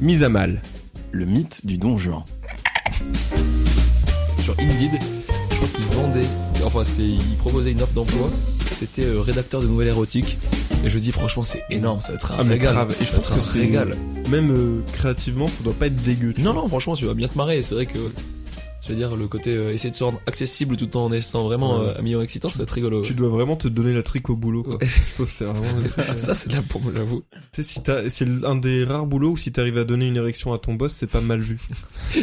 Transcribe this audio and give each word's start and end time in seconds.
Mise 0.00 0.22
à 0.22 0.28
mal. 0.28 0.62
Le 1.10 1.24
mythe 1.24 1.66
du 1.66 1.76
don 1.76 1.98
Juan. 1.98 2.22
sur 4.38 4.54
Indeed, 4.60 4.92
je 5.50 5.56
crois 5.56 5.68
qu'ils 5.68 5.84
vendaient, 5.86 6.26
enfin 6.64 6.84
c'était, 6.84 7.02
ils 7.02 7.36
proposaient 7.38 7.72
une 7.72 7.82
offre 7.82 7.94
d'emploi, 7.94 8.30
c'était 8.70 9.04
euh, 9.04 9.20
rédacteur 9.20 9.60
de 9.60 9.66
nouvelles 9.66 9.88
érotiques, 9.88 10.38
et 10.84 10.88
je 10.88 10.94
me 10.94 11.00
dis 11.00 11.10
franchement 11.10 11.42
c'est 11.42 11.64
énorme, 11.70 12.00
ça 12.00 12.08
va 12.08 12.14
être 12.14 12.32
un 12.32 12.36
Ah, 12.38 12.42
régal, 12.42 12.74
grave. 12.74 12.94
Et 13.00 13.04
je 13.04 13.12
pense 13.12 13.26
que 13.28 13.34
un 13.34 13.40
c'est 13.40 13.58
régal. 13.60 13.96
Même 14.30 14.50
euh, 14.50 14.80
créativement, 14.92 15.48
ça 15.48 15.62
doit 15.64 15.72
pas 15.72 15.86
être 15.86 16.00
dégueu. 16.02 16.32
Non 16.38 16.52
vois. 16.52 16.62
non 16.62 16.68
franchement 16.68 16.94
tu 16.94 17.06
vas 17.06 17.14
bien 17.14 17.26
te 17.28 17.36
marrer, 17.36 17.62
c'est 17.62 17.74
vrai 17.74 17.86
que, 17.86 17.98
je 18.80 18.88
veux 18.90 18.94
dire 18.96 19.16
le 19.16 19.26
côté 19.28 19.54
euh, 19.54 19.72
essayer 19.72 19.90
de 19.90 19.96
se 19.96 20.04
rendre 20.04 20.20
accessible 20.26 20.76
tout 20.76 20.96
en 20.96 21.12
étant 21.12 21.44
vraiment 21.44 21.80
Ouais. 21.80 21.86
euh, 21.88 21.98
un 21.98 22.02
million 22.02 22.22
excitant, 22.22 22.48
ça 22.48 22.58
va 22.58 22.62
être 22.64 22.70
rigolo. 22.70 23.02
Tu 23.02 23.14
dois 23.14 23.28
vraiment 23.28 23.56
te 23.56 23.68
donner 23.68 23.92
la 23.92 24.02
trique 24.02 24.30
au 24.30 24.36
boulot. 24.36 24.62
Quoi. 24.62 24.76
Ouais. 24.76 24.86
Ça, 24.86 25.26
c'est 25.26 25.44
vraiment. 25.44 25.66
ça 26.16 26.34
c'est 26.34 26.48
de 26.50 26.54
la 26.56 26.62
bombe 26.62 26.92
j'avoue. 26.94 27.22
Tu 27.52 27.62
sais, 27.62 27.68
si 27.68 27.82
t'as- 27.82 28.08
c'est 28.08 28.26
un 28.44 28.54
des 28.56 28.84
rares 28.84 29.06
boulots 29.06 29.30
où 29.32 29.36
si 29.36 29.50
t'arrives 29.52 29.78
à 29.78 29.84
donner 29.84 30.06
une 30.08 30.16
érection 30.16 30.52
à 30.52 30.58
ton 30.58 30.74
boss, 30.74 30.94
c'est 30.94 31.06
pas 31.10 31.20
mal 31.20 31.40
vu. 31.40 31.58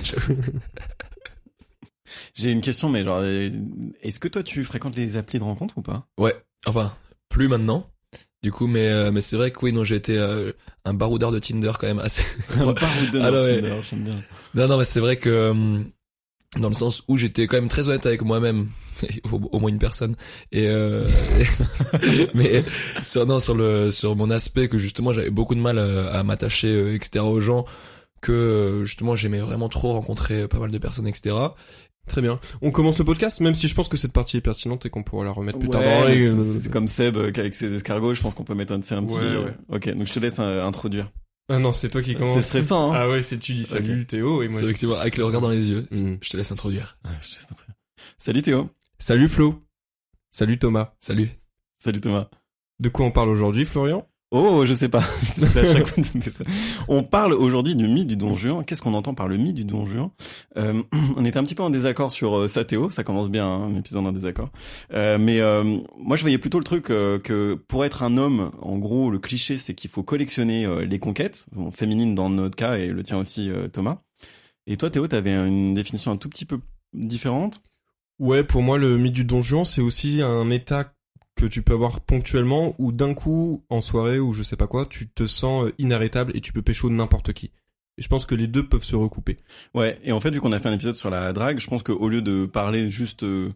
J'ai 2.34 2.52
une 2.52 2.62
question, 2.62 2.90
mais 2.90 3.04
genre, 3.04 3.20
euh, 3.24 3.50
est-ce 4.02 4.20
que 4.20 4.28
toi 4.28 4.44
tu 4.44 4.64
fréquentes 4.64 4.96
les 4.96 5.18
applis 5.18 5.40
de 5.40 5.44
rencontre 5.44 5.78
ou 5.78 5.82
pas? 5.82 6.08
Ouais, 6.20 6.36
enfin 6.66 6.94
plus 7.30 7.48
maintenant. 7.48 7.90
Du 8.44 8.52
coup, 8.52 8.68
mais 8.68 8.88
euh, 8.90 9.12
mais 9.12 9.22
c'est 9.22 9.38
vrai 9.38 9.52
que 9.52 9.60
oui, 9.66 9.74
non, 9.74 9.84
j'ai 9.84 9.96
été 9.96 10.18
euh, 10.18 10.52
un 10.86 10.94
baroudeur 10.94 11.32
de 11.32 11.40
Tinder 11.40 11.72
quand 11.80 11.88
même 11.88 11.98
assez. 12.00 12.24
Un 12.60 12.74
baroud 12.74 13.12
de 13.12 13.20
Ah, 13.20 13.32
ouais. 13.32 13.56
Tinder, 13.62 13.76
j'aime 13.90 14.04
bien. 14.04 14.16
Non, 14.54 14.68
non, 14.68 14.78
mais 14.78 14.84
c'est 14.84 15.00
vrai 15.00 15.18
que 15.18 15.30
euh, 15.30 15.80
dans 16.60 16.70
le 16.70 16.74
sens 16.76 17.04
où 17.08 17.18
j'étais 17.18 17.48
quand 17.48 17.58
même 17.58 17.68
très 17.70 17.90
honnête 17.90 18.06
avec 18.06 18.22
moi-même, 18.24 18.70
au, 19.32 19.36
au 19.52 19.60
moins 19.60 19.70
une 19.70 19.80
personne, 19.80 20.16
et 20.52 20.68
euh, 20.68 21.08
mais 22.34 22.64
sur 23.04 23.26
non 23.26 23.40
sur 23.40 23.56
le 23.56 23.92
sur 23.92 24.16
mon 24.16 24.30
aspect 24.30 24.68
que 24.68 24.78
justement 24.78 25.14
j'avais 25.14 25.30
beaucoup 25.30 25.56
de 25.56 25.60
mal 25.60 25.78
à, 25.80 26.12
à 26.20 26.24
m'attacher 26.24 26.68
euh, 26.74 26.96
etc 26.96 27.24
aux 27.26 27.40
gens, 27.42 27.66
que 28.22 28.32
euh, 28.32 28.86
justement 28.86 29.16
j'aimais 29.16 29.40
vraiment 29.40 29.70
trop 29.70 29.94
rencontrer 29.94 30.48
pas 30.48 30.60
mal 30.60 30.72
de 30.72 30.78
personnes 30.78 31.08
etc. 31.08 31.36
Très 32.08 32.22
bien. 32.22 32.40
On 32.62 32.70
commence 32.70 33.00
le 33.00 33.04
podcast, 33.04 33.40
même 33.40 33.56
si 33.56 33.68
je 33.68 33.74
pense 33.74 33.88
que 33.90 33.98
cette 33.98 34.14
partie 34.14 34.38
est 34.38 34.42
pertinente 34.42 34.86
et 34.86 34.92
qu'on 34.92 35.02
pourra 35.02 35.26
la 35.26 35.32
remettre 35.32 35.58
plus 35.58 35.70
tard 35.70 35.82
Ouais, 35.82 36.28
c'est- 36.62 36.70
comme 36.72 36.88
Seb 36.88 37.18
euh, 37.18 37.32
avec 37.36 37.56
ses 37.56 37.74
escargots, 37.74 38.14
je 38.14 38.22
pense 38.22 38.36
qu'on 38.36 38.44
peut 38.44 38.54
mettre 38.54 38.74
un, 38.74 38.76
un 38.76 38.80
petit. 38.80 39.16
Ouais, 39.16 39.22
euh, 39.24 39.46
ouais. 39.46 39.54
Ok, 39.70 39.90
donc 39.96 40.06
je 40.06 40.14
te 40.14 40.20
laisse 40.20 40.36
euh, 40.40 40.64
introduire. 40.64 41.12
Ah 41.48 41.60
non, 41.60 41.72
c'est 41.74 41.90
toi 41.90 42.02
qui 42.02 42.16
commence. 42.16 42.38
C'est 42.38 42.42
stressant, 42.60 42.92
hein 42.94 42.98
Ah 43.00 43.10
ouais, 43.10 43.22
c'est 43.22 43.38
tu 43.38 43.54
dis 43.54 43.66
salut 43.66 44.06
Théo 44.08 44.42
et 44.42 44.48
moi. 44.48 44.60
C'est 44.60 44.76
je- 44.80 44.88
avec 44.94 45.18
le 45.18 45.26
regard 45.26 45.42
dans 45.42 45.50
les 45.50 45.70
yeux. 45.70 45.88
Mm. 45.92 46.16
Je 46.22 46.30
te 46.30 46.38
laisse 46.38 46.52
introduire. 46.52 46.98
Ouais, 47.06 47.12
je 47.22 47.30
te 47.30 47.34
laisse 47.36 47.48
introduire. 47.52 47.76
Salut 48.18 48.42
Théo. 48.42 48.70
Salut 48.98 49.30
Flo. 49.30 49.64
Salut 50.32 50.58
Thomas. 50.58 50.94
Salut. 51.00 51.30
Salut 51.78 52.02
Thomas. 52.02 52.30
De 52.80 52.90
quoi 52.90 53.06
on 53.06 53.12
parle 53.12 53.30
aujourd'hui, 53.30 53.66
Florian? 53.66 54.08
Oh, 54.38 54.66
je 54.66 54.74
sais 54.74 54.90
pas. 54.90 55.02
On 56.90 57.04
parle 57.04 57.32
aujourd'hui 57.32 57.74
du 57.74 57.88
mythe 57.88 58.08
du 58.08 58.18
Don 58.18 58.36
Juan. 58.36 58.66
Qu'est-ce 58.66 58.82
qu'on 58.82 58.94
entend 58.94 59.14
par 59.14 59.30
le 59.30 59.38
mythe 59.38 59.56
du 59.56 59.64
Don 59.64 59.86
Juan 59.86 60.10
euh, 60.58 60.84
On 61.16 61.24
était 61.24 61.40
un 61.40 61.46
petit 61.46 61.56
peu 61.56 61.64
en 61.64 61.70
désaccord 61.70 62.12
sur 62.12 62.40
euh, 62.40 62.48
ça, 62.50 62.66
Théo. 62.66 62.90
Ça 62.90 63.06
commence 63.06 63.30
bien, 63.30 63.48
hein, 63.48 63.64
un 63.64 63.76
épisode 63.78 64.06
en 64.06 64.12
désaccord. 64.12 64.50
Euh, 64.94 65.18
mais 65.18 65.40
euh, 65.40 65.80
moi, 65.98 66.18
je 66.18 66.22
voyais 66.22 66.38
plutôt 66.38 66.58
le 66.58 66.66
truc 66.66 66.90
euh, 66.90 67.18
que 67.18 67.54
pour 67.54 67.86
être 67.86 68.04
un 68.04 68.18
homme, 68.18 68.52
en 68.62 68.78
gros, 68.78 69.10
le 69.10 69.20
cliché, 69.20 69.58
c'est 69.58 69.74
qu'il 69.74 69.90
faut 69.90 70.04
collectionner 70.04 70.66
euh, 70.66 70.84
les 70.84 71.00
conquêtes, 71.00 71.46
bon, 71.54 71.72
féminines 71.72 72.14
dans 72.14 72.30
notre 72.30 72.58
cas 72.58 72.76
et 72.76 72.88
le 72.88 73.04
tien 73.04 73.18
aussi, 73.18 73.50
Thomas. 73.72 74.00
Et 74.68 74.76
toi, 74.76 74.90
Théo, 74.90 75.08
t'avais 75.08 75.32
une 75.32 75.74
définition 75.74 76.12
un 76.12 76.18
tout 76.18 76.28
petit 76.28 76.44
peu 76.44 76.60
différente? 76.92 77.62
Ouais, 78.20 78.44
pour 78.44 78.64
moi, 78.64 78.78
le 78.78 78.98
mythe 78.98 79.14
du 79.14 79.24
donjon, 79.24 79.64
c'est 79.64 79.82
aussi 79.82 80.22
un 80.22 80.50
état 80.50 80.94
que 81.36 81.46
tu 81.46 81.62
peux 81.62 81.74
avoir 81.74 82.02
ponctuellement 82.02 82.76
où 82.80 82.92
d'un 82.92 83.14
coup, 83.14 83.64
en 83.70 83.82
soirée 83.82 84.20
ou 84.20 84.34
je 84.34 84.44
sais 84.44 84.56
pas 84.56 84.68
quoi, 84.68 84.86
tu 84.86 85.08
te 85.08 85.26
sens 85.26 85.66
euh, 85.66 85.74
inarrêtable 85.78 86.32
et 86.36 86.42
tu 86.42 86.54
peux 86.54 86.62
pécho 86.62 86.90
n'importe 86.90 87.34
qui. 87.34 87.52
Et 87.98 88.02
je 88.02 88.10
pense 88.10 88.26
que 88.26 88.36
les 88.36 88.48
deux 88.48 88.68
peuvent 88.68 88.84
se 88.84 88.96
recouper. 88.96 89.38
Ouais, 89.74 89.98
et 90.04 90.12
en 90.12 90.20
fait, 90.20 90.30
vu 90.32 90.42
qu'on 90.42 90.52
a 90.52 90.60
fait 90.60 90.68
un 90.68 90.74
épisode 90.74 90.96
sur 90.96 91.10
la 91.10 91.32
drague, 91.32 91.60
je 91.60 91.68
pense 91.68 91.82
qu'au 91.82 92.10
lieu 92.10 92.22
de 92.22 92.46
parler 92.46 92.92
juste 92.92 93.24
euh, 93.24 93.54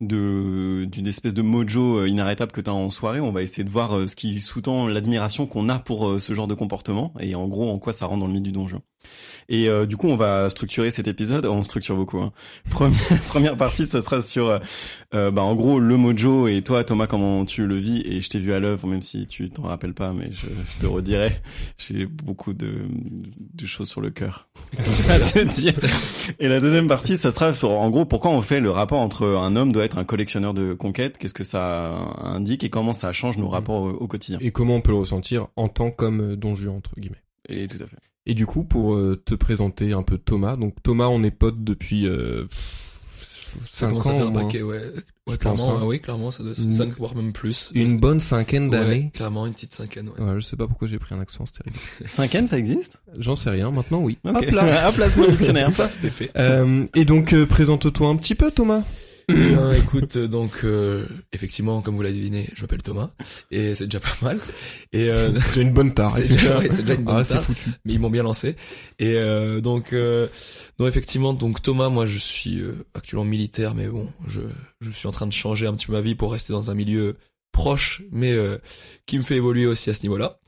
de 0.00 0.86
d'une 0.86 1.06
espèce 1.06 1.34
de 1.34 1.42
mojo 1.42 1.98
euh, 1.98 2.08
inarrêtable 2.08 2.52
que 2.52 2.62
t'as 2.62 2.70
en 2.70 2.90
soirée, 2.90 3.20
on 3.20 3.32
va 3.32 3.42
essayer 3.42 3.64
de 3.64 3.70
voir 3.70 4.08
ce 4.08 4.16
qui 4.16 4.40
sous-tend 4.40 4.86
l'admiration 4.86 5.46
qu'on 5.46 5.68
a 5.68 5.78
pour 5.78 6.20
ce 6.20 6.32
genre 6.32 6.48
de 6.48 6.54
comportement 6.54 7.12
et 7.20 7.34
en 7.34 7.48
gros 7.48 7.70
en 7.70 7.78
quoi 7.78 7.92
ça 7.92 8.06
rentre 8.06 8.20
dans 8.20 8.26
le 8.26 8.32
mythe 8.32 8.44
du 8.44 8.52
donjon. 8.52 8.82
Et 9.48 9.68
euh, 9.68 9.86
du 9.86 9.96
coup, 9.96 10.08
on 10.08 10.16
va 10.16 10.48
structurer 10.50 10.90
cet 10.90 11.08
épisode. 11.08 11.46
On 11.46 11.62
structure 11.62 11.96
beaucoup. 11.96 12.18
Hein. 12.18 12.32
Première, 12.70 13.20
première 13.28 13.56
partie, 13.56 13.86
ça 13.86 14.02
sera 14.02 14.20
sur, 14.20 14.48
euh, 14.48 14.58
euh, 15.14 15.30
bah, 15.30 15.42
en 15.42 15.54
gros, 15.54 15.78
le 15.78 15.96
mojo 15.96 16.48
et 16.48 16.62
toi, 16.62 16.84
Thomas, 16.84 17.06
comment 17.06 17.44
tu 17.44 17.66
le 17.66 17.74
vis? 17.74 18.02
Et 18.06 18.20
je 18.20 18.30
t'ai 18.30 18.38
vu 18.38 18.52
à 18.52 18.60
l'œuvre, 18.60 18.86
même 18.86 19.02
si 19.02 19.26
tu 19.26 19.50
t'en 19.50 19.64
rappelles 19.64 19.94
pas, 19.94 20.12
mais 20.12 20.30
je, 20.32 20.46
je 20.46 20.80
te 20.80 20.86
redirai. 20.86 21.40
J'ai 21.78 22.06
beaucoup 22.06 22.54
de, 22.54 22.86
de 23.54 23.66
choses 23.66 23.88
sur 23.88 24.00
le 24.00 24.10
cœur 24.10 24.48
à 25.10 25.18
te 25.18 25.38
dire. 25.60 25.74
Et 26.38 26.48
la 26.48 26.60
deuxième 26.60 26.88
partie, 26.88 27.16
ça 27.16 27.32
sera 27.32 27.52
sur, 27.54 27.70
en 27.70 27.90
gros, 27.90 28.04
pourquoi 28.04 28.30
on 28.30 28.42
fait 28.42 28.60
le 28.60 28.70
rapport 28.70 29.00
entre 29.00 29.26
un 29.26 29.56
homme 29.56 29.72
doit 29.72 29.84
être 29.84 29.98
un 29.98 30.04
collectionneur 30.04 30.54
de 30.54 30.72
conquêtes, 30.72 31.18
qu'est-ce 31.18 31.34
que 31.34 31.44
ça 31.44 31.92
indique 32.22 32.64
et 32.64 32.70
comment 32.70 32.92
ça 32.92 33.12
change 33.12 33.36
nos 33.38 33.48
rapports 33.48 33.82
au, 33.82 33.90
au 33.90 34.06
quotidien. 34.06 34.38
Et 34.40 34.50
comment 34.50 34.76
on 34.76 34.80
peut 34.80 34.92
le 34.92 34.98
ressentir 34.98 35.48
en 35.56 35.68
tant 35.68 35.90
qu'homme 35.90 36.32
euh, 36.32 36.36
don 36.36 36.54
Juan, 36.54 36.76
entre 36.76 36.94
guillemets. 36.98 37.22
Et 37.48 37.66
tout 37.66 37.82
à 37.82 37.86
fait. 37.86 37.96
Et 38.26 38.34
du 38.34 38.46
coup, 38.46 38.64
pour 38.64 38.94
euh, 38.94 39.20
te 39.24 39.34
présenter 39.34 39.92
un 39.92 40.02
peu 40.02 40.16
Thomas, 40.18 40.56
donc 40.56 40.74
Thomas, 40.82 41.06
on 41.08 41.22
est 41.24 41.30
potes 41.32 41.64
depuis 41.64 42.06
euh, 42.06 42.44
Ça 43.64 43.86
5 43.86 43.88
commence 43.88 44.06
à 44.06 44.10
ans 44.10 44.16
faire 44.18 44.26
au 44.26 44.28
un 44.38 44.42
paquet, 44.44 44.62
ouais. 44.62 44.80
Ouais, 45.28 45.36
clairement, 45.38 45.74
hein. 45.74 45.78
ah 45.82 45.86
oui, 45.86 46.00
clairement, 46.00 46.30
ça 46.32 46.42
doit 46.42 46.52
être 46.52 46.58
Une- 46.58 46.70
5 46.70 46.96
voire 46.96 47.14
même 47.14 47.32
plus. 47.32 47.70
Une 47.74 47.98
bonne 47.98 48.18
cinquaine 48.20 48.64
Ouais, 48.64 48.70
d'années. 48.70 49.10
clairement, 49.14 49.46
une 49.46 49.52
petite 49.52 49.72
cinquaine, 49.74 50.08
ouais. 50.08 50.24
Ouais, 50.24 50.34
je 50.40 50.40
sais 50.44 50.56
pas 50.56 50.66
pourquoi 50.66 50.88
j'ai 50.88 50.98
pris 50.98 51.14
un 51.14 51.20
accent, 51.20 51.44
c'est 51.46 51.62
terrible. 51.62 51.76
Cinquaine, 52.06 52.46
ça 52.48 52.58
existe? 52.58 53.00
J'en 53.18 53.36
sais 53.36 53.50
rien, 53.50 53.70
maintenant 53.70 54.00
oui. 54.00 54.18
Ok. 54.24 54.36
Hop 54.36 54.50
là 54.50 54.88
Hop 54.88 54.96
là, 54.96 55.10
c'est 55.10 55.20
mon 55.20 55.28
dictionnaire. 55.28 55.72
Ça, 55.72 55.88
c'est 55.88 56.10
fait. 56.10 56.30
Euh, 56.36 56.86
Et 56.96 57.04
donc, 57.04 57.32
euh, 57.32 57.46
présente-toi 57.46 58.08
un 58.08 58.16
petit 58.16 58.34
peu, 58.34 58.50
Thomas. 58.50 58.82
Eh 59.28 59.34
bien, 59.34 59.72
écoute, 59.72 60.16
euh, 60.16 60.26
donc, 60.26 60.60
euh, 60.64 61.06
effectivement, 61.32 61.80
comme 61.80 61.96
vous 61.96 62.02
l'avez 62.02 62.16
deviné, 62.16 62.48
je 62.54 62.62
m'appelle 62.62 62.82
Thomas, 62.82 63.10
et 63.50 63.74
c'est 63.74 63.84
déjà 63.86 64.00
pas 64.00 64.16
mal. 64.22 64.38
Et 64.92 65.08
euh, 65.10 65.30
J'ai 65.54 65.62
une 65.62 65.72
bonne 65.72 65.94
tare. 65.94 66.10
c'est 66.10 66.26
déjà, 66.28 66.58
ouais, 66.58 66.68
c'est 66.70 66.82
déjà 66.82 66.94
une 66.94 67.04
bonne 67.04 67.16
Ah, 67.16 67.24
c'est 67.24 67.34
tare, 67.34 67.44
foutu. 67.44 67.70
mais 67.84 67.92
ils 67.94 68.00
m'ont 68.00 68.10
bien 68.10 68.22
lancé. 68.24 68.56
Et 68.98 69.14
euh, 69.16 69.60
donc, 69.60 69.92
euh, 69.92 70.26
non, 70.78 70.86
effectivement, 70.88 71.32
donc 71.32 71.62
Thomas, 71.62 71.88
moi, 71.88 72.04
je 72.06 72.18
suis 72.18 72.60
euh, 72.60 72.84
actuellement 72.94 73.24
militaire, 73.24 73.74
mais 73.74 73.86
bon, 73.88 74.08
je, 74.26 74.40
je 74.80 74.90
suis 74.90 75.06
en 75.08 75.12
train 75.12 75.26
de 75.26 75.32
changer 75.32 75.66
un 75.66 75.74
petit 75.74 75.86
peu 75.86 75.92
ma 75.92 76.00
vie 76.00 76.14
pour 76.14 76.32
rester 76.32 76.52
dans 76.52 76.70
un 76.70 76.74
milieu 76.74 77.16
proche, 77.52 78.02
mais 78.10 78.32
euh, 78.32 78.58
qui 79.06 79.18
me 79.18 79.22
fait 79.22 79.36
évoluer 79.36 79.66
aussi 79.66 79.90
à 79.90 79.94
ce 79.94 80.02
niveau-là. 80.02 80.38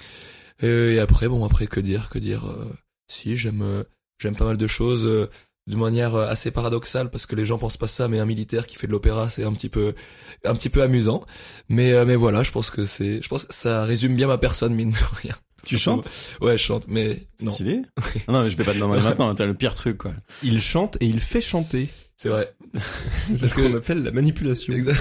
Euh, 0.62 0.92
Et 0.92 0.98
après, 0.98 1.28
bon, 1.28 1.44
après, 1.44 1.66
que 1.66 1.80
dire, 1.80 2.08
que 2.08 2.18
dire 2.18 2.46
euh, 2.46 2.72
Si, 3.08 3.36
j'aime, 3.36 3.62
euh, 3.62 3.84
j'aime 4.18 4.36
pas 4.36 4.46
mal 4.46 4.56
de 4.56 4.66
choses. 4.66 5.28
De 5.66 5.76
manière 5.76 6.14
euh, 6.14 6.28
assez 6.28 6.50
paradoxale 6.50 7.10
parce 7.10 7.24
que 7.26 7.34
les 7.36 7.44
gens 7.44 7.56
pensent 7.58 7.76
pas 7.78 7.88
ça 7.88 8.06
mais 8.08 8.18
un 8.18 8.26
militaire 8.26 8.66
qui 8.66 8.76
fait 8.76 8.86
de 8.86 8.92
l'opéra 8.92 9.30
c'est 9.30 9.44
un 9.44 9.52
petit 9.52 9.68
peu 9.70 9.94
un 10.44 10.54
petit 10.54 10.68
peu 10.68 10.82
amusant 10.82 11.24
mais 11.70 11.92
euh, 11.92 12.04
mais 12.04 12.16
voilà 12.16 12.42
je 12.42 12.50
pense 12.50 12.70
que 12.70 12.84
c'est 12.86 13.22
je 13.22 13.28
pense 13.28 13.44
que 13.44 13.54
ça 13.54 13.84
résume 13.84 14.14
bien 14.14 14.26
ma 14.26 14.36
personne 14.38 14.74
mine 14.74 14.90
de 14.90 15.16
rien 15.22 15.34
Tu 15.64 15.78
chantes? 15.78 16.10
Ouais 16.42 16.58
je 16.58 16.62
chante 16.62 16.86
mais 16.88 17.26
non 17.40 17.50
Stylé? 17.50 17.80
Ah 18.28 18.32
non, 18.32 18.42
mais 18.42 18.50
je 18.50 18.56
vais 18.58 18.64
pas 18.64 18.74
te 18.74 18.78
demander 18.78 19.00
maintenant, 19.02 19.34
t'as 19.34 19.46
le 19.46 19.54
pire 19.54 19.72
truc, 19.72 19.96
quoi. 19.96 20.12
Il 20.42 20.60
chante 20.60 20.98
et 21.00 21.06
il 21.06 21.20
fait 21.20 21.40
chanter. 21.40 21.88
c'est 22.16 22.28
vrai 22.28 22.52
C'est 23.34 23.46
ce 23.46 23.54
que- 23.54 23.62
qu'on 23.62 23.74
appelle 23.74 24.02
la 24.02 24.10
manipulation. 24.10 24.74
exact 24.74 25.00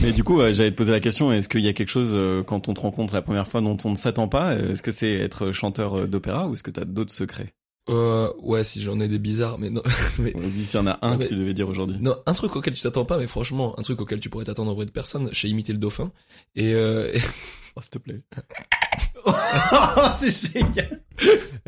Mais 0.00 0.12
du 0.12 0.24
coup, 0.24 0.40
j'allais 0.40 0.70
te 0.70 0.76
poser 0.76 0.92
la 0.92 1.00
question, 1.00 1.30
est-ce 1.30 1.48
qu'il 1.50 1.60
y 1.60 1.68
a 1.68 1.74
quelque 1.74 1.90
chose, 1.90 2.12
euh, 2.14 2.42
quand 2.42 2.68
on 2.68 2.74
te 2.74 2.80
rencontre 2.80 3.12
la 3.12 3.20
première 3.20 3.46
fois, 3.46 3.60
dont 3.60 3.76
on 3.84 3.90
ne 3.90 3.96
s'attend 3.96 4.28
pas 4.28 4.54
Est-ce 4.56 4.82
que 4.82 4.90
c'est 4.92 5.12
être 5.12 5.52
chanteur 5.52 6.08
d'opéra 6.08 6.46
ou 6.48 6.54
est-ce 6.54 6.62
que 6.62 6.70
t'as 6.70 6.86
d'autres 6.86 7.12
secrets? 7.12 7.52
Euh, 7.88 8.32
ouais 8.42 8.64
si 8.64 8.82
j'en 8.82 8.98
ai 9.00 9.08
des 9.08 9.18
bizarres 9.18 9.58
mais 9.58 9.70
non 9.70 9.82
mais 10.18 10.32
Vas-y, 10.34 10.64
s'il 10.64 10.78
y 10.80 10.82
en 10.82 10.86
a 10.86 10.92
un 10.92 10.98
Ah, 11.02 11.12
que 11.14 11.18
mais- 11.22 11.28
tu 11.28 11.36
devais 11.36 11.54
dire 11.54 11.68
aujourd'hui. 11.68 11.96
non 12.00 12.16
un 12.26 12.32
truc 12.32 12.56
auquel 12.56 12.74
tu 12.74 12.82
t'attends 12.82 13.04
pas 13.04 13.18
mais 13.18 13.26
franchement 13.28 13.78
un 13.78 13.82
truc 13.82 14.00
auquel 14.00 14.20
tu 14.20 14.28
pourrais 14.30 14.44
t'attendre 14.44 14.72
auprès 14.72 14.86
de 14.86 14.90
personne 14.90 15.28
j'ai 15.32 15.48
imité 15.48 15.72
le 15.72 15.78
dauphin 15.78 16.10
et, 16.56 16.72
euh, 16.74 17.12
Oh, 17.78 17.82
s'il 17.82 17.90
te 17.90 17.98
plaît. 17.98 18.22
c'est 20.20 20.52
génial 20.54 21.00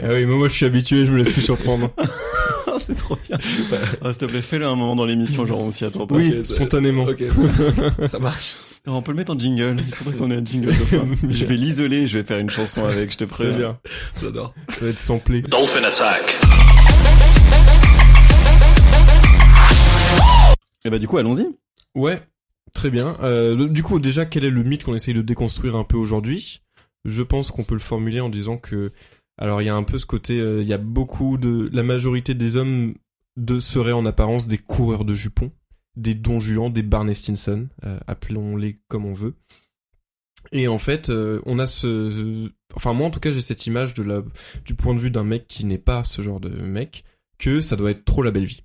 Ah 0.00 0.06
oui, 0.08 0.24
mais 0.24 0.34
moi 0.34 0.48
je 0.48 0.54
suis 0.54 0.64
habitué, 0.64 1.04
je 1.04 1.12
me 1.12 1.18
laisse 1.18 1.28
plus 1.30 1.42
surprendre. 1.42 1.90
c'est 2.80 2.96
trop 2.96 3.16
bien. 3.28 3.36
Ah, 4.00 4.12
S'il 4.12 4.20
te 4.22 4.24
plaît, 4.24 4.40
fais-le 4.40 4.66
un 4.66 4.74
moment 4.74 4.96
dans 4.96 5.04
l'émission, 5.04 5.44
genre 5.44 5.60
on 5.60 5.70
s'y 5.70 5.84
attend 5.84 6.06
pas. 6.06 6.14
Oui, 6.14 6.44
spontanément. 6.44 7.04
Ok, 7.04 7.22
ça 8.06 8.18
marche. 8.18 8.54
On 8.90 9.02
peut 9.02 9.12
le 9.12 9.18
mettre 9.18 9.34
en 9.34 9.38
jingle. 9.38 9.76
Il 9.78 9.94
faudrait 9.94 10.16
qu'on 10.16 10.30
ait 10.30 10.36
un 10.36 10.44
jingle 10.44 10.68
de 10.68 10.72
fin. 10.72 11.04
Je 11.28 11.44
vais 11.44 11.56
l'isoler, 11.56 12.06
je 12.06 12.16
vais 12.16 12.24
faire 12.24 12.38
une 12.38 12.48
chanson 12.48 12.84
avec, 12.86 13.12
je 13.12 13.18
te 13.18 13.24
C'est 13.24 13.26
préviens. 13.26 13.56
bien. 13.56 13.78
J'adore. 14.22 14.54
Ça 14.78 14.86
va 14.86 14.90
être 14.90 14.98
samplé. 14.98 15.42
Dolphin 15.42 15.84
attack. 15.84 16.38
Et 20.84 20.90
bah, 20.90 20.98
du 20.98 21.06
coup, 21.06 21.18
allons-y. 21.18 21.46
Ouais, 21.94 22.22
très 22.72 22.88
bien. 22.88 23.16
Euh, 23.22 23.68
du 23.68 23.82
coup, 23.82 23.98
déjà, 23.98 24.24
quel 24.24 24.44
est 24.44 24.50
le 24.50 24.62
mythe 24.62 24.84
qu'on 24.84 24.94
essaye 24.94 25.14
de 25.14 25.22
déconstruire 25.22 25.76
un 25.76 25.84
peu 25.84 25.96
aujourd'hui? 25.98 26.62
Je 27.04 27.22
pense 27.22 27.50
qu'on 27.50 27.64
peut 27.64 27.74
le 27.74 27.80
formuler 27.80 28.20
en 28.20 28.30
disant 28.30 28.56
que, 28.56 28.92
alors, 29.36 29.60
il 29.60 29.66
y 29.66 29.70
a 29.70 29.74
un 29.74 29.82
peu 29.82 29.98
ce 29.98 30.06
côté, 30.06 30.40
euh, 30.40 30.62
il 30.62 30.68
y 30.68 30.72
a 30.72 30.78
beaucoup 30.78 31.36
de, 31.36 31.68
la 31.72 31.82
majorité 31.82 32.32
des 32.34 32.56
hommes 32.56 32.94
de 33.36 33.60
seraient 33.60 33.92
en 33.92 34.06
apparence 34.06 34.46
des 34.46 34.58
coureurs 34.58 35.04
de 35.04 35.14
jupons, 35.14 35.52
des 35.98 36.14
Don 36.14 36.40
Juan, 36.40 36.72
des 36.72 36.82
Barney 36.82 37.14
Stinson, 37.14 37.68
euh, 37.84 37.98
appelons-les 38.06 38.80
comme 38.88 39.04
on 39.04 39.12
veut. 39.12 39.34
Et 40.52 40.68
en 40.68 40.78
fait, 40.78 41.10
euh, 41.10 41.42
on 41.46 41.58
a 41.58 41.66
ce, 41.66 42.50
enfin 42.74 42.92
moi 42.94 43.06
en 43.06 43.10
tout 43.10 43.20
cas, 43.20 43.32
j'ai 43.32 43.40
cette 43.40 43.66
image 43.66 43.94
de 43.94 44.02
la, 44.02 44.22
du 44.64 44.74
point 44.74 44.94
de 44.94 45.00
vue 45.00 45.10
d'un 45.10 45.24
mec 45.24 45.46
qui 45.46 45.64
n'est 45.66 45.78
pas 45.78 46.04
ce 46.04 46.22
genre 46.22 46.40
de 46.40 46.48
mec, 46.48 47.04
que 47.38 47.60
ça 47.60 47.76
doit 47.76 47.90
être 47.90 48.04
trop 48.04 48.22
la 48.22 48.30
belle 48.30 48.44
vie 48.44 48.62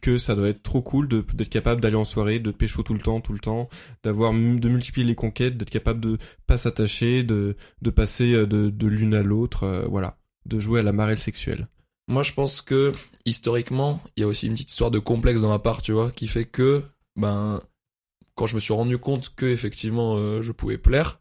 que 0.00 0.18
ça 0.18 0.34
doit 0.34 0.48
être 0.48 0.62
trop 0.62 0.80
cool 0.80 1.08
d'être 1.08 1.48
capable 1.48 1.80
d'aller 1.80 1.96
en 1.96 2.04
soirée, 2.04 2.38
de 2.38 2.50
pécho 2.50 2.82
tout 2.82 2.94
le 2.94 3.00
temps, 3.00 3.20
tout 3.20 3.32
le 3.32 3.40
temps, 3.40 3.68
d'avoir 4.04 4.32
de 4.32 4.68
multiplier 4.68 5.06
les 5.06 5.14
conquêtes, 5.14 5.56
d'être 5.56 5.70
capable 5.70 6.00
de 6.00 6.18
pas 6.46 6.56
s'attacher, 6.56 7.24
de 7.24 7.56
de 7.82 7.90
passer 7.90 8.32
euh, 8.32 8.46
de 8.46 8.70
de 8.70 8.86
l'une 8.86 9.14
à 9.14 9.22
l'autre, 9.22 9.64
euh, 9.64 9.86
voilà, 9.88 10.18
de 10.46 10.58
jouer 10.58 10.80
à 10.80 10.82
la 10.82 10.92
marelle 10.92 11.18
sexuelle. 11.18 11.68
Moi, 12.08 12.22
je 12.22 12.32
pense 12.32 12.60
que 12.60 12.92
historiquement, 13.24 14.00
il 14.16 14.20
y 14.20 14.24
a 14.24 14.26
aussi 14.26 14.46
une 14.46 14.54
petite 14.54 14.70
histoire 14.70 14.90
de 14.90 14.98
complexe 14.98 15.42
dans 15.42 15.48
ma 15.48 15.58
part, 15.58 15.82
tu 15.82 15.92
vois, 15.92 16.10
qui 16.10 16.26
fait 16.26 16.44
que, 16.44 16.82
ben, 17.16 17.60
quand 18.34 18.46
je 18.46 18.54
me 18.54 18.60
suis 18.60 18.72
rendu 18.72 18.98
compte 18.98 19.34
que 19.34 19.46
effectivement 19.46 20.16
euh, 20.16 20.42
je 20.42 20.52
pouvais 20.52 20.78
plaire, 20.78 21.20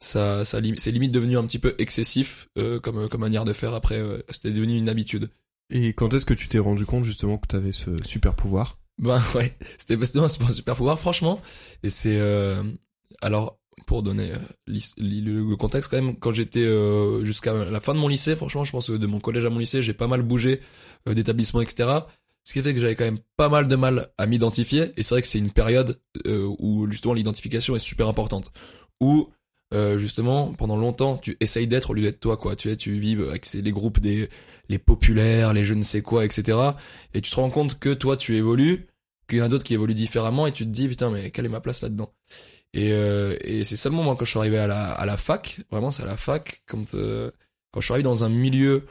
ça, 0.00 0.44
ça 0.44 0.60
c'est 0.76 0.90
limite 0.90 1.12
devenu 1.12 1.36
un 1.36 1.44
petit 1.44 1.58
peu 1.58 1.74
excessif 1.78 2.48
euh, 2.58 2.78
comme 2.80 3.08
comme 3.08 3.20
manière 3.20 3.44
de 3.44 3.52
faire. 3.52 3.74
Après, 3.74 3.98
euh, 3.98 4.22
c'était 4.30 4.50
devenu 4.50 4.76
une 4.76 4.88
habitude. 4.88 5.30
Et 5.70 5.92
quand 5.92 6.14
est-ce 6.14 6.24
que 6.24 6.34
tu 6.34 6.48
t'es 6.48 6.58
rendu 6.58 6.86
compte 6.86 7.04
justement 7.04 7.38
que 7.38 7.46
t'avais 7.46 7.72
ce 7.72 7.90
super 8.04 8.34
pouvoir? 8.34 8.78
Ben 8.98 9.20
ouais, 9.34 9.56
c'était 9.76 10.02
c'était 10.04 10.20
un 10.20 10.28
super 10.28 10.76
pouvoir 10.76 10.98
franchement. 10.98 11.40
Et 11.82 11.88
c'est 11.88 12.18
euh, 12.18 12.62
alors 13.20 13.58
pour 13.88 14.02
donner 14.02 14.32
euh, 14.32 14.76
le 14.98 15.56
contexte 15.56 15.90
quand 15.90 15.96
même, 15.96 16.16
quand 16.18 16.30
j'étais 16.30 16.60
euh, 16.60 17.24
jusqu'à 17.24 17.54
la 17.54 17.80
fin 17.80 17.94
de 17.94 17.98
mon 17.98 18.06
lycée, 18.06 18.36
franchement, 18.36 18.62
je 18.62 18.70
pense 18.70 18.88
que 18.88 18.92
de 18.92 19.06
mon 19.06 19.18
collège 19.18 19.46
à 19.46 19.50
mon 19.50 19.58
lycée, 19.58 19.82
j'ai 19.82 19.94
pas 19.94 20.06
mal 20.06 20.20
bougé 20.20 20.60
euh, 21.08 21.14
d'établissement, 21.14 21.62
etc. 21.62 21.88
Ce 22.44 22.52
qui 22.52 22.60
fait 22.60 22.74
que 22.74 22.80
j'avais 22.80 22.94
quand 22.94 23.06
même 23.06 23.18
pas 23.38 23.48
mal 23.48 23.66
de 23.66 23.76
mal 23.76 24.10
à 24.18 24.26
m'identifier. 24.26 24.92
Et 24.98 25.02
c'est 25.02 25.14
vrai 25.14 25.22
que 25.22 25.26
c'est 25.26 25.38
une 25.38 25.50
période 25.50 25.98
euh, 26.26 26.54
où 26.58 26.88
justement 26.90 27.14
l'identification 27.14 27.76
est 27.76 27.78
super 27.78 28.08
importante. 28.08 28.52
Où 29.00 29.30
euh, 29.72 29.96
justement 29.96 30.52
pendant 30.52 30.76
longtemps 30.76 31.18
tu 31.18 31.36
essayes 31.40 31.66
d'être 31.66 31.90
au 31.90 31.94
lieu 31.94 32.02
d'être 32.02 32.20
toi 32.20 32.36
quoi. 32.36 32.56
Tu 32.56 32.76
tu 32.76 32.98
vis 32.98 33.14
avec 33.22 33.50
les 33.54 33.72
groupes 33.72 34.00
des 34.00 34.28
les 34.68 34.78
populaires, 34.78 35.54
les 35.54 35.64
je 35.64 35.72
ne 35.74 35.82
sais 35.82 36.02
quoi, 36.02 36.26
etc. 36.26 36.58
Et 37.14 37.22
tu 37.22 37.30
te 37.30 37.36
rends 37.36 37.50
compte 37.50 37.78
que 37.78 37.94
toi 37.94 38.18
tu 38.18 38.36
évolues, 38.36 38.86
qu'il 39.28 39.38
y 39.38 39.42
en 39.42 39.46
a 39.46 39.48
d'autres 39.48 39.64
qui 39.64 39.74
évoluent 39.74 39.94
différemment 39.94 40.46
et 40.46 40.52
tu 40.52 40.64
te 40.64 40.70
dis 40.70 40.88
putain 40.88 41.10
mais 41.10 41.30
quelle 41.30 41.46
est 41.46 41.50
ma 41.50 41.60
place 41.60 41.82
là-dedans? 41.82 42.12
Et, 42.78 42.92
euh, 42.92 43.36
et 43.42 43.64
c'est 43.64 43.76
seulement 43.76 44.04
moi 44.04 44.14
quand 44.16 44.24
je 44.24 44.30
suis 44.30 44.38
arrivé 44.38 44.58
à 44.58 44.68
la, 44.68 44.92
à 44.92 45.04
la 45.04 45.16
fac, 45.16 45.60
vraiment 45.70 45.90
c'est 45.90 46.04
à 46.04 46.06
la 46.06 46.16
fac 46.16 46.62
quand 46.66 46.94
euh, 46.94 47.30
quand 47.72 47.80
je 47.80 47.86
suis 47.86 47.92
arrivé 47.92 48.04
dans 48.04 48.22
un 48.22 48.28
milieu 48.28 48.86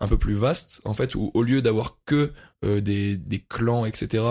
un 0.00 0.08
peu 0.08 0.18
plus 0.18 0.34
vaste 0.34 0.82
en 0.84 0.92
fait 0.92 1.14
où 1.14 1.30
au 1.32 1.42
lieu 1.42 1.62
d'avoir 1.62 1.98
que 2.04 2.32
euh, 2.64 2.80
des 2.82 3.16
des 3.16 3.38
clans 3.40 3.86
etc. 3.86 4.24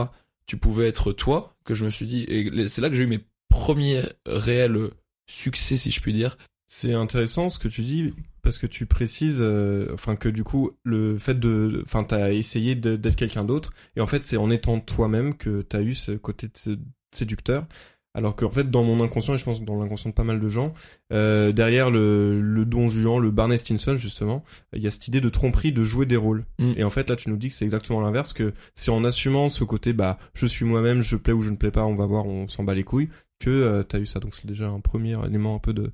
Tu 0.45 0.57
pouvais 0.57 0.87
être 0.87 1.13
toi 1.13 1.55
que 1.63 1.73
je 1.73 1.85
me 1.85 1.89
suis 1.89 2.05
dit 2.05 2.25
et 2.27 2.67
c'est 2.67 2.81
là 2.81 2.89
que 2.89 2.95
j'ai 2.95 3.03
eu 3.03 3.07
mes 3.07 3.25
premiers 3.49 4.03
réels 4.27 4.91
succès 5.27 5.77
si 5.77 5.89
je 5.89 5.99
puis 6.01 6.13
dire. 6.13 6.37
C'est 6.67 6.93
intéressant 6.93 7.49
ce 7.49 7.57
que 7.59 7.67
tu 7.69 7.81
dis 7.81 8.13
parce 8.43 8.57
que 8.59 8.67
tu 8.67 8.85
précises, 8.85 9.39
euh, 9.41 9.87
enfin 9.93 10.15
que 10.15 10.29
du 10.29 10.43
coup 10.43 10.71
le 10.83 11.17
fait 11.17 11.39
de, 11.39 11.81
enfin 11.85 12.03
t'as 12.03 12.31
essayé 12.33 12.75
d'être 12.75 13.15
quelqu'un 13.15 13.43
d'autre 13.45 13.73
et 13.95 14.01
en 14.01 14.07
fait 14.07 14.23
c'est 14.23 14.37
en 14.37 14.51
étant 14.51 14.79
toi-même 14.79 15.35
que 15.35 15.61
t'as 15.63 15.81
eu 15.81 15.95
ce 15.95 16.11
côté 16.11 16.47
de 16.47 16.57
sé- 16.57 16.77
séducteur. 17.11 17.65
Alors 18.13 18.35
qu'en 18.35 18.51
fait 18.51 18.69
dans 18.69 18.83
mon 18.83 19.01
inconscient 19.01 19.35
et 19.35 19.37
je 19.37 19.45
pense 19.45 19.63
dans 19.63 19.81
l'inconscient 19.81 20.09
de 20.09 20.15
pas 20.15 20.23
mal 20.25 20.39
de 20.39 20.49
gens, 20.49 20.73
euh, 21.13 21.51
derrière 21.53 21.89
le, 21.89 22.41
le 22.41 22.65
Don 22.65 22.89
Juan, 22.89 23.19
le 23.19 23.31
Barney 23.31 23.57
Stinson 23.57 23.95
justement, 23.95 24.43
il 24.73 24.83
y 24.83 24.87
a 24.87 24.91
cette 24.91 25.07
idée 25.07 25.21
de 25.21 25.29
tromperie 25.29 25.71
de 25.71 25.83
jouer 25.83 26.05
des 26.05 26.17
rôles. 26.17 26.45
Mm. 26.59 26.73
Et 26.77 26.83
en 26.83 26.89
fait 26.89 27.09
là 27.09 27.15
tu 27.15 27.29
nous 27.29 27.37
dis 27.37 27.49
que 27.49 27.55
c'est 27.55 27.63
exactement 27.63 28.01
l'inverse, 28.01 28.33
que 28.33 28.53
c'est 28.75 28.91
en 28.91 29.05
assumant 29.05 29.47
ce 29.47 29.63
côté 29.63 29.93
bah 29.93 30.17
je 30.33 30.45
suis 30.45 30.65
moi-même, 30.65 31.01
je 31.01 31.15
plais 31.15 31.33
ou 31.33 31.41
je 31.41 31.51
ne 31.51 31.55
plais 31.55 31.71
pas, 31.71 31.85
on 31.85 31.95
va 31.95 32.05
voir, 32.05 32.25
on 32.25 32.47
s'en 32.49 32.63
bat 32.63 32.73
les 32.73 32.83
couilles, 32.83 33.09
que 33.39 33.49
euh, 33.49 33.83
t'as 33.83 33.99
eu 33.99 34.05
ça. 34.05 34.19
Donc 34.19 34.35
c'est 34.35 34.47
déjà 34.47 34.67
un 34.67 34.81
premier 34.81 35.15
élément 35.25 35.55
un 35.55 35.59
peu 35.59 35.73
de 35.73 35.91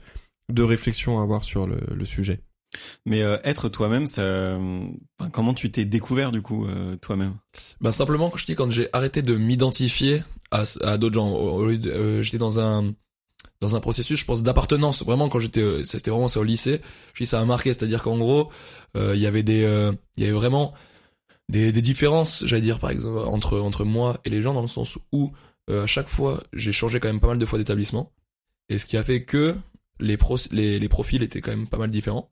de 0.50 0.64
réflexion 0.64 1.20
à 1.20 1.24
avoir 1.24 1.44
sur 1.44 1.68
le, 1.68 1.78
le 1.94 2.06
sujet. 2.06 2.40
Mais 3.06 3.22
euh, 3.22 3.38
être 3.44 3.70
toi-même, 3.70 4.08
ça, 4.08 4.58
comment 5.32 5.54
tu 5.54 5.72
t'es 5.72 5.86
découvert 5.86 6.32
du 6.32 6.42
coup 6.42 6.66
euh, 6.66 6.96
toi-même? 6.98 7.36
Ben 7.82 7.92
simplement 7.92 8.30
que 8.30 8.40
je 8.40 8.46
dis 8.46 8.56
quand 8.56 8.70
j'ai 8.70 8.90
arrêté 8.94 9.22
de 9.22 9.36
m'identifier 9.36 10.24
à, 10.52 10.64
à 10.82 10.98
d'autres 10.98 11.16
gens, 11.16 11.34
euh, 11.36 12.22
j'étais 12.22 12.38
dans 12.38 12.60
un 12.60 12.94
dans 13.60 13.76
un 13.76 13.80
processus, 13.80 14.20
je 14.20 14.26
pense, 14.26 14.44
d'appartenance. 14.44 15.04
Vraiment, 15.04 15.30
quand 15.30 15.40
j'étais, 15.40 15.62
euh, 15.62 15.84
c'était 15.84 16.12
vraiment 16.12 16.28
ça 16.28 16.40
au 16.40 16.44
lycée. 16.44 16.80
Je 17.14 17.24
dis 17.24 17.28
ça 17.28 17.42
a 17.42 17.46
marqué, 17.46 17.74
c'est-à-dire 17.74 18.04
qu'en 18.04 18.18
gros, 18.18 18.52
euh, 18.96 19.16
il 19.16 19.22
y 19.22 19.26
avait 19.26 19.42
des, 19.42 19.62
il 20.18 20.24
y 20.24 20.28
avait 20.28 20.36
vraiment 20.36 20.74
des, 21.50 21.72
des 21.72 21.82
différences, 21.82 22.44
j'allais 22.46 22.62
dire 22.62 22.80
par 22.80 22.92
exemple 22.92 23.20
entre 23.20 23.58
entre 23.60 23.86
moi 23.86 24.20
et 24.26 24.30
les 24.30 24.42
gens 24.42 24.54
dans 24.54 24.62
le 24.62 24.68
sens 24.68 24.98
où 25.12 25.32
à 25.70 25.86
chaque 25.86 26.08
fois 26.08 26.44
j'ai 26.54 26.72
changé 26.72 27.00
quand 27.00 27.10
même 27.10 27.20
pas 27.20 27.28
mal 27.28 27.38
de 27.38 27.46
fois 27.46 27.60
d'établissement 27.60 28.14
et 28.70 28.78
ce 28.78 28.86
qui 28.86 28.96
a 28.96 29.04
fait 29.04 29.24
que 29.24 29.56
les 30.00 30.18
pros, 30.18 30.38
les 30.52 30.80
les 30.80 30.90
profils 30.90 31.22
étaient 31.24 31.42
quand 31.42 31.52
même 31.52 31.68
pas 31.68 31.78
mal 31.78 31.90
différents 31.90 32.32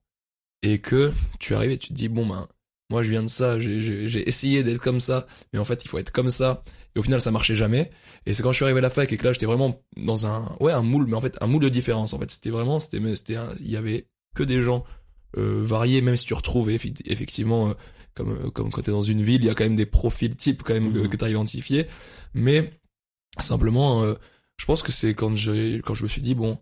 et 0.65 0.79
que 0.79 1.13
tu 1.39 1.53
arrives 1.55 1.71
et 1.71 1.77
tu 1.77 1.89
te 1.89 1.93
dis 1.93 2.09
bon 2.09 2.25
ben 2.25 2.47
moi 2.89 3.01
je 3.03 3.09
viens 3.09 3.23
de 3.23 3.27
ça, 3.29 3.59
j'ai 3.59 4.27
essayé 4.27 4.63
d'être 4.63 4.79
comme 4.81 4.99
ça, 4.99 5.25
mais 5.53 5.59
en 5.59 5.65
fait 5.65 5.83
il 5.85 5.87
faut 5.87 5.97
être 5.97 6.11
comme 6.11 6.29
ça. 6.29 6.63
Et 6.95 6.99
au 6.99 7.01
final 7.03 7.19
ça 7.21 7.31
marchait 7.31 7.55
jamais. 7.55 7.91
Et 8.25 8.33
c'est 8.33 8.41
quand 8.43 8.51
je 8.51 8.57
suis 8.57 8.63
arrivé 8.65 8.79
à 8.79 8.81
la 8.81 8.89
fac 8.89 9.11
et 9.11 9.17
que 9.17 9.23
là 9.23 9.33
j'étais 9.33 9.45
vraiment 9.45 9.79
dans 9.97 10.25
un 10.27 10.55
ouais 10.59 10.71
un 10.71 10.81
moule, 10.81 11.05
mais 11.07 11.15
en 11.15 11.21
fait 11.21 11.37
un 11.41 11.47
moule 11.47 11.63
de 11.63 11.69
différence. 11.69 12.13
En 12.13 12.19
fait 12.19 12.29
c'était 12.31 12.49
vraiment 12.51 12.79
c'était 12.79 12.99
c'était 13.15 13.35
un- 13.37 13.53
il 13.59 13.69
y 13.71 13.77
avait 13.77 14.07
que 14.35 14.43
des 14.43 14.61
gens 14.61 14.83
euh, 15.37 15.61
variés, 15.63 16.01
même 16.01 16.15
si 16.15 16.25
tu 16.25 16.33
retrouves 16.33 16.69
effi- 16.69 17.01
effectivement 17.05 17.69
euh, 17.69 17.73
comme 18.15 18.29
euh, 18.31 18.49
comme 18.51 18.69
quand 18.71 18.81
t'es 18.83 18.91
dans 18.91 19.03
une 19.03 19.21
ville, 19.21 19.41
il 19.43 19.47
y 19.47 19.49
a 19.49 19.55
quand 19.55 19.65
même 19.65 19.75
des 19.75 19.85
profils 19.85 20.35
types 20.35 20.63
quand 20.63 20.73
même 20.73 20.91
que, 20.93 20.99
Mhm. 20.99 21.09
que 21.09 21.17
t'as 21.17 21.29
identifié. 21.29 21.87
Mais 22.33 22.71
simplement, 23.39 24.03
euh, 24.03 24.13
je 24.57 24.65
pense 24.65 24.83
que 24.83 24.91
c'est 24.91 25.13
quand 25.13 25.35
j'ai 25.35 25.81
quand 25.85 25.93
je 25.95 26.03
me 26.03 26.07
suis 26.07 26.21
dit 26.21 26.35
bon 26.35 26.57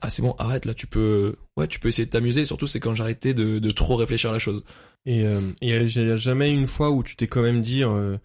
ah 0.00 0.10
c'est 0.10 0.22
bon 0.22 0.32
arrête 0.38 0.64
là 0.66 0.74
tu 0.74 0.86
peux 0.86 1.36
ouais 1.56 1.66
tu 1.66 1.80
peux 1.80 1.88
essayer 1.88 2.06
de 2.06 2.10
t'amuser. 2.10 2.44
Surtout 2.44 2.66
c'est 2.66 2.80
quand 2.80 2.94
j'arrêtais 2.94 3.34
de 3.34 3.58
de 3.58 3.70
trop 3.70 3.96
réfléchir 3.96 4.30
à 4.30 4.32
la 4.34 4.38
chose. 4.38 4.64
Et 5.06 5.24
euh, 5.24 5.40
il 5.62 5.70
y 5.70 5.72
a 6.10 6.16
jamais 6.16 6.52
une 6.52 6.66
fois 6.66 6.90
où 6.90 7.02
tu 7.02 7.16
t'es 7.16 7.26
quand 7.26 7.42
même 7.42 7.62
dit 7.62 7.82
euh, 7.84 8.16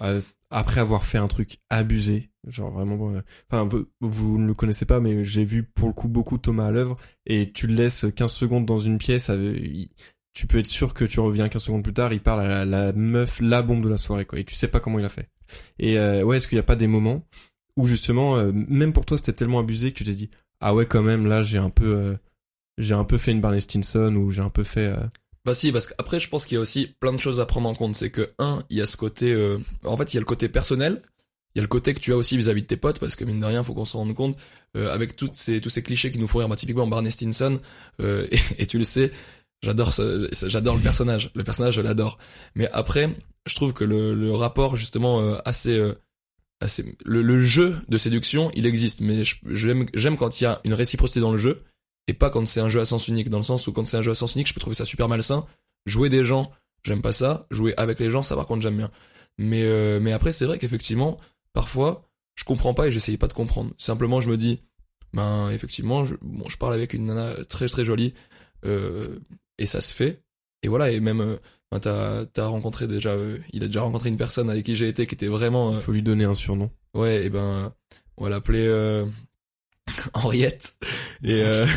euh, 0.00 0.20
après 0.50 0.80
avoir 0.80 1.04
fait 1.04 1.18
un 1.18 1.28
truc 1.28 1.58
abusé, 1.70 2.30
genre 2.46 2.70
vraiment. 2.72 3.10
euh, 3.12 3.20
Enfin, 3.50 3.68
vous, 4.00 4.38
ne 4.38 4.46
le 4.46 4.54
connaissez 4.54 4.84
pas, 4.84 5.00
mais 5.00 5.24
j'ai 5.24 5.44
vu 5.44 5.62
pour 5.62 5.88
le 5.88 5.94
coup 5.94 6.08
beaucoup 6.08 6.38
Thomas 6.38 6.66
à 6.66 6.70
l'œuvre. 6.70 6.96
Et 7.26 7.52
tu 7.52 7.66
le 7.66 7.74
laisses 7.74 8.06
15 8.16 8.32
secondes 8.32 8.66
dans 8.66 8.78
une 8.78 8.98
pièce, 8.98 9.30
tu 10.34 10.46
peux 10.46 10.58
être 10.58 10.66
sûr 10.66 10.94
que 10.94 11.04
tu 11.04 11.20
reviens 11.20 11.48
15 11.48 11.62
secondes 11.62 11.84
plus 11.84 11.92
tard, 11.94 12.12
il 12.12 12.22
parle 12.22 12.40
à 12.40 12.64
la, 12.64 12.92
meuf, 12.92 13.40
la 13.40 13.62
bombe 13.62 13.82
de 13.84 13.88
la 13.88 13.98
soirée, 13.98 14.24
quoi. 14.24 14.38
Et 14.38 14.44
tu 14.44 14.54
sais 14.54 14.68
pas 14.68 14.80
comment 14.80 14.98
il 14.98 15.04
a 15.04 15.10
fait. 15.10 15.28
Et 15.78 15.98
euh, 15.98 16.22
ouais, 16.22 16.38
est-ce 16.38 16.48
qu'il 16.48 16.56
y 16.56 16.60
a 16.60 16.64
pas 16.64 16.76
des 16.76 16.86
moments 16.86 17.26
où 17.76 17.86
justement, 17.86 18.36
euh, 18.36 18.50
même 18.54 18.92
pour 18.92 19.04
toi, 19.06 19.18
c'était 19.18 19.32
tellement 19.34 19.58
abusé 19.60 19.92
que 19.92 19.98
tu 19.98 20.04
t'es 20.04 20.14
dit 20.14 20.30
ah 20.62 20.74
ouais, 20.74 20.86
quand 20.86 21.02
même, 21.02 21.26
là, 21.26 21.42
j'ai 21.42 21.58
un 21.58 21.70
peu, 21.70 21.86
euh, 21.96 22.16
j'ai 22.78 22.94
un 22.94 23.04
peu 23.04 23.18
fait 23.18 23.32
une 23.32 23.40
Barney 23.40 23.60
Stinson 23.60 24.14
ou 24.16 24.30
j'ai 24.30 24.42
un 24.42 24.50
peu 24.50 24.64
fait. 24.64 24.88
euh, 24.88 24.96
Bah 25.44 25.54
si, 25.54 25.72
parce 25.72 25.88
qu'après 25.88 26.20
je 26.20 26.28
pense 26.28 26.46
qu'il 26.46 26.54
y 26.54 26.58
a 26.58 26.60
aussi 26.60 26.94
plein 27.00 27.12
de 27.12 27.18
choses 27.18 27.40
à 27.40 27.46
prendre 27.46 27.68
en 27.68 27.74
compte. 27.74 27.94
C'est 27.96 28.10
que 28.10 28.32
un, 28.38 28.62
il 28.70 28.78
y 28.78 28.80
a 28.82 28.86
ce 28.86 28.96
côté, 28.96 29.32
euh, 29.32 29.58
en 29.84 29.96
fait 29.96 30.12
il 30.12 30.16
y 30.16 30.18
a 30.18 30.20
le 30.20 30.26
côté 30.26 30.48
personnel, 30.48 31.02
il 31.54 31.58
y 31.58 31.60
a 31.60 31.62
le 31.62 31.68
côté 31.68 31.92
que 31.94 32.00
tu 32.00 32.12
as 32.12 32.16
aussi 32.16 32.36
vis-à-vis 32.36 32.62
de 32.62 32.66
tes 32.66 32.76
potes, 32.78 32.98
parce 33.00 33.14
que 33.16 33.24
mine 33.24 33.40
de 33.40 33.44
rien, 33.46 33.62
faut 33.62 33.74
qu'on 33.74 33.84
se 33.84 33.96
rende 33.96 34.14
compte 34.14 34.38
euh, 34.76 34.92
avec 34.94 35.16
toutes 35.16 35.34
ces 35.34 35.60
tous 35.60 35.68
ces 35.70 35.82
clichés 35.82 36.10
qui 36.12 36.18
nous 36.18 36.28
font 36.28 36.38
rire. 36.38 36.48
Bah, 36.48 36.56
typiquement 36.56 36.86
Barney 36.86 37.10
Stinson, 37.10 37.60
euh, 38.00 38.26
et, 38.32 38.38
et 38.62 38.66
tu 38.66 38.78
le 38.78 38.84
sais, 38.84 39.10
j'adore 39.62 39.92
j'adore 40.32 40.76
le 40.76 40.82
personnage, 40.82 41.30
le 41.34 41.44
personnage 41.44 41.74
je 41.74 41.80
l'adore. 41.82 42.18
Mais 42.54 42.68
après, 42.72 43.14
je 43.46 43.54
trouve 43.56 43.72
que 43.74 43.84
le, 43.84 44.14
le 44.14 44.32
rapport 44.32 44.76
justement 44.76 45.20
euh, 45.20 45.38
assez 45.44 45.76
le, 47.04 47.22
le 47.22 47.38
jeu 47.38 47.76
de 47.88 47.98
séduction, 47.98 48.50
il 48.54 48.66
existe, 48.66 49.00
mais 49.00 49.22
j'aime 49.46 50.16
quand 50.16 50.40
il 50.40 50.44
y 50.44 50.46
a 50.46 50.60
une 50.64 50.74
réciprocité 50.74 51.20
dans 51.20 51.32
le 51.32 51.38
jeu 51.38 51.58
et 52.08 52.14
pas 52.14 52.30
quand 52.30 52.46
c'est 52.46 52.60
un 52.60 52.68
jeu 52.68 52.80
à 52.80 52.84
sens 52.84 53.08
unique 53.08 53.30
dans 53.30 53.38
le 53.38 53.44
sens 53.44 53.66
où 53.66 53.72
quand 53.72 53.84
c'est 53.86 53.96
un 53.96 54.02
jeu 54.02 54.10
à 54.10 54.14
sens 54.14 54.34
unique 54.34 54.48
je 54.48 54.54
peux 54.54 54.60
trouver 54.60 54.74
ça 54.76 54.84
super 54.84 55.08
malsain. 55.08 55.46
Jouer 55.86 56.08
des 56.08 56.24
gens 56.24 56.50
j'aime 56.82 57.02
pas 57.02 57.12
ça. 57.12 57.42
Jouer 57.50 57.74
avec 57.76 57.98
les 58.00 58.10
gens 58.10 58.22
ça 58.22 58.36
par 58.36 58.46
contre 58.46 58.62
j'aime 58.62 58.76
bien. 58.76 58.90
Mais 59.38 59.62
euh, 59.62 60.00
mais 60.00 60.12
après 60.12 60.32
c'est 60.32 60.44
vrai 60.44 60.58
qu'effectivement 60.58 61.18
parfois 61.52 62.00
je 62.34 62.44
comprends 62.44 62.74
pas 62.74 62.88
et 62.88 62.90
j'essaye 62.90 63.16
pas 63.16 63.28
de 63.28 63.32
comprendre. 63.32 63.72
Simplement 63.78 64.20
je 64.20 64.30
me 64.30 64.36
dis 64.36 64.60
ben 65.12 65.50
effectivement 65.50 66.04
je, 66.04 66.14
je 66.48 66.56
parle 66.56 66.74
avec 66.74 66.94
une 66.94 67.06
nana 67.06 67.44
très 67.44 67.68
très 67.68 67.84
jolie 67.84 68.14
euh, 68.64 69.18
et 69.58 69.66
ça 69.66 69.80
se 69.80 69.94
fait 69.94 70.22
et 70.62 70.68
voilà 70.68 70.90
et 70.90 71.00
même 71.00 71.38
ben, 71.70 71.78
t'as 71.80 72.24
t'as 72.26 72.46
rencontré 72.46 72.86
déjà 72.86 73.10
euh, 73.10 73.38
il 73.52 73.62
a 73.64 73.66
déjà 73.66 73.82
rencontré 73.82 74.08
une 74.10 74.16
personne 74.16 74.50
avec 74.50 74.64
qui 74.64 74.76
j'ai 74.76 74.88
été 74.88 75.06
qui 75.06 75.14
était 75.14 75.28
vraiment 75.28 75.74
euh, 75.74 75.80
Faut 75.80 75.92
lui 75.92 76.02
donner 76.02 76.24
un 76.24 76.34
surnom. 76.34 76.70
ouais 76.94 77.24
et 77.24 77.30
ben 77.30 77.72
on 78.16 78.24
va 78.24 78.30
l'appeler 78.30 78.66
euh, 78.66 79.06
Henriette 80.14 80.74
et 81.24 81.42
euh, 81.42 81.66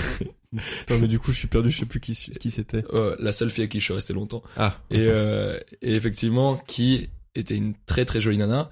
Non 0.90 1.00
mais 1.02 1.08
du 1.10 1.20
coup 1.20 1.32
je 1.34 1.38
suis 1.38 1.48
perdu, 1.50 1.70
je 1.70 1.80
sais 1.80 1.86
plus 1.86 2.00
qui, 2.00 2.14
qui 2.16 2.50
c'était. 2.50 2.84
euh, 2.94 3.16
la 3.20 3.34
seule 3.34 3.50
fille 3.50 3.64
avec 3.64 3.72
qui 3.72 3.80
je 3.80 3.86
suis 3.86 3.94
resté 3.94 4.14
longtemps 4.14 4.42
Ah. 4.56 4.80
et, 4.90 5.06
euh, 5.08 5.60
et 5.82 5.96
effectivement 5.96 6.56
qui 6.68 7.10
était 7.36 7.56
une 7.56 7.74
très 7.86 8.06
très 8.06 8.22
jolie 8.22 8.38
nana 8.38 8.70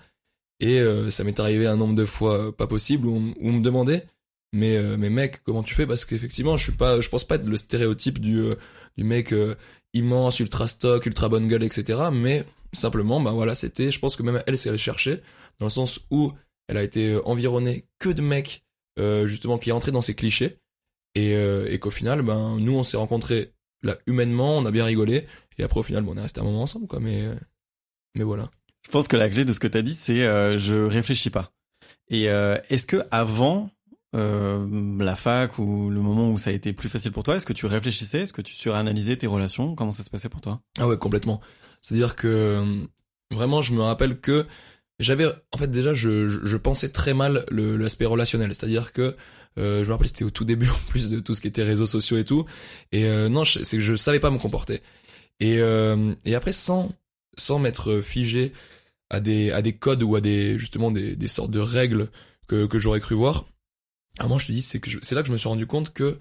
et 0.62 0.79
euh, 0.79 1.10
ça 1.10 1.24
m'est 1.25 1.39
arrivé 1.41 1.67
un 1.67 1.75
nombre 1.75 1.96
de 1.96 2.05
fois 2.05 2.55
pas 2.55 2.67
possible 2.67 3.05
où 3.08 3.15
on, 3.17 3.22
où 3.39 3.50
on 3.50 3.53
me 3.53 3.62
demandait 3.63 4.05
mais 4.53 4.77
euh, 4.77 4.96
mais 4.98 5.10
mec 5.10 5.41
comment 5.43 5.63
tu 5.63 5.74
fais? 5.74 5.86
Parce 5.88 6.05
qu'effectivement 6.05 6.55
je 6.58 6.63
suis 6.63 6.72
pas 6.77 7.01
je 7.01 7.10
pense 7.10 7.25
pas 7.25 7.36
être 7.36 7.46
le 7.48 7.58
stéréotype 7.58 8.20
du 8.20 8.38
euh, 8.39 8.55
du 8.98 9.03
mec 9.03 9.34
euh, 9.34 9.55
immense 9.93 10.39
ultra 10.39 10.67
stock 10.67 11.05
ultra 11.05 11.29
bonne 11.29 11.47
gueule 11.47 11.63
etc 11.63 12.09
mais 12.12 12.45
simplement 12.73 13.19
bah 13.19 13.31
voilà 13.31 13.55
c'était 13.55 13.91
je 13.91 14.00
pense 14.00 14.15
que 14.15 14.23
même 14.23 14.41
elle 14.47 14.57
s'est 14.57 14.69
allée 14.69 14.77
chercher 14.77 15.21
dans 15.59 15.65
le 15.65 15.71
sens 15.71 16.01
où 16.09 16.33
elle 16.67 16.77
a 16.77 16.83
été 16.83 17.12
euh, 17.12 17.27
environnée 17.27 17.85
que 18.00 18.09
de 18.09 18.21
mecs 18.21 18.63
euh, 19.00 19.25
justement 19.27 19.57
qui 19.57 19.71
rentraient 19.71 19.91
dans 19.91 20.01
ces 20.01 20.15
clichés. 20.15 20.57
Et, 21.15 21.35
euh, 21.35 21.71
et 21.71 21.77
qu'au 21.77 21.91
final 21.91 22.23
ben 22.23 22.57
nous 22.59 22.75
on 22.75 22.81
s'est 22.81 22.97
rencontrés 22.97 23.53
là 23.83 23.97
humainement 24.07 24.57
on 24.57 24.65
a 24.65 24.71
bien 24.71 24.85
rigolé. 24.85 25.27
Et 25.57 25.63
après 25.63 25.79
au 25.79 25.83
final 25.83 26.03
bon, 26.03 26.13
on 26.13 26.17
est 26.17 26.21
resté 26.21 26.41
un 26.41 26.43
moment 26.43 26.63
ensemble 26.63 26.88
quoi 26.88 27.00
mais 27.00 27.21
euh, 27.21 27.35
mais 28.15 28.23
voilà. 28.23 28.50
Je 28.85 28.91
pense 28.91 29.07
que 29.07 29.15
la 29.15 29.29
clé 29.29 29.45
de 29.45 29.53
ce 29.53 29.59
que 29.59 29.67
t'as 29.67 29.81
dit, 29.81 29.93
c'est 29.93 30.23
euh, 30.23 30.59
je 30.59 30.75
réfléchis 30.75 31.29
pas. 31.29 31.51
Et 32.09 32.29
euh, 32.29 32.57
est-ce 32.69 32.85
que 32.85 33.03
avant 33.12 33.69
euh, 34.15 34.67
la 35.00 35.15
fac 35.15 35.58
ou 35.60 35.89
le 35.89 36.01
moment 36.01 36.29
où 36.29 36.38
ça 36.38 36.50
a 36.50 36.53
été 36.53 36.74
plus 36.74 36.89
facile 36.89 37.12
pour 37.12 37.24
toi, 37.24 37.36
est-ce 37.36 37.46
que 37.46 37.53
tu 37.53 37.65
réfléchissais, 37.65 38.22
est-ce 38.22 38.34
que 38.34 38.41
tu 38.41 38.53
suranalysais 38.53 39.17
tes 39.17 39.27
relations? 39.27 39.75
Comment 39.75 39.91
ça 39.91 40.03
se 40.03 40.10
passait 40.10 40.29
pour 40.29 40.41
toi? 40.41 40.62
Ah 40.79 40.88
ouais, 40.88 40.98
complètement. 40.98 41.41
C'est-à-dire 41.82 42.15
que 42.15 42.27
euh, 42.27 42.86
vraiment, 43.32 43.62
je 43.62 43.74
me 43.74 43.82
rappelle 43.82 44.20
que 44.20 44.46
j'avais, 45.00 45.25
en 45.51 45.58
fait, 45.58 45.70
déjà, 45.70 45.93
je, 45.93 46.27
je, 46.27 46.39
je 46.43 46.58
pensais 46.58 46.89
très 46.89 47.13
mal 47.13 47.46
l'aspect 47.51 48.05
relationnel. 48.05 48.53
C'est-à-dire 48.53 48.93
que 48.93 49.15
euh, 49.58 49.84
je 49.84 49.88
me 49.88 49.93
rappelle, 49.93 50.08
c'était 50.08 50.24
au 50.24 50.29
tout 50.29 50.46
début 50.46 50.70
en 50.70 50.89
plus 50.89 51.10
de 51.10 51.20
tout 51.20 51.36
ce 51.36 51.41
qui 51.41 51.48
était 51.48 51.63
réseaux 51.63 51.86
sociaux 51.86 52.17
et 52.17 52.25
tout. 52.25 52.46
Et 52.91 53.05
euh, 53.05 53.29
non, 53.29 53.43
c'est 53.46 53.77
que 53.77 53.84
je 53.84 53.96
savais 53.96 54.20
pas 54.20 54.32
me 54.32 54.39
comporter. 54.39 54.82
Et 55.39 55.60
euh, 55.60 56.13
et 56.25 56.36
après, 56.36 56.51
sans 56.51 56.91
sans 57.38 57.60
m'être 57.60 58.01
figé 58.01 58.53
à 59.10 59.20
des 59.20 59.51
à 59.51 59.62
des 59.62 59.74
codes 59.74 60.03
ou 60.03 60.15
à 60.15 60.22
des 60.22 60.58
justement 60.58 60.91
des 60.91 61.15
des 61.15 61.27
sortes 61.27 61.51
de 61.51 61.60
règles 61.60 62.10
que 62.48 62.65
que 62.67 62.79
j'aurais 62.79 63.00
cru 63.00 63.15
voir. 63.15 63.46
À 64.20 64.27
moi, 64.27 64.38
je 64.38 64.48
te 64.48 64.51
dis, 64.51 64.62
c'est 64.62 64.79
que 64.79 64.89
c'est 65.01 65.15
là 65.15 65.22
que 65.22 65.27
je 65.27 65.32
me 65.32 65.38
suis 65.38 65.50
rendu 65.50 65.65
compte 65.65 65.93
que 65.93 66.20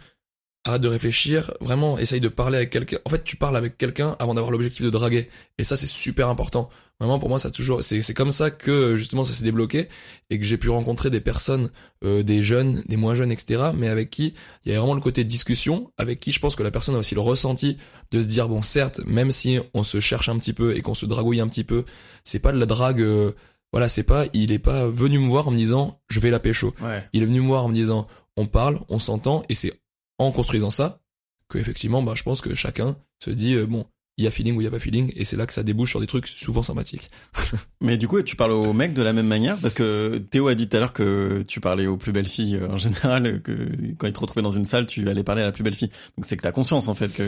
arrête 0.65 0.81
de 0.81 0.89
réfléchir, 0.89 1.53
vraiment 1.61 1.99
essaye 1.99 2.21
de 2.21 2.29
parler 2.29 2.57
avec 2.57 2.71
quelqu'un. 2.71 2.99
En 3.05 3.11
fait, 3.11 3.25
tu 3.25 3.37
parles 3.37 3.57
avec 3.57 3.77
quelqu'un 3.77 4.17
avant 4.21 4.35
d'avoir 4.35 4.53
l'objectif 4.53 4.83
de 4.85 4.91
draguer. 4.91 5.29
Et 5.59 5.65
ça, 5.65 5.77
c'est 5.77 5.89
super 5.89 6.29
important. 6.29 6.71
Vraiment, 7.01 7.19
pour 7.19 7.29
moi, 7.29 7.41
ça 7.41 7.49
a 7.49 7.51
toujours, 7.51 7.83
c'est, 7.83 8.01
c'est 8.01 8.15
comme 8.15 8.31
ça 8.31 8.53
que, 8.53 8.95
justement, 8.95 9.25
ça 9.25 9.33
s'est 9.33 9.43
débloqué 9.43 9.89
et 10.31 10.39
que 10.39 10.45
j'ai 10.45 10.57
pu 10.57 10.69
rencontrer 10.69 11.11
des 11.11 11.21
personnes, 11.21 11.69
euh, 12.05 12.23
des 12.23 12.45
jeunes, 12.45 12.85
des 12.87 12.97
moins 12.97 13.17
jeunes, 13.17 13.33
etc., 13.33 13.71
mais 13.75 13.89
avec 13.89 14.09
qui 14.09 14.35
il 14.65 14.69
y 14.69 14.71
avait 14.71 14.79
vraiment 14.79 14.95
le 14.95 15.01
côté 15.01 15.25
discussion, 15.25 15.91
avec 15.99 16.21
qui 16.21 16.31
je 16.31 16.39
pense 16.39 16.55
que 16.55 16.63
la 16.63 16.71
personne 16.71 16.95
a 16.95 16.99
aussi 16.99 17.17
le 17.17 17.21
ressenti 17.21 17.77
de 18.13 18.23
se 18.23 18.29
dire, 18.29 18.49
bon, 18.49 18.63
certes, 18.63 19.01
même 19.05 19.33
si 19.33 19.59
on 19.75 19.83
se 19.83 19.99
cherche 19.99 20.29
un 20.29 20.39
petit 20.39 20.53
peu 20.53 20.77
et 20.77 20.81
qu'on 20.81 20.95
se 20.95 21.07
dragouille 21.07 21.41
un 21.41 21.49
petit 21.49 21.65
peu, 21.65 21.85
c'est 22.23 22.39
pas 22.39 22.53
de 22.53 22.59
la 22.59 22.67
drague, 22.67 23.01
euh, 23.01 23.33
voilà, 23.73 23.89
c'est 23.89 24.03
pas, 24.03 24.27
il 24.33 24.53
est 24.53 24.59
pas 24.59 24.87
venu 24.87 25.19
me 25.19 25.29
voir 25.29 25.49
en 25.49 25.51
me 25.51 25.57
disant, 25.57 25.99
je 26.09 26.21
vais 26.21 26.31
la 26.31 26.39
pécho. 26.39 26.75
Ouais. 26.83 27.05
Il 27.13 27.23
est 27.23 27.27
venu 27.27 27.41
me 27.41 27.47
voir 27.47 27.65
en 27.65 27.69
me 27.69 27.75
disant 27.75 28.07
on 28.37 28.47
parle, 28.47 28.81
on 28.89 28.99
s'entend 28.99 29.45
et 29.49 29.55
c'est 29.55 29.73
en 30.19 30.31
construisant 30.31 30.71
ça 30.71 31.01
que 31.49 31.59
effectivement 31.59 32.03
bah 32.03 32.15
je 32.17 32.23
pense 32.23 32.41
que 32.41 32.55
chacun 32.55 32.97
se 33.19 33.31
dit 33.31 33.55
euh, 33.55 33.67
bon 33.67 33.85
il 34.19 34.25
y 34.25 34.27
a 34.27 34.31
feeling 34.31 34.57
ou 34.57 34.61
il 34.61 34.65
y 34.65 34.67
a 34.67 34.71
pas 34.71 34.79
feeling 34.79 35.11
et 35.17 35.25
c'est 35.25 35.37
là 35.37 35.47
que 35.47 35.53
ça 35.53 35.63
débouche 35.63 35.91
sur 35.91 36.01
des 36.01 36.07
trucs 36.07 36.27
souvent 36.27 36.63
sympathiques. 36.63 37.11
Mais 37.81 37.97
du 37.97 38.09
coup, 38.09 38.21
tu 38.23 38.37
parles 38.37 38.53
aux 38.53 38.73
mecs 38.75 38.93
de 38.93 39.01
la 39.01 39.15
même 39.15 39.27
manière? 39.27 39.57
Parce 39.57 39.73
que 39.73 40.19
Théo 40.19 40.49
a 40.49 40.55
dit 40.55 40.69
tout 40.69 40.77
à 40.77 40.81
l'heure 40.81 40.93
que 40.93 41.43
tu 41.49 41.61
parlais 41.61 41.87
aux 41.87 41.97
plus 41.97 42.13
belles 42.13 42.29
filles 42.29 42.57
euh, 42.57 42.69
en 42.69 42.77
général, 42.77 43.27
euh, 43.27 43.39
que 43.39 43.95
quand 43.97 44.07
il 44.07 44.13
te 44.13 44.21
retrouvait 44.21 44.43
dans 44.43 44.51
une 44.51 44.67
salle, 44.67 44.87
tu 44.87 45.09
allais 45.09 45.23
parler 45.25 45.43
à 45.43 45.47
la 45.47 45.53
plus 45.53 45.65
belle 45.65 45.75
fille. 45.75 45.91
Donc 46.19 46.27
c'est 46.27 46.37
que 46.37 46.43
t'as 46.43 46.53
conscience 46.53 46.89
en 46.89 46.95
fait 46.95 47.09
que 47.09 47.23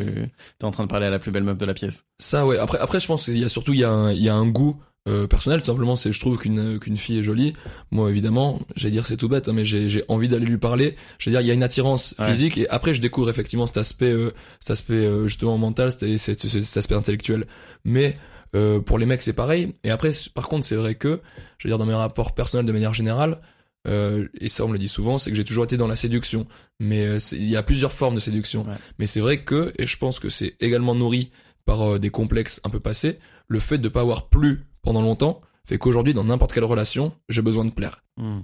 t'es 0.59 0.65
en 0.65 0.71
train 0.73 0.85
de 0.85 0.91
parler 0.91 1.07
à 1.07 1.11
la 1.11 1.19
plus 1.19 1.31
belle 1.31 1.45
meuf 1.45 1.57
de 1.57 1.65
la 1.65 1.75
pièce. 1.75 2.05
Ça 2.19 2.47
ouais 2.47 2.59
après 2.59 2.79
après 2.79 3.01
je 3.01 3.07
pense 3.07 3.25
qu'il 3.25 3.39
y 3.39 3.45
a 3.45 3.49
surtout 3.49 3.73
il 3.73 3.81
y 3.81 3.85
a 3.85 3.91
un, 3.91 4.13
il 4.13 4.23
y 4.23 4.29
a 4.29 4.35
un 4.35 4.47
goût 4.47 4.79
euh, 5.07 5.27
personnel 5.27 5.61
tout 5.61 5.67
simplement 5.67 5.97
c'est 5.97 6.13
je 6.13 6.21
trouve 6.21 6.39
qu'une 6.39 6.79
qu'une 6.79 6.97
fille 6.97 7.19
est 7.19 7.23
jolie. 7.23 7.53
Moi 7.91 8.11
évidemment 8.11 8.61
j'allais 8.77 8.93
dire 8.93 9.07
c'est 9.07 9.17
tout 9.17 9.29
bête 9.29 9.49
hein, 9.49 9.53
mais 9.53 9.65
j'ai 9.65 9.89
j'ai 9.89 10.05
envie 10.09 10.29
d'aller 10.29 10.47
lui 10.47 10.59
parler. 10.59 10.97
Je 11.19 11.29
veux 11.29 11.33
dire 11.35 11.41
il 11.41 11.47
y 11.47 11.51
a 11.51 11.55
une 11.55 11.63
attirance 11.63 12.15
Ouais. 12.19 12.29
physique 12.31 12.59
et 12.59 12.69
après 12.69 12.95
je 12.95 13.01
découvre 13.01 13.29
effectivement 13.31 13.67
cet 13.67 13.77
aspect 13.79 14.11
euh, 14.13 14.33
cet 14.61 14.71
aspect 14.71 14.95
euh, 14.95 15.27
justement 15.29 15.59
mental 15.59 15.91
cet, 15.93 16.17
cet, 16.17 16.77
aspect 16.77 16.95
intellectuel. 16.95 17.47
Mais 17.85 18.17
euh, 18.55 18.81
pour 18.81 18.99
les 18.99 19.07
mecs 19.07 19.23
c'est 19.23 19.33
pareil. 19.35 19.73
Et 19.85 19.91
après 19.91 20.13
par 20.35 20.49
contre 20.49 20.65
c'est 20.65 20.77
vrai 20.77 20.95
que 20.95 21.21
je 21.59 21.67
veux 21.69 21.71
dire 21.71 21.79
dans 21.79 21.87
mes 21.87 21.95
rapports 21.95 22.35
personnels 22.35 22.67
de 22.67 22.73
manière 22.73 22.95
générale 22.95 23.41
euh, 23.87 24.29
et 24.41 24.49
ça 24.49 24.65
on 24.65 24.69
me 24.69 24.73
le 24.73 24.79
dit 24.79 24.89
souvent 24.89 25.19
c'est 25.19 25.29
que 25.31 25.37
j'ai 25.37 25.45
toujours 25.45 25.65
été 25.65 25.77
dans 25.77 25.87
la 25.89 25.97
séduction. 25.97 26.47
Mais 26.81 27.05
euh, 27.07 27.19
il 27.33 27.45
y 27.51 27.57
a 27.57 27.63
plusieurs 27.63 27.93
formes 27.93 28.15
de 28.15 28.21
séduction. 28.21 28.63
Ouais. 28.65 28.75
mais 28.99 29.07
c'est 29.07 29.21
vrai 29.21 29.43
que 29.45 29.73
et 29.79 29.87
je 29.87 29.99
pense 29.99 30.19
que 30.19 30.31
c'est 30.31 30.57
également 30.61 30.95
nourri 30.95 31.31
par 31.67 31.83
euh, 31.95 31.99
des 31.99 32.11
complexes 32.11 32.61
un 32.65 32.71
peu 32.71 32.81
passés 32.81 33.19
le 33.49 33.61
fait 33.61 33.79
de 33.79 33.89
pas 33.89 34.01
avoir 34.01 34.29
plu 34.29 34.65
pendant 34.85 35.03
longtemps 35.03 35.41
fait 35.67 35.79
qu'aujourd'hui 35.79 36.15
dans 36.15 36.25
n'importe 36.25 36.53
quelle 36.53 36.65
relation 36.65 37.13
j'ai 37.29 37.43
besoin 37.43 37.65
de 37.65 37.71
plaire 37.71 38.05
Hmm. 38.17 38.41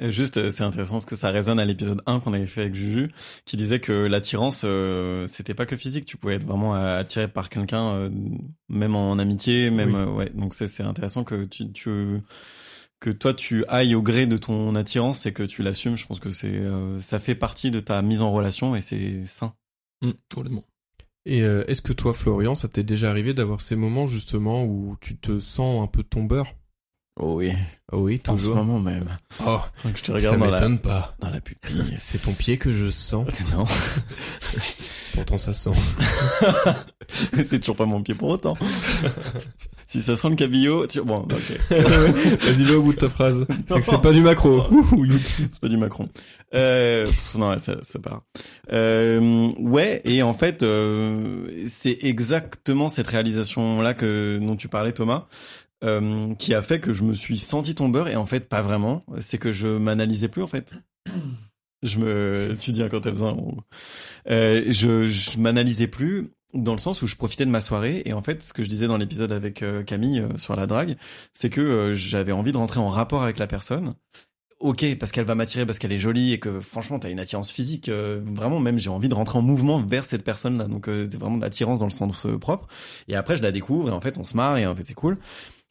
Et 0.00 0.12
Juste, 0.12 0.36
euh, 0.36 0.50
c'est 0.52 0.62
intéressant 0.62 0.92
parce 0.92 1.06
que 1.06 1.16
ça 1.16 1.30
résonne 1.30 1.58
à 1.58 1.64
l'épisode 1.64 2.02
1 2.06 2.20
qu'on 2.20 2.32
avait 2.32 2.46
fait 2.46 2.60
avec 2.60 2.74
Juju, 2.76 3.08
qui 3.46 3.56
disait 3.56 3.80
que 3.80 3.92
l'attirance, 3.92 4.62
euh, 4.64 5.26
c'était 5.26 5.54
pas 5.54 5.66
que 5.66 5.76
physique, 5.76 6.04
tu 6.06 6.16
pouvais 6.16 6.34
être 6.36 6.46
vraiment 6.46 6.76
euh, 6.76 7.00
attiré 7.00 7.26
par 7.26 7.48
quelqu'un, 7.48 7.84
euh, 7.94 8.10
même 8.68 8.94
en 8.94 9.18
amitié, 9.18 9.70
même, 9.70 9.94
Oui. 9.94 10.00
euh, 10.00 10.06
ouais. 10.12 10.30
Donc 10.34 10.54
c'est 10.54 10.68
c'est 10.68 10.84
intéressant 10.84 11.24
que 11.24 11.44
tu, 11.46 11.72
tu, 11.72 12.20
que 13.00 13.10
toi 13.10 13.34
tu 13.34 13.64
ailles 13.68 13.96
au 13.96 14.02
gré 14.02 14.26
de 14.28 14.36
ton 14.36 14.76
attirance 14.76 15.26
et 15.26 15.32
que 15.32 15.42
tu 15.42 15.64
l'assumes. 15.64 15.96
Je 15.96 16.06
pense 16.06 16.20
que 16.20 16.30
c'est, 16.30 16.62
ça 17.00 17.18
fait 17.18 17.34
partie 17.34 17.72
de 17.72 17.80
ta 17.80 18.00
mise 18.00 18.22
en 18.22 18.30
relation 18.32 18.76
et 18.76 18.82
c'est 18.82 19.26
sain. 19.26 19.54
Hum, 20.02 20.14
complètement 20.32 20.62
Et 21.28 21.42
euh, 21.42 21.62
est-ce 21.68 21.82
que 21.82 21.92
toi, 21.92 22.14
Florian, 22.14 22.54
ça 22.54 22.68
t'est 22.68 22.82
déjà 22.82 23.10
arrivé 23.10 23.34
d'avoir 23.34 23.60
ces 23.60 23.76
moments 23.76 24.06
justement 24.06 24.64
où 24.64 24.96
tu 24.98 25.18
te 25.18 25.40
sens 25.40 25.84
un 25.84 25.86
peu 25.86 26.02
tombeur? 26.02 26.46
Oh 27.20 27.34
oui, 27.36 27.52
Ah 27.90 27.96
oui, 27.96 28.20
en 28.28 28.38
ce 28.38 28.42
toujours. 28.44 28.56
moment 28.64 28.78
même. 28.78 29.08
Oh, 29.44 29.58
Quand 29.82 29.88
je 29.96 30.02
te 30.02 30.06
ça 30.06 30.12
regarde 30.12 30.40
la, 30.40 30.50
m'étonne 30.52 30.78
pas. 30.78 31.12
dans 31.18 31.30
la 31.30 31.40
pupille. 31.40 31.96
C'est 31.98 32.22
ton 32.22 32.32
pied 32.32 32.58
que 32.58 32.70
je 32.72 32.90
sens. 32.90 33.26
Non, 33.52 33.64
Pourtant, 35.14 35.36
ça 35.38 35.52
sent. 35.52 35.70
c'est 37.44 37.58
toujours 37.58 37.74
pas 37.74 37.86
mon 37.86 38.02
pied 38.02 38.14
pour 38.14 38.28
autant. 38.28 38.56
si 39.86 40.00
ça 40.00 40.14
sent 40.16 40.28
le 40.30 40.36
cabillaud, 40.36 40.86
tu... 40.86 41.00
bon, 41.00 41.22
ok. 41.22 41.58
Vas-y, 41.70 42.62
le 42.64 42.76
au 42.76 42.82
bout 42.82 42.92
de 42.92 42.98
ta 42.98 43.08
phrase. 43.08 43.44
C'est 43.66 43.80
que 43.80 43.86
c'est 43.86 44.00
pas 44.00 44.12
du 44.12 44.20
macro. 44.20 44.62
C'est 45.50 45.58
pas 45.60 45.66
du 45.68 45.76
Macron. 45.76 46.08
Euh, 46.54 47.04
pff, 47.04 47.34
non, 47.34 47.58
ça, 47.58 47.78
ça 47.82 47.98
part. 47.98 48.20
Euh, 48.72 49.50
ouais, 49.58 50.00
et 50.04 50.22
en 50.22 50.34
fait, 50.34 50.62
euh, 50.62 51.48
c'est 51.68 51.98
exactement 52.02 52.88
cette 52.88 53.08
réalisation-là 53.08 53.94
que 53.94 54.38
dont 54.40 54.54
tu 54.56 54.68
parlais, 54.68 54.92
Thomas, 54.92 55.26
euh, 55.84 56.34
qui 56.34 56.54
a 56.54 56.62
fait 56.62 56.80
que 56.80 56.92
je 56.92 57.04
me 57.04 57.14
suis 57.14 57.38
senti 57.38 57.74
tombeur 57.74 58.08
et 58.08 58.16
en 58.16 58.26
fait 58.26 58.48
pas 58.48 58.62
vraiment. 58.62 59.04
C'est 59.20 59.38
que 59.38 59.52
je 59.52 59.68
m'analysais 59.68 60.28
plus 60.28 60.42
en 60.42 60.48
fait. 60.48 60.74
Je 61.82 61.98
me, 61.98 62.56
tu 62.58 62.72
dis 62.72 62.82
quand 62.90 63.00
t'as 63.00 63.10
besoin. 63.10 63.36
Euh, 64.30 64.64
je, 64.68 65.06
je 65.06 65.38
m'analysais 65.38 65.86
plus 65.86 66.30
dans 66.54 66.72
le 66.72 66.78
sens 66.78 67.02
où 67.02 67.06
je 67.06 67.14
profitais 67.14 67.44
de 67.44 67.50
ma 67.50 67.60
soirée 67.60 68.02
et 68.04 68.12
en 68.14 68.22
fait 68.22 68.42
ce 68.42 68.52
que 68.52 68.62
je 68.62 68.68
disais 68.68 68.86
dans 68.86 68.96
l'épisode 68.96 69.32
avec 69.32 69.62
euh, 69.62 69.84
Camille 69.84 70.20
euh, 70.20 70.36
sur 70.36 70.56
la 70.56 70.66
drague, 70.66 70.96
c'est 71.32 71.50
que 71.50 71.94
j'avais 71.94 72.32
envie 72.32 72.52
de 72.52 72.56
rentrer 72.56 72.80
en 72.80 72.88
rapport 72.88 73.22
avec 73.22 73.38
la 73.38 73.46
personne 73.46 73.94
ok 74.58 74.98
parce 74.98 75.12
qu'elle 75.12 75.26
va 75.26 75.36
m'attirer 75.36 75.66
parce 75.66 75.78
qu'elle 75.78 75.92
est 75.92 76.00
jolie 76.00 76.32
et 76.32 76.40
que 76.40 76.60
franchement 76.60 76.98
t'as 76.98 77.10
une 77.10 77.20
attirance 77.20 77.52
physique 77.52 77.88
vraiment 77.88 78.58
même 78.58 78.76
j'ai 78.76 78.90
envie 78.90 79.08
de 79.08 79.14
rentrer 79.14 79.38
en 79.38 79.42
mouvement 79.42 79.78
vers 79.78 80.04
cette 80.04 80.24
personne 80.24 80.58
là 80.58 80.64
donc 80.64 80.86
c'est 80.86 81.14
vraiment 81.14 81.36
de 81.36 81.42
l'attirance 81.42 81.78
dans 81.78 81.84
le 81.86 81.92
sens 81.92 82.26
propre 82.40 82.66
et 83.06 83.14
après 83.14 83.36
je 83.36 83.44
la 83.44 83.52
découvre 83.52 83.90
et 83.90 83.92
en 83.92 84.00
fait 84.00 84.18
on 84.18 84.24
se 84.24 84.36
marre 84.36 84.56
et 84.56 84.66
en 84.66 84.74
fait 84.74 84.82
c'est 84.82 84.94
cool 84.94 85.16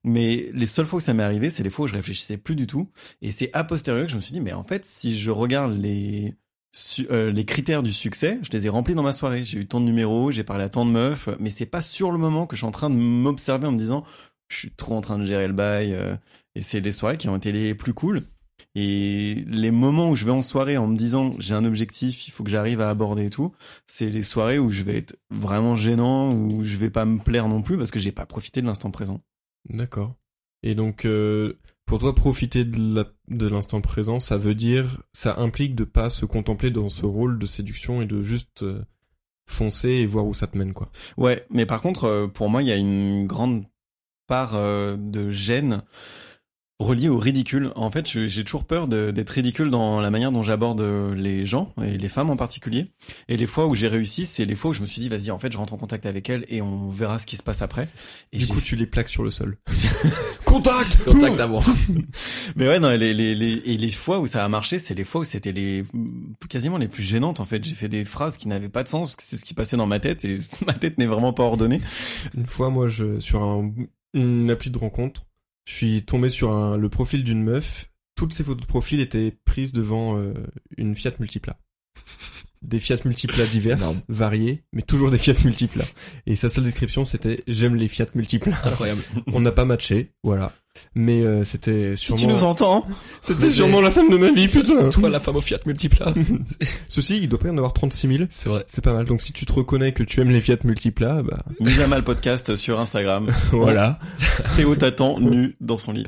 mais 0.08 0.50
les 0.54 0.66
seules 0.66 0.86
fois 0.86 0.98
où 0.98 1.00
ça 1.00 1.14
m'est 1.14 1.24
arrivé 1.24 1.50
c'est 1.50 1.64
les 1.64 1.70
fois 1.70 1.86
où 1.86 1.88
je 1.88 1.96
réfléchissais 1.96 2.38
plus 2.38 2.56
du 2.56 2.68
tout 2.68 2.90
et 3.22 3.32
c'est 3.32 3.50
a 3.54 3.64
posteriori 3.64 4.06
que 4.06 4.12
je 4.12 4.16
me 4.16 4.22
suis 4.22 4.34
dit 4.34 4.42
mais 4.42 4.54
en 4.54 4.64
fait 4.64 4.86
si 4.86 5.18
je 5.18 5.30
regarde 5.32 5.78
euh, 7.10 7.32
les 7.32 7.46
critères 7.46 7.84
du 7.84 7.94
succès, 7.94 8.40
je 8.44 8.52
les 8.52 8.66
ai 8.68 8.70
remplis 8.70 8.94
dans 8.94 9.04
ma 9.04 9.14
soirée. 9.14 9.44
J'ai 9.44 9.60
eu 9.60 9.68
tant 9.68 9.80
de 9.80 9.86
numéros, 9.86 10.32
j'ai 10.32 10.44
parlé 10.44 10.64
à 10.64 10.70
tant 10.70 10.86
de 10.86 10.92
meufs, 10.92 11.30
mais 11.40 11.50
c'est 11.50 11.66
pas 11.66 11.82
sur 11.82 12.12
le 12.12 12.18
moment 12.18 12.46
que 12.46 12.56
je 12.56 12.60
suis 12.60 12.68
en 12.68 12.72
train 12.72 12.90
de 12.90 12.96
m'observer 12.96 13.68
en 13.68 13.72
me 13.72 13.78
disant 13.78 14.04
je 14.50 14.58
suis 14.58 14.72
trop 14.72 14.96
en 14.96 15.02
train 15.02 15.18
de 15.18 15.26
gérer 15.26 15.48
le 15.48 15.54
bail. 15.54 15.94
euh, 15.94 16.16
et 16.56 16.62
c'est 16.62 16.80
les 16.80 16.92
soirées 16.92 17.18
qui 17.18 17.30
ont 17.30 17.36
été 17.36 17.52
les 17.52 17.76
plus 17.76 17.94
cool. 17.94 18.24
Et 18.74 19.44
les 19.48 19.72
moments 19.72 20.10
où 20.10 20.16
je 20.16 20.26
vais 20.26 20.32
en 20.32 20.42
soirée 20.42 20.78
en 20.78 20.88
me 20.88 20.98
disant 20.98 21.34
j'ai 21.40 21.54
un 21.54 21.66
objectif, 21.66 22.28
il 22.28 22.32
faut 22.32 22.44
que 22.44 22.50
j'arrive 22.50 22.82
à 22.82 22.90
aborder 22.90 23.26
et 23.26 23.30
tout, 23.30 23.54
c'est 23.86 24.10
les 24.10 24.24
soirées 24.24 24.60
où 24.60 24.72
je 24.72 24.84
vais 24.84 24.98
être 24.98 25.18
vraiment 25.30 25.76
gênant, 25.76 26.32
où 26.32 26.64
je 26.64 26.78
vais 26.78 26.90
pas 26.90 27.06
me 27.06 27.20
plaire 27.20 27.48
non 27.48 27.62
plus 27.62 27.78
parce 27.78 27.92
que 27.92 28.00
j'ai 28.00 28.12
pas 28.12 28.26
profité 28.26 28.62
de 28.62 28.68
l'instant 28.68 28.92
présent. 28.92 29.22
D'accord. 29.70 30.16
Et 30.64 30.76
donc, 30.76 31.06
euh, 31.06 31.54
pour 31.86 32.00
toi, 32.00 32.16
profiter 32.16 32.66
de 32.66 33.48
l'instant 33.48 33.82
présent, 33.82 34.20
ça 34.20 34.38
veut 34.38 34.56
dire, 34.56 35.02
ça 35.14 35.40
implique 35.40 35.76
de 35.76 35.84
pas 35.84 36.10
se 36.10 36.26
contempler 36.26 36.72
dans 36.72 36.90
ce 36.90 37.06
rôle 37.06 37.40
de 37.40 37.46
séduction 37.46 38.02
et 38.02 38.06
de 38.06 38.22
juste 38.22 38.64
euh, 38.64 38.84
foncer 39.48 39.90
et 39.90 40.06
voir 40.06 40.26
où 40.26 40.34
ça 40.34 40.48
te 40.48 40.58
mène 40.58 40.74
quoi. 40.74 40.90
Ouais, 41.18 41.46
mais 41.50 41.66
par 41.66 41.82
contre, 41.82 42.06
euh, 42.06 42.28
pour 42.28 42.50
moi, 42.50 42.62
il 42.64 42.68
y 42.68 42.72
a 42.72 42.78
une 42.78 43.28
grande 43.28 43.66
part 44.28 44.56
de 44.56 45.30
gêne 45.30 45.84
reliée 46.80 47.10
au 47.10 47.18
ridicule. 47.18 47.72
En 47.76 47.90
fait, 47.90 48.08
j'ai 48.08 48.44
toujours 48.44 48.66
peur 48.66 48.88
d'être 48.88 49.30
ridicule 49.32 49.70
dans 49.70 50.00
la 50.00 50.12
manière 50.12 50.32
dont 50.32 50.44
j'aborde 50.44 50.82
euh, 50.82 51.16
les 51.16 51.46
gens 51.46 51.74
et 51.84 51.98
les 51.98 52.10
femmes 52.10 52.30
en 52.30 52.36
particulier. 52.36 52.92
Et 53.28 53.38
les 53.38 53.48
fois 53.48 53.66
où 53.66 53.76
j'ai 53.76 53.88
réussi, 53.88 54.26
c'est 54.26 54.46
les 54.46 54.56
fois 54.56 54.72
où 54.72 54.74
je 54.74 54.82
me 54.82 54.88
suis 54.88 55.02
dit, 55.02 55.10
vas-y, 55.10 55.32
en 55.32 55.40
fait, 55.40 55.52
je 55.52 55.58
rentre 55.58 55.74
en 55.74 55.78
contact 55.78 56.06
avec 56.06 56.30
elle 56.30 56.46
et 56.50 56.62
on 56.62 56.90
verra 56.90 57.20
ce 57.20 57.26
qui 57.26 57.36
se 57.36 57.44
passe 57.44 57.62
après. 57.62 57.90
Et 58.32 58.38
du 58.38 58.46
j'ai 58.46 58.54
coup, 58.54 58.62
tu 58.62 58.76
les 58.76 58.86
plaques 58.86 59.10
sur 59.10 59.24
le 59.24 59.32
sol. 59.32 59.58
Contact. 60.46 61.04
Contact 61.04 61.40
avant. 61.40 61.64
Mais 62.56 62.68
ouais, 62.68 62.80
non, 62.80 62.90
les, 62.90 63.14
les, 63.14 63.36
les, 63.36 63.62
et 63.66 63.78
les 63.78 63.92
fois 63.92 64.20
où 64.20 64.28
ça 64.28 64.46
a 64.46 64.48
marché, 64.48 64.80
c'est 64.80 64.94
les 64.94 65.04
fois 65.04 65.22
où 65.22 65.24
c'était 65.24 65.52
les, 65.52 65.84
quasiment 66.48 66.78
les 66.78 66.88
plus 66.88 67.04
gênantes, 67.04 67.40
en 67.40 67.46
fait. 67.46 67.64
J'ai 67.64 67.76
fait 67.76 67.90
des 67.90 68.06
phrases 68.06 68.38
qui 68.38 68.48
n'avaient 68.48 68.70
pas 68.70 68.84
de 68.84 68.88
sens, 68.88 69.08
parce 69.08 69.16
que 69.16 69.24
c'est 69.24 69.38
ce 69.38 69.46
qui 69.46 69.54
passait 69.54 69.78
dans 69.78 69.88
ma 69.88 70.00
tête, 70.00 70.26
et 70.26 70.38
ma 70.68 70.74
tête 70.74 70.98
n'est 71.00 71.08
vraiment 71.08 71.34
pas 71.34 71.44
ordonnée. 71.44 71.82
Une 72.36 72.46
fois, 72.46 72.70
moi, 72.70 72.88
je 72.88 73.20
sur 73.20 73.44
un, 73.44 73.72
une 74.14 74.50
appli 74.50 74.70
de 74.70 74.78
rencontre, 74.78 75.26
je 75.68 75.74
suis 75.74 76.04
tombé 76.04 76.30
sur 76.30 76.52
un, 76.52 76.78
le 76.78 76.88
profil 76.88 77.24
d'une 77.26 77.44
meuf. 77.44 77.90
Toutes 78.16 78.34
ses 78.34 78.46
photos 78.46 78.62
de 78.62 78.68
profil 78.68 79.02
étaient 79.02 79.36
prises 79.44 79.74
devant 79.74 80.18
euh, 80.18 80.34
une 80.78 80.96
Fiat 80.96 81.12
Multipla. 81.20 81.58
Des 82.62 82.80
Fiat 82.80 83.00
Multipla 83.04 83.46
diverses, 83.52 84.04
variées, 84.08 84.64
mais 84.72 84.82
toujours 84.82 85.12
des 85.12 85.18
Fiat 85.18 85.36
Multipla. 85.44 85.84
Et 86.26 86.38
sa 86.38 86.48
seule 86.48 86.64
description, 86.64 87.04
c'était 87.04 87.44
j'aime 87.48 87.76
les 87.76 87.90
Fiat 87.90 88.08
Multipla. 88.16 88.58
Incroyable. 88.64 89.02
On 89.34 89.42
n'a 89.42 89.52
pas 89.52 89.66
matché, 89.66 90.14
voilà. 90.24 90.54
Mais 90.96 91.22
euh, 91.22 91.44
c'était 91.46 91.96
Si 91.96 92.06
sûrement, 92.06 92.22
tu 92.22 92.28
nous 92.28 92.44
entends, 92.44 92.88
c'était 93.22 93.50
sûrement 93.50 93.82
la 93.82 93.92
femme 93.92 94.10
de 94.10 94.18
ma 94.18 94.32
vie, 94.32 94.48
putain. 94.48 94.90
Toi, 94.92 95.10
la 95.10 95.20
femme 95.20 95.36
au 95.36 95.42
Fiat 95.42 95.60
Multipla. 95.66 96.14
Ceci, 96.88 97.20
il 97.22 97.30
doit 97.30 97.40
pas 97.40 97.48
y 97.48 97.52
en 97.52 97.58
avoir 97.58 97.74
36 97.74 98.08
000. 98.08 98.24
C'est 98.30 98.50
vrai. 98.50 98.64
C'est 98.68 98.84
pas 98.84 98.94
mal. 98.94 99.06
Donc 99.06 99.22
si 99.22 99.34
tu 99.34 99.46
te 99.46 99.54
reconnais 99.54 99.92
que 99.92 100.04
tu 100.04 100.22
aimes 100.22 100.30
les 100.32 100.42
Fiat 100.42 100.58
Multipla, 100.64 101.24
bah 101.24 101.44
Mise 101.60 101.82
à 101.82 101.88
mal 101.88 102.04
podcast 102.04 102.56
sur 102.56 102.80
Instagram. 102.80 103.32
voilà. 103.52 104.00
Théo 104.56 104.76
t'attend 104.76 105.20
nu 105.20 105.56
dans 105.62 105.78
son 105.78 105.92
lit. 105.94 106.06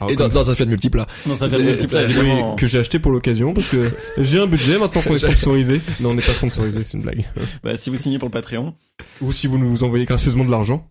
Alors, 0.00 0.10
Et 0.10 0.16
dans, 0.16 0.50
un 0.50 0.54
Fiat 0.54 0.66
Multipla. 0.66 1.06
Dans 1.26 1.34
famille 1.34 1.62
multiple, 1.62 1.88
c'est- 1.96 2.04
évidemment. 2.04 2.54
que 2.56 2.66
j'ai 2.66 2.78
acheté 2.78 2.98
pour 2.98 3.12
l'occasion 3.12 3.54
parce 3.54 3.68
que 3.68 3.90
j'ai 4.18 4.38
un 4.40 4.46
budget 4.46 4.78
maintenant 4.78 5.00
qu'on 5.02 5.14
est 5.14 5.18
sponsorisé. 5.18 5.80
Non, 6.00 6.10
on 6.10 6.14
n'est 6.14 6.22
pas 6.22 6.34
sponsorisé, 6.34 6.84
c'est 6.84 6.96
une 6.98 7.02
blague. 7.02 7.24
Bah, 7.64 7.76
si 7.76 7.90
vous 7.90 7.96
signez 7.96 8.18
pour 8.18 8.28
le 8.28 8.32
Patreon, 8.32 8.74
Ou 9.22 9.32
si 9.32 9.46
vous 9.46 9.58
nous 9.58 9.84
envoyez 9.84 10.04
gracieusement 10.04 10.44
de 10.44 10.50
l'argent. 10.50 10.90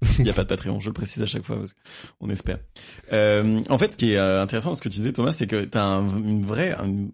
il 0.18 0.24
n'y 0.24 0.30
a 0.30 0.32
pas 0.32 0.44
de 0.44 0.48
Patreon, 0.48 0.80
je 0.80 0.86
le 0.88 0.92
précise 0.92 1.22
à 1.22 1.26
chaque 1.26 1.44
fois, 1.44 1.56
parce 1.56 1.74
qu'on 2.18 2.30
espère. 2.30 2.58
Euh, 3.12 3.60
en 3.68 3.78
fait, 3.78 3.92
ce 3.92 3.96
qui 3.96 4.12
est 4.12 4.16
euh, 4.16 4.42
intéressant 4.42 4.74
ce 4.74 4.80
que 4.82 4.88
tu 4.88 4.96
disais, 4.98 5.12
Thomas, 5.12 5.32
c'est 5.32 5.46
que 5.46 5.64
t'as 5.64 5.82
un, 5.84 6.06
une 6.18 6.44
vraie, 6.44 6.72
un- 6.72 7.08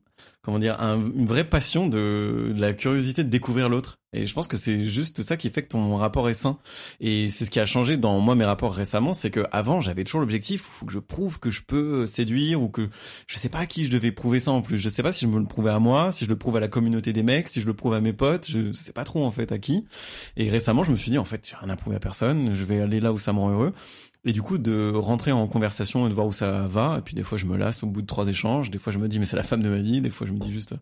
comment 0.45 0.59
dire, 0.59 0.81
un- 0.81 1.01
une 1.17 1.27
vraie 1.27 1.45
passion 1.45 1.87
de, 1.89 2.53
la 2.57 2.75
curiosité 2.75 3.25
de 3.25 3.31
découvrir 3.31 3.69
l'autre. 3.69 3.97
Et 4.13 4.27
je 4.27 4.35
pense 4.35 4.47
que 4.47 4.57
c'est 4.57 4.85
juste 4.85 5.23
ça 5.23 5.37
qui 5.37 5.51
fait 5.51 5.63
que 5.63 5.69
ton 5.69 5.97
rapport 5.97 6.29
est 6.29 6.35
sain. 6.35 6.59
Et 7.01 7.31
c'est 7.31 7.45
ce 7.45 7.51
qui 7.51 7.59
a 7.59 7.67
changé 7.67 7.97
dans 7.97 8.21
moi 8.21 8.37
mes 8.37 8.45
rapports 8.45 8.73
récemment, 8.73 9.13
c'est 9.13 9.31
que 9.31 9.45
avant 9.51 9.81
j'avais 9.81 10.05
toujours 10.05 10.21
l'objectif, 10.21 10.63
faut 10.63 10.87
que 10.87 10.93
je 10.93 11.01
prouve 11.01 11.41
que 11.41 11.51
je 11.51 11.63
peux 11.63 12.07
séduire 12.07 12.63
ou 12.63 12.69
que 12.69 12.89
je 13.27 13.39
sais 13.39 13.49
pas 13.49 13.61
à 13.61 13.67
qui 13.67 13.87
je 13.87 13.91
devais 13.91 14.13
prouver 14.13 14.39
ça 14.39 14.53
en 14.53 14.63
plus. 14.63 14.79
Je 14.79 14.89
sais 14.89 15.03
pas 15.03 15.13
si 15.13 15.25
je 15.25 15.31
me 15.31 15.41
le 15.41 15.47
prouvais 15.47 15.71
à 15.73 15.81
moi, 15.81 16.13
si 16.13 16.27
je 16.27 16.31
le 16.31 16.37
prouve 16.37 16.57
à 16.57 16.61
la 16.61 16.69
communauté 16.69 17.13
des 17.13 17.23
mecs, 17.25 17.49
si 17.49 17.61
je 17.61 17.67
le 17.67 17.75
prouve 17.75 17.95
à 17.95 18.01
mes 18.01 18.13
potes, 18.13 18.49
je 18.49 18.73
sais 18.73 18.93
pas 18.93 19.05
trop 19.05 19.25
en 19.25 19.31
fait 19.33 19.51
à 19.51 19.59
qui. 19.59 19.85
Et 20.37 20.49
récemment 20.51 20.85
je 20.85 20.93
me 20.93 20.97
suis 20.97 21.11
dit 21.11 21.19
en 21.19 21.25
fait 21.25 21.49
j'ai 21.49 21.57
rien 21.57 21.71
à 21.71 21.77
prouver 21.77 21.97
à 21.97 22.01
personne, 22.01 22.55
je 22.55 22.65
vais 22.65 22.81
aller 22.81 23.01
là 23.01 23.13
où 23.13 23.19
ça 23.19 23.33
me 23.33 23.39
rend 23.39 23.51
heureux. 23.51 23.73
Et 24.27 24.33
du 24.33 24.41
coup, 24.41 24.57
de 24.57 24.91
rentrer 24.95 25.33
en 25.33 25.47
conversation 25.47 26.07
et 26.07 26.09
de 26.09 26.15
voir 26.15 26.27
où 26.27 26.33
ça 26.33 26.67
va. 26.67 26.97
Et 26.99 27.03
puis 27.03 27.15
des 27.15 27.23
fois, 27.25 27.37
je 27.37 27.45
me 27.45 27.57
lasse 27.59 27.83
au 27.83 27.87
bout 27.87 28.01
de 28.01 28.07
trois 28.07 28.27
échanges. 28.29 28.71
Des 28.71 28.79
fois, 28.79 28.91
je 28.93 28.99
me 28.99 29.07
dis, 29.07 29.19
mais 29.19 29.27
c'est 29.27 29.37
la 29.37 29.43
femme 29.43 29.63
de 29.63 29.69
ma 29.69 29.79
vie. 29.83 30.01
Des 30.01 30.09
fois, 30.11 30.27
je 30.27 30.33
me 30.33 30.39
dis 30.39 30.51
juste, 30.51 30.73
euh, 30.73 30.77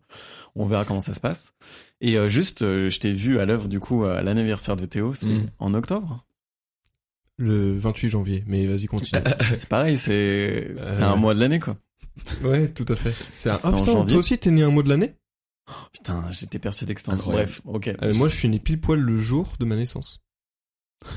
on 0.55 0.65
verra 0.65 0.85
comment 0.85 1.01
ça 1.01 1.13
se 1.13 1.19
passe. 1.19 1.53
Et 1.99 2.17
euh, 2.17 2.29
juste, 2.29 2.61
euh, 2.61 2.89
je 2.89 2.99
t'ai 2.99 3.11
vu 3.11 3.39
à 3.39 3.45
l'œuvre 3.45 3.67
du 3.67 3.79
coup 3.81 4.05
à 4.05 4.21
l'anniversaire 4.21 4.77
de 4.77 4.85
Théo. 4.85 5.13
C'était 5.13 5.33
Mm. 5.33 5.49
en 5.59 5.73
octobre? 5.73 6.25
Le 7.37 7.77
28 7.77 8.09
janvier. 8.09 8.43
Mais 8.47 8.65
vas-y, 8.65 8.85
continue. 8.85 9.21
c'est 9.41 9.67
pareil, 9.67 9.97
c'est 9.97 10.67
Euh, 10.77 10.97
c'est 10.97 11.03
un 11.03 11.15
mois 11.17 11.33
de 11.33 11.39
l'année 11.39 11.59
quoi. 11.59 11.75
ouais, 12.43 12.69
tout 12.69 12.85
à 12.87 12.95
fait. 12.95 13.13
C'est 13.31 13.49
un... 13.49 13.59
Ah 13.63 13.71
putain, 13.71 13.91
janvier. 13.91 14.13
toi 14.13 14.19
aussi 14.19 14.37
t'es 14.37 14.51
né 14.51 14.63
un 14.63 14.69
mois 14.69 14.83
de 14.83 14.89
l'année? 14.89 15.15
Putain, 15.91 16.29
j'étais 16.31 16.59
persuadé 16.59 16.93
que 16.93 16.99
c'était 17.01 17.11
un. 17.13 17.15
Bref, 17.17 17.61
ok. 17.65 17.87
Euh, 18.03 18.13
Moi, 18.13 18.27
je 18.27 18.35
suis 18.35 18.47
né 18.49 18.59
pile 18.59 18.79
poil 18.79 18.99
le 18.99 19.17
jour 19.19 19.53
de 19.59 19.65
ma 19.65 19.75
naissance. 19.75 20.21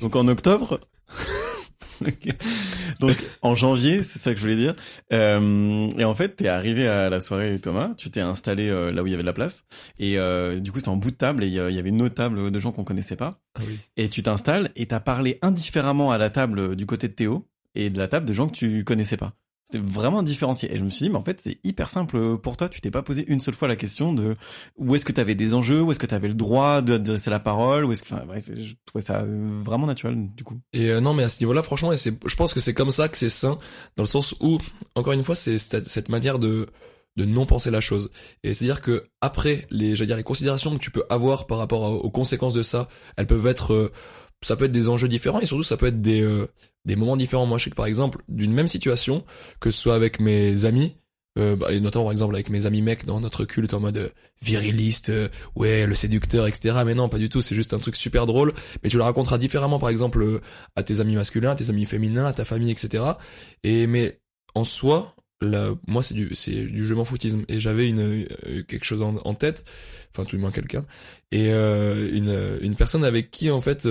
Donc 0.00 0.16
en 0.16 0.26
octobre. 0.28 0.80
Donc 3.00 3.16
en 3.42 3.54
janvier, 3.54 4.02
c'est 4.02 4.18
ça 4.18 4.32
que 4.32 4.36
je 4.36 4.42
voulais 4.42 4.56
dire. 4.56 4.74
Euh, 5.12 5.88
et 5.98 6.04
en 6.04 6.14
fait, 6.14 6.36
t'es 6.36 6.48
arrivé 6.48 6.86
à 6.86 7.08
la 7.10 7.20
soirée 7.20 7.58
Thomas, 7.58 7.90
tu 7.96 8.10
t'es 8.10 8.20
installé 8.20 8.68
euh, 8.68 8.90
là 8.92 9.02
où 9.02 9.06
il 9.06 9.10
y 9.10 9.14
avait 9.14 9.22
de 9.22 9.26
la 9.26 9.32
place, 9.32 9.64
et 9.98 10.18
euh, 10.18 10.60
du 10.60 10.72
coup 10.72 10.78
c'était 10.78 10.90
en 10.90 10.96
bout 10.96 11.10
de 11.10 11.16
table 11.16 11.44
et 11.44 11.46
il 11.46 11.52
y 11.52 11.60
a- 11.60 11.70
il 11.70 11.76
y 11.76 11.78
avait 11.78 11.88
une 11.90 12.02
autre 12.02 12.14
table 12.14 12.50
de 12.50 12.58
gens 12.58 12.72
qu'on 12.72 12.84
connaissait 12.84 13.16
pas. 13.16 13.38
Ah 13.54 13.60
oui. 13.66 13.78
Et 13.96 14.08
tu 14.08 14.22
t'installes 14.22 14.70
et 14.76 14.86
t'as 14.86 15.00
parlé 15.00 15.38
indifféremment 15.42 16.10
à 16.12 16.18
la 16.18 16.30
table 16.30 16.76
du 16.76 16.86
côté 16.86 17.08
de 17.08 17.14
Théo 17.14 17.46
et 17.74 17.90
de 17.90 17.98
la 17.98 18.08
table 18.08 18.26
de 18.26 18.32
gens 18.32 18.48
que 18.48 18.54
tu 18.56 18.84
connaissais 18.84 19.16
pas. 19.16 19.32
C'était 19.68 19.84
vraiment 19.84 20.22
différencié. 20.22 20.72
Et 20.72 20.78
je 20.78 20.84
me 20.84 20.90
suis 20.90 21.06
dit, 21.06 21.10
mais 21.10 21.16
en 21.16 21.24
fait, 21.24 21.40
c'est 21.40 21.58
hyper 21.64 21.88
simple 21.88 22.38
pour 22.38 22.56
toi. 22.56 22.68
Tu 22.68 22.80
t'es 22.80 22.92
pas 22.92 23.02
posé 23.02 23.24
une 23.26 23.40
seule 23.40 23.54
fois 23.54 23.66
la 23.66 23.74
question 23.74 24.12
de 24.12 24.36
où 24.76 24.94
est-ce 24.94 25.04
que 25.04 25.10
tu 25.10 25.20
avais 25.20 25.34
des 25.34 25.54
enjeux, 25.54 25.82
où 25.82 25.90
est-ce 25.90 25.98
que 25.98 26.06
tu 26.06 26.14
avais 26.14 26.28
le 26.28 26.34
droit 26.34 26.82
d'adresser 26.82 27.30
la 27.30 27.40
parole, 27.40 27.84
où 27.84 27.90
est-ce 27.90 28.04
que, 28.04 28.14
enfin, 28.14 28.24
bref, 28.24 28.48
je 28.54 28.74
trouvais 28.84 29.02
ça 29.02 29.22
euh, 29.22 29.60
vraiment 29.64 29.88
naturel, 29.88 30.28
du 30.36 30.44
coup. 30.44 30.60
Et 30.72 30.90
euh, 30.90 31.00
non, 31.00 31.14
mais 31.14 31.24
à 31.24 31.28
ce 31.28 31.40
niveau-là, 31.40 31.62
franchement, 31.62 31.92
et 31.92 31.96
je 31.96 32.36
pense 32.36 32.54
que 32.54 32.60
c'est 32.60 32.74
comme 32.74 32.92
ça 32.92 33.08
que 33.08 33.16
c'est 33.16 33.28
sain, 33.28 33.58
dans 33.96 34.04
le 34.04 34.08
sens 34.08 34.36
où, 34.40 34.58
encore 34.94 35.14
une 35.14 35.24
fois, 35.24 35.34
c'est 35.34 35.58
cette, 35.58 36.08
manière 36.08 36.38
de 36.38 36.68
de 37.16 37.24
non 37.24 37.46
penser 37.46 37.70
la 37.70 37.80
chose. 37.80 38.10
Et 38.44 38.52
c'est-à-dire 38.52 38.82
que 38.82 39.08
après 39.22 39.66
les, 39.70 39.94
dire 39.94 40.16
les 40.16 40.22
considérations 40.22 40.74
que 40.74 40.82
tu 40.82 40.90
peux 40.90 41.04
avoir 41.08 41.46
par 41.46 41.56
rapport 41.58 41.82
aux 41.82 42.10
conséquences 42.10 42.52
de 42.52 42.62
ça, 42.62 42.88
elles 43.16 43.26
peuvent 43.26 43.46
être, 43.46 43.72
euh, 43.72 43.92
ça 44.46 44.56
peut 44.56 44.66
être 44.66 44.72
des 44.72 44.88
enjeux 44.88 45.08
différents 45.08 45.40
et 45.40 45.46
surtout 45.46 45.64
ça 45.64 45.76
peut 45.76 45.86
être 45.86 46.00
des 46.00 46.20
euh, 46.22 46.46
des 46.86 46.96
moments 46.96 47.16
différents. 47.16 47.46
Moi, 47.46 47.58
je 47.58 47.64
sais 47.64 47.70
que 47.70 47.74
par 47.74 47.86
exemple, 47.86 48.18
d'une 48.28 48.52
même 48.52 48.68
situation, 48.68 49.24
que 49.60 49.70
ce 49.70 49.78
soit 49.78 49.94
avec 49.94 50.20
mes 50.20 50.64
amis. 50.64 50.96
Euh, 51.38 51.54
bah, 51.54 51.70
et 51.70 51.80
notamment 51.80 52.06
par 52.06 52.12
exemple 52.12 52.34
avec 52.34 52.48
mes 52.48 52.64
amis 52.64 52.80
mecs 52.80 53.04
dans 53.04 53.20
notre 53.20 53.44
culte 53.44 53.74
en 53.74 53.80
mode 53.80 53.98
euh, 53.98 54.08
viriliste, 54.40 55.10
euh, 55.10 55.28
ouais 55.54 55.86
le 55.86 55.94
séducteur, 55.94 56.46
etc. 56.46 56.78
Mais 56.86 56.94
non, 56.94 57.10
pas 57.10 57.18
du 57.18 57.28
tout. 57.28 57.42
C'est 57.42 57.54
juste 57.54 57.74
un 57.74 57.78
truc 57.78 57.94
super 57.94 58.24
drôle. 58.24 58.54
Mais 58.82 58.88
tu 58.88 58.96
le 58.96 59.02
raconteras 59.02 59.36
différemment, 59.36 59.78
par 59.78 59.90
exemple 59.90 60.22
euh, 60.22 60.40
à 60.76 60.82
tes 60.82 61.00
amis 61.00 61.14
masculins, 61.14 61.50
à 61.50 61.54
tes 61.54 61.68
amis 61.68 61.84
féminins, 61.84 62.24
à 62.24 62.32
ta 62.32 62.46
famille, 62.46 62.70
etc. 62.70 63.04
Et 63.64 63.86
mais 63.86 64.18
en 64.54 64.64
soi, 64.64 65.14
là, 65.42 65.74
moi 65.86 66.02
c'est 66.02 66.14
du 66.14 66.34
c'est 66.34 66.64
du 66.64 66.86
je 66.86 66.94
m'en 66.94 67.04
foutisme. 67.04 67.44
Et 67.48 67.60
j'avais 67.60 67.86
une 67.88 68.26
quelque 68.66 68.84
chose 68.84 69.02
en, 69.02 69.16
en 69.16 69.34
tête, 69.34 69.64
enfin 70.12 70.24
tout 70.24 70.36
du 70.36 70.40
moins 70.40 70.52
quelqu'un, 70.52 70.86
et 71.32 71.50
une 71.50 72.58
une 72.62 72.76
personne 72.76 73.04
avec 73.04 73.30
qui 73.30 73.50
en 73.50 73.60
fait 73.60 73.86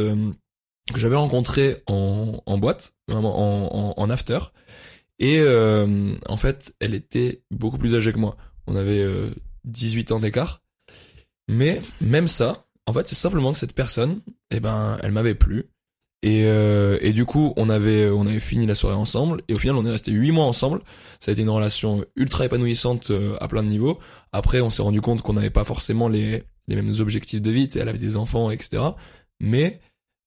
que 0.93 0.99
j'avais 0.99 1.15
rencontré 1.15 1.83
en 1.87 2.41
en 2.45 2.57
boîte, 2.57 2.95
en 3.11 3.23
en, 3.23 3.93
en 3.97 4.09
after. 4.09 4.39
Et 5.19 5.39
euh, 5.39 6.13
en 6.27 6.37
fait, 6.37 6.75
elle 6.79 6.93
était 6.93 7.43
beaucoup 7.51 7.77
plus 7.77 7.95
âgée 7.95 8.11
que 8.13 8.17
moi. 8.17 8.35
On 8.67 8.75
avait 8.75 8.99
euh, 8.99 9.29
18 9.65 10.11
ans 10.11 10.19
d'écart. 10.19 10.61
Mais 11.47 11.79
même 12.01 12.27
ça, 12.27 12.65
en 12.87 12.93
fait, 12.93 13.07
c'est 13.07 13.15
simplement 13.15 13.53
que 13.53 13.59
cette 13.59 13.73
personne, 13.75 14.21
eh 14.51 14.59
ben, 14.59 14.97
elle 15.03 15.11
m'avait 15.11 15.35
plu. 15.35 15.69
Et, 16.21 16.45
euh, 16.45 16.97
et 17.01 17.13
du 17.13 17.25
coup, 17.25 17.53
on 17.55 17.69
avait, 17.69 18.09
on 18.09 18.25
avait 18.25 18.39
fini 18.39 18.65
la 18.65 18.73
soirée 18.73 18.95
ensemble. 18.95 19.43
Et 19.47 19.53
au 19.53 19.59
final, 19.59 19.75
on 19.75 19.85
est 19.85 19.91
resté 19.91 20.11
huit 20.11 20.31
mois 20.31 20.45
ensemble. 20.45 20.81
Ça 21.19 21.29
a 21.29 21.33
été 21.33 21.43
une 21.43 21.49
relation 21.49 22.03
ultra 22.15 22.45
épanouissante 22.45 23.11
euh, 23.11 23.37
à 23.41 23.47
plein 23.47 23.63
de 23.63 23.69
niveaux. 23.69 23.99
Après, 24.31 24.59
on 24.59 24.71
s'est 24.71 24.81
rendu 24.81 25.01
compte 25.01 25.21
qu'on 25.21 25.33
n'avait 25.33 25.51
pas 25.51 25.63
forcément 25.63 26.07
les, 26.07 26.43
les 26.67 26.75
mêmes 26.75 26.93
objectifs 26.99 27.41
de 27.41 27.51
vie. 27.51 27.67
Elle 27.75 27.89
avait 27.89 27.99
des 27.99 28.17
enfants, 28.17 28.49
etc. 28.49 28.81
Mais 29.39 29.79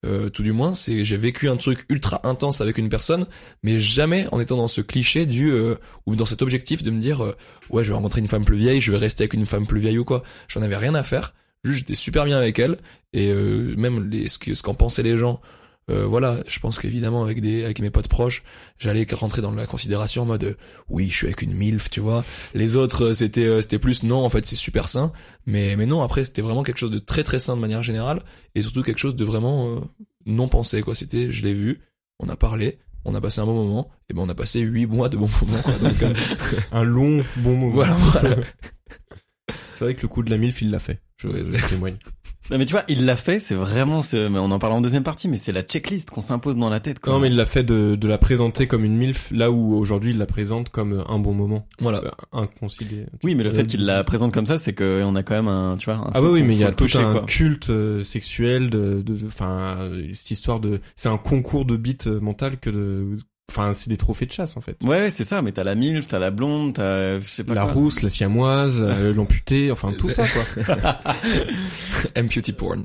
euh, 0.07 0.31
tout 0.31 0.45
du 0.45 0.53
moins, 0.53 0.75
c'est 0.75 1.05
j'ai 1.05 1.17
vécu 1.17 1.49
un 1.49 1.57
truc 1.57 1.85
ultra 1.89 2.21
intense 2.27 2.61
avec 2.61 2.79
une 2.79 2.89
personne, 2.89 3.27
mais 3.65 3.81
jamais 3.81 4.29
en 4.31 4.39
étant 4.39 4.57
dans 4.57 4.69
ce 4.69 4.81
cliché 4.81 5.27
du 5.27 5.51
euh, 5.51 5.75
ou 6.07 6.15
dans 6.15 6.25
cet 6.25 6.41
objectif 6.41 6.85
de 6.85 6.91
me 6.91 7.01
dire 7.01 7.25
euh, 7.25 7.37
ouais, 7.71 7.83
je 7.83 7.89
vais 7.89 7.97
rencontrer 7.97 8.21
une 8.21 8.29
femme 8.29 8.45
plus 8.45 8.59
vieille, 8.59 8.81
je 8.81 8.93
vais 8.93 8.99
rester 8.99 9.23
avec 9.23 9.35
une 9.35 9.47
femme 9.47 9.67
plus 9.67 9.81
vieille 9.81 9.99
ou 9.99 10.05
quoi. 10.05 10.23
J'en 10.47 10.63
avais 10.63 10.77
rien 10.77 10.95
à 10.95 11.03
faire. 11.03 11.35
Juste, 11.65 11.79
j'étais 11.79 11.95
super 11.95 12.25
bien 12.25 12.39
avec 12.39 12.59
elle 12.61 12.79
et 13.13 13.33
même 13.33 14.09
les, 14.09 14.29
ce 14.29 14.63
qu'en 14.63 14.75
pensaient 14.75 15.03
les 15.03 15.19
gens. 15.19 15.41
Euh, 15.91 16.07
voilà, 16.07 16.39
je 16.47 16.59
pense 16.59 16.79
qu'évidemment 16.79 17.25
avec 17.25 17.41
des 17.41 17.65
avec 17.65 17.81
mes 17.81 17.91
potes 17.91 18.09
proches, 18.09 18.43
j'allais 18.79 19.07
rentrer 19.13 19.43
dans 19.43 19.53
la 19.53 19.67
considération 19.67 20.23
en 20.23 20.27
mode 20.27 20.45
euh, 20.45 20.55
oui, 20.89 21.09
je 21.09 21.15
suis 21.17 21.27
avec 21.27 21.43
une 21.43 21.55
milf, 21.55 21.91
tu 21.91 22.01
vois. 22.01 22.25
Les 22.55 22.77
autres 22.77 23.07
euh, 23.07 23.15
c'était 23.15 23.45
euh, 23.45 23.61
c'était 23.63 23.79
plus 23.79 24.03
non, 24.03 24.25
en 24.25 24.29
fait, 24.29 24.45
c'est 24.45 24.57
super 24.57 24.89
sain, 24.89 25.13
mais 25.47 25.77
mais 25.77 25.87
non, 25.87 26.03
après 26.03 26.25
c'était 26.25 26.43
vraiment 26.43 26.63
quelque 26.63 26.79
chose 26.79 26.91
de 26.91 26.99
très 26.99 27.23
très 27.23 27.39
sain 27.39 27.57
de 27.57 27.61
manière 27.61 27.83
générale 27.83 28.23
et 28.55 28.63
surtout 28.63 28.83
quelque 28.83 28.99
chose 28.99 29.17
de 29.17 29.25
vraiment 29.25 29.77
euh, 29.77 29.81
non 30.27 30.49
pensé 30.49 30.83
quoi. 30.83 30.95
C'était 30.95 31.33
je 31.33 31.45
l'ai 31.45 31.55
vu, 31.55 31.81
on 32.19 32.29
a 32.29 32.37
parlé, 32.37 32.79
on 33.05 33.15
a 33.15 33.21
passé 33.21 33.41
un 33.41 33.47
bon 33.47 33.55
moment 33.55 33.91
et 34.11 34.15
ben 34.15 34.23
on 34.23 34.29
a 34.29 34.35
passé 34.35 34.61
huit 34.61 34.87
mois 34.87 35.09
de 35.09 35.17
bons 35.17 35.31
moments 35.41 35.63
quoi. 35.63 35.75
Donc 35.79 35.97
Un 36.73 36.83
long, 36.83 37.25
bon 37.37 37.57
moment. 37.57 37.73
voilà, 37.75 37.95
voilà. 37.95 38.37
C'est 39.73 39.85
vrai 39.85 39.95
que 39.95 40.03
le 40.03 40.09
coup 40.09 40.23
de 40.23 40.31
la 40.31 40.39
MILF, 40.39 40.61
il 40.61 40.71
l'a 40.71 40.81
fait. 40.81 41.01
Je, 41.19 41.29
témoigne. 41.69 41.97
Non, 42.51 42.57
mais 42.57 42.65
tu 42.65 42.73
vois, 42.73 42.85
il 42.89 43.05
l'a 43.05 43.15
fait, 43.17 43.41
c'est 43.41 43.55
vraiment, 43.55 44.01
c'est- 44.01 44.31
mais 44.31 44.39
on 44.39 44.51
en 44.51 44.59
parle 44.59 44.73
en 44.73 44.81
deuxième 44.81 45.03
partie, 45.03 45.29
mais 45.29 45.37
c'est 45.37 45.53
la 45.53 45.61
checklist 45.61 46.09
qu'on 46.09 46.23
s'impose 46.23 46.57
dans 46.57 46.71
la 46.71 46.81
tête. 46.81 46.99
Quoi. 46.99 47.13
Non, 47.13 47.19
mais 47.19 47.27
il 47.29 47.37
l'a 47.37 47.45
fait 47.45 47.63
de, 47.63 47.95
de 47.95 48.09
la 48.09 48.17
présenter 48.17 48.67
comme 48.67 48.85
une 48.87 48.97
MILF, 48.97 49.31
là 49.33 49.51
où 49.51 49.75
aujourd'hui 49.75 50.13
il 50.13 50.19
la 50.19 50.25
présente 50.25 50.71
comme 50.71 51.05
un 51.07 51.19
bon 51.19 51.35
moment. 51.35 51.67
Voilà. 51.79 51.99
Euh, 52.05 52.11
Inconcilié. 52.33 53.05
Oui, 53.23 53.35
mais 53.35 53.45
le 53.45 53.51
Euh, 53.51 53.53
fait 53.53 53.67
qu'il 53.67 53.85
la 53.85 54.03
présente 54.03 54.33
comme 54.33 54.47
ça, 54.47 54.57
c'est 54.57 54.73
qu'on 54.75 55.15
a 55.15 55.23
quand 55.23 55.35
même 55.35 55.49
un, 55.49 55.77
tu 55.77 55.91
vois. 55.91 55.97
un 55.99 56.11
Ah 56.15 56.23
oui, 56.23 56.29
oui, 56.33 56.43
mais 56.43 56.55
il 56.55 56.61
y 56.61 56.65
a 56.65 56.69
tout 56.73 56.85
toucher, 56.87 57.01
un 57.01 57.13
quoi. 57.13 57.23
culte 57.27 57.69
euh, 57.69 58.03
sexuel 58.03 58.71
de, 58.71 59.03
de, 59.03 59.27
enfin, 59.27 59.91
cette 60.15 60.31
histoire 60.31 60.59
de, 60.59 60.81
c'est 60.97 61.11
un 61.11 61.19
concours 61.19 61.67
de 61.67 61.77
beats 61.77 62.07
euh, 62.07 62.19
mental 62.19 62.59
que 62.59 62.71
de, 62.71 63.19
enfin, 63.51 63.73
c'est 63.77 63.89
des 63.91 63.97
trophées 63.97 64.27
de 64.27 64.33
chasse 64.33 64.57
en 64.57 64.61
fait. 64.61 64.77
Ouais, 64.85 65.11
c'est 65.11 65.25
ça, 65.25 65.43
mais 65.43 65.53
t'as 65.53 65.65
la 65.65 65.75
milf, 65.75 66.07
t'as 66.07 66.19
la 66.19 66.31
blonde, 66.31 66.75
t'as, 66.75 67.19
je 67.21 67.25
sais 67.29 67.45
pas 67.45 67.55
La 67.55 67.63
quoi. 67.65 67.73
rousse, 67.73 68.03
la 68.03 68.11
siamoise, 68.11 68.81
euh, 68.81 69.13
l'amputée, 69.15 69.71
enfin 69.71 69.93
tout 69.99 70.09
ça 70.09 70.25
quoi. 70.27 70.65
Amputy 72.17 72.53
porn. 72.53 72.85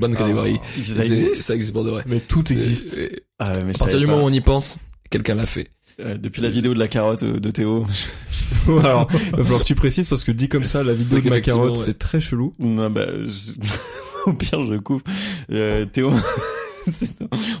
Bonne 0.00 0.14
catégorie. 0.16 0.58
Ah, 0.62 0.66
ça 0.82 1.02
C'est- 1.02 1.12
existe 1.12 1.42
Ça 1.42 1.54
existe 1.54 1.72
pour 1.72 1.84
de 1.84 1.90
vrai. 1.90 2.04
Mais 2.06 2.20
tout 2.20 2.50
existe. 2.52 2.88
c'est- 2.94 3.22
Ah 3.38 3.52
mais 3.64 3.74
À 3.74 3.78
partir 3.78 3.98
du 3.98 4.06
pas. 4.06 4.12
moment 4.12 4.24
où 4.24 4.28
on 4.28 4.32
y 4.32 4.40
pense, 4.40 4.78
quelqu'un 5.10 5.34
l'a 5.34 5.46
fait. 5.46 5.68
Euh, 5.98 6.18
depuis 6.18 6.42
la 6.42 6.50
vidéo 6.50 6.74
de 6.74 6.78
la 6.78 6.88
carotte 6.88 7.22
euh, 7.22 7.40
de 7.40 7.50
Théo. 7.50 7.86
Alors, 8.68 9.08
il 9.12 9.30
va 9.30 9.42
falloir 9.44 9.60
que 9.62 9.66
tu 9.66 9.74
précises 9.74 10.08
parce 10.08 10.24
que 10.24 10.32
dit 10.32 10.48
comme 10.48 10.66
ça, 10.66 10.82
la 10.82 10.92
vidéo 10.92 11.20
de 11.20 11.28
ma 11.30 11.40
carotte, 11.40 11.78
ouais. 11.78 11.82
c'est 11.84 11.98
très 11.98 12.20
chelou. 12.20 12.52
non, 12.58 12.90
bah, 12.90 13.06
je- 13.24 13.52
au 14.30 14.34
pire, 14.34 14.60
je 14.62 14.74
coupe. 14.76 15.02
Euh, 15.50 15.86
Théo, 15.86 16.12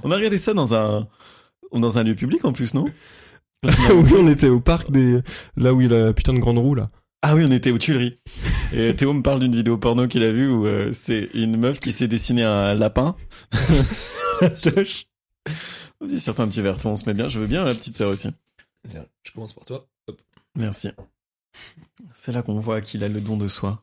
on 0.04 0.10
a 0.10 0.16
regardé 0.16 0.38
ça 0.38 0.52
dans 0.52 0.74
un, 0.74 1.08
dans 1.72 1.98
un 1.98 2.02
lieu 2.02 2.14
public 2.14 2.44
en 2.44 2.52
plus, 2.52 2.74
non? 2.74 2.86
oui, 3.64 4.12
on 4.18 4.28
était 4.28 4.48
au 4.48 4.60
parc 4.60 4.90
des, 4.90 5.20
là 5.56 5.74
où 5.74 5.80
il 5.80 5.90
y 5.90 5.94
a 5.94 5.98
la 5.98 6.12
putain 6.12 6.34
de 6.34 6.38
grande 6.38 6.58
roue 6.58 6.74
là. 6.74 6.88
Ah 7.22 7.34
oui, 7.34 7.44
on 7.46 7.50
était 7.50 7.70
aux 7.70 7.78
Tuileries. 7.78 8.20
Et 8.72 8.94
Théo 8.94 9.12
me 9.12 9.22
parle 9.22 9.40
d'une 9.40 9.54
vidéo 9.54 9.78
porno 9.78 10.06
qu'il 10.06 10.22
a 10.22 10.30
vue 10.30 10.48
où 10.48 10.66
euh, 10.66 10.92
c'est 10.92 11.28
une 11.34 11.56
meuf 11.56 11.80
qui 11.80 11.92
s'est 11.92 12.08
dessiné 12.08 12.44
un 12.44 12.74
lapin 12.74 13.16
sur 13.52 14.22
la 14.40 14.50
touche. 14.50 15.06
Vas-y, 16.00 16.18
certains 16.18 16.44
un 16.44 16.48
petit 16.48 16.60
verre, 16.60 16.78
toi, 16.78 16.92
on 16.92 16.96
se 16.96 17.06
met 17.06 17.14
bien. 17.14 17.28
Je 17.28 17.40
veux 17.40 17.46
bien 17.46 17.64
la 17.64 17.74
petite 17.74 17.94
sœur 17.94 18.10
aussi. 18.10 18.28
Je 18.92 19.32
commence 19.32 19.54
par 19.54 19.64
toi. 19.64 19.86
Hop. 20.06 20.20
Merci. 20.54 20.90
C'est 22.14 22.32
là 22.32 22.42
qu'on 22.42 22.60
voit 22.60 22.80
qu'il 22.80 23.02
a 23.02 23.08
le 23.08 23.20
don 23.20 23.36
de 23.36 23.48
soi. 23.48 23.82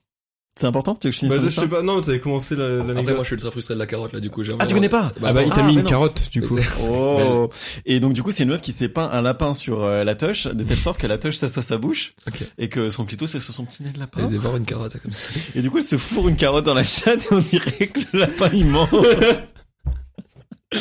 C'est 0.55 0.67
important 0.67 0.93
Tu 0.95 1.07
veux 1.07 1.11
que 1.11 1.15
je 1.15 1.19
finisse 1.19 1.35
Bah, 1.35 1.41
je 1.43 1.47
sais 1.49 1.67
pas, 1.67 1.81
non, 1.81 1.99
t'avais 2.01 2.19
commencé 2.19 2.55
la, 2.55 2.69
l'anecdote. 2.69 2.97
Après, 2.99 3.13
moi, 3.13 3.21
je 3.23 3.27
suis 3.27 3.33
ultra 3.35 3.49
frustré 3.49 3.73
de 3.73 3.79
la 3.79 3.87
carotte, 3.87 4.13
là, 4.13 4.19
du 4.19 4.29
coup. 4.29 4.43
j'ai 4.43 4.53
Ah, 4.59 4.67
tu 4.67 4.75
connais 4.75 4.87
pas 4.89 5.11
Ah 5.23 5.33
bah, 5.33 5.41
il 5.43 5.49
t'a 5.51 5.61
Ah, 5.63 5.67
mis 5.67 5.73
une 5.73 5.83
carotte, 5.83 6.29
du 6.31 6.41
coup. 6.43 6.57
Oh 6.87 7.49
Et 7.85 7.99
donc 7.99 8.13
du 8.13 8.21
coup 8.21 8.31
c'est 8.31 8.43
une 8.43 8.49
meuf 8.49 8.61
qui 8.61 8.71
s'est 8.71 8.89
peint 8.89 9.09
un 9.11 9.21
lapin 9.21 9.53
sur 9.53 9.83
euh, 9.83 10.03
la 10.03 10.15
touche 10.15 10.45
de 10.47 10.63
telle 10.63 10.77
sorte 10.77 10.99
que 10.99 11.07
la 11.07 11.17
touche 11.17 11.37
ça 11.37 11.47
soit 11.47 11.61
sa 11.63 11.77
bouche 11.77 12.13
Ok. 12.27 12.39
et 12.57 12.69
que 12.69 12.89
son 12.89 13.05
clito 13.05 13.25
c'est 13.27 13.39
son 13.39 13.65
petit 13.65 13.83
nez 13.83 13.89
de 13.91 13.99
lapin. 13.99 14.21
Elle 14.23 14.29
dévore 14.29 14.55
une 14.57 14.65
carotte, 14.65 14.97
comme 15.01 15.11
ça. 15.11 15.27
Et 15.55 15.61
du 15.61 15.69
coup 15.71 15.79
elle 15.79 15.83
se 15.83 15.97
fourre 15.97 16.29
une 16.29 16.37
carotte 16.37 16.65
dans 16.65 16.73
la 16.73 16.83
chatte 16.83 17.27
et 17.31 17.33
on 17.33 17.39
dirait 17.39 17.71
que 17.71 17.99
le 18.13 18.19
lapin 18.19 18.49
il 18.53 18.65
ment. 18.65 18.87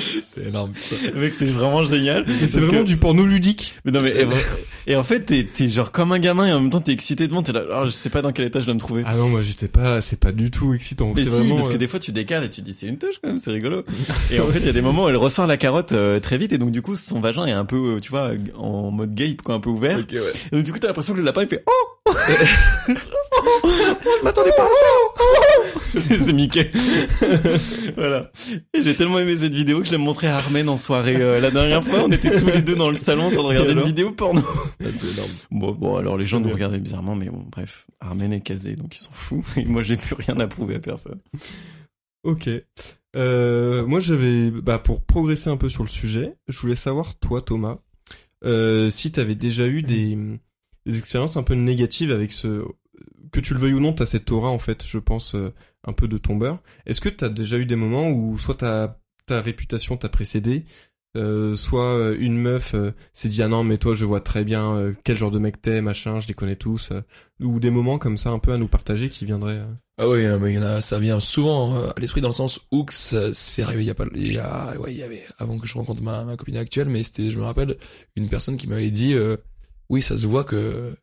C'est 0.25 0.47
énorme. 0.49 0.73
Mec 1.17 1.35
c'est 1.35 1.47
vraiment 1.47 1.85
génial. 1.85 2.25
C'est 2.47 2.61
vraiment 2.61 2.81
que- 2.81 2.87
du 2.87 2.97
porno 2.97 3.25
ludique. 3.25 3.75
Mais 3.85 3.93
non 3.93 4.01
mais 4.01 4.13
et, 4.87 4.97
en 4.97 5.05
fait 5.05 5.21
t'es 5.21 5.45
t'es 5.53 5.69
genre 5.69 5.93
comme 5.93 6.13
un 6.13 6.19
gamin 6.19 6.47
et 6.47 6.53
en 6.53 6.61
même 6.61 6.71
temps 6.71 6.81
t'es 6.81 6.93
excité 6.93 7.29
de 7.29 7.41
t'es 7.43 7.53
là 7.53 7.61
alors 7.61 7.87
je 7.87 7.91
sais 7.91 8.11
pas 8.11 8.23
dans 8.23 8.33
quel 8.33 8.47
état 8.47 8.61
je 8.61 8.67
dois 8.67 8.75
me 8.75 8.81
trouver. 8.81 9.03
Ah 9.07 9.15
non, 9.17 9.29
moi 9.29 9.43
j'étais 9.43 9.69
pas, 9.69 10.01
c'est 10.01 10.19
pas 10.19 10.33
du 10.33 10.51
tout 10.51 10.75
excitant. 10.75 11.13
mais 11.15 11.23
si, 11.23 11.29
vraiment. 11.29 11.57
parce 11.57 11.69
que 11.69 11.75
euh, 11.75 11.79
des 11.79 11.89
fois 11.89 12.01
tu 12.01 12.13
décales 12.13 12.45
et 12.45 12.51
tu 12.51 12.61
te 12.61 12.67
dis 12.67 12.75
c'est 12.75 12.87
une 12.87 12.99
touche 12.99 13.17
quand 13.23 13.29
même, 13.31 13.39
c'est 13.39 13.51
rigolo. 13.53 13.85
Et 14.31 14.41
en 14.41 14.47
fait 14.49 14.61
il 14.61 14.67
y 14.67 14.71
a 14.71 14.73
des 14.73 14.83
moments 14.83 15.05
où 15.05 15.09
elle 15.09 15.17
ressort 15.17 15.47
la 15.47 15.57
carotte 15.57 15.93
euh, 15.93 16.21
très 16.21 16.39
vite 16.39 16.53
et 16.53 16.59
donc 16.59 16.71
du 16.73 16.83
coup 16.83 16.97
son 16.97 17.21
vagin 17.21 17.47
est 17.47 17.53
un 17.53 17.65
peu, 17.65 17.97
euh, 17.97 18.01
tu 18.01 18.11
vois, 18.11 18.31
en 18.57 18.91
mode 18.91 19.15
gape 19.15 19.43
quoi, 19.43 19.55
un 19.55 19.61
peu 19.61 19.71
ouvert. 19.71 19.99
Ok, 19.99 20.09
ouais. 20.13 20.19
Et 20.53 20.57
donc, 20.57 20.65
du 20.65 20.73
coup, 20.73 20.79
t'as 20.79 20.89
l'impression 20.89 21.13
que 21.15 21.19
le 21.19 21.25
lapin, 21.25 21.43
il 21.43 21.49
fait 21.49 21.65
Oh 21.67 21.73
Oh 22.07 22.13
Je 22.95 24.25
m'attendais 24.25 24.51
pas 24.57 24.65
à 24.65 24.69
ça 25.99 26.01
C'est 26.01 26.33
Mickey. 26.33 26.71
voilà. 27.97 28.31
J'ai 28.79 28.97
tellement 28.97 29.19
aimé 29.19 29.37
cette 29.37 29.55
vidéo 29.55 29.82
que 29.83 29.89
je 29.89 29.93
l'ai 29.93 29.99
montré 29.99 30.27
à 30.27 30.37
Armen 30.39 30.69
en 30.69 30.77
soirée. 30.77 31.17
euh, 31.17 31.41
la 31.41 31.51
dernière 31.51 31.85
fois, 31.85 32.05
on 32.05 32.11
était 32.11 32.39
tous 32.39 32.47
les 32.47 32.63
deux 32.63 32.77
dans 32.77 32.91
le 32.91 32.97
salon 32.97 33.25
en 33.27 33.31
train 33.31 33.43
de 33.43 33.47
regarder 33.47 33.73
une 33.73 33.83
vidéo 33.83 34.13
porno. 34.13 34.41
Ouais, 34.81 34.91
C'est 34.97 35.13
énorme. 35.13 35.31
Bon, 35.51 35.73
bon, 35.73 35.97
alors 35.97 36.17
les 36.17 36.25
gens 36.25 36.41
nous 36.41 36.51
regardaient 36.51 36.81
bizarrement, 36.81 37.15
mais 37.15 37.29
bon, 37.29 37.45
bref. 37.51 37.87
Armen 38.01 38.33
est 38.33 38.41
casé, 38.41 38.77
donc 38.77 38.97
ils 38.97 39.01
s'en 39.01 39.13
foutent. 39.13 39.45
Et 39.57 39.65
moi, 39.65 39.83
j'ai 39.83 39.97
plus 39.97 40.15
rien 40.15 40.39
à 40.41 40.47
prouver 40.47 40.77
à 40.77 40.81
personne. 40.81 41.21
Ok. 42.25 42.49
Euh, 43.15 43.87
moi, 43.87 44.01
j'avais, 44.01 44.51
bah, 44.51 44.79
pour 44.79 45.03
progresser 45.03 45.51
un 45.51 45.57
peu 45.57 45.69
sur 45.69 45.83
le 45.83 45.89
sujet, 45.89 46.35
je 46.49 46.59
voulais 46.59 46.77
savoir, 46.77 47.15
toi, 47.17 47.43
Thomas, 47.43 47.79
euh, 48.45 48.91
si 48.91 49.13
t'avais 49.13 49.35
déjà 49.35 49.67
eu 49.67 49.83
des, 49.83 50.17
des 50.87 50.99
expériences 50.99 51.37
un 51.37 51.43
peu 51.43 51.55
négatives 51.55 52.11
avec 52.11 52.33
ce, 52.33 52.65
que 53.33 53.41
tu 53.41 53.55
le 53.55 53.61
veuilles 53.61 53.75
ou 53.75 53.81
non, 53.81 53.93
t'as 53.93 54.07
cette 54.07 54.31
aura, 54.31 54.51
en 54.51 54.59
fait, 54.59 54.85
je 54.87 54.99
pense, 54.99 55.35
euh, 55.35 55.53
un 55.85 55.93
peu 55.93 56.09
de 56.09 56.19
tombeur. 56.19 56.63
Est-ce 56.87 57.01
que 57.01 57.09
t'as 57.09 57.29
déjà 57.29 57.59
eu 57.59 57.67
des 57.67 57.77
moments 57.77 58.11
où 58.11 58.39
soit 58.39 58.57
ta, 58.57 59.02
ta 59.27 59.41
réputation 59.41 59.97
t'a 59.97 60.09
précédé, 60.09 60.65
euh, 61.17 61.55
soit 61.57 61.95
euh, 61.97 62.17
une 62.19 62.39
meuf 62.39 62.75
euh, 62.75 62.93
s'est 63.13 63.29
dit 63.29 63.43
ah 63.43 63.49
non 63.49 63.65
mais 63.65 63.77
toi 63.77 63.95
je 63.95 64.07
vois 64.07 64.23
très 64.23 64.45
bien 64.45 64.73
euh, 64.75 64.95
quel 65.05 65.19
genre 65.19 65.31
de 65.31 65.39
mec 65.39 65.61
t'es 65.61 65.83
machin 65.83 66.21
je 66.21 66.27
les 66.29 66.33
connais 66.33 66.57
tous 66.57 66.91
euh, 66.91 67.03
ou 67.41 67.61
des 67.61 67.71
moments 67.71 67.99
comme 67.99 68.17
ça 68.17 68.31
un 68.31 68.39
peu 68.39 68.51
à 68.55 68.57
nous 68.57 68.67
partager 68.67 69.11
qui 69.11 69.27
viendraient 69.27 69.59
euh, 69.59 69.75
Ah 69.99 70.09
oui, 70.09 70.25
mais 70.41 70.53
il 70.53 70.55
y 70.55 70.59
en 70.59 70.63
a, 70.63 70.81
ça 70.81 70.99
vient 70.99 71.21
souvent 71.21 71.77
euh, 71.77 71.91
à 71.95 72.01
l'esprit 72.01 72.23
dans 72.23 72.29
le 72.31 72.33
sens 72.33 72.61
ça- 72.89 73.31
c'est 73.33 73.63
arrivé 73.63 73.83
il 73.83 73.87
y 73.87 73.91
a 73.91 73.95
pas, 73.95 74.07
il 74.15 74.33
y 74.33 74.39
a, 74.39 74.75
ouais, 74.81 74.95
il 74.95 74.99
y 75.01 75.03
avait, 75.03 75.23
avant 75.39 75.59
que 75.59 75.67
je 75.67 75.75
rencontre 75.75 76.03
ma, 76.03 76.25
ma 76.25 76.37
copine 76.39 76.57
actuelle, 76.57 76.89
mais 76.89 77.03
c'était, 77.03 77.31
je 77.31 77.37
me 77.39 77.45
rappelle, 77.45 77.77
une 78.17 78.31
personne 78.31 78.57
qui 78.57 78.67
m'avait 78.67 78.91
dit, 78.91 79.15
oui, 79.91 80.01
ça 80.01 80.17
se 80.17 80.27
voit 80.27 80.45
que, 80.45 80.97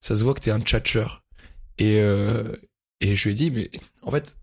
ça 0.00 0.16
se 0.16 0.22
voit 0.22 0.34
que 0.34 0.40
t'es 0.40 0.50
un 0.50 0.60
tchatcheur. 0.60 1.24
Et, 1.78 1.96
et 3.00 3.14
je 3.16 3.24
lui 3.24 3.30
ai 3.32 3.34
dit, 3.34 3.50
mais, 3.50 3.70
en 4.02 4.10
fait, 4.10 4.36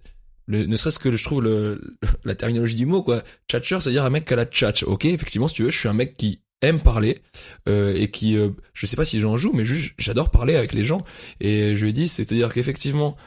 le, 0.45 0.65
ne 0.65 0.75
serait-ce 0.75 0.99
que 0.99 1.15
je 1.15 1.23
trouve 1.23 1.43
le, 1.43 1.97
la 2.25 2.35
terminologie 2.35 2.75
du 2.75 2.85
mot, 2.85 3.03
quoi. 3.03 3.23
Tchatcheur, 3.49 3.81
c'est-à-dire 3.81 4.05
un 4.05 4.09
mec 4.09 4.25
qui 4.25 4.33
a 4.33 4.35
la 4.35 4.45
tchatch. 4.45 4.83
Ok, 4.83 5.05
effectivement, 5.05 5.47
si 5.47 5.55
tu 5.55 5.63
veux, 5.63 5.71
je 5.71 5.79
suis 5.79 5.89
un 5.89 5.93
mec 5.93 6.15
qui 6.17 6.39
aime 6.61 6.79
parler 6.79 7.21
euh, 7.67 7.93
et 7.95 8.09
qui 8.09 8.37
euh, 8.37 8.51
je 8.73 8.85
sais 8.85 8.95
pas 8.95 9.03
si 9.03 9.19
j'en 9.19 9.35
joue 9.35 9.51
mais 9.51 9.65
juste 9.65 9.95
j'adore 9.97 10.31
parler 10.31 10.55
avec 10.55 10.71
les 10.71 10.85
gens 10.85 11.01
et 11.41 11.75
je 11.75 11.83
lui 11.83 11.89
ai 11.89 11.91
dit 11.91 12.07
c'est-à-dire 12.07 12.53
qu'effectivement 12.53 13.17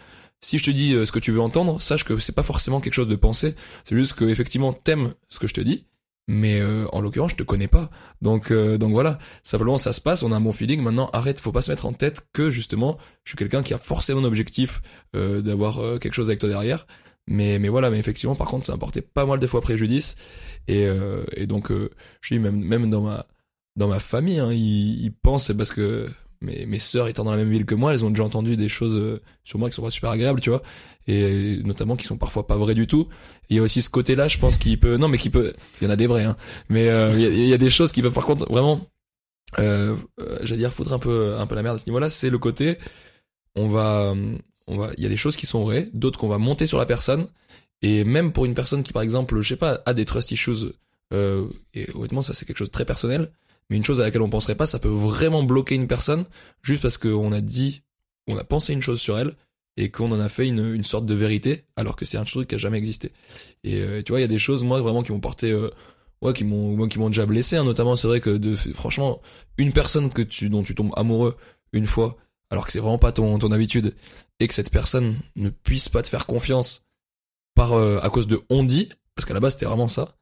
si 0.40 0.58
je 0.58 0.64
te 0.64 0.70
dis 0.70 0.94
euh, 0.94 1.04
ce 1.04 1.12
que 1.12 1.18
tu 1.18 1.32
veux 1.32 1.40
entendre, 1.40 1.80
sache 1.80 2.04
que 2.04 2.18
c'est 2.18 2.34
pas 2.34 2.42
forcément 2.42 2.80
quelque 2.80 2.94
chose 2.94 3.08
de 3.08 3.16
pensé. 3.16 3.54
C'est 3.84 3.96
juste 3.96 4.14
que 4.14 4.24
effectivement 4.24 4.72
t'aimes 4.72 5.14
ce 5.28 5.38
que 5.38 5.46
je 5.46 5.54
te 5.54 5.60
dis, 5.60 5.86
mais 6.28 6.60
euh, 6.60 6.86
en 6.92 7.00
l'occurrence 7.00 7.32
je 7.32 7.36
te 7.36 7.42
connais 7.42 7.68
pas. 7.68 7.90
Donc 8.22 8.50
euh, 8.50 8.78
donc 8.78 8.92
voilà, 8.92 9.18
simplement 9.42 9.78
ça 9.78 9.92
se 9.92 10.00
passe, 10.00 10.22
on 10.22 10.32
a 10.32 10.36
un 10.36 10.40
bon 10.40 10.52
feeling. 10.52 10.80
Maintenant 10.82 11.10
arrête, 11.12 11.40
faut 11.40 11.52
pas 11.52 11.62
se 11.62 11.70
mettre 11.70 11.86
en 11.86 11.92
tête 11.92 12.28
que 12.32 12.50
justement 12.50 12.98
je 13.24 13.30
suis 13.30 13.36
quelqu'un 13.36 13.62
qui 13.62 13.74
a 13.74 13.78
forcément 13.78 14.20
un 14.20 14.24
objectif 14.24 14.82
d'avoir 15.14 15.98
quelque 15.98 16.14
chose 16.14 16.28
avec 16.28 16.38
toi 16.38 16.48
derrière. 16.48 16.86
Mais 17.28 17.58
mais 17.58 17.68
voilà, 17.68 17.90
mais 17.90 17.98
effectivement 17.98 18.36
par 18.36 18.46
contre 18.48 18.66
ça 18.66 18.72
m'a 18.72 18.78
porté 18.78 19.02
pas 19.02 19.26
mal 19.26 19.40
de 19.40 19.46
fois 19.46 19.60
préjudice 19.60 20.16
et 20.68 20.86
euh, 20.86 21.24
et 21.34 21.46
donc 21.46 21.72
euh, 21.72 21.90
je 22.20 22.34
dis 22.34 22.40
même 22.40 22.62
même 22.62 22.88
dans 22.88 23.02
ma 23.02 23.26
dans 23.76 23.88
ma 23.88 23.98
famille, 24.00 24.38
hein, 24.38 24.52
ils, 24.52 25.04
ils 25.04 25.12
pensent 25.12 25.52
parce 25.56 25.72
que 25.72 26.08
mes, 26.40 26.66
mes 26.66 26.78
sœurs 26.78 27.08
étant 27.08 27.24
dans 27.24 27.30
la 27.30 27.36
même 27.36 27.50
ville 27.50 27.64
que 27.64 27.74
moi, 27.74 27.92
elles 27.92 28.04
ont 28.04 28.10
déjà 28.10 28.24
entendu 28.24 28.56
des 28.56 28.68
choses 28.68 28.94
euh, 28.94 29.22
sur 29.44 29.58
moi 29.58 29.68
qui 29.68 29.76
sont 29.76 29.82
pas 29.82 29.90
super 29.90 30.10
agréables, 30.10 30.40
tu 30.40 30.50
vois, 30.50 30.62
et 31.06 31.60
notamment 31.64 31.96
qui 31.96 32.04
sont 32.04 32.16
parfois 32.16 32.46
pas 32.46 32.56
vraies 32.56 32.74
du 32.74 32.86
tout. 32.86 33.08
Il 33.48 33.56
y 33.56 33.58
a 33.58 33.62
aussi 33.62 33.82
ce 33.82 33.90
côté-là, 33.90 34.28
je 34.28 34.38
pense, 34.38 34.56
qui 34.56 34.76
peut, 34.76 34.96
non, 34.96 35.08
mais 35.08 35.18
qui 35.18 35.30
peut, 35.30 35.52
il 35.80 35.84
y 35.84 35.86
en 35.88 35.90
a 35.90 35.96
des 35.96 36.06
vrais, 36.06 36.24
hein, 36.24 36.36
mais 36.68 36.88
euh, 36.88 37.12
il 37.14 37.20
y, 37.20 37.26
a, 37.26 37.28
il 37.28 37.46
y 37.46 37.54
a 37.54 37.58
des 37.58 37.70
choses 37.70 37.92
qui 37.92 38.02
peuvent 38.02 38.12
par 38.12 38.26
contre 38.26 38.46
vraiment, 38.50 38.80
euh, 39.58 39.96
euh, 40.20 40.38
j'allais 40.42 40.60
dire 40.60 40.72
foutre 40.72 40.92
un 40.92 40.98
peu, 40.98 41.36
un 41.36 41.46
peu 41.46 41.54
la 41.54 41.62
merde 41.62 41.76
à 41.76 41.78
ce 41.78 41.86
niveau-là. 41.86 42.10
C'est 42.10 42.30
le 42.30 42.38
côté, 42.38 42.78
on 43.54 43.68
va, 43.68 44.14
on 44.66 44.78
va, 44.78 44.90
il 44.96 45.02
y 45.02 45.06
a 45.06 45.10
des 45.10 45.16
choses 45.16 45.36
qui 45.36 45.46
sont 45.46 45.64
vraies, 45.64 45.88
d'autres 45.92 46.18
qu'on 46.18 46.28
va 46.28 46.38
monter 46.38 46.66
sur 46.66 46.78
la 46.78 46.86
personne, 46.86 47.26
et 47.82 48.04
même 48.04 48.32
pour 48.32 48.44
une 48.46 48.54
personne 48.54 48.82
qui, 48.82 48.92
par 48.92 49.02
exemple, 49.02 49.40
je 49.40 49.48
sais 49.48 49.56
pas, 49.56 49.82
a 49.86 49.94
des 49.94 50.04
trust 50.04 50.30
issues, 50.30 50.72
euh, 51.12 51.46
et 51.74 51.88
honnêtement, 51.94 52.22
ça 52.22 52.34
c'est 52.34 52.46
quelque 52.46 52.58
chose 52.58 52.68
de 52.68 52.72
très 52.72 52.84
personnel 52.84 53.30
mais 53.68 53.76
une 53.76 53.84
chose 53.84 54.00
à 54.00 54.04
laquelle 54.04 54.22
on 54.22 54.30
penserait 54.30 54.54
pas, 54.54 54.66
ça 54.66 54.78
peut 54.78 54.88
vraiment 54.88 55.42
bloquer 55.42 55.74
une 55.74 55.88
personne 55.88 56.24
juste 56.62 56.82
parce 56.82 56.98
qu'on 56.98 57.32
a 57.32 57.40
dit, 57.40 57.82
on 58.28 58.36
a 58.36 58.44
pensé 58.44 58.72
une 58.72 58.82
chose 58.82 59.00
sur 59.00 59.18
elle 59.18 59.34
et 59.76 59.90
qu'on 59.90 60.10
en 60.12 60.20
a 60.20 60.28
fait 60.28 60.48
une, 60.48 60.74
une 60.74 60.84
sorte 60.84 61.04
de 61.04 61.14
vérité 61.14 61.64
alors 61.76 61.96
que 61.96 62.04
c'est 62.04 62.16
un 62.16 62.24
truc 62.24 62.48
qui 62.48 62.54
a 62.54 62.58
jamais 62.58 62.78
existé. 62.78 63.12
Et 63.64 63.80
euh, 63.80 64.02
tu 64.02 64.12
vois, 64.12 64.20
il 64.20 64.22
y 64.22 64.24
a 64.24 64.28
des 64.28 64.38
choses 64.38 64.64
moi 64.64 64.80
vraiment 64.80 65.02
qui 65.02 65.12
m'ont 65.12 65.20
porté, 65.20 65.50
euh, 65.50 65.70
ouais, 66.22 66.32
qui 66.32 66.44
m'ont, 66.44 66.76
moi, 66.76 66.88
qui 66.88 66.98
m'ont 66.98 67.08
déjà 67.08 67.26
blessé. 67.26 67.56
Hein, 67.56 67.64
notamment, 67.64 67.96
c'est 67.96 68.08
vrai 68.08 68.20
que 68.20 68.30
de, 68.30 68.54
franchement, 68.56 69.20
une 69.58 69.72
personne 69.72 70.10
que 70.10 70.22
tu 70.22 70.48
dont 70.48 70.62
tu 70.62 70.74
tombes 70.74 70.92
amoureux 70.96 71.36
une 71.72 71.86
fois 71.86 72.16
alors 72.50 72.66
que 72.66 72.72
c'est 72.72 72.80
vraiment 72.80 72.98
pas 72.98 73.12
ton 73.12 73.38
ton 73.38 73.52
habitude 73.52 73.94
et 74.40 74.48
que 74.48 74.54
cette 74.54 74.70
personne 74.70 75.16
ne 75.36 75.50
puisse 75.50 75.88
pas 75.88 76.02
te 76.02 76.08
faire 76.08 76.26
confiance 76.26 76.86
par 77.54 77.72
euh, 77.72 77.98
à 78.02 78.10
cause 78.10 78.26
de 78.26 78.40
on 78.50 78.64
dit 78.64 78.88
parce 79.14 79.26
qu'à 79.26 79.34
la 79.34 79.40
base 79.40 79.54
c'était 79.54 79.66
vraiment 79.66 79.88
ça. 79.88 80.16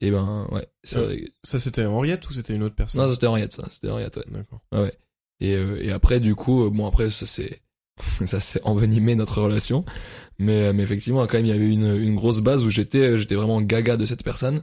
Et 0.00 0.10
ben 0.10 0.46
ouais, 0.52 0.66
ça, 0.84 1.00
Ça, 1.42 1.58
c'était 1.58 1.86
Henriette 1.86 2.28
ou 2.28 2.32
c'était 2.32 2.54
une 2.54 2.62
autre 2.62 2.74
personne? 2.74 3.00
Non, 3.00 3.08
c'était 3.08 3.26
Henriette, 3.26 3.54
ça. 3.54 3.66
C'était 3.70 3.88
Henriette, 3.88 4.16
ouais. 4.16 4.24
D'accord. 4.28 4.60
Et, 5.40 5.54
euh, 5.54 5.82
et 5.82 5.90
après, 5.90 6.20
du 6.20 6.34
coup, 6.34 6.66
euh, 6.66 6.70
bon, 6.70 6.86
après, 6.86 7.10
ça 7.10 7.26
c'est, 7.26 7.62
ça 8.26 8.40
s'est 8.40 8.60
envenimé 8.64 9.14
notre 9.14 9.40
relation. 9.40 9.84
Mais, 10.38 10.66
euh, 10.66 10.72
mais 10.74 10.82
effectivement, 10.82 11.26
quand 11.26 11.38
même, 11.38 11.46
il 11.46 11.50
y 11.50 11.52
avait 11.52 11.68
une, 11.68 11.96
une 11.96 12.14
grosse 12.14 12.40
base 12.40 12.64
où 12.64 12.70
j'étais, 12.70 13.18
j'étais 13.18 13.34
vraiment 13.34 13.60
gaga 13.62 13.96
de 13.96 14.04
cette 14.04 14.22
personne. 14.22 14.62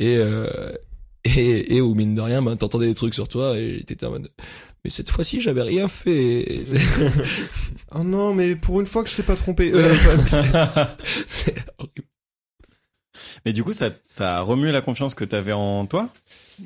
Et, 0.00 0.16
euh, 0.16 0.72
et, 1.24 1.76
et 1.76 1.80
où 1.80 1.94
mine 1.94 2.14
de 2.14 2.20
rien, 2.20 2.42
ben, 2.42 2.56
t'entendais 2.56 2.86
des 2.86 2.94
trucs 2.94 3.14
sur 3.14 3.28
toi 3.28 3.58
et 3.58 3.82
t'étais 3.86 4.06
en 4.06 4.10
mode, 4.10 4.28
mais 4.84 4.90
cette 4.90 5.10
fois-ci, 5.10 5.40
j'avais 5.40 5.62
rien 5.62 5.88
fait. 5.88 6.64
oh 7.94 8.04
non, 8.04 8.34
mais 8.34 8.54
pour 8.54 8.80
une 8.80 8.86
fois 8.86 9.02
que 9.02 9.08
je 9.08 9.16
t'ai 9.16 9.22
pas 9.22 9.34
trompé. 9.34 9.72
Euh, 9.72 9.94
c'est 11.26 11.54
horrible. 11.78 12.08
Mais 13.46 13.52
du 13.52 13.64
coup, 13.64 13.72
ça, 13.72 13.90
ça 14.04 14.38
a 14.38 14.40
remué 14.42 14.72
la 14.72 14.82
confiance 14.82 15.14
que 15.14 15.24
t'avais 15.24 15.52
en 15.52 15.86
toi, 15.86 16.10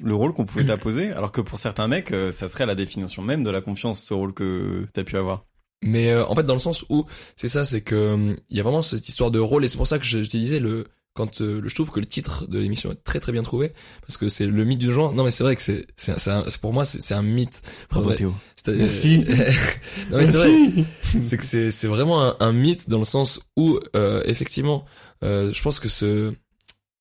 le 0.03 0.15
rôle 0.15 0.33
qu'on 0.33 0.45
pouvait 0.45 0.65
t'apposer, 0.65 1.11
alors 1.17 1.31
que 1.31 1.41
pour 1.41 1.59
certains 1.59 1.87
mecs, 1.87 2.11
euh, 2.13 2.33
ça 2.33 2.49
serait 2.49 2.67
la 2.67 2.75
définition 2.75 3.23
même 3.23 3.45
de 3.45 3.51
la 3.51 3.61
confiance, 3.61 4.03
ce 4.03 4.15
rôle 4.15 4.35
que 4.35 4.87
t'as 4.93 5.05
pu 5.05 5.17
avoir. 5.17 5.45
Mais 5.83 6.11
euh, 6.11 6.27
en 6.27 6.35
fait, 6.35 6.43
dans 6.43 6.55
le 6.55 6.59
sens 6.59 6.85
où 6.89 7.07
c'est 7.37 7.47
ça, 7.47 7.65
c'est 7.65 7.83
que 7.83 8.35
il 8.51 8.57
y 8.57 8.61
a 8.61 8.65
vraiment 8.65 8.83
cette 8.83 9.09
histoire 9.09 9.31
de 9.31 9.39
rôle, 9.39 9.65
et 9.65 9.69
c'est 9.69 9.77
pour 9.77 9.87
ça 9.87 10.01
que 10.01 10.05
je, 10.05 10.25
je 10.25 10.31
te 10.31 10.37
disais 10.37 10.59
le 10.59 10.89
quand 11.19 11.41
euh, 11.41 11.63
je 11.67 11.75
trouve 11.75 11.91
que 11.91 11.99
le 11.99 12.07
titre 12.07 12.47
de 12.47 12.61
l'émission 12.61 12.93
est 12.93 13.03
très 13.03 13.19
très 13.19 13.33
bien 13.33 13.43
trouvé 13.43 13.73
parce 14.03 14.17
que 14.17 14.29
c'est 14.29 14.47
le 14.47 14.65
mythe 14.65 14.79
du 14.79 14.93
genre. 14.93 15.13
Non 15.13 15.25
mais 15.25 15.33
c'est 15.33 15.43
vrai 15.43 15.57
que 15.57 15.61
c'est 15.63 15.85
c'est 15.97 16.61
pour 16.61 16.73
moi 16.73 16.85
c'est 16.85 17.13
un 17.13 17.23
mythe. 17.23 17.61
Bravo. 17.91 18.13
Théo. 18.13 18.33
Merci. 18.69 19.19
non 20.11 20.19
mais 20.19 20.25
c'est 20.25 20.39
vrai. 20.39 20.85
C'est 21.21 21.37
que 21.37 21.43
c'est 21.43 21.73
c'est 21.73 21.89
vraiment 21.89 22.23
un, 22.25 22.37
un 22.39 22.53
mythe 22.53 22.89
dans 22.89 22.99
le 22.99 23.05
sens 23.05 23.41
où 23.57 23.81
euh, 23.97 24.23
effectivement, 24.27 24.85
euh, 25.25 25.53
je 25.53 25.61
pense 25.61 25.81
que 25.81 25.89
ce 25.89 26.33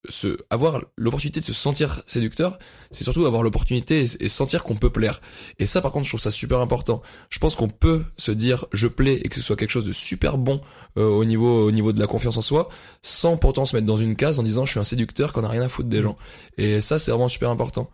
se 0.09 0.37
avoir 0.49 0.81
l'opportunité 0.95 1.39
de 1.39 1.45
se 1.45 1.53
sentir 1.53 2.03
séducteur, 2.05 2.57
c'est 2.91 3.03
surtout 3.03 3.25
avoir 3.25 3.43
l'opportunité 3.43 4.01
et, 4.03 4.23
et 4.25 4.27
sentir 4.27 4.63
qu'on 4.63 4.75
peut 4.75 4.89
plaire. 4.89 5.21
Et 5.59 5.65
ça, 5.65 5.81
par 5.81 5.91
contre, 5.91 6.05
je 6.05 6.11
trouve 6.11 6.21
ça 6.21 6.31
super 6.31 6.59
important. 6.59 7.01
Je 7.29 7.39
pense 7.39 7.55
qu'on 7.55 7.67
peut 7.69 8.03
se 8.17 8.31
dire 8.31 8.65
je 8.73 8.87
plais 8.87 9.15
et 9.15 9.29
que 9.29 9.35
ce 9.35 9.41
soit 9.41 9.55
quelque 9.55 9.71
chose 9.71 9.85
de 9.85 9.91
super 9.91 10.37
bon 10.37 10.61
euh, 10.97 11.07
au 11.07 11.25
niveau 11.25 11.65
au 11.67 11.71
niveau 11.71 11.93
de 11.93 11.99
la 11.99 12.07
confiance 12.07 12.37
en 12.37 12.41
soi, 12.41 12.69
sans 13.01 13.37
pourtant 13.37 13.65
se 13.65 13.75
mettre 13.75 13.85
dans 13.87 13.97
une 13.97 14.15
case 14.15 14.39
en 14.39 14.43
disant 14.43 14.65
je 14.65 14.71
suis 14.71 14.79
un 14.79 14.83
séducteur 14.83 15.33
qu'on 15.33 15.43
a 15.43 15.49
rien 15.49 15.61
à 15.61 15.69
foutre 15.69 15.89
des 15.89 16.01
gens. 16.01 16.17
Et 16.57 16.81
ça, 16.81 16.99
c'est 16.99 17.11
vraiment 17.11 17.27
super 17.27 17.49
important. 17.49 17.89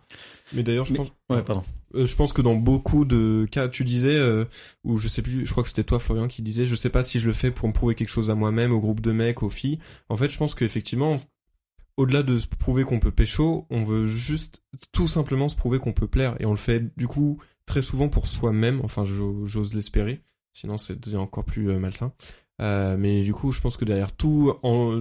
Mais 0.52 0.62
d'ailleurs, 0.62 0.84
je 0.84 0.92
Mais- 0.92 0.98
pense. 0.98 1.08
Ouais, 1.30 1.42
pardon. 1.42 1.62
Euh, 1.94 2.06
je 2.06 2.16
pense 2.16 2.32
que 2.32 2.42
dans 2.42 2.54
beaucoup 2.56 3.04
de 3.04 3.46
cas, 3.50 3.68
tu 3.68 3.84
disais, 3.84 4.14
euh, 4.16 4.44
ou 4.82 4.96
je 4.98 5.06
sais 5.06 5.22
plus, 5.22 5.46
je 5.46 5.50
crois 5.52 5.62
que 5.62 5.68
c'était 5.68 5.84
toi 5.84 6.00
Florian 6.00 6.26
qui 6.26 6.42
disait, 6.42 6.66
je 6.66 6.74
sais 6.74 6.90
pas 6.90 7.02
si 7.04 7.20
je 7.20 7.26
le 7.28 7.32
fais 7.32 7.50
pour 7.52 7.68
me 7.68 7.72
prouver 7.72 7.94
quelque 7.94 8.08
chose 8.08 8.30
à 8.30 8.34
moi-même, 8.34 8.72
au 8.72 8.80
groupe 8.80 9.00
de 9.00 9.12
mecs, 9.12 9.42
aux 9.44 9.48
filles. 9.48 9.78
En 10.08 10.16
fait, 10.16 10.28
je 10.28 10.36
pense 10.36 10.54
qu'effectivement, 10.56 11.18
au-delà 11.96 12.22
de 12.22 12.38
se 12.38 12.46
prouver 12.46 12.84
qu'on 12.84 13.00
peut 13.00 13.10
pécho, 13.12 13.66
on 13.70 13.84
veut 13.84 14.04
juste 14.04 14.62
tout 14.92 15.06
simplement 15.08 15.48
se 15.48 15.56
prouver 15.56 15.78
qu'on 15.78 15.92
peut 15.92 16.08
plaire. 16.08 16.36
Et 16.40 16.46
on 16.46 16.50
le 16.50 16.56
fait 16.56 16.96
du 16.96 17.06
coup 17.06 17.38
très 17.66 17.82
souvent 17.82 18.08
pour 18.08 18.26
soi-même, 18.26 18.80
enfin 18.82 19.04
j'o- 19.04 19.46
j'ose 19.46 19.74
l'espérer, 19.74 20.20
sinon 20.52 20.76
c'est 20.78 21.14
encore 21.14 21.44
plus 21.44 21.70
euh, 21.70 21.78
malsain. 21.78 22.12
Euh, 22.60 22.96
mais 22.96 23.22
du 23.22 23.32
coup, 23.32 23.50
je 23.52 23.60
pense 23.60 23.76
que 23.76 23.84
derrière 23.84 24.12
tout, 24.14 24.54
en, 24.62 25.00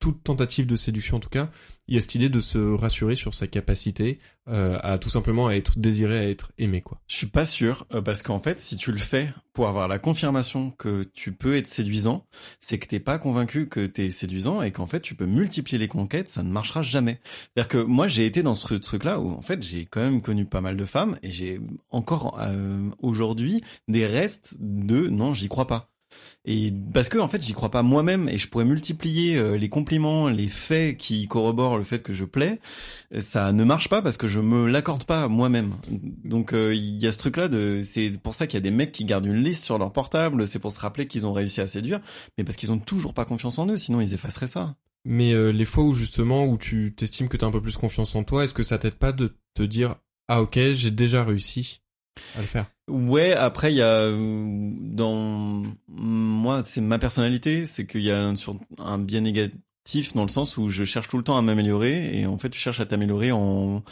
toute 0.00 0.22
tentative 0.22 0.66
de 0.66 0.76
séduction 0.76 1.16
en 1.16 1.20
tout 1.20 1.28
cas, 1.28 1.50
il 1.88 1.94
y 1.94 1.98
a 1.98 2.00
cette 2.00 2.14
idée 2.14 2.28
de 2.28 2.40
se 2.40 2.58
rassurer 2.58 3.16
sur 3.16 3.34
sa 3.34 3.46
capacité 3.46 4.18
euh, 4.48 4.78
à 4.82 4.98
tout 4.98 5.10
simplement 5.10 5.48
à 5.48 5.54
être 5.54 5.78
désiré, 5.78 6.18
à 6.18 6.28
être 6.28 6.52
aimé 6.58 6.80
quoi. 6.80 7.00
Je 7.08 7.16
suis 7.16 7.26
pas 7.26 7.44
sûr 7.44 7.86
euh, 7.92 8.00
parce 8.00 8.22
qu'en 8.22 8.38
fait, 8.38 8.60
si 8.60 8.76
tu 8.76 8.92
le 8.92 8.98
fais 8.98 9.32
pour 9.52 9.68
avoir 9.68 9.88
la 9.88 9.98
confirmation 9.98 10.70
que 10.70 11.02
tu 11.14 11.32
peux 11.32 11.56
être 11.56 11.66
séduisant, 11.66 12.26
c'est 12.60 12.78
que 12.78 12.86
t'es 12.86 13.00
pas 13.00 13.18
convaincu 13.18 13.68
que 13.68 13.86
t'es 13.86 14.10
séduisant 14.10 14.62
et 14.62 14.70
qu'en 14.70 14.86
fait 14.86 15.00
tu 15.00 15.14
peux 15.14 15.26
multiplier 15.26 15.78
les 15.78 15.88
conquêtes, 15.88 16.28
ça 16.28 16.42
ne 16.42 16.50
marchera 16.50 16.82
jamais. 16.82 17.20
C'est-à-dire 17.24 17.68
que 17.68 17.78
moi 17.78 18.06
j'ai 18.06 18.26
été 18.26 18.42
dans 18.42 18.54
ce 18.54 18.74
truc-là 18.74 19.18
où 19.20 19.30
en 19.30 19.42
fait 19.42 19.62
j'ai 19.62 19.86
quand 19.86 20.00
même 20.00 20.22
connu 20.22 20.44
pas 20.44 20.60
mal 20.60 20.76
de 20.76 20.84
femmes 20.84 21.18
et 21.22 21.30
j'ai 21.30 21.60
encore 21.90 22.38
euh, 22.40 22.88
aujourd'hui 23.00 23.62
des 23.88 24.06
restes 24.06 24.56
de 24.60 25.08
non 25.08 25.34
j'y 25.34 25.48
crois 25.48 25.66
pas. 25.66 25.90
Et 26.44 26.72
parce 26.94 27.08
que 27.08 27.18
en 27.18 27.28
fait 27.28 27.42
j'y 27.42 27.52
crois 27.52 27.70
pas 27.70 27.82
moi-même 27.82 28.28
et 28.28 28.38
je 28.38 28.48
pourrais 28.48 28.64
multiplier 28.64 29.36
euh, 29.36 29.58
les 29.58 29.68
compliments, 29.68 30.28
les 30.28 30.48
faits 30.48 30.96
qui 30.96 31.26
corroborent 31.26 31.76
le 31.76 31.84
fait 31.84 32.02
que 32.02 32.12
je 32.12 32.24
plais, 32.24 32.60
ça 33.18 33.52
ne 33.52 33.64
marche 33.64 33.88
pas 33.88 34.00
parce 34.02 34.16
que 34.16 34.28
je 34.28 34.40
me 34.40 34.66
l'accorde 34.66 35.04
pas 35.04 35.28
moi-même. 35.28 35.74
Donc 36.24 36.54
euh, 36.54 36.74
il 36.74 36.98
y 36.98 37.06
a 37.06 37.12
ce 37.12 37.18
truc 37.18 37.36
là 37.36 37.48
de 37.48 37.82
c'est 37.84 38.12
pour 38.22 38.34
ça 38.34 38.46
qu'il 38.46 38.56
y 38.56 38.62
a 38.62 38.62
des 38.62 38.70
mecs 38.70 38.92
qui 38.92 39.04
gardent 39.04 39.26
une 39.26 39.42
liste 39.42 39.64
sur 39.64 39.78
leur 39.78 39.92
portable, 39.92 40.46
c'est 40.46 40.58
pour 40.58 40.72
se 40.72 40.80
rappeler 40.80 41.06
qu'ils 41.06 41.26
ont 41.26 41.32
réussi 41.32 41.60
à 41.60 41.66
séduire, 41.66 42.00
mais 42.38 42.44
parce 42.44 42.56
qu'ils 42.56 42.72
ont 42.72 42.78
toujours 42.78 43.14
pas 43.14 43.24
confiance 43.24 43.58
en 43.58 43.66
eux, 43.66 43.76
sinon 43.76 44.00
ils 44.00 44.14
effaceraient 44.14 44.46
ça. 44.46 44.76
Mais 45.04 45.32
euh, 45.32 45.50
les 45.50 45.64
fois 45.64 45.84
où 45.84 45.94
justement 45.94 46.46
où 46.46 46.56
tu 46.56 46.94
t'estimes 46.94 47.28
que 47.28 47.36
t'as 47.36 47.46
un 47.46 47.50
peu 47.50 47.62
plus 47.62 47.76
confiance 47.76 48.14
en 48.14 48.24
toi, 48.24 48.44
est-ce 48.44 48.54
que 48.54 48.62
ça 48.62 48.78
t'aide 48.78 48.94
pas 48.94 49.12
de 49.12 49.36
te 49.54 49.62
dire 49.62 49.96
ah 50.28 50.40
ok 50.40 50.58
j'ai 50.72 50.90
déjà 50.90 51.24
réussi 51.24 51.82
à 52.36 52.40
le 52.40 52.46
faire 52.46 52.66
Ouais, 52.88 53.32
après 53.32 53.72
il 53.72 53.76
y 53.76 53.82
a 53.82 54.10
dans 54.10 55.62
moi 55.88 56.62
c'est 56.64 56.80
ma 56.80 56.98
personnalité, 56.98 57.66
c'est 57.66 57.86
qu'il 57.86 58.02
y 58.02 58.10
a 58.10 58.18
un, 58.20 58.34
sur 58.34 58.56
un 58.78 58.98
biais 58.98 59.20
négatif 59.20 60.14
dans 60.14 60.22
le 60.22 60.28
sens 60.30 60.56
où 60.56 60.68
je 60.68 60.84
cherche 60.84 61.08
tout 61.08 61.16
le 61.18 61.24
temps 61.24 61.36
à 61.38 61.42
m'améliorer 61.42 62.18
et 62.18 62.26
en 62.26 62.38
fait 62.38 62.50
tu 62.50 62.58
cherches 62.58 62.80
à 62.80 62.86
t'améliorer 62.86 63.32
en 63.32 63.82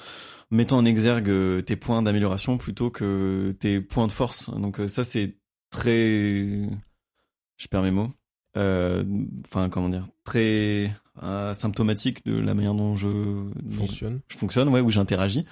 mettant 0.51 0.79
en 0.79 0.85
exergue 0.85 1.29
euh, 1.31 1.63
tes 1.63 1.77
points 1.77 2.03
d'amélioration 2.03 2.57
plutôt 2.59 2.91
que 2.91 3.55
tes 3.59 3.81
points 3.81 4.07
de 4.07 4.13
force. 4.13 4.51
Donc 4.51 4.81
euh, 4.81 4.89
ça 4.89 5.05
c'est 5.05 5.37
très 5.71 6.61
je 7.57 7.67
perds 7.71 7.83
mes 7.83 7.91
mots. 7.91 8.11
Euh, 8.57 9.05
Enfin 9.47 9.69
comment 9.69 9.89
dire, 9.89 10.05
très 10.25 10.91
euh, 11.23 11.55
symptomatique 11.55 12.25
de 12.27 12.39
la 12.39 12.55
manière 12.55 12.75
dont 12.75 12.97
je 12.97 13.09
Fonctionne. 13.71 14.21
je 14.29 14.37
fonctionne, 14.37 14.69
ouais, 14.69 14.81
où 14.81 14.91
j'interagis. 14.91 15.45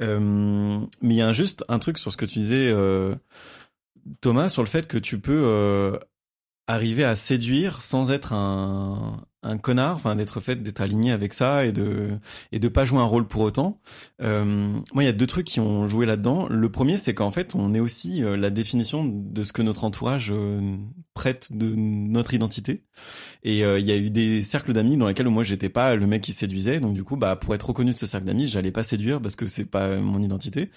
Mais 0.00 1.14
il 1.14 1.16
y 1.16 1.22
a 1.22 1.32
juste 1.32 1.64
un 1.68 1.78
truc 1.78 1.98
sur 1.98 2.12
ce 2.12 2.16
que 2.16 2.24
tu 2.24 2.38
disais, 2.38 2.70
euh, 2.70 3.14
Thomas, 4.20 4.48
sur 4.48 4.62
le 4.62 4.68
fait 4.68 4.86
que 4.86 4.98
tu 4.98 5.20
peux 5.20 5.42
euh, 5.44 5.98
arriver 6.66 7.04
à 7.04 7.16
séduire 7.16 7.82
sans 7.82 8.10
être 8.10 8.32
un, 8.32 9.24
un 9.44 9.58
connard, 9.58 9.94
enfin 9.94 10.16
d'être 10.16 10.40
fait 10.40 10.62
d'être 10.62 10.80
aligné 10.80 11.12
avec 11.12 11.34
ça 11.34 11.64
et 11.66 11.72
de 11.72 12.18
et 12.50 12.58
de 12.58 12.68
pas 12.68 12.84
jouer 12.84 12.98
un 12.98 13.04
rôle 13.04 13.28
pour 13.28 13.42
autant. 13.42 13.78
Euh, 14.22 14.44
moi, 14.92 15.02
il 15.02 15.06
y 15.06 15.08
a 15.08 15.12
deux 15.12 15.26
trucs 15.26 15.46
qui 15.46 15.60
ont 15.60 15.86
joué 15.88 16.06
là-dedans. 16.06 16.46
Le 16.48 16.68
premier, 16.70 16.96
c'est 16.96 17.14
qu'en 17.14 17.30
fait, 17.30 17.54
on 17.54 17.74
est 17.74 17.80
aussi 17.80 18.24
euh, 18.24 18.36
la 18.36 18.50
définition 18.50 19.04
de 19.04 19.44
ce 19.44 19.52
que 19.52 19.62
notre 19.62 19.84
entourage 19.84 20.32
euh, 20.32 20.76
prête 21.12 21.48
de 21.52 21.74
notre 21.74 22.34
identité. 22.34 22.84
Et 23.42 23.64
euh, 23.64 23.78
il 23.78 23.86
y 23.86 23.92
a 23.92 23.96
eu 23.96 24.10
des 24.10 24.42
cercles 24.42 24.72
d'amis 24.72 24.96
dans 24.96 25.08
lesquels 25.08 25.28
moi 25.28 25.44
j'étais 25.44 25.68
pas 25.68 25.94
le 25.94 26.06
mec 26.06 26.22
qui 26.22 26.32
séduisait, 26.32 26.80
donc 26.80 26.94
du 26.94 27.04
coup 27.04 27.16
bah 27.16 27.36
pour 27.36 27.54
être 27.54 27.68
reconnu 27.68 27.92
de 27.92 27.98
ce 27.98 28.06
cercle 28.06 28.26
d'amis, 28.26 28.46
j'allais 28.46 28.72
pas 28.72 28.82
séduire 28.82 29.20
parce 29.20 29.36
que 29.36 29.46
c'est 29.46 29.64
pas 29.66 29.96
mon 29.96 30.22
identité. 30.22 30.70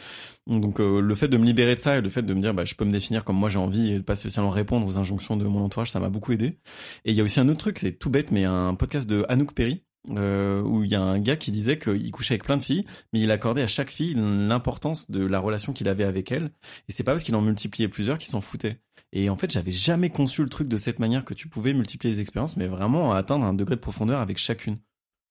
Donc 0.47 0.79
le 0.79 1.15
fait 1.15 1.27
de 1.27 1.37
me 1.37 1.45
libérer 1.45 1.75
de 1.75 1.79
ça 1.79 1.97
et 1.97 2.01
le 2.01 2.09
fait 2.09 2.21
de 2.23 2.33
me 2.33 2.41
dire 2.41 2.53
bah 2.53 2.65
je 2.65 2.75
peux 2.75 2.85
me 2.85 2.91
définir 2.91 3.23
comme 3.23 3.37
moi 3.37 3.49
j'ai 3.49 3.59
envie 3.59 3.93
et 3.93 3.99
pas 3.99 4.15
spécialement 4.15 4.49
répondre 4.49 4.87
aux 4.87 4.97
injonctions 4.97 5.37
de 5.37 5.45
mon 5.45 5.63
entourage, 5.63 5.91
ça 5.91 5.99
m'a 5.99 6.09
beaucoup 6.09 6.31
aidé. 6.31 6.57
Et 7.05 7.11
il 7.11 7.13
y 7.13 7.21
a 7.21 7.23
aussi 7.23 7.39
un 7.39 7.47
autre 7.49 7.59
truc, 7.59 7.79
c'est 7.79 7.93
tout 7.93 8.09
bête, 8.09 8.31
mais 8.31 8.45
un 8.45 8.56
podcast 8.75 9.07
de 9.07 9.25
Anouk 9.29 9.53
Perry. 9.53 9.83
euh, 10.15 10.61
où 10.61 10.83
il 10.83 10.91
y 10.91 10.95
a 10.95 11.01
un 11.01 11.19
gars 11.19 11.35
qui 11.35 11.51
disait 11.51 11.77
qu'il 11.77 12.11
couchait 12.11 12.35
avec 12.35 12.43
plein 12.43 12.57
de 12.57 12.63
filles, 12.63 12.85
mais 13.13 13.19
il 13.19 13.31
accordait 13.31 13.61
à 13.61 13.67
chaque 13.67 13.89
fille 13.89 14.13
l'importance 14.15 15.09
de 15.11 15.25
la 15.25 15.39
relation 15.39 15.73
qu'il 15.73 15.89
avait 15.89 16.03
avec 16.03 16.31
elle. 16.31 16.51
Et 16.87 16.91
c'est 16.93 17.03
pas 17.03 17.11
parce 17.11 17.23
qu'il 17.23 17.35
en 17.35 17.41
multipliait 17.41 17.87
plusieurs 17.87 18.17
qu'il 18.17 18.29
s'en 18.29 18.41
foutait. 18.41 18.79
Et 19.13 19.29
en 19.29 19.37
fait, 19.37 19.51
j'avais 19.51 19.71
jamais 19.71 20.09
conçu 20.09 20.43
le 20.43 20.49
truc 20.49 20.67
de 20.67 20.77
cette 20.77 20.99
manière 20.99 21.25
que 21.25 21.33
tu 21.33 21.47
pouvais 21.47 21.73
multiplier 21.73 22.13
les 22.13 22.21
expériences, 22.21 22.57
mais 22.57 22.67
vraiment 22.67 23.13
atteindre 23.13 23.45
un 23.45 23.53
degré 23.53 23.75
de 23.75 23.81
profondeur 23.81 24.19
avec 24.19 24.37
chacune. 24.37 24.77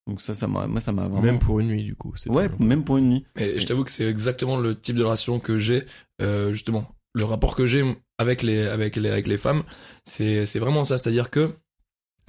Donc 0.07 0.21
ça, 0.21 0.35
ça 0.35 0.47
m'a, 0.47 0.67
moi, 0.67 0.81
ça 0.81 0.93
m'a 0.93 1.09
vraiment. 1.09 1.23
Même 1.23 1.39
pour 1.39 1.59
une 1.59 1.69
nuit 1.69 1.83
du 1.83 1.97
coup. 1.97 2.15
c'est 2.17 2.31
ouais, 2.31 2.49
même 2.61 2.85
pour 2.85 2.97
une 2.97 3.11
nuit. 3.11 3.25
Et 3.37 3.59
je 3.59 3.67
t'avoue 3.67 3.85
que 3.85 3.91
c'est 3.91 4.09
exactement 4.09 4.57
le 4.57 4.77
type 4.77 4.97
de 4.97 5.03
relation 5.03 5.41
que 5.41 5.59
j'ai, 5.59 5.85
euh, 6.23 6.53
justement. 6.53 6.89
Le 7.13 7.25
rapport 7.25 7.57
que 7.57 7.67
j'ai 7.67 7.83
avec 8.19 8.43
les, 8.43 8.67
avec 8.67 8.97
les, 8.97 9.09
avec 9.09 9.27
les 9.27 9.39
femmes, 9.39 9.63
c'est, 10.05 10.45
c'est 10.45 10.59
vraiment 10.59 10.85
ça. 10.85 10.99
C'est-à-dire 10.99 11.31
que, 11.31 11.55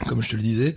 comme 0.06 0.22
je 0.22 0.30
te 0.30 0.36
le 0.36 0.42
disais, 0.42 0.76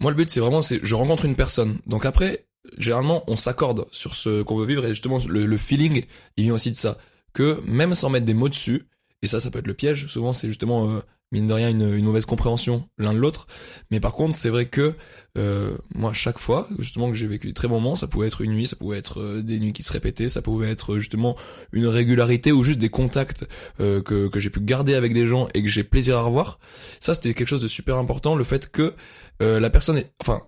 moi, 0.00 0.10
le 0.10 0.16
but, 0.16 0.30
c'est 0.30 0.40
vraiment, 0.40 0.62
c'est, 0.62 0.80
je 0.82 0.94
rencontre 0.94 1.24
une 1.24 1.34
personne. 1.34 1.80
Donc 1.86 2.04
après, 2.06 2.46
généralement, 2.76 3.24
on 3.26 3.36
s'accorde 3.36 3.86
sur 3.90 4.14
ce 4.14 4.42
qu'on 4.42 4.56
veut 4.56 4.66
vivre 4.66 4.84
et 4.84 4.88
justement, 4.88 5.18
le, 5.28 5.56
feeling, 5.56 6.04
il 6.36 6.44
vient 6.44 6.54
aussi 6.54 6.70
de 6.70 6.76
ça. 6.76 6.98
Que 7.32 7.60
même 7.66 7.94
sans 7.94 8.08
mettre 8.08 8.26
des 8.26 8.34
mots 8.34 8.48
dessus, 8.48 8.88
et 9.22 9.26
ça, 9.26 9.40
ça 9.40 9.50
peut 9.50 9.58
être 9.58 9.66
le 9.66 9.74
piège. 9.74 10.06
Souvent, 10.06 10.32
c'est 10.32 10.48
justement, 10.48 10.88
euh, 10.88 11.00
mine 11.32 11.46
de 11.46 11.52
rien, 11.52 11.68
une, 11.68 11.94
une 11.94 12.04
mauvaise 12.04 12.26
compréhension 12.26 12.88
l'un 12.98 13.12
de 13.12 13.18
l'autre. 13.18 13.46
Mais 13.90 14.00
par 14.00 14.14
contre, 14.14 14.36
c'est 14.36 14.48
vrai 14.48 14.66
que 14.66 14.94
euh, 15.36 15.76
moi, 15.94 16.12
chaque 16.12 16.38
fois, 16.38 16.66
justement, 16.78 17.08
que 17.08 17.14
j'ai 17.14 17.26
vécu 17.26 17.46
des 17.46 17.52
très 17.52 17.68
bons 17.68 17.80
moments, 17.80 17.96
ça 17.96 18.06
pouvait 18.06 18.26
être 18.26 18.40
une 18.40 18.52
nuit, 18.52 18.66
ça 18.66 18.76
pouvait 18.76 18.98
être 18.98 19.20
euh, 19.20 19.42
des 19.42 19.60
nuits 19.60 19.72
qui 19.72 19.82
se 19.82 19.92
répétaient, 19.92 20.28
ça 20.28 20.42
pouvait 20.42 20.70
être 20.70 20.94
euh, 20.94 21.00
justement 21.00 21.36
une 21.72 21.86
régularité 21.86 22.50
ou 22.52 22.64
juste 22.64 22.78
des 22.78 22.88
contacts 22.88 23.46
euh, 23.80 24.02
que, 24.02 24.28
que 24.28 24.40
j'ai 24.40 24.50
pu 24.50 24.60
garder 24.60 24.94
avec 24.94 25.12
des 25.12 25.26
gens 25.26 25.48
et 25.54 25.62
que 25.62 25.68
j'ai 25.68 25.84
plaisir 25.84 26.18
à 26.18 26.22
revoir. 26.22 26.58
Ça, 27.00 27.14
c'était 27.14 27.34
quelque 27.34 27.48
chose 27.48 27.62
de 27.62 27.68
super 27.68 27.96
important, 27.96 28.34
le 28.34 28.44
fait 28.44 28.70
que 28.70 28.94
euh, 29.42 29.60
la 29.60 29.70
personne, 29.70 29.98
est, 29.98 30.12
enfin, 30.20 30.42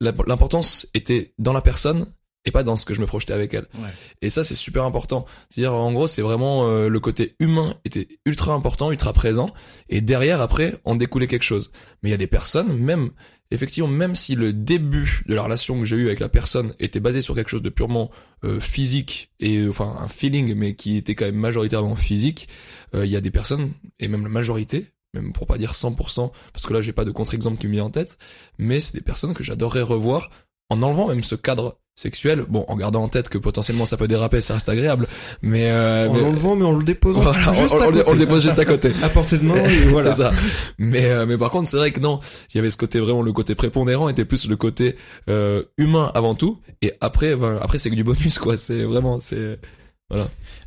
l'importance 0.00 0.88
était 0.94 1.34
dans 1.38 1.52
la 1.52 1.62
personne 1.62 2.06
et 2.46 2.50
pas 2.50 2.62
dans 2.62 2.76
ce 2.76 2.86
que 2.86 2.94
je 2.94 3.00
me 3.00 3.06
projetais 3.06 3.34
avec 3.34 3.52
elle. 3.52 3.66
Ouais. 3.74 3.88
Et 4.22 4.30
ça, 4.30 4.44
c'est 4.44 4.54
super 4.54 4.84
important. 4.84 5.26
C'est-à-dire, 5.48 5.74
en 5.74 5.92
gros, 5.92 6.06
c'est 6.06 6.22
vraiment 6.22 6.68
euh, 6.68 6.88
le 6.88 7.00
côté 7.00 7.34
humain 7.40 7.74
était 7.84 8.08
ultra 8.24 8.54
important, 8.54 8.90
ultra 8.90 9.12
présent. 9.12 9.52
Et 9.88 10.00
derrière, 10.00 10.40
après, 10.40 10.78
en 10.84 10.94
découlait 10.94 11.26
quelque 11.26 11.42
chose. 11.42 11.70
Mais 12.02 12.08
il 12.08 12.12
y 12.12 12.14
a 12.14 12.18
des 12.18 12.26
personnes, 12.26 12.78
même, 12.78 13.10
effectivement, 13.50 13.88
même 13.88 14.14
si 14.14 14.34
le 14.34 14.52
début 14.52 15.22
de 15.26 15.34
la 15.34 15.42
relation 15.42 15.78
que 15.78 15.84
j'ai 15.84 15.96
eue 15.96 16.06
avec 16.06 16.20
la 16.20 16.28
personne 16.28 16.72
était 16.78 17.00
basé 17.00 17.20
sur 17.20 17.34
quelque 17.34 17.50
chose 17.50 17.62
de 17.62 17.68
purement 17.68 18.10
euh, 18.44 18.60
physique 18.60 19.32
et 19.40 19.58
euh, 19.58 19.68
enfin 19.68 19.96
un 20.00 20.08
feeling, 20.08 20.54
mais 20.54 20.74
qui 20.74 20.96
était 20.96 21.14
quand 21.14 21.26
même 21.26 21.36
majoritairement 21.36 21.96
physique, 21.96 22.48
euh, 22.94 23.06
il 23.06 23.10
y 23.10 23.16
a 23.16 23.20
des 23.20 23.30
personnes 23.30 23.72
et 23.98 24.08
même 24.08 24.22
la 24.22 24.28
majorité, 24.28 24.86
même 25.14 25.32
pour 25.32 25.46
pas 25.46 25.58
dire 25.58 25.72
100%, 25.72 26.30
parce 26.52 26.66
que 26.66 26.72
là 26.72 26.82
j'ai 26.82 26.92
pas 26.92 27.04
de 27.04 27.10
contre-exemple 27.10 27.58
qui 27.58 27.68
me 27.68 27.72
vient 27.72 27.84
en 27.84 27.90
tête, 27.90 28.18
mais 28.58 28.80
c'est 28.80 28.94
des 28.94 29.02
personnes 29.02 29.34
que 29.34 29.44
j'adorerais 29.44 29.82
revoir 29.82 30.30
en 30.68 30.82
enlevant 30.82 31.08
même 31.08 31.22
ce 31.22 31.34
cadre 31.34 31.78
sexuel. 31.96 32.44
Bon, 32.48 32.64
en 32.68 32.76
gardant 32.76 33.02
en 33.02 33.08
tête 33.08 33.28
que 33.28 33.38
potentiellement 33.38 33.86
ça 33.86 33.96
peut 33.96 34.06
déraper, 34.06 34.40
ça 34.40 34.54
reste 34.54 34.68
agréable. 34.68 35.08
Mais, 35.42 35.70
euh, 35.70 36.08
En 36.08 36.12
mais- 36.14 36.20
l'enlevant, 36.20 36.54
mais 36.56 36.64
en 36.64 36.76
le 36.76 36.84
déposant. 36.84 37.20
voilà, 37.22 37.52
juste 37.52 37.74
on, 37.74 37.78
à 37.78 37.86
on- 37.86 37.88
on 37.88 37.90
le- 37.90 37.96
on 37.96 37.96
le 37.98 38.04
côté. 38.04 38.18
dépose 38.18 38.42
juste 38.44 38.58
à 38.58 38.64
côté. 38.64 38.92
À 39.02 39.08
portée 39.08 39.38
de 39.38 39.44
main, 39.44 39.56
et 39.56 39.76
voilà. 39.88 40.12
c'est 40.12 40.22
ça. 40.22 40.32
Mais 40.78 41.06
euh, 41.06 41.26
mais 41.26 41.36
par 41.38 41.50
contre, 41.50 41.68
c'est 41.70 41.78
vrai 41.78 41.90
que 41.90 42.00
non, 42.00 42.20
il 42.52 42.56
y 42.56 42.60
avait 42.60 42.70
ce 42.70 42.76
côté 42.76 43.00
vraiment 43.00 43.22
le 43.22 43.32
côté 43.32 43.54
prépondérant 43.54 44.08
était 44.08 44.24
plus 44.24 44.46
le 44.48 44.56
côté 44.56 44.96
euh, 45.28 45.64
humain 45.78 46.12
avant 46.14 46.34
tout 46.34 46.60
et 46.82 46.92
après 47.00 47.34
ben, 47.34 47.58
après 47.62 47.78
c'est 47.78 47.90
que 47.90 47.94
du 47.96 48.04
bonus 48.04 48.38
quoi, 48.38 48.56
c'est 48.56 48.84
vraiment 48.84 49.18
c'est 49.20 49.58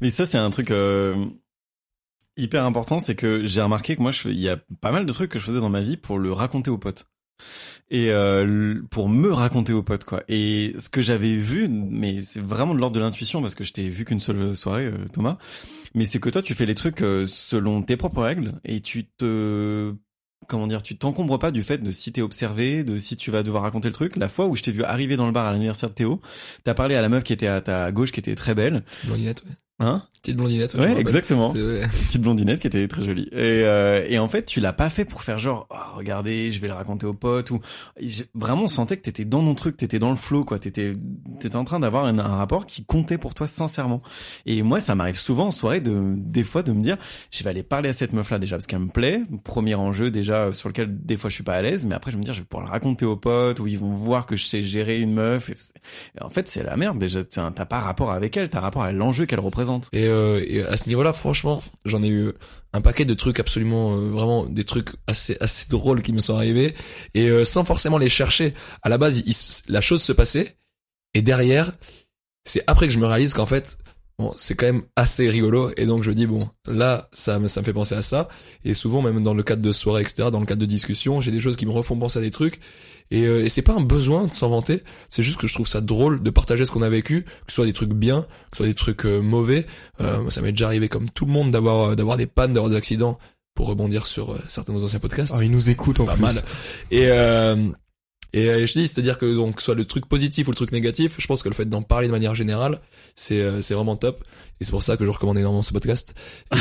Mais 0.02 0.10
ça, 0.12 0.26
c'est 0.26 0.38
un 0.38 0.50
truc 0.50 0.72
euh, 0.72 1.16
hyper 2.38 2.64
important, 2.66 3.00
c'est 3.00 3.16
que 3.16 3.46
j'ai 3.46 3.62
remarqué 3.62 3.96
que 3.96 4.02
moi, 4.02 4.12
je, 4.12 4.28
il 4.30 4.40
y 4.40 4.50
a 4.50 4.58
pas 4.82 4.92
mal 4.92 5.06
de 5.06 5.12
trucs 5.14 5.30
que 5.32 5.40
je 5.40 5.44
faisais 5.46 5.60
dans 5.60 5.70
ma 5.70 5.82
vie 5.82 5.98
pour 5.98 6.18
le 6.20 6.32
raconter 6.34 6.70
aux 6.72 6.78
potes. 6.78 7.06
Et 7.92 8.12
euh, 8.12 8.82
pour 8.92 9.10
me 9.10 9.32
raconter 9.32 9.74
aux 9.74 9.84
potes, 9.84 10.04
quoi. 10.04 10.22
Et 10.28 10.76
ce 10.78 10.90
que 10.90 11.02
j'avais 11.02 11.36
vu, 11.36 11.68
mais 11.70 12.22
c'est 12.22 12.42
vraiment 12.42 12.74
de 12.74 12.80
l'ordre 12.80 12.96
de 12.96 13.00
l'intuition, 13.00 13.42
parce 13.42 13.56
que 13.56 13.64
je 13.64 13.74
t'ai 13.74 13.90
vu 13.90 14.06
qu'une 14.06 14.20
seule 14.20 14.56
soirée, 14.56 14.86
euh, 14.86 15.08
Thomas, 15.12 15.38
mais 15.96 16.06
c'est 16.06 16.20
que 16.20 16.30
toi, 16.30 16.42
tu 16.42 16.54
fais 16.54 16.66
les 16.66 16.76
trucs 16.76 17.02
euh, 17.02 17.26
selon 17.28 17.82
tes 17.82 17.98
propres 17.98 18.22
règles, 18.22 18.54
et 18.64 18.82
tu 18.82 19.06
te... 19.06 19.94
Comment 20.48 20.68
dire, 20.68 20.82
tu 20.82 20.98
t'encombres 20.98 21.38
pas 21.38 21.52
du 21.52 21.62
fait 21.64 21.78
de 21.80 21.92
si 21.92 22.12
t'es 22.12 22.22
observé, 22.22 22.84
de 22.84 22.98
si 22.98 23.18
tu 23.18 23.30
vas 23.30 23.44
devoir 23.44 23.64
raconter 23.64 23.88
le 23.88 23.94
truc. 23.94 24.16
La 24.16 24.30
fois 24.30 24.48
où 24.48 24.56
je 24.56 24.64
t'ai 24.64 24.72
vu 24.72 24.84
arriver 24.84 25.16
dans 25.16 25.28
le 25.28 25.32
bar 25.32 25.46
à 25.46 25.52
l'anniversaire 25.52 25.90
de 25.90 25.94
Théo, 25.94 26.22
t'as 26.64 26.74
parlé 26.74 26.96
à 26.96 27.02
la 27.02 27.10
meuf 27.10 27.24
qui 27.24 27.34
était 27.34 27.48
à 27.48 27.62
ta 27.62 27.92
gauche, 27.92 28.12
qui 28.12 28.20
était 28.20 28.36
très 28.36 28.56
belle. 28.56 28.84
Ouais. 29.46 29.56
Hein 29.80 30.04
Petite 30.22 30.36
blondinette. 30.36 30.76
ouais, 30.76 31.00
exactement. 31.00 31.54
Petite 31.54 32.22
blondinette 32.22 32.60
qui 32.60 32.68
était 32.68 32.86
très 32.90 33.04
jolie. 33.04 33.30
Et, 33.32 33.64
euh, 33.64 34.06
et 34.08 34.20
en 34.20 34.28
fait, 34.28 34.44
tu 34.44 34.60
l'as 34.60 34.74
pas 34.74 34.90
fait 34.90 35.06
pour 35.06 35.24
faire 35.24 35.40
genre, 35.40 35.66
Ah, 35.72 35.94
regardez, 35.96 36.52
je 36.52 36.60
vais 36.60 36.68
le 36.68 36.74
raconter 36.74 37.06
aux 37.06 37.14
potes 37.14 37.52
ou 37.52 37.62
vraiment 38.36 38.64
on 38.64 38.68
sentait 38.68 38.98
que 38.98 39.04
t'étais 39.04 39.24
dans 39.24 39.40
ton 39.40 39.56
truc, 39.56 39.78
t'étais 39.78 39.98
dans 39.98 40.10
le 40.10 40.18
flow, 40.18 40.44
quoi. 40.44 40.60
T'étais, 40.60 40.94
t'étais 41.40 41.56
en 41.56 41.64
train 41.64 41.80
d'avoir 41.80 42.04
un, 42.04 42.20
un 42.20 42.36
rapport 42.36 42.66
qui 42.66 42.84
comptait 42.84 43.18
pour 43.18 43.34
toi 43.34 43.48
sincèrement. 43.48 44.02
Et 44.46 44.62
moi, 44.62 44.82
ça 44.82 44.94
m'arrive 44.94 45.18
souvent 45.18 45.48
en 45.48 45.52
soirée 45.52 45.80
de, 45.80 46.16
des 46.18 46.44
fois 46.44 46.64
de 46.64 46.74
me 46.74 46.84
dire, 46.84 46.98
je 47.32 47.42
vais 47.46 47.50
aller 47.50 47.64
parler 47.64 47.88
à 47.88 47.94
cette 47.94 48.12
meuf-là 48.12 48.40
déjà 48.40 48.58
parce 48.58 48.68
qu'elle 48.68 48.80
me 48.80 48.90
plaît. 48.90 49.22
Premier 49.46 49.76
enjeu 49.76 50.12
déjà 50.12 50.48
euh, 50.48 50.52
sur 50.52 50.68
lequel 50.68 50.90
des 51.02 51.16
fois 51.16 51.30
je 51.30 51.36
suis 51.36 51.44
pas 51.46 51.54
à 51.56 51.62
l'aise, 51.62 51.86
mais 51.86 51.96
après 51.96 52.12
je 52.12 52.18
vais 52.18 52.20
me 52.20 52.26
dire, 52.26 52.34
je 52.34 52.40
vais 52.40 52.46
pouvoir 52.46 52.68
le 52.68 52.72
raconter 52.72 53.06
aux 53.06 53.16
potes 53.16 53.62
ou 53.62 53.68
ils 53.68 53.80
vont 53.80 53.94
voir 53.94 54.26
que 54.26 54.36
je 54.36 54.44
sais 54.44 54.62
gérer 54.62 55.00
une 55.00 55.14
meuf. 55.14 55.50
Et, 55.50 56.22
en 56.22 56.30
fait, 56.30 56.50
c'est 56.50 56.64
la 56.64 56.76
merde 56.76 57.00
déjà. 57.00 57.24
T'as 57.24 57.52
pas 57.52 57.80
rapport 57.80 58.12
avec 58.12 58.36
elle, 58.36 58.50
t'as 58.50 58.60
rapport 58.60 58.84
à 58.84 58.92
l'enjeu 58.92 59.26
qu'elle 59.26 59.40
représente. 59.40 59.69
Et, 59.92 60.06
euh, 60.06 60.44
et 60.48 60.64
à 60.64 60.78
ce 60.78 60.88
niveau-là, 60.88 61.14
franchement, 61.14 61.62
j'en 61.86 62.02
ai 62.04 62.10
eu 62.10 62.34
un 62.74 62.82
paquet 62.82 63.06
de 63.06 63.14
trucs 63.14 63.40
absolument, 63.40 63.96
euh, 63.96 64.10
vraiment 64.10 64.46
des 64.46 64.64
trucs 64.64 64.90
assez 65.08 65.38
assez 65.40 65.68
drôles 65.70 66.02
qui 66.02 66.14
me 66.14 66.20
sont 66.20 66.36
arrivés 66.36 66.76
et 67.14 67.30
euh, 67.30 67.44
sans 67.44 67.64
forcément 67.64 67.98
les 67.98 68.10
chercher. 68.10 68.54
À 68.82 68.90
la 68.90 68.98
base, 68.98 69.24
la 69.68 69.82
chose 69.82 70.02
se 70.02 70.12
passait 70.12 70.56
et 71.14 71.22
derrière, 71.22 71.72
c'est 72.46 72.64
après 72.68 72.88
que 72.88 72.94
je 72.94 73.00
me 73.00 73.08
réalise 73.08 73.34
qu'en 73.34 73.46
fait, 73.46 73.78
bon, 74.20 74.32
c'est 74.38 74.54
quand 74.56 74.68
même 74.68 74.84
assez 74.96 75.28
rigolo 75.30 75.72
et 75.78 75.88
donc 75.88 76.04
je 76.04 76.12
dis 76.12 76.28
bon, 76.28 76.48
là, 76.68 77.10
ça 77.12 77.40
me 77.40 77.48
ça 77.48 77.62
me 77.62 77.66
fait 77.66 77.74
penser 77.74 77.96
à 77.96 78.04
ça 78.04 78.28
et 78.64 78.76
souvent 78.76 79.02
même 79.02 79.24
dans 79.24 79.34
le 79.34 79.42
cadre 79.42 79.64
de 79.64 79.72
soirées 79.72 80.02
etc, 80.02 80.30
dans 80.32 80.40
le 80.40 80.46
cadre 80.46 80.62
de 80.62 80.68
discussions, 80.68 81.22
j'ai 81.22 81.32
des 81.32 81.40
choses 81.40 81.56
qui 81.56 81.66
me 81.66 81.72
refont 81.72 81.98
penser 81.98 82.20
à 82.20 82.22
des 82.22 82.30
trucs 82.32 82.60
et, 83.12 83.26
euh, 83.26 83.44
et 83.44 83.50
c'est 83.50 83.64
pas 83.64 83.74
un 83.74 83.82
besoin 83.82 84.28
de 84.28 84.34
s'en 84.34 84.50
vanter, 84.50 84.84
c'est 85.10 85.24
juste 85.24 85.40
que 85.40 85.48
je 85.48 85.54
trouve 85.56 85.68
ça 85.68 85.82
drôle 85.82 86.22
de 86.22 86.30
partager 86.30 86.66
ce 86.66 86.72
qu'on 86.72 86.84
a 86.84 86.90
vécu, 86.90 87.24
que 87.24 87.32
ce 87.48 87.56
soit 87.56 87.66
des 87.66 87.74
trucs 87.74 87.94
bien, 87.94 88.22
que 88.52 88.58
ce 88.58 88.58
soit 88.58 88.68
des 88.68 88.76
trucs 88.76 89.06
euh, 89.06 89.20
mauvais. 89.22 89.66
Euh, 90.00 90.22
moi, 90.22 90.30
ça 90.30 90.42
m'est 90.42 90.52
déjà 90.52 90.68
arrivé 90.68 90.90
comme 90.90 91.10
tout 91.10 91.26
le 91.26 91.32
monde 91.32 91.50
d'avoir 91.52 91.90
euh, 91.92 91.96
d'avoir 91.96 92.18
des 92.18 92.28
pannes, 92.28 92.54
d'avoir 92.54 92.70
des 92.70 92.76
accidents 92.78 93.18
pour 93.56 93.68
rebondir 93.68 94.06
sur 94.06 94.34
euh, 94.34 94.40
certains 94.48 94.74
de 94.74 94.78
nos 94.78 94.86
anciens 94.86 95.00
podcasts. 95.00 95.34
Ah, 95.36 95.44
il 95.44 95.52
nous 95.52 95.70
écoute 95.72 96.00
en 96.00 96.06
pas 96.06 96.14
plus. 96.14 96.22
mal. 96.22 96.44
Et 96.92 97.08
et 98.34 98.48
euh, 98.50 98.66
je 98.66 98.74
te 98.74 98.80
dis, 98.80 98.88
c'est-à-dire 98.88 99.18
que 99.18 99.34
donc 99.34 99.60
soit 99.60 99.76
le 99.76 99.86
truc 99.86 100.06
positif 100.06 100.48
ou 100.48 100.52
le 100.52 100.56
truc 100.56 100.72
négatif, 100.72 101.16
je 101.18 101.26
pense 101.26 101.42
que 101.42 101.50
le 101.50 101.56
fait 101.56 101.66
d'en 101.66 101.82
parler 101.82 102.08
de 102.08 102.12
manière 102.12 102.36
générale, 102.36 102.80
c'est 103.16 103.40
euh, 103.40 103.62
c'est 103.62 103.74
vraiment 103.74 103.96
top. 103.96 104.24
Et 104.62 104.66
c'est 104.66 104.72
pour 104.72 104.84
ça 104.84 104.98
que 104.98 105.06
je 105.06 105.10
recommande 105.10 105.38
énormément 105.38 105.64
ce 105.64 105.74
podcast. 105.74 106.14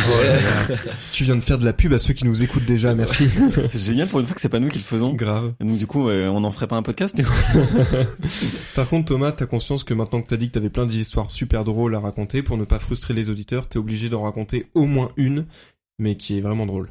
Tu 1.13 1.25
viens 1.25 1.37
de 1.37 1.41
faire 1.41 1.59
de 1.59 1.65
la 1.65 1.73
pub 1.73 1.93
à 1.93 1.99
ceux 1.99 2.15
qui 2.15 2.25
nous 2.25 2.43
écoutent 2.43 2.65
déjà, 2.65 2.95
merci. 2.95 3.29
C'est 3.71 3.79
génial 3.79 4.09
pour 4.09 4.21
une 4.21 4.27
fois 4.27 4.35
que 4.35 4.41
c'est 4.41 4.49
pas 4.49 4.61
nous 4.61 4.69
qui 4.69 4.79
le 4.79 4.85
faisons. 4.85 5.15
Grave. 5.15 5.53
Et 5.61 5.65
donc 5.65 5.79
du 5.79 5.87
coup, 5.87 6.09
on 6.09 6.41
n'en 6.41 6.51
ferait 6.53 6.69
pas 6.69 6.77
un 6.77 6.83
podcast 6.83 7.21
Par 8.75 8.89
contre, 8.89 9.07
Thomas, 9.07 9.33
t'as 9.33 9.47
conscience 9.47 9.85
que 9.85 9.95
maintenant 9.95 10.23
que 10.23 10.29
t'as 10.29 10.37
dit 10.37 10.49
que 10.49 10.55
t'avais 10.55 10.71
plein 10.71 10.87
d'histoires 10.87 11.31
super 11.31 11.65
drôles 11.65 11.95
à 11.95 12.01
raconter, 12.01 12.43
pour 12.43 12.57
ne 12.57 12.65
pas 12.65 12.79
frustrer 12.79 13.15
les 13.15 13.31
auditeurs, 13.31 13.69
t'es 13.69 13.79
obligé 13.79 14.09
d'en 14.09 14.23
raconter 14.23 14.67
au 14.75 14.87
moins 14.87 15.11
une, 15.17 15.47
mais 15.99 16.17
qui 16.17 16.39
est 16.39 16.41
vraiment 16.41 16.67
drôle. 16.67 16.89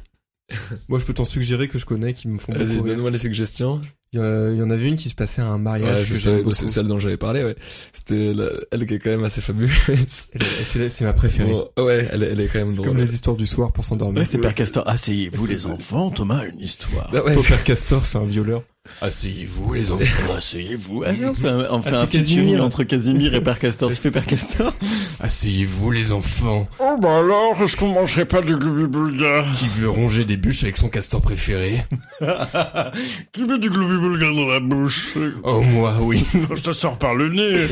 Moi, 0.88 0.98
je 0.98 1.04
peux 1.04 1.12
t'en 1.14 1.24
suggérer 1.24 1.68
que 1.68 1.78
je 1.78 1.84
connais, 1.84 2.14
qui 2.14 2.26
me 2.28 2.38
font 2.38 2.52
Vas-y, 2.52 2.76
beaucoup 2.76 2.88
donne-moi 2.88 3.10
les 3.10 3.18
suggestions. 3.18 3.80
Il 4.14 4.18
y, 4.18 4.22
en- 4.22 4.50
il 4.52 4.56
y 4.58 4.62
en 4.62 4.70
avait 4.70 4.88
une 4.88 4.96
qui 4.96 5.10
se 5.10 5.14
passait 5.14 5.42
à 5.42 5.46
un 5.46 5.58
mariage. 5.58 6.10
Ouais, 6.10 6.42
c'est 6.54 6.68
celle 6.70 6.86
dont 6.86 6.98
j'avais 6.98 7.18
parlé. 7.18 7.44
Ouais, 7.44 7.54
c'était 7.92 8.32
la- 8.32 8.48
elle 8.72 8.86
qui 8.86 8.94
est 8.94 8.98
quand 8.98 9.10
même 9.10 9.24
assez 9.24 9.42
fabuleuse. 9.42 9.76
C'est 10.06 10.88
c'est 10.88 11.04
ma 11.04 11.12
préférée. 11.12 11.50
Bon, 11.50 11.68
ouais, 11.84 12.08
elle, 12.10 12.22
est- 12.22 12.28
elle 12.30 12.40
est 12.40 12.46
quand 12.48 12.60
même 12.60 12.72
drôle. 12.74 12.88
Comme 12.88 12.96
les 12.96 13.12
histoires 13.14 13.36
du 13.36 13.46
soir 13.46 13.70
pour 13.72 13.84
s'endormir. 13.84 14.20
Ouais, 14.22 14.28
c'est 14.30 14.40
Père 14.40 14.54
Castor. 14.54 14.88
Asseyez-vous 14.88 15.44
les 15.46 15.66
enfants, 15.66 16.10
Thomas 16.10 16.38
a 16.38 16.46
une 16.46 16.60
histoire. 16.60 17.10
Bah 17.12 17.22
ouais, 17.22 17.34
père 17.36 17.64
Castor, 17.64 18.06
c'est 18.06 18.16
un 18.18 18.24
violeur. 18.24 18.62
Asseyez-vous 19.00 19.72
les 19.74 19.92
enfants, 19.92 20.34
asseyez-vous. 20.36 21.04
Ah, 21.06 21.10
on 21.24 21.34
fait 21.34 21.48
un, 21.48 21.66
on 21.70 21.82
fait 21.82 21.90
Ah, 21.92 22.00
un 22.02 22.06
c'est 22.06 22.18
Casimir. 22.18 22.64
entre 22.64 22.82
Casimir 22.84 23.34
et 23.34 23.40
Père 23.40 23.58
Castor. 23.58 23.88
Tu 23.90 23.96
fais 23.96 24.10
Père 24.10 24.26
Castor 24.26 24.72
Asseyez-vous 25.20 25.90
les 25.90 26.12
enfants. 26.12 26.66
Oh 26.80 26.96
bah 27.00 27.18
alors, 27.18 27.60
est-ce 27.62 27.76
qu'on 27.76 27.88
mangerait 27.92 28.24
pas 28.24 28.40
du 28.40 28.56
gloubi-boulga 28.56 29.44
Qui 29.54 29.68
veut 29.68 29.88
ronger 29.88 30.24
des 30.24 30.36
bûches 30.36 30.62
avec 30.64 30.76
son 30.76 30.88
castor 30.88 31.20
préféré 31.20 31.84
Qui 33.32 33.44
veut 33.44 33.58
du 33.58 33.68
gloubi-boulga 33.70 34.26
dans 34.32 34.46
la 34.48 34.60
bouche 34.60 35.14
Oh 35.44 35.60
moi, 35.60 35.94
oui. 36.00 36.24
Ça 36.62 36.72
sort 36.72 36.98
par 36.98 37.14
le 37.14 37.28
nez 37.28 37.66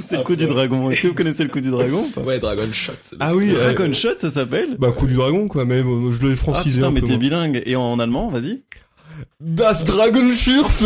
C'est 0.00 0.18
le 0.18 0.22
coup 0.24 0.36
du 0.36 0.46
dragon. 0.46 0.90
Est-ce 0.90 1.02
que 1.02 1.08
vous 1.08 1.14
connaissez 1.14 1.42
le 1.44 1.50
coup 1.50 1.60
du 1.60 1.70
dragon 1.70 2.04
ou 2.06 2.08
pas 2.10 2.20
ouais, 2.20 2.38
Dragon 2.38 2.68
Shot. 2.72 2.92
Ah 3.18 3.34
oui. 3.34 3.52
euh, 3.54 3.72
Dragon 3.72 3.92
Shot, 3.92 4.18
ça 4.18 4.30
s'appelle 4.30 4.76
Bah 4.78 4.92
coup 4.92 5.06
du 5.06 5.14
dragon 5.14 5.48
quoi, 5.48 5.64
même 5.64 5.86
euh, 5.88 6.12
je 6.12 6.26
l'ai 6.26 6.32
Ah 6.34 6.36
francisé 6.36 6.76
putain, 6.78 6.88
un 6.88 6.92
mais 6.92 7.00
t'es 7.00 7.16
bilingue. 7.16 7.62
Et 7.66 7.76
en 7.76 7.98
allemand, 7.98 8.28
vas-y 8.28 8.62
Das 9.40 9.84
Dragon 9.84 10.34
Schurf. 10.34 10.84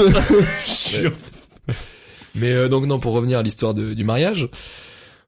Mais 2.35 2.53
euh, 2.53 2.69
donc 2.69 2.87
non, 2.87 2.99
pour 2.99 3.13
revenir 3.15 3.39
à 3.39 3.43
l'histoire 3.43 3.75
du 3.75 4.05
mariage. 4.05 4.49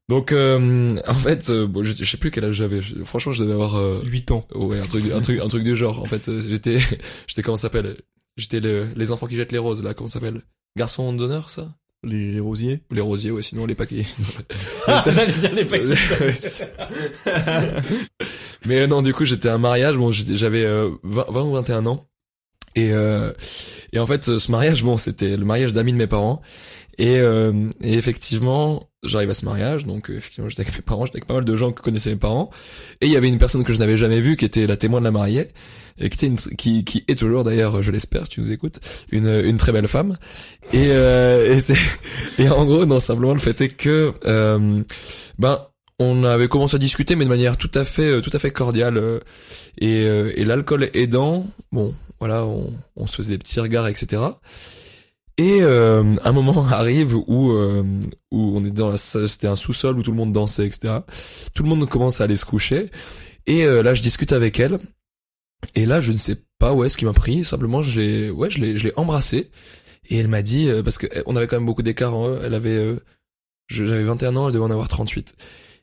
Donc 0.09 0.31
euh, 0.33 0.88
en 1.09 1.14
fait, 1.14 1.51
euh, 1.51 1.66
bon, 1.66 1.83
je, 1.83 1.92
je 1.97 2.05
sais 2.05 2.16
plus 2.16 2.31
quel 2.31 2.45
âge 2.45 2.55
j'avais. 2.55 2.81
Franchement, 3.05 3.33
je 3.33 3.42
devais 3.42 3.55
avoir 3.55 3.77
euh, 3.77 4.03
8 4.05 4.31
ans. 4.31 4.47
ouais 4.55 4.79
un 4.79 4.87
truc, 4.87 5.05
un 5.12 5.21
truc, 5.21 5.40
un 5.40 5.49
truc 5.49 5.64
du 5.64 5.75
genre. 5.77 6.01
En 6.01 6.07
fait, 6.07 6.29
euh, 6.29 6.40
j'étais, 6.40 6.79
j'étais 7.27 7.42
comment 7.42 7.57
s'appelle? 7.57 7.97
J'étais 8.37 8.61
le- 8.61 8.88
les 8.97 9.11
enfants 9.12 9.27
qui 9.27 9.35
jettent 9.37 9.53
les 9.53 9.59
roses 9.59 9.83
là. 9.83 9.95
Comment 9.95 10.09
ça 10.09 10.21
s'appelle? 10.21 10.42
Garçon 10.77 11.12
d'honneur, 11.12 11.51
ça? 11.51 11.75
Les, 12.05 12.31
les 12.31 12.40
rosiers. 12.40 12.83
Les 12.92 13.01
rosiers, 13.01 13.31
ouais. 13.33 13.42
Sinon 13.42 13.66
les 13.66 13.75
paquets. 13.75 14.05
Dire 15.40 15.55
les 15.55 15.64
paquets. 15.64 15.95
Mais 18.66 18.81
euh, 18.81 18.87
non, 18.87 19.03
du 19.03 19.12
coup, 19.14 19.25
j'étais 19.25 19.49
à 19.49 19.55
un 19.55 19.59
mariage. 19.59 19.97
Bon, 19.97 20.12
j'avais 20.12 20.64
euh, 20.64 20.90
20, 21.03 21.27
20 21.31 21.42
ou 21.42 21.53
21 21.55 21.87
ans. 21.87 22.07
Et, 22.77 22.93
euh, 22.93 23.33
et 23.93 23.99
en 23.99 24.07
fait, 24.07 24.39
ce 24.39 24.51
mariage, 24.51 24.85
bon, 24.85 24.97
c'était 24.97 25.37
le 25.37 25.45
mariage 25.45 25.73
d'amis 25.73 25.93
de 25.93 25.99
mes 25.99 26.07
parents. 26.07 26.41
Et, 26.99 27.19
euh, 27.19 27.53
et 27.83 27.95
effectivement, 27.95 28.89
j'arrive 29.03 29.29
à 29.29 29.35
ce 29.35 29.45
mariage, 29.45 29.85
donc 29.85 30.09
euh, 30.09 30.17
effectivement, 30.17 30.49
j'étais 30.49 30.62
avec 30.62 30.75
mes 30.77 30.83
parents, 30.83 31.05
j'étais 31.05 31.19
avec 31.19 31.27
pas 31.27 31.35
mal 31.35 31.45
de 31.45 31.57
gens 31.57 31.73
que 31.73 31.83
connaissaient 31.83 32.11
mes 32.11 32.17
parents. 32.17 32.51
Et 33.03 33.07
il 33.07 33.12
y 33.12 33.17
avait 33.17 33.29
une 33.29 33.39
personne 33.39 33.65
que 33.65 33.73
je 33.75 33.79
n'avais 33.79 33.99
jamais 33.99 34.21
vue, 34.21 34.37
qui 34.37 34.47
était 34.47 34.67
la 34.67 34.79
témoin 34.79 35.01
de 35.01 35.05
la 35.05 35.11
mariée, 35.11 35.49
et 35.99 36.09
qui 36.09 36.17
était 36.17 36.27
une, 36.27 36.37
qui, 36.39 36.85
qui 36.85 37.05
est 37.09 37.19
toujours 37.19 37.45
d'ailleurs, 37.45 37.83
je 37.83 37.91
l'espère, 37.93 38.25
si 38.25 38.31
tu 38.31 38.41
nous 38.41 38.51
écoutes, 38.53 38.81
une, 39.11 39.27
une 39.29 39.59
très 39.59 39.73
belle 39.73 39.89
femme. 39.89 40.17
Et, 40.73 40.87
euh, 40.89 41.55
et 41.55 41.61
c'est, 41.61 41.77
et 42.39 42.49
en 42.49 42.65
gros, 42.65 42.87
non, 42.87 42.99
simplement 42.99 43.35
le 43.35 43.41
fait 43.41 43.61
est 43.61 43.69
que, 43.77 44.15
euh, 44.27 44.83
ben, 45.39 45.67
on 45.99 46.25
avait 46.25 46.49
commencé 46.49 46.77
à 46.77 46.79
discuter, 46.79 47.15
mais 47.17 47.25
de 47.25 47.31
manière 47.31 47.57
tout 47.59 47.71
à 47.75 47.85
fait, 47.85 48.11
euh, 48.11 48.21
tout 48.21 48.31
à 48.33 48.39
fait 48.39 48.51
cordiale. 48.51 48.97
euh, 48.99 49.21
Et, 49.79 50.05
euh, 50.05 50.33
et 50.37 50.45
l'alcool 50.45 50.91
aidant, 50.95 51.47
bon, 51.73 51.95
voilà, 52.18 52.44
on, 52.44 52.72
on 52.96 53.07
se 53.07 53.16
faisait 53.16 53.33
des 53.33 53.38
petits 53.38 53.61
regards, 53.61 53.88
etc. 53.88 54.22
Et 55.38 55.59
euh, 55.62 56.14
un 56.24 56.33
moment 56.33 56.66
arrive 56.70 57.14
où 57.14 57.52
euh, 57.52 57.85
où 58.31 58.57
on 58.57 58.64
est 58.64 58.70
dans 58.70 58.88
la 58.88 58.96
c'était 58.96 59.46
un 59.46 59.57
sous-sol 59.57 59.98
où 59.98 60.02
tout 60.02 60.11
le 60.11 60.16
monde 60.16 60.33
dansait, 60.33 60.66
etc. 60.66 60.98
Tout 61.55 61.62
le 61.62 61.68
monde 61.68 61.88
commence 61.88 62.20
à 62.20 62.24
aller 62.24 62.37
se 62.37 62.46
coucher. 62.46 62.90
Et 63.46 63.64
euh, 63.64 63.83
là, 63.83 63.94
je 63.94 64.02
discute 64.02 64.33
avec 64.33 64.59
elle. 64.59 64.79
Et 65.74 65.87
là, 65.87 66.00
je 66.00 66.12
ne 66.12 66.16
sais 66.16 66.37
pas 66.59 66.72
où 66.72 66.85
est-ce 66.85 66.96
qu'il 66.96 67.07
m'a 67.07 67.12
pris. 67.12 67.44
Simplement, 67.44 67.83
je 67.83 68.00
l'ai, 68.00 68.31
ouais, 68.31 68.50
je 68.50 68.61
l'ai, 68.61 68.76
je 68.76 68.85
l'ai 68.85 68.92
embrassé. 68.96 69.50
Et 70.09 70.18
elle 70.18 70.29
m'a 70.29 70.42
dit, 70.42 70.68
euh, 70.68 70.83
parce 70.83 70.98
que 70.98 71.07
euh, 71.07 71.22
on 71.26 71.37
avait 71.37 71.46
quand 71.46 71.57
même 71.57 71.66
beaucoup 71.66 71.83
d'écart. 71.83 72.14
Elle 72.42 72.55
avait, 72.55 72.76
euh, 72.76 73.00
j'avais 73.68 74.05
21 74.05 74.37
ans, 74.37 74.48
elle 74.48 74.55
devait 74.55 74.64
en 74.64 74.70
avoir 74.70 74.88
38. 74.88 75.35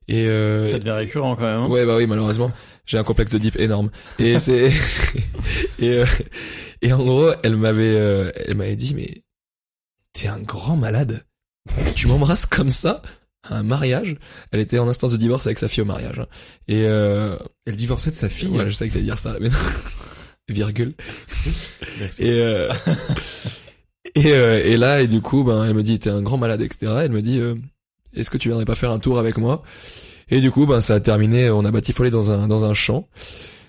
Et 0.08 0.28
euh, 0.28 0.70
Ça 0.70 0.80
devient 0.80 0.92
récurrent 0.92 1.36
quand 1.36 1.44
même. 1.44 1.60
hein. 1.62 1.68
Ouais, 1.68 1.86
bah 1.86 1.96
oui, 1.98 2.06
malheureusement. 2.08 2.52
J'ai 2.86 2.98
un 2.98 3.04
complexe 3.04 3.32
de 3.32 3.38
deep 3.38 3.58
énorme. 3.58 3.90
Et 4.20 4.40
c'est, 4.40 4.70
et, 5.80 5.90
euh, 5.90 6.06
et 6.82 6.92
en 6.94 6.98
gros, 7.04 7.32
elle 7.44 7.56
m'avait, 7.56 7.96
euh, 7.96 8.32
elle 8.46 8.56
m'avait 8.58 8.76
dit, 8.76 8.94
mais 8.96 9.24
t'es 10.14 10.28
un 10.28 10.40
grand 10.40 10.76
malade. 10.76 11.24
Tu 11.96 12.08
m'embrasses 12.08 12.46
comme 12.46 12.70
ça 12.72 13.02
à 13.50 13.56
un 13.58 13.64
mariage. 13.64 14.18
Elle 14.52 14.60
était 14.60 14.80
en 14.80 14.88
instance 14.90 15.14
de 15.14 15.18
divorce 15.18 15.48
avec 15.48 15.60
sa 15.60 15.68
fille 15.70 15.82
au 15.84 15.86
mariage. 15.86 16.20
hein. 16.20 16.28
Et, 16.68 16.84
euh, 16.86 17.38
Elle 17.66 17.76
divorçait 17.78 18.10
de 18.12 18.16
sa 18.16 18.30
fille. 18.30 18.50
ouais, 18.50 18.70
je 18.70 18.74
sais 18.74 18.88
que 18.88 18.94
t'allais 18.94 19.06
dire 19.06 19.18
ça, 19.18 19.38
mais 19.40 19.50
non. 19.50 19.56
Virgule. 20.50 20.94
Et, 22.20 22.30
euh, 22.32 22.72
Et, 24.16 24.32
euh, 24.34 24.62
et 24.64 24.76
là, 24.78 25.02
et 25.02 25.08
du 25.08 25.22
coup, 25.22 25.44
ben, 25.46 25.64
elle 25.64 25.74
me 25.74 25.82
dit, 25.84 25.98
t'es 26.00 26.10
un 26.10 26.22
grand 26.22 26.38
malade, 26.38 26.62
etc. 26.62 26.92
Elle 27.06 27.12
me 27.12 27.22
dit, 27.22 27.40
euh, 27.40 27.56
est-ce 28.16 28.30
que 28.30 28.38
tu 28.38 28.50
viendrais 28.50 28.66
pas 28.66 28.76
faire 28.76 28.92
un 28.92 29.00
tour 29.00 29.20
avec 29.20 29.38
moi? 29.38 29.64
Et 30.30 30.40
du 30.40 30.52
coup, 30.52 30.66
ben, 30.66 30.82
ça 30.82 30.96
a 30.96 31.00
terminé. 31.00 31.50
On 31.50 31.66
a 31.66 31.72
batifolé 31.72 32.10
dans 32.10 32.32
un 32.32 32.48
dans 32.48 32.66
un 32.66 32.74
champ. 32.74 33.08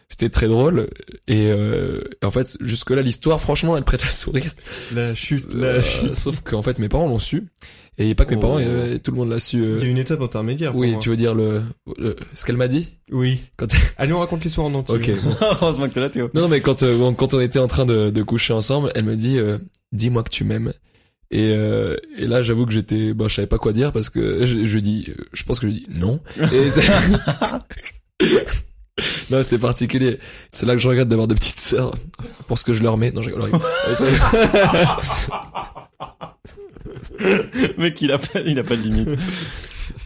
C'était 0.08 0.28
très 0.28 0.46
drôle. 0.46 0.88
Et 1.26 1.48
euh, 1.50 2.00
en 2.22 2.30
fait, 2.30 2.56
jusque 2.60 2.90
là, 2.90 3.02
l'histoire, 3.02 3.40
franchement, 3.40 3.76
elle 3.76 3.84
prête 3.84 4.02
à 4.04 4.10
sourire. 4.10 4.52
La 4.94 5.12
chute, 5.14 5.46
Euh, 5.54 5.76
la 5.78 5.82
chute. 5.82 6.14
Sauf 6.14 6.40
qu'en 6.40 6.62
fait, 6.62 6.78
mes 6.78 6.88
parents 6.88 7.08
l'ont 7.08 7.18
su. 7.18 7.44
Et 7.96 8.14
pas 8.14 8.24
que 8.24 8.30
mes 8.30 8.36
Oh. 8.36 8.40
parents, 8.40 8.58
euh, 8.60 8.98
tout 8.98 9.10
le 9.12 9.16
monde 9.16 9.30
l'a 9.30 9.38
su. 9.38 9.58
euh. 9.60 9.78
Il 9.80 9.84
y 9.84 9.88
a 9.88 9.90
une 9.90 9.98
étape 9.98 10.20
intermédiaire. 10.20 10.72
pour 10.72 10.80
Oui, 10.80 10.92
moi. 10.92 11.00
tu 11.00 11.08
veux 11.10 11.16
dire 11.16 11.34
le, 11.34 11.62
le- 11.96 12.16
ce 12.34 12.44
qu'elle 12.44 12.56
m'a 12.56 12.68
dit? 12.68 12.88
Oui. 13.10 13.40
quand. 13.56 13.66
Allez, 13.98 14.12
on 14.12 14.18
raconte 14.20 14.44
l'histoire 14.44 14.66
en 14.66 14.74
entier. 14.74 14.94
ok. 14.94 15.10
Heureusement 15.62 15.88
que 15.88 15.94
t'es 15.94 16.00
là, 16.00 16.10
Théo. 16.10 16.30
Non, 16.34 16.42
non, 16.42 16.48
mais 16.48 16.60
quand 16.60 16.82
euh, 16.82 17.12
quand 17.12 17.34
on 17.34 17.40
était 17.40 17.58
en 17.60 17.68
train 17.68 17.84
de, 17.86 18.10
de 18.10 18.22
coucher 18.22 18.52
ensemble, 18.52 18.92
elle 18.94 19.04
me 19.04 19.16
dit 19.16 19.38
euh, 19.38 19.58
dis-moi 19.92 20.22
que 20.22 20.30
tu 20.30 20.44
m'aimes. 20.44 20.72
Et, 21.36 21.50
euh, 21.52 21.96
et 22.16 22.28
là, 22.28 22.42
j'avoue 22.42 22.64
que 22.64 22.72
j'étais, 22.72 23.12
bon, 23.12 23.26
je 23.26 23.34
savais 23.34 23.48
pas 23.48 23.58
quoi 23.58 23.72
dire 23.72 23.92
parce 23.92 24.08
que 24.08 24.46
je, 24.46 24.64
je 24.66 24.78
dis, 24.78 25.08
je 25.32 25.42
pense 25.42 25.58
que 25.58 25.66
je 25.66 25.72
dis 25.72 25.86
non. 25.88 26.20
Et 26.52 26.68
non, 29.30 29.42
c'était 29.42 29.58
particulier. 29.58 30.20
C'est 30.52 30.64
là 30.64 30.74
que 30.74 30.78
je 30.80 30.86
regrette 30.88 31.08
d'avoir 31.08 31.26
de 31.26 31.34
petites 31.34 31.58
sœurs 31.58 31.92
pour 32.46 32.56
ce 32.58 32.64
que 32.64 32.72
je 32.72 32.84
leur 32.84 32.96
mets. 32.98 33.10
Non, 33.10 33.20
je 33.22 33.30
rigole. 33.30 33.50
Ça- 33.94 35.40
Mec, 37.78 38.00
il 38.00 38.12
a 38.12 38.18
pas, 38.18 38.40
il 38.46 38.58
a 38.58 38.64
pas 38.64 38.76
de 38.76 38.82
limite. 38.82 39.08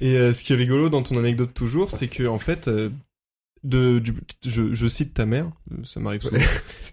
Et 0.00 0.16
euh, 0.16 0.32
ce 0.32 0.42
qui 0.44 0.52
est 0.52 0.56
rigolo 0.56 0.88
dans 0.88 1.02
ton 1.02 1.18
anecdote 1.18 1.52
toujours, 1.54 1.90
c'est 1.90 2.08
que 2.08 2.26
en 2.26 2.38
fait, 2.38 2.68
euh, 2.68 2.88
de, 3.64 3.98
du, 3.98 4.14
je, 4.46 4.72
je 4.72 4.88
cite 4.88 5.14
ta 5.14 5.26
mère, 5.26 5.46
euh, 5.72 5.76
ça 5.84 6.00
m'arrive 6.00 6.22
souvent, 6.22 6.38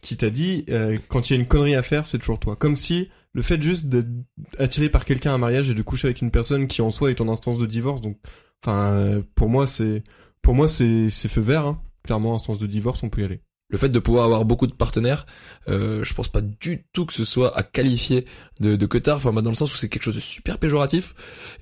qui 0.02 0.18
t'a 0.18 0.30
dit 0.30 0.66
euh, 0.70 0.98
quand 1.08 1.30
il 1.30 1.34
y 1.34 1.38
a 1.38 1.40
une 1.40 1.48
connerie 1.48 1.76
à 1.76 1.84
faire, 1.84 2.08
c'est 2.08 2.18
toujours 2.18 2.40
toi. 2.40 2.56
Comme 2.56 2.76
si 2.76 3.10
le 3.36 3.42
fait 3.42 3.62
juste 3.62 3.88
d'être 3.88 4.08
attiré 4.58 4.88
par 4.88 5.04
quelqu'un 5.04 5.32
à 5.32 5.34
un 5.34 5.38
mariage 5.38 5.70
et 5.70 5.74
de 5.74 5.82
coucher 5.82 6.08
avec 6.08 6.22
une 6.22 6.32
personne 6.32 6.68
qui 6.68 6.82
en 6.82 6.90
soi 6.90 7.12
est 7.12 7.20
en 7.20 7.28
instance 7.28 7.58
de 7.58 7.66
divorce, 7.66 8.00
donc, 8.00 8.18
enfin, 8.64 9.22
pour 9.36 9.50
moi 9.50 9.68
c'est, 9.68 10.04
pour 10.42 10.56
moi 10.56 10.70
c'est, 10.70 11.10
c'est 11.10 11.28
feu 11.28 11.42
vert. 11.42 11.66
Hein. 11.66 11.82
Clairement, 12.06 12.36
instance 12.36 12.60
de 12.60 12.68
divorce, 12.68 13.04
on 13.04 13.10
peut 13.10 13.22
y 13.22 13.26
aller. 13.26 13.42
le 13.70 13.78
fait 13.78 13.90
de 13.90 14.00
pouvoir 14.00 14.24
avoir 14.26 14.46
beaucoup 14.46 14.68
de 14.68 14.74
partenaires, 14.74 15.26
euh, 15.68 16.02
je 16.04 16.14
pense 16.14 16.30
pas 16.30 16.40
du 16.40 16.86
tout 16.94 17.06
que 17.06 17.14
ce 17.14 17.26
soit 17.26 17.58
à 17.58 17.64
qualifier 17.64 18.26
de, 18.62 18.78
de 18.78 18.86
queutard, 18.86 19.18
enfin 19.18 19.34
dans 19.34 19.50
le 19.50 19.56
sens 19.56 19.74
où 19.74 19.76
c'est 19.76 19.90
quelque 19.90 20.04
chose 20.04 20.16
de 20.16 20.22
super 20.22 20.58
péjoratif 20.58 21.14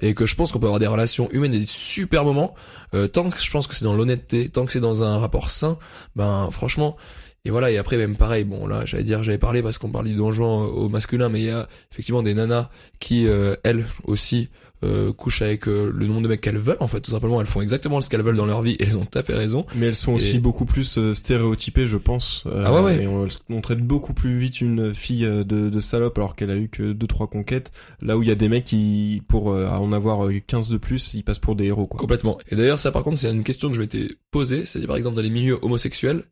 et 0.01 0.13
que 0.13 0.27
je 0.27 0.35
pense 0.35 0.51
qu'on 0.51 0.59
peut 0.59 0.67
avoir 0.67 0.79
des 0.79 0.87
relations 0.87 1.27
humaines 1.31 1.55
et 1.55 1.59
des 1.59 1.65
super 1.65 2.23
moments 2.23 2.53
euh, 2.93 3.07
tant 3.07 3.27
que 3.29 3.39
je 3.41 3.49
pense 3.49 3.65
que 3.65 3.73
c'est 3.73 3.85
dans 3.85 3.95
l'honnêteté, 3.95 4.49
tant 4.49 4.65
que 4.65 4.71
c'est 4.71 4.79
dans 4.79 5.03
un 5.03 5.17
rapport 5.17 5.49
sain, 5.49 5.79
ben 6.15 6.51
franchement. 6.51 6.97
Et 7.45 7.49
voilà, 7.49 7.71
et 7.71 7.77
après 7.77 7.97
même 7.97 8.15
pareil, 8.15 8.45
bon 8.45 8.67
là 8.67 8.85
j'allais 8.85 9.03
dire, 9.03 9.21
j'avais 9.23 9.37
parlé 9.37 9.61
parce 9.61 9.77
qu'on 9.77 9.91
parle 9.91 10.05
du 10.05 10.13
donjon 10.15 10.61
au 10.61 10.87
masculin, 10.87 11.27
mais 11.27 11.41
il 11.41 11.45
y 11.47 11.49
a 11.49 11.67
effectivement 11.91 12.23
des 12.23 12.33
nanas 12.33 12.69
qui, 13.01 13.27
euh, 13.27 13.55
elles 13.63 13.85
aussi, 14.05 14.47
euh, 14.81 15.11
couchent 15.11 15.41
avec 15.41 15.67
euh, 15.67 15.91
le 15.93 16.07
nombre 16.07 16.21
de 16.21 16.27
mecs 16.29 16.39
qu'elles 16.39 16.57
veulent, 16.57 16.77
en 16.79 16.87
fait 16.87 17.01
tout 17.01 17.11
simplement, 17.11 17.41
elles 17.41 17.47
font 17.47 17.61
exactement 17.61 17.99
ce 17.99 18.09
qu'elles 18.09 18.21
veulent 18.21 18.37
dans 18.37 18.45
leur 18.45 18.61
vie 18.61 18.73
et 18.79 18.83
elles 18.83 18.97
ont 18.97 19.03
tout 19.05 19.19
à 19.19 19.23
fait 19.23 19.33
raison. 19.33 19.65
Mais 19.75 19.87
elles 19.87 19.95
sont 19.95 20.13
aussi 20.13 20.39
beaucoup 20.39 20.63
plus 20.63 20.97
euh, 20.97 21.13
stéréotypées, 21.13 21.85
je 21.85 21.97
pense. 21.97 22.43
Euh, 22.47 22.63
Ah 22.65 22.73
ouais, 22.73 22.79
ouais. 22.81 23.03
Et 23.03 23.07
on, 23.07 23.27
on 23.49 23.59
traite 23.61 23.79
beaucoup 23.81 24.13
plus 24.13 24.37
vite 24.39 24.61
une 24.61 24.93
fille 24.93 25.25
euh, 25.25 25.43
de, 25.43 25.69
de 25.69 25.79
salope 25.81 26.17
alors 26.17 26.35
qu'elle 26.37 26.51
a 26.51 26.55
eu 26.57 26.69
que 26.69 26.93
deux 26.93 27.07
trois 27.07 27.27
conquêtes. 27.27 27.71
Là 28.01 28.17
où 28.17 28.23
il 28.23 28.29
y 28.29 28.31
a 28.31 28.35
des 28.35 28.47
mecs 28.47 28.63
qui, 28.65 29.21
pour 29.27 29.51
euh, 29.51 29.67
en 29.67 29.91
avoir 29.91 30.25
euh, 30.27 30.33
15 30.47 30.69
de 30.69 30.77
plus, 30.77 31.13
ils 31.13 31.23
passent 31.23 31.39
pour 31.39 31.57
des 31.57 31.65
héros. 31.65 31.87
Quoi. 31.87 31.99
Complètement. 31.99 32.37
Et 32.49 32.55
d'ailleurs, 32.55 32.79
ça, 32.79 32.91
par 32.91 33.03
contre, 33.03 33.17
c'est 33.17 33.31
une 33.31 33.43
question 33.43 33.67
que 33.67 33.75
je 33.75 33.81
m'étais 33.81 34.07
posée. 34.31 34.65
C'est 34.65 34.85
par 34.87 34.95
exemple 34.95 35.17
dans 35.17 35.21
les 35.21 35.29
milieux 35.29 35.59
homosexuels. 35.61 36.23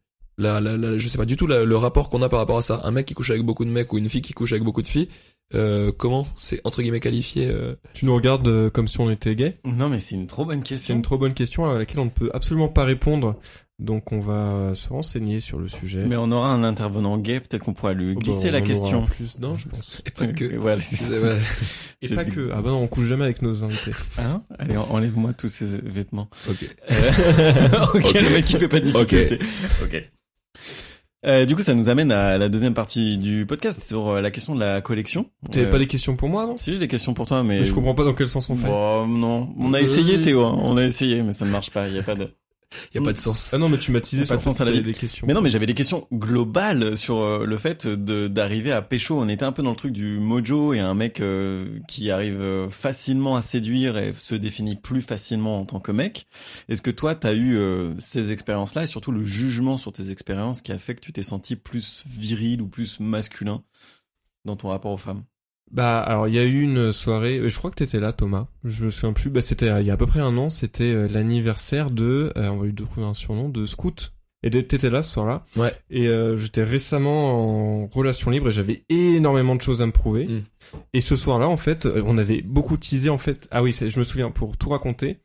Là, 0.42 0.60
là, 0.60 0.76
là, 0.78 0.98
je 0.98 1.08
sais 1.08 1.18
pas 1.18 1.26
du 1.26 1.36
tout 1.36 1.46
la- 1.46 1.64
le 1.66 1.78
rapport 1.78 2.10
qu'on 2.10 2.22
a 2.24 2.30
par 2.30 2.40
rapport 2.40 2.58
à 2.58 2.62
ça. 2.62 2.82
Un 2.84 2.92
mec 2.92 3.06
qui 3.06 3.14
couche 3.14 3.30
avec 3.30 3.44
beaucoup 3.44 3.64
de 3.66 3.70
mecs 3.70 3.94
ou 3.94 3.98
une 3.98 4.10
fille 4.10 4.22
qui 4.24 4.34
couche 4.34 4.52
avec 4.54 4.64
beaucoup 4.64 4.82
de 4.82 4.88
filles. 4.88 5.08
Euh, 5.54 5.92
comment 5.96 6.26
c'est 6.38 6.62
entre 6.64 6.82
guillemets 6.82 7.02
qualifié 7.02 7.48
euh, 7.50 7.76
Tu 7.94 8.06
nous 8.06 8.16
regardes 8.16 8.48
euh, 8.48 8.70
comme 8.70 8.88
si 8.88 9.00
on 9.02 9.12
était 9.12 9.36
gay? 9.36 9.60
Non, 9.66 9.90
mais 9.90 10.00
c'est 10.00 10.16
une 10.16 10.26
trop 10.26 10.46
bonne 10.46 10.60
C'est 10.60 10.70
question. 10.76 10.96
une 10.96 11.02
trop 11.02 11.18
bonne 11.18 11.34
question 11.34 11.70
à 11.70 11.78
laquelle 11.78 12.00
on 12.00 12.06
ne 12.06 12.10
peut 12.10 12.32
absolument 12.34 12.70
pas 12.70 12.86
répondre. 12.86 13.36
Donc 13.78 14.12
on 14.12 14.20
va 14.20 14.74
se 14.76 14.90
renseigner 14.90 15.40
sur 15.40 15.60
le 15.60 15.68
sujet. 15.68 16.06
Mais 16.06 16.16
on 16.16 16.32
aura 16.32 16.50
un 16.54 16.64
intervenant 16.64 17.18
gay, 17.18 17.40
peut-être 17.40 17.64
qu'on 17.64 17.74
pourra 17.74 17.94
lui 17.94 18.12
Oh, 18.12 18.20
bah, 18.20 18.22
glisser 18.22 18.50
on 18.50 18.52
la 18.54 18.58
aura 18.60 18.68
question. 18.68 19.06
Plus 19.08 19.40
d'un, 19.40 19.58
je 19.58 19.68
pense. 19.68 20.02
Et 20.06 20.12
pas 20.12 20.28
que. 20.28 20.46
Et 20.46 20.58
voilà, 20.58 20.80
c'est 20.82 20.96
C'est- 20.96 21.40
C'est 22.04 22.16
pas 22.16 22.24
que. 22.26 22.50
Ah 22.54 22.62
bah 22.62 22.70
non, 22.72 22.82
on 22.84 22.88
couche 22.88 23.06
jamais 23.08 23.24
avec 23.26 23.42
nos 23.42 23.64
invités. 23.64 23.92
Hein? 24.20 24.44
Allez, 24.58 24.78
en- 24.78 24.88
enlève-moi 24.90 25.34
tous 25.34 25.50
ces 25.50 25.66
vêtements. 25.66 26.30
Ok. 26.50 26.64
Euh, 26.92 27.12
ok, 27.94 27.96
Ok. 28.06 28.14
le 28.22 28.30
mec 28.30 28.46
qui 28.46 28.58
fait 28.58 28.68
pas 28.68 28.80
de 28.80 28.86
difficulté. 28.86 29.40
Ok. 29.84 30.08
Euh, 31.24 31.46
du 31.46 31.56
coup, 31.56 31.62
ça 31.62 31.76
nous 31.76 31.88
amène 31.88 32.12
à 32.12 32.40
la 32.40 32.50
deuxième 32.50 32.74
partie 32.74 33.20
du 33.20 33.46
podcast 33.46 33.84
sur 33.88 34.08
euh, 34.08 34.22
la 34.22 34.32
question 34.32 34.56
de 34.56 34.60
la 34.60 34.82
collection. 34.82 35.30
T'avais 35.52 35.68
Euh, 35.68 35.70
pas 35.72 35.78
des 35.78 35.86
questions 35.86 36.16
pour 36.16 36.30
moi 36.30 36.42
avant? 36.44 36.58
Si 36.58 36.74
j'ai 36.74 36.80
des 36.80 36.88
questions 36.88 37.14
pour 37.14 37.28
toi, 37.28 37.44
mais 37.44 37.60
Mais 37.60 37.66
Je 37.66 37.74
comprends 37.76 37.94
pas 37.94 38.04
dans 38.04 38.16
quel 38.16 38.28
sens 38.28 38.50
on 38.50 38.56
fait. 38.56 38.68
Bon, 38.68 39.06
non, 39.06 39.54
on 39.60 39.72
a 39.76 39.78
Euh, 39.78 39.82
essayé 39.84 40.18
oui. 40.18 40.24
Théo, 40.24 40.44
hein. 40.44 40.58
on 40.64 40.78
a 40.78 40.84
essayé, 40.84 41.22
mais 41.22 41.34
ça 41.34 41.46
ne 41.46 41.52
marche 41.52 41.70
pas. 41.70 41.88
Il 41.88 41.94
y 41.96 42.00
a 42.00 42.04
pas 42.04 42.16
de. 42.16 42.28
Y 42.94 42.98
a 42.98 43.02
pas 43.02 43.14
de 43.14 43.18
sens. 43.18 43.54
Ah 43.54 43.58
non, 43.58 43.70
mais 43.70 43.78
tu 43.78 43.92
m'as 43.92 44.02
teasé 44.02 44.22
Pas 44.22 44.26
sur 44.26 44.38
de 44.38 44.42
sens 44.44 44.62
à 44.62 44.66
la 44.66 44.72
vie. 44.72 44.78
t'avais 44.78 44.92
des 44.94 44.98
questions. 44.98 45.26
Mais 45.28 45.34
non, 45.34 45.42
mais 45.42 45.50
j'avais 45.50 45.66
des 45.66 45.74
questions 45.74 46.08
globales 46.14 46.96
sur 46.98 47.18
euh, 47.20 47.46
le 47.46 47.58
fait 47.58 47.88
de 47.88 48.28
d'arriver 48.28 48.72
à 48.72 48.82
pécho. 48.82 49.20
On 49.20 49.28
était 49.28 49.46
un 49.46 49.52
peu 49.52 49.64
dans 49.64 49.72
le 49.72 49.76
truc 49.76 49.92
du 49.92 50.20
mojo 50.20 50.74
et 50.74 50.80
un 50.80 50.94
mec 50.94 51.20
euh, 51.20 51.80
qui 51.88 52.12
arrive 52.12 52.40
euh, 52.42 52.70
facilement 52.70 53.36
à 53.36 53.42
séduire 53.42 53.98
et 53.98 54.14
se 54.18 54.36
définit 54.36 54.76
plus 54.76 55.02
facilement 55.02 55.60
en 55.60 55.66
tant 55.66 55.80
que 55.80 55.92
mec. 55.92 56.28
Est-ce 56.70 56.82
que 56.82 56.92
toi, 56.92 57.16
t'as 57.16 57.34
eu 57.34 57.58
euh, 57.58 57.94
ces 58.00 58.32
expériences-là 58.32 58.84
et 58.84 58.88
surtout 58.88 59.12
le 59.12 59.24
jugement 59.24 59.78
sur 59.78 59.92
tes 59.92 60.12
expériences 60.12 60.62
qui 60.62 60.72
a 60.72 60.80
fait 60.80 60.96
que 60.96 61.02
tu 61.02 61.14
t'es 61.14 61.24
senti 61.24 61.56
plus 61.56 62.04
viril 62.08 62.62
ou 62.62 62.68
plus 62.68 63.00
masculin 63.00 63.64
dans 64.46 64.56
ton 64.56 64.70
rapport 64.70 64.92
aux 64.92 64.98
femmes? 64.98 65.24
Bah 65.72 66.00
alors 66.00 66.28
il 66.28 66.34
y 66.34 66.40
a 66.40 66.44
eu 66.44 66.62
une 66.62 66.92
soirée, 66.92 67.40
euh, 67.40 67.50
je 67.50 67.58
crois 67.58 67.72
que 67.72 67.78
t'étais 67.78 68.00
là 68.00 68.12
Thomas, 68.12 68.48
je 68.66 68.86
me 68.86 68.92
souviens 68.92 69.14
plus, 69.14 69.30
bah 69.30 69.42
c'était 69.42 69.70
euh, 69.70 69.82
il 69.82 69.88
y 69.88 69.92
a 69.92 69.94
à 69.94 69.98
peu 69.98 70.06
près 70.06 70.20
un 70.20 70.36
an, 70.38 70.50
c'était 70.50 70.92
euh, 70.92 71.08
l'anniversaire 71.08 71.92
de, 71.92 72.34
euh, 72.36 72.50
on 72.50 72.58
va 72.58 72.66
lui 72.66 72.76
trouver 72.76 73.06
un 73.06 73.14
surnom, 73.14 73.50
de 73.50 73.66
Scout. 73.66 74.14
Et 74.44 74.50
t'étais 74.50 74.90
là 74.90 75.04
ce 75.04 75.14
soir-là. 75.14 75.46
Ouais. 75.56 75.72
Et 75.92 76.08
euh, 76.08 76.36
j'étais 76.36 76.64
récemment 76.64 77.84
en 77.84 77.86
relation 77.86 78.32
libre 78.32 78.50
et 78.50 78.52
j'avais 78.52 78.84
énormément 78.90 79.54
de 79.56 79.62
choses 79.62 79.84
à 79.84 79.86
me 79.86 79.92
prouver. 79.92 80.26
Mm. 80.26 80.42
Et 80.94 81.02
ce 81.02 81.16
soir-là, 81.16 81.48
en 81.48 81.58
fait, 81.58 81.86
on 81.86 82.18
avait 82.18 82.42
beaucoup 82.42 82.76
teasé 82.76 83.12
en 83.12 83.20
fait. 83.20 83.48
Ah 83.52 83.62
oui, 83.62 83.72
je 83.72 84.00
me 84.00 84.04
souviens 84.04 84.32
pour 84.32 84.58
tout 84.58 84.70
raconter. 84.70 85.20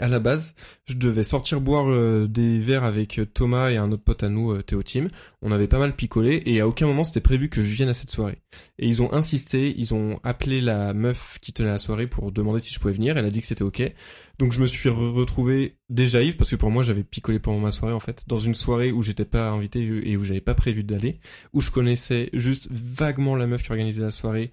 À 0.00 0.08
la 0.08 0.18
base, 0.18 0.54
je 0.84 0.94
devais 0.94 1.22
sortir 1.22 1.60
boire 1.60 1.86
euh, 1.88 2.26
des 2.26 2.58
verres 2.58 2.84
avec 2.84 3.18
euh, 3.18 3.26
Thomas 3.26 3.70
et 3.70 3.76
un 3.76 3.92
autre 3.92 4.02
pote 4.02 4.22
à 4.22 4.28
nous, 4.28 4.52
euh, 4.52 4.62
Théo 4.62 4.82
Tim. 4.82 5.06
On 5.42 5.52
avait 5.52 5.68
pas 5.68 5.78
mal 5.78 5.94
picolé 5.94 6.42
et 6.46 6.60
à 6.60 6.66
aucun 6.68 6.86
moment 6.86 7.04
c'était 7.04 7.20
prévu 7.20 7.48
que 7.48 7.62
je 7.62 7.72
vienne 7.74 7.88
à 7.88 7.94
cette 7.94 8.10
soirée. 8.10 8.38
Et 8.78 8.88
ils 8.88 9.02
ont 9.02 9.12
insisté, 9.12 9.72
ils 9.76 9.94
ont 9.94 10.18
appelé 10.24 10.60
la 10.60 10.94
meuf 10.94 11.38
qui 11.40 11.52
tenait 11.52 11.68
la 11.70 11.78
soirée 11.78 12.06
pour 12.06 12.32
demander 12.32 12.60
si 12.60 12.72
je 12.72 12.80
pouvais 12.80 12.94
venir. 12.94 13.16
Elle 13.16 13.24
a 13.24 13.30
dit 13.30 13.40
que 13.40 13.46
c'était 13.46 13.62
ok. 13.62 13.92
Donc 14.38 14.52
je 14.52 14.60
me 14.60 14.66
suis 14.66 14.88
re- 14.88 15.12
retrouvé 15.12 15.76
déjà 15.88 16.22
ivre 16.22 16.36
parce 16.36 16.50
que 16.50 16.56
pour 16.56 16.70
moi 16.70 16.82
j'avais 16.82 17.04
picolé 17.04 17.38
pendant 17.38 17.60
ma 17.60 17.70
soirée 17.70 17.94
en 17.94 18.00
fait 18.00 18.24
dans 18.26 18.38
une 18.38 18.54
soirée 18.54 18.92
où 18.92 19.02
j'étais 19.02 19.24
pas 19.24 19.50
invité 19.50 19.80
et 20.04 20.16
où 20.16 20.24
j'avais 20.24 20.40
pas 20.40 20.54
prévu 20.54 20.84
d'aller, 20.84 21.20
où 21.52 21.60
je 21.60 21.70
connaissais 21.70 22.30
juste 22.32 22.68
vaguement 22.70 23.36
la 23.36 23.46
meuf 23.46 23.62
qui 23.62 23.70
organisait 23.70 24.02
la 24.02 24.10
soirée, 24.10 24.50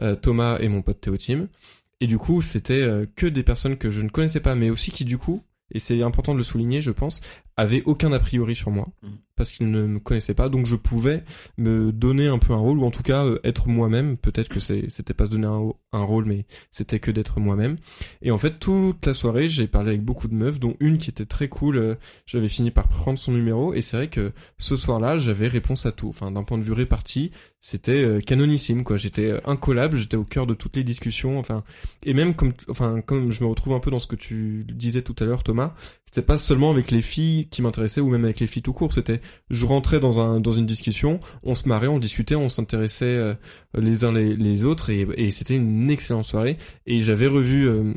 euh, 0.00 0.14
Thomas 0.14 0.58
et 0.60 0.68
mon 0.68 0.82
pote 0.82 1.00
Théo 1.00 1.16
Tim. 1.16 1.48
Et 2.02 2.08
du 2.08 2.18
coup 2.18 2.42
c'était 2.42 2.82
euh, 2.82 3.06
que 3.14 3.26
des 3.26 3.44
personnes 3.44 3.76
que 3.76 3.88
je 3.88 4.02
ne 4.02 4.08
connaissais 4.08 4.40
pas, 4.40 4.56
mais 4.56 4.70
aussi 4.70 4.90
qui 4.90 5.04
du 5.04 5.18
coup, 5.18 5.44
et 5.70 5.78
c'est 5.78 6.02
important 6.02 6.32
de 6.32 6.38
le 6.38 6.42
souligner 6.42 6.80
je 6.80 6.90
pense, 6.90 7.20
avaient 7.56 7.82
aucun 7.84 8.12
a 8.12 8.18
priori 8.18 8.54
sur 8.54 8.70
moi 8.70 8.88
Mhm. 9.02 9.10
parce 9.36 9.52
qu'ils 9.52 9.70
ne 9.70 9.86
me 9.86 9.98
connaissaient 9.98 10.34
pas, 10.34 10.48
donc 10.48 10.66
je 10.66 10.76
pouvais 10.76 11.24
me 11.58 11.90
donner 11.92 12.28
un 12.28 12.38
peu 12.38 12.52
un 12.52 12.56
rôle 12.58 12.78
ou 12.78 12.84
en 12.84 12.90
tout 12.90 13.02
cas 13.02 13.24
euh, 13.26 13.40
être 13.44 13.68
moi-même. 13.68 14.16
Peut-être 14.16 14.48
que 14.48 14.60
c'était 14.60 15.14
pas 15.14 15.24
se 15.26 15.30
donner 15.30 15.46
un, 15.46 15.70
un 15.92 16.02
rôle, 16.04 16.24
mais 16.26 16.46
c'était 16.70 17.00
que 17.00 17.10
d'être 17.10 17.40
moi-même. 17.40 17.76
Et 18.22 18.30
en 18.30 18.38
fait, 18.38 18.58
toute 18.58 19.04
la 19.06 19.14
soirée, 19.14 19.48
j'ai 19.48 19.66
parlé 19.66 19.88
avec 19.90 20.02
beaucoup 20.04 20.28
de 20.28 20.34
meufs, 20.34 20.60
dont 20.60 20.76
une 20.80 20.98
qui 20.98 21.10
était 21.10 21.24
très 21.26 21.48
cool. 21.48 21.76
euh, 21.76 21.94
J'avais 22.26 22.48
fini 22.48 22.70
par 22.70 22.88
prendre 22.88 23.18
son 23.18 23.32
numéro, 23.32 23.74
et 23.74 23.80
c'est 23.82 23.96
vrai 23.96 24.08
que 24.08 24.32
ce 24.58 24.76
soir-là, 24.76 25.18
j'avais 25.18 25.48
réponse 25.48 25.86
à 25.86 25.92
tout. 25.92 26.08
Enfin, 26.08 26.30
d'un 26.30 26.44
point 26.44 26.58
de 26.58 26.62
vue 26.62 26.72
réparti, 26.72 27.32
c'était 27.58 28.04
euh, 28.04 28.20
canonissime, 28.20 28.84
quoi. 28.84 28.96
J'étais 28.96 29.26
euh, 29.30 29.40
incollable, 29.46 29.96
j'étais 29.96 30.16
au 30.16 30.24
cœur 30.24 30.46
de 30.46 30.54
toutes 30.54 30.76
les 30.76 30.84
discussions. 30.84 31.38
Enfin, 31.38 31.64
et 32.04 32.14
même 32.14 32.34
comme, 32.34 32.52
enfin, 32.68 33.00
comme 33.00 33.30
je 33.30 33.42
me 33.42 33.48
retrouve 33.48 33.72
un 33.74 33.80
peu 33.80 33.90
dans 33.90 33.98
ce 33.98 34.06
que 34.06 34.16
tu 34.16 34.64
disais 34.72 35.02
tout 35.02 35.16
à 35.20 35.24
l'heure, 35.24 35.42
Thomas, 35.42 35.74
c'était 36.06 36.22
pas 36.26 36.38
seulement 36.38 36.70
avec 36.70 36.90
les 36.90 37.02
filles 37.02 37.41
qui 37.50 37.62
m'intéressaient 37.62 38.00
ou 38.00 38.08
même 38.10 38.24
avec 38.24 38.40
les 38.40 38.46
filles 38.46 38.62
tout 38.62 38.72
court. 38.72 38.92
C'était, 38.92 39.20
je 39.50 39.66
rentrais 39.66 40.00
dans 40.00 40.20
un 40.20 40.40
dans 40.40 40.52
une 40.52 40.66
discussion, 40.66 41.20
on 41.42 41.54
se 41.54 41.68
marrait, 41.68 41.88
on 41.88 41.98
discutait, 41.98 42.34
on 42.34 42.48
s'intéressait 42.48 43.04
euh, 43.04 43.34
les 43.78 44.04
uns 44.04 44.12
les, 44.12 44.36
les 44.36 44.64
autres, 44.64 44.90
et, 44.90 45.06
et 45.16 45.30
c'était 45.30 45.56
une 45.56 45.90
excellente 45.90 46.24
soirée. 46.24 46.58
Et 46.86 47.00
j'avais 47.00 47.26
revu 47.26 47.68
euh, 47.68 47.92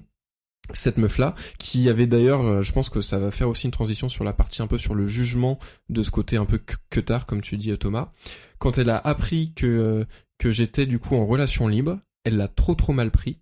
cette 0.73 0.97
meuf 0.97 1.19
là 1.19 1.35
qui 1.59 1.89
avait 1.89 2.07
d'ailleurs 2.07 2.41
euh, 2.41 2.61
je 2.63 2.71
pense 2.73 2.89
que 2.89 2.99
ça 3.01 3.19
va 3.19 3.29
faire 3.29 3.47
aussi 3.49 3.65
une 3.65 3.71
transition 3.71 4.09
sur 4.09 4.23
la 4.23 4.33
partie 4.33 4.63
un 4.63 4.67
peu 4.67 4.79
sur 4.79 4.95
le 4.95 5.05
jugement 5.05 5.59
de 5.89 6.01
ce 6.01 6.09
côté 6.09 6.37
un 6.37 6.45
peu 6.45 6.59
que- 6.89 6.99
tard 6.99 7.27
comme 7.27 7.41
tu 7.41 7.55
dis 7.57 7.77
Thomas 7.77 8.11
quand 8.57 8.79
elle 8.79 8.89
a 8.89 8.97
appris 8.97 9.53
que 9.53 9.67
euh, 9.67 10.05
que 10.39 10.49
j'étais 10.49 10.87
du 10.87 10.97
coup 10.97 11.15
en 11.17 11.27
relation 11.27 11.67
libre 11.67 11.99
elle 12.23 12.37
l'a 12.37 12.47
trop 12.47 12.73
trop 12.73 12.93
mal 12.93 13.11
pris 13.11 13.37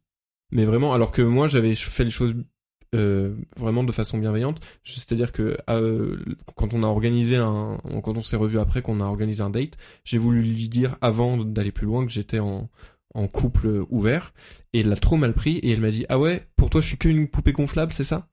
mais 0.52 0.66
vraiment 0.66 0.94
alors 0.94 1.12
que 1.14 1.22
moi 1.22 1.48
j'avais 1.48 1.74
fait 1.76 2.04
les 2.04 2.10
choses 2.12 2.34
euh, 2.94 3.36
vraiment 3.58 3.84
de 3.84 3.92
façon 3.92 4.18
bienveillante. 4.18 4.60
C'est-à-dire 4.84 5.32
que 5.32 5.58
euh, 5.70 6.18
quand 6.56 6.74
on 6.74 6.84
a 6.84 6.88
organisé 6.88 7.38
un 7.38 7.78
quand 8.04 8.18
on 8.18 8.22
s'est 8.22 8.36
revu 8.36 8.60
après 8.60 8.82
qu'on 8.82 9.02
a 9.02 9.06
organisé 9.06 9.42
un 9.42 9.50
date 9.50 9.78
j'ai 10.04 10.18
voulu 10.18 10.42
lui 10.42 10.70
dire 10.70 10.98
avant 11.02 11.38
d'aller 11.38 11.72
plus 11.72 11.88
loin 11.88 12.06
que 12.06 12.12
j'étais 12.12 12.40
en 12.40 12.70
en 13.16 13.28
couple 13.28 13.86
ouvert. 13.90 14.34
Et 14.74 14.80
elle 14.80 14.90
l'a 14.90 14.96
trop 14.96 15.18
mal 15.18 15.34
pris 15.34 15.58
et 15.58 15.72
elle 15.72 15.82
m'a 15.82 15.92
dit 15.92 16.06
ah 16.10 16.20
ouais 16.20 16.48
pour 16.56 16.70
toi 16.70 16.82
je 16.82 16.88
suis 16.88 16.98
qu'une 16.98 17.28
poupée 17.28 17.54
gonflable 17.54 17.94
c'est 17.94 18.04
ça? 18.04 18.30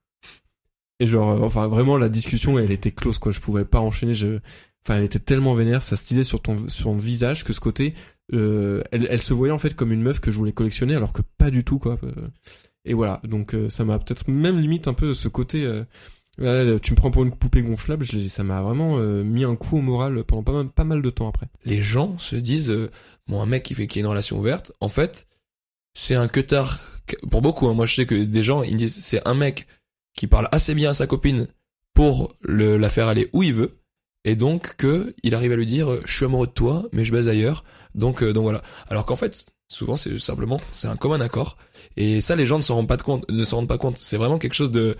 Et 0.99 1.07
genre 1.07 1.31
euh, 1.31 1.45
enfin 1.45 1.67
vraiment 1.67 1.97
la 1.97 2.09
discussion 2.09 2.59
elle 2.59 2.71
était 2.71 2.91
close 2.91 3.17
quoi. 3.19 3.31
Je 3.31 3.39
pouvais 3.39 3.65
pas 3.65 3.79
enchaîner 3.79 4.13
je 4.13 4.39
enfin 4.83 4.97
elle 4.97 5.03
était 5.03 5.19
tellement 5.19 5.53
vénère 5.53 5.81
ça 5.83 5.97
se 5.97 6.05
disait 6.05 6.23
sur 6.23 6.41
ton 6.41 6.67
sur 6.67 6.85
ton 6.85 6.97
visage 6.97 7.43
que 7.43 7.53
ce 7.53 7.59
côté 7.59 7.93
euh, 8.33 8.81
elle, 8.91 9.07
elle 9.09 9.21
se 9.21 9.33
voyait 9.33 9.53
en 9.53 9.59
fait 9.59 9.75
comme 9.75 9.91
une 9.91 10.01
meuf 10.01 10.19
que 10.19 10.31
je 10.31 10.37
voulais 10.37 10.53
collectionner 10.53 10.95
alors 10.95 11.13
que 11.13 11.21
pas 11.37 11.51
du 11.51 11.63
tout 11.63 11.79
quoi. 11.79 11.97
Euh, 12.03 12.11
et 12.85 12.93
voilà 12.93 13.21
donc 13.23 13.53
euh, 13.53 13.69
ça 13.69 13.85
m'a 13.85 13.99
peut-être 13.99 14.27
même 14.27 14.59
limite 14.59 14.87
un 14.87 14.93
peu 14.93 15.13
ce 15.13 15.27
côté 15.27 15.65
euh, 16.39 16.79
tu 16.79 16.93
me 16.93 16.95
prends 16.95 17.11
pour 17.11 17.23
une 17.23 17.35
poupée 17.35 17.61
gonflable 17.61 18.05
je 18.05 18.27
ça 18.27 18.43
m'a 18.43 18.61
vraiment 18.61 18.97
euh, 18.97 19.23
mis 19.23 19.43
un 19.43 19.55
coup 19.55 19.77
au 19.77 19.81
moral 19.81 20.23
pendant 20.23 20.65
pas 20.65 20.83
mal, 20.85 21.01
de 21.01 21.09
temps 21.09 21.27
après 21.27 21.47
Les 21.65 21.81
gens 21.81 22.17
se 22.17 22.37
disent, 22.37 22.71
euh, 22.71 22.89
bon, 23.27 23.41
un 23.41 23.45
mec 23.45 23.63
qui 23.63 23.75
fait 23.75 23.85
qui 23.85 23.99
a 23.99 24.01
une 24.01 24.07
relation 24.07 24.39
ouverte, 24.39 24.71
en 24.79 24.87
fait, 24.87 25.27
c'est 25.93 26.15
un 26.15 26.27
queutard. 26.27 26.79
Pour 27.29 27.41
beaucoup, 27.41 27.67
hein, 27.67 27.73
moi 27.73 27.85
je 27.85 27.95
sais 27.95 28.05
que 28.05 28.15
des 28.15 28.43
gens, 28.43 28.63
ils 28.63 28.73
me 28.73 28.77
disent, 28.77 29.03
c'est 29.03 29.27
un 29.27 29.33
mec 29.33 29.67
qui 30.15 30.27
parle 30.27 30.47
assez 30.51 30.73
bien 30.73 30.91
à 30.91 30.93
sa 30.93 31.05
copine 31.05 31.47
pour 31.93 32.33
la 32.43 32.89
faire 32.89 33.07
aller 33.07 33.29
où 33.33 33.43
il 33.43 33.53
veut, 33.53 33.81
et 34.23 34.35
donc 34.35 34.75
que 34.77 35.13
il 35.23 35.35
arrive 35.35 35.51
à 35.51 35.55
lui 35.55 35.65
dire, 35.65 35.91
euh, 35.91 36.01
je 36.05 36.15
suis 36.15 36.25
amoureux 36.25 36.47
de 36.47 36.51
toi, 36.51 36.85
mais 36.93 37.03
je 37.03 37.11
baise 37.11 37.27
ailleurs, 37.27 37.63
donc 37.95 38.23
euh, 38.23 38.33
donc 38.33 38.43
voilà. 38.43 38.61
Alors 38.89 39.05
qu'en 39.05 39.15
fait, 39.15 39.45
souvent 39.71 39.95
c'est 39.95 40.17
simplement, 40.19 40.59
c'est 40.75 40.87
un 40.87 40.95
commun 40.95 41.21
accord, 41.21 41.57
et 41.97 42.21
ça 42.21 42.35
les 42.35 42.45
gens 42.45 42.57
ne 42.57 42.63
s'en 42.63 42.75
rendent 42.75 42.87
pas 42.87 42.97
de 42.97 43.03
compte, 43.03 43.29
ne 43.29 43.43
s'en 43.43 43.57
rendent 43.57 43.67
pas 43.67 43.77
compte. 43.77 43.97
C'est 43.97 44.17
vraiment 44.17 44.37
quelque 44.37 44.53
chose 44.53 44.71
de 44.71 44.97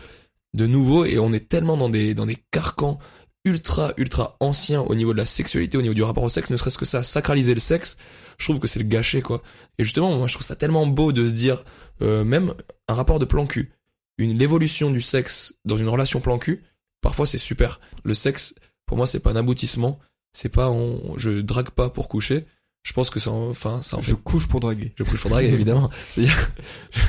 de 0.54 0.66
nouveau, 0.68 1.06
et 1.06 1.20
on 1.20 1.34
est 1.34 1.48
tellement 1.48 1.78
dans 1.78 1.90
des 1.90 2.14
dans 2.14 2.26
des 2.26 2.38
carcans 2.52 3.00
ultra 3.44 3.94
ultra 3.98 4.38
anciens 4.40 4.82
au 4.82 4.96
niveau 4.96 5.14
de 5.14 5.18
la 5.18 5.26
sexualité, 5.26 5.78
au 5.78 5.82
niveau 5.82 5.94
du 5.94 6.04
rapport 6.04 6.24
au 6.24 6.30
sexe, 6.30 6.50
ne 6.50 6.58
serait-ce 6.58 6.78
que 6.78 6.86
ça, 6.86 7.04
sacraliser 7.04 7.54
le 7.54 7.60
sexe, 7.60 7.98
je 8.38 8.46
trouve 8.46 8.60
que 8.60 8.68
c'est 8.68 8.80
le 8.80 8.86
gâcher 8.86 9.22
quoi. 9.22 9.42
Et 9.78 9.84
justement, 9.84 10.16
moi 10.16 10.28
je 10.28 10.34
trouve 10.34 10.46
ça 10.46 10.56
tellement 10.56 10.88
beau 10.88 11.12
de 11.12 11.28
se 11.28 11.34
dire, 11.34 11.64
euh, 12.02 12.24
même 12.24 12.54
un 12.88 12.94
rapport 12.94 13.20
de 13.20 13.26
plan 13.26 13.46
cul, 13.46 13.74
une 14.18 14.38
l'évolution 14.38 14.92
du 14.92 15.02
sexe 15.02 15.56
dans 15.66 15.78
une 15.78 15.90
relation 15.90 16.22
plan 16.22 16.38
cul, 16.38 16.64
parfois 17.02 17.26
c'est 17.26 17.38
super. 17.38 17.82
Le 18.04 18.14
sexe, 18.14 18.56
pour 18.86 18.98
moi, 18.98 19.08
c'est 19.08 19.20
pas 19.20 19.32
un 19.32 19.36
aboutissement, 19.36 20.00
c'est 20.34 20.50
pas 20.50 20.70
on, 20.70 21.18
je 21.18 21.42
drague 21.42 21.72
pas 21.72 21.90
pour 21.90 22.08
coucher. 22.08 22.46
Je 22.84 22.94
pense 22.94 23.10
que 23.10 23.20
ça, 23.20 23.32
en- 23.32 23.50
enfin, 23.50 23.82
ça 23.82 23.98
en 23.98 24.02
fait. 24.02 24.10
je 24.12 24.16
couche 24.16 24.48
pour 24.48 24.60
draguer 24.60 24.94
Je 24.98 25.04
couche 25.04 25.22
pour 25.22 25.30
draguer 25.32 25.50
évidemment. 25.50 25.90
C'est-à-dire, 26.08 26.52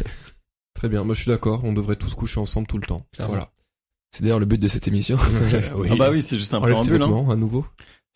très 0.75 0.89
bien 0.89 1.05
moi 1.05 1.15
je 1.15 1.23
suis 1.23 1.31
d'accord 1.31 1.61
on 1.65 1.73
devrait 1.73 1.97
tous 1.97 2.15
coucher 2.15 2.41
ensemble 2.41 2.67
tout 2.67 2.77
le 2.79 2.87
temps 2.87 3.07
Clairement. 3.13 3.35
voilà 3.35 3.51
c'est 4.15 4.23
d'ailleurs 4.25 4.41
le 4.41 4.45
but 4.47 4.59
de 4.59 4.69
cette 4.69 4.87
émission. 4.89 5.17
oui. 5.77 5.89
Ah 5.91 5.95
bah 5.97 6.11
oui, 6.11 6.21
c'est 6.21 6.37
juste 6.37 6.53
un 6.53 6.61
préambule. 6.61 7.01
Hein. 7.01 7.31
à 7.31 7.35
nouveau 7.37 7.65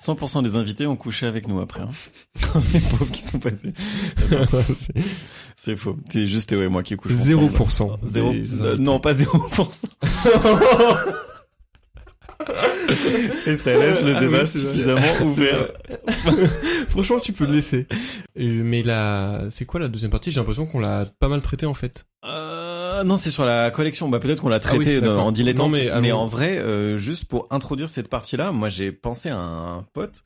100% 0.04 0.42
des 0.42 0.56
invités 0.56 0.86
ont 0.86 0.94
couché 0.96 1.24
avec 1.24 1.48
nous 1.48 1.58
après. 1.58 1.80
Hein. 1.80 1.88
Les 2.74 2.80
pauvres 2.80 3.10
qui 3.10 3.22
sont 3.22 3.38
passés. 3.38 3.72
C'est 4.74 4.92
C'est 5.56 5.74
faux. 5.74 5.96
C'est 6.10 6.26
juste 6.26 6.50
Théo 6.50 6.62
et 6.62 6.68
moi 6.68 6.82
qui 6.82 6.96
couchons. 6.96 7.14
0%. 7.16 7.96
Zéro. 8.04 8.30
Des- 8.30 8.60
euh, 8.60 8.76
non, 8.76 9.00
pas 9.00 9.14
0%. 9.14 9.88
Et 13.46 13.56
ça 13.56 13.72
laisse 13.76 14.04
le 14.04 14.14
Ah 14.16 14.20
débat 14.20 14.40
oui, 14.42 14.46
c'est 14.46 14.58
vrai. 14.58 14.68
suffisamment 14.72 15.22
ouvert. 15.24 15.68
Franchement, 16.88 17.18
tu 17.20 17.32
peux 17.32 17.46
le 17.46 17.52
laisser. 17.54 17.86
Euh, 18.38 18.62
Mais 18.64 18.82
la, 18.82 19.44
c'est 19.50 19.64
quoi 19.64 19.80
la 19.80 19.88
deuxième 19.88 20.10
partie? 20.10 20.30
J'ai 20.30 20.40
l'impression 20.40 20.66
qu'on 20.66 20.78
l'a 20.80 21.06
pas 21.18 21.28
mal 21.28 21.40
traité 21.42 21.66
en 21.66 21.74
fait. 21.74 22.04
Euh, 22.26 23.04
non, 23.04 23.16
c'est 23.16 23.30
sur 23.30 23.44
la 23.44 23.70
collection. 23.70 24.08
Bah 24.08 24.18
peut-être 24.18 24.40
qu'on 24.42 24.48
l'a 24.48 24.56
Ah 24.64 24.68
oui, 24.72 24.84
traité 24.84 25.00
d'accord. 25.00 25.24
en 25.26 25.32
dilettante, 25.32 25.72
Non, 25.72 26.00
mais, 26.00 26.12
en 26.12 26.26
vrai, 26.26 26.58
euh, 26.58 26.98
juste 26.98 27.24
pour 27.26 27.46
introduire 27.50 27.88
cette 27.88 28.08
partie-là, 28.08 28.52
moi 28.52 28.68
j'ai 28.68 28.92
pensé 28.92 29.28
à 29.28 29.36
un 29.38 29.84
pote 29.92 30.24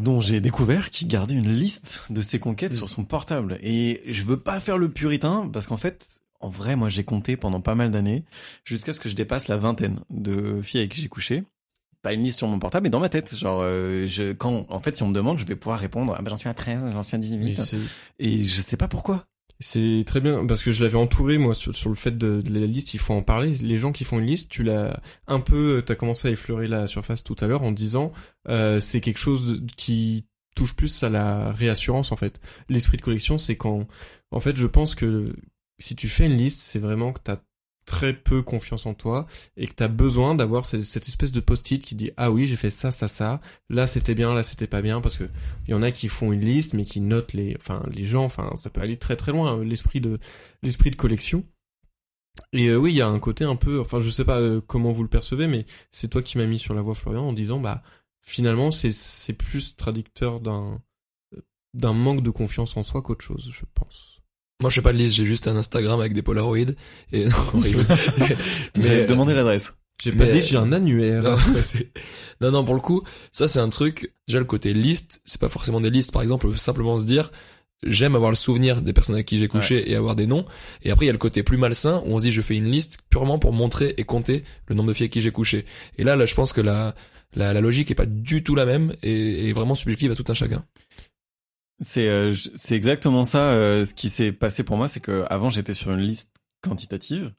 dont 0.00 0.20
j'ai 0.20 0.40
découvert 0.40 0.90
qui 0.90 1.04
gardait 1.04 1.34
une 1.34 1.50
liste 1.52 2.04
de 2.10 2.22
ses 2.22 2.38
conquêtes 2.38 2.72
Mm. 2.72 2.76
sur 2.76 2.88
son 2.88 3.04
portable. 3.04 3.58
Et 3.62 4.02
je 4.08 4.22
veux 4.24 4.38
pas 4.38 4.58
faire 4.60 4.78
le 4.78 4.88
puritain 4.88 5.48
parce 5.52 5.66
qu'en 5.66 5.76
fait, 5.76 6.06
en 6.44 6.48
vrai, 6.50 6.76
moi 6.76 6.88
j'ai 6.88 7.04
compté 7.04 7.36
pendant 7.36 7.60
pas 7.60 7.74
mal 7.74 7.90
d'années 7.90 8.24
jusqu'à 8.64 8.92
ce 8.92 9.00
que 9.00 9.08
je 9.08 9.14
dépasse 9.16 9.48
la 9.48 9.56
vingtaine 9.56 10.00
de 10.10 10.60
filles 10.62 10.80
avec 10.80 10.92
qui 10.92 11.00
j'ai 11.00 11.08
couché. 11.08 11.44
Pas 12.02 12.12
une 12.12 12.22
liste 12.22 12.38
sur 12.38 12.48
mon 12.48 12.58
portable, 12.58 12.84
mais 12.84 12.90
dans 12.90 13.00
ma 13.00 13.08
tête. 13.08 13.34
Genre, 13.34 13.60
euh, 13.62 14.06
je, 14.06 14.32
quand, 14.32 14.66
en 14.70 14.78
fait, 14.78 14.94
si 14.94 15.02
on 15.02 15.08
me 15.08 15.14
demande, 15.14 15.38
je 15.38 15.46
vais 15.46 15.56
pouvoir 15.56 15.78
répondre, 15.80 16.14
ah 16.18 16.20
ben 16.22 16.28
j'en 16.30 16.36
suis 16.36 16.50
à 16.50 16.54
13, 16.54 16.92
j'en 16.92 17.02
suis 17.02 17.14
à 17.14 17.18
Mais 17.18 17.24
18. 17.24 17.56
c'est- 17.60 17.76
Et 18.18 18.42
je 18.42 18.60
sais 18.60 18.76
pas 18.76 18.88
pourquoi. 18.88 19.24
C'est 19.60 20.02
très 20.04 20.20
bien 20.20 20.44
parce 20.46 20.62
que 20.62 20.70
je 20.72 20.82
l'avais 20.84 20.98
entouré 20.98 21.38
moi 21.38 21.54
sur, 21.54 21.74
sur 21.74 21.88
le 21.88 21.94
fait 21.94 22.18
de, 22.18 22.42
de 22.42 22.58
la 22.60 22.66
liste. 22.66 22.92
Il 22.92 23.00
faut 23.00 23.14
en 23.14 23.22
parler. 23.22 23.52
Les 23.62 23.78
gens 23.78 23.92
qui 23.92 24.04
font 24.04 24.18
une 24.18 24.26
liste, 24.26 24.50
tu 24.50 24.64
l'as 24.64 25.00
un 25.28 25.40
peu. 25.40 25.82
T'as 25.86 25.94
commencé 25.94 26.28
à 26.28 26.30
effleurer 26.32 26.68
la 26.68 26.86
surface 26.88 27.22
tout 27.24 27.36
à 27.40 27.46
l'heure 27.46 27.62
en 27.62 27.72
disant 27.72 28.12
euh, 28.48 28.80
c'est 28.80 29.00
quelque 29.00 29.20
chose 29.20 29.62
qui 29.78 30.26
touche 30.56 30.74
plus 30.76 31.02
à 31.04 31.08
la 31.08 31.52
réassurance 31.52 32.12
en 32.12 32.16
fait. 32.16 32.38
L'esprit 32.68 32.96
de 32.98 33.02
collection, 33.02 33.38
c'est 33.38 33.56
quand 33.56 33.86
en 34.30 34.40
fait 34.40 34.56
je 34.56 34.66
pense 34.66 34.94
que 34.94 35.34
si 35.78 35.96
tu 35.96 36.08
fais 36.08 36.26
une 36.26 36.36
liste, 36.36 36.60
c'est 36.60 36.78
vraiment 36.78 37.12
que 37.12 37.20
t'as 37.22 37.38
très 37.84 38.14
peu 38.14 38.42
confiance 38.42 38.86
en 38.86 38.94
toi 38.94 39.26
et 39.56 39.66
que 39.66 39.74
t'as 39.74 39.88
besoin 39.88 40.34
d'avoir 40.34 40.64
cette, 40.66 40.80
espèce 40.80 41.32
de 41.32 41.40
post-it 41.40 41.84
qui 41.84 41.94
dit 41.94 42.10
ah 42.16 42.30
oui 42.30 42.46
j'ai 42.46 42.56
fait 42.56 42.70
ça 42.70 42.90
ça 42.90 43.08
ça. 43.08 43.40
Là 43.68 43.86
c'était 43.86 44.14
bien 44.14 44.34
là 44.34 44.42
c'était 44.42 44.66
pas 44.66 44.82
bien. 44.82 45.00
Parce 45.00 45.16
que 45.16 45.24
il 45.66 45.70
y 45.70 45.74
en 45.74 45.82
a 45.82 45.90
qui 45.90 46.08
font 46.08 46.32
une 46.32 46.40
liste 46.40 46.74
mais 46.74 46.84
qui 46.84 47.00
notent 47.00 47.32
les 47.32 47.56
enfin 47.56 47.82
les 47.92 48.04
gens. 48.04 48.24
Enfin 48.24 48.52
ça 48.56 48.70
peut 48.70 48.80
aller 48.80 48.96
très 48.96 49.16
très 49.16 49.32
loin 49.32 49.58
euh, 49.58 49.64
l'esprit 49.64 50.00
de 50.00 50.18
l'esprit 50.62 50.90
de 50.90 50.96
collection. 50.96 51.44
Et 52.52 52.68
euh, 52.68 52.76
oui 52.76 52.92
il 52.92 52.96
y 52.96 53.02
a 53.02 53.08
un 53.08 53.18
côté 53.20 53.44
un 53.44 53.56
peu 53.56 53.80
enfin 53.80 54.00
je 54.00 54.10
sais 54.10 54.24
pas 54.24 54.40
euh, 54.40 54.60
comment 54.60 54.92
vous 54.92 55.02
le 55.02 55.08
percevez 55.08 55.46
mais 55.46 55.66
c'est 55.90 56.08
toi 56.08 56.22
qui 56.22 56.38
m'as 56.38 56.46
mis 56.46 56.58
sur 56.58 56.74
la 56.74 56.82
voie 56.82 56.94
Florian 56.94 57.28
en 57.28 57.32
disant 57.32 57.60
bah 57.60 57.82
finalement 58.20 58.70
c'est 58.70 58.92
c'est 58.92 59.34
plus 59.34 59.76
traducteur 59.76 60.40
d'un 60.40 60.80
d'un 61.74 61.92
manque 61.92 62.22
de 62.22 62.30
confiance 62.30 62.76
en 62.76 62.82
soi 62.82 63.02
qu'autre 63.02 63.24
chose 63.24 63.50
je 63.52 63.64
pense 63.74 64.23
Moi, 64.64 64.70
je 64.70 64.76
fais 64.76 64.82
pas 64.82 64.94
de 64.94 64.98
liste, 64.98 65.16
j'ai 65.16 65.26
juste 65.26 65.46
un 65.46 65.56
Instagram 65.56 66.00
avec 66.00 66.14
des 66.14 66.22
Polaroids. 66.22 66.56
Et 67.12 67.24
non, 67.26 67.36
horrible. 67.52 67.84
J'allais 68.74 69.00
Mais- 69.00 69.04
te 69.04 69.10
demander 69.10 69.34
l'adresse. 69.34 69.74
j'ai 70.02 70.10
pas 70.10 70.24
Mais- 70.24 70.32
dit 70.32 70.40
j'ai 70.40 70.56
un 70.56 70.72
annuaire 70.72 71.22
Non, 71.22 71.36
non, 72.40 72.50
non, 72.50 72.64
pour 72.64 72.74
le 72.74 72.80
coup, 72.80 73.02
ça 73.30 73.46
c'est 73.46 73.58
un 73.58 73.68
truc. 73.68 74.10
Déjà 74.26 74.38
le 74.38 74.46
côté 74.46 74.72
liste, 74.72 75.20
c'est 75.26 75.38
pas 75.38 75.50
forcément 75.50 75.82
des 75.82 75.90
listes. 75.90 76.12
Par 76.12 76.22
exemple, 76.22 76.56
simplement 76.56 76.98
se 76.98 77.04
dire, 77.04 77.30
j'aime 77.82 78.14
avoir 78.16 78.30
le 78.30 78.36
souvenir 78.36 78.80
des 78.80 78.94
personnes 78.94 79.16
avec 79.16 79.26
qui 79.26 79.38
j'ai 79.38 79.48
couché 79.48 79.90
et 79.90 79.96
avoir 79.96 80.16
des 80.16 80.26
noms. 80.26 80.46
Et 80.82 80.90
après, 80.90 81.04
il 81.04 81.08
y 81.08 81.10
a 81.10 81.12
le 81.12 81.18
côté 81.18 81.42
plus 81.42 81.58
malsain 81.58 82.02
où 82.06 82.14
on 82.14 82.18
se 82.18 82.24
dit, 82.24 82.32
je 82.32 82.40
fais 82.40 82.56
une 82.56 82.70
liste 82.70 83.00
purement 83.10 83.38
pour 83.38 83.52
montrer 83.52 83.92
et 83.98 84.04
compter 84.04 84.44
le 84.68 84.74
nombre 84.76 84.88
de 84.88 84.94
filles 84.94 85.04
avec 85.04 85.12
qui 85.12 85.20
j'ai 85.20 85.30
couché. 85.30 85.66
Et 85.98 86.04
là, 86.04 86.16
là, 86.16 86.24
je 86.24 86.34
pense 86.34 86.54
que 86.54 86.62
la 86.62 86.94
la, 87.36 87.52
la 87.52 87.60
logique 87.60 87.90
est 87.90 87.96
pas 87.96 88.06
du 88.06 88.44
tout 88.44 88.54
la 88.54 88.64
même 88.64 88.92
et, 89.02 89.48
et 89.48 89.52
vraiment 89.52 89.74
subjective 89.74 90.12
à 90.12 90.14
tout 90.14 90.24
un 90.28 90.34
chacun. 90.34 90.64
C'est 91.84 92.08
euh, 92.08 92.34
c'est 92.56 92.74
exactement 92.76 93.24
ça. 93.24 93.50
euh, 93.50 93.84
ce 93.84 93.94
qui 93.94 94.10
s'est 94.10 94.32
passé 94.32 94.64
pour 94.64 94.76
moi, 94.76 94.88
c'est 94.88 95.00
que 95.00 95.24
avant 95.30 95.50
j'étais 95.50 95.74
sur 95.74 95.92
une 95.92 96.00
liste 96.00 96.32
quantitative, 96.62 97.32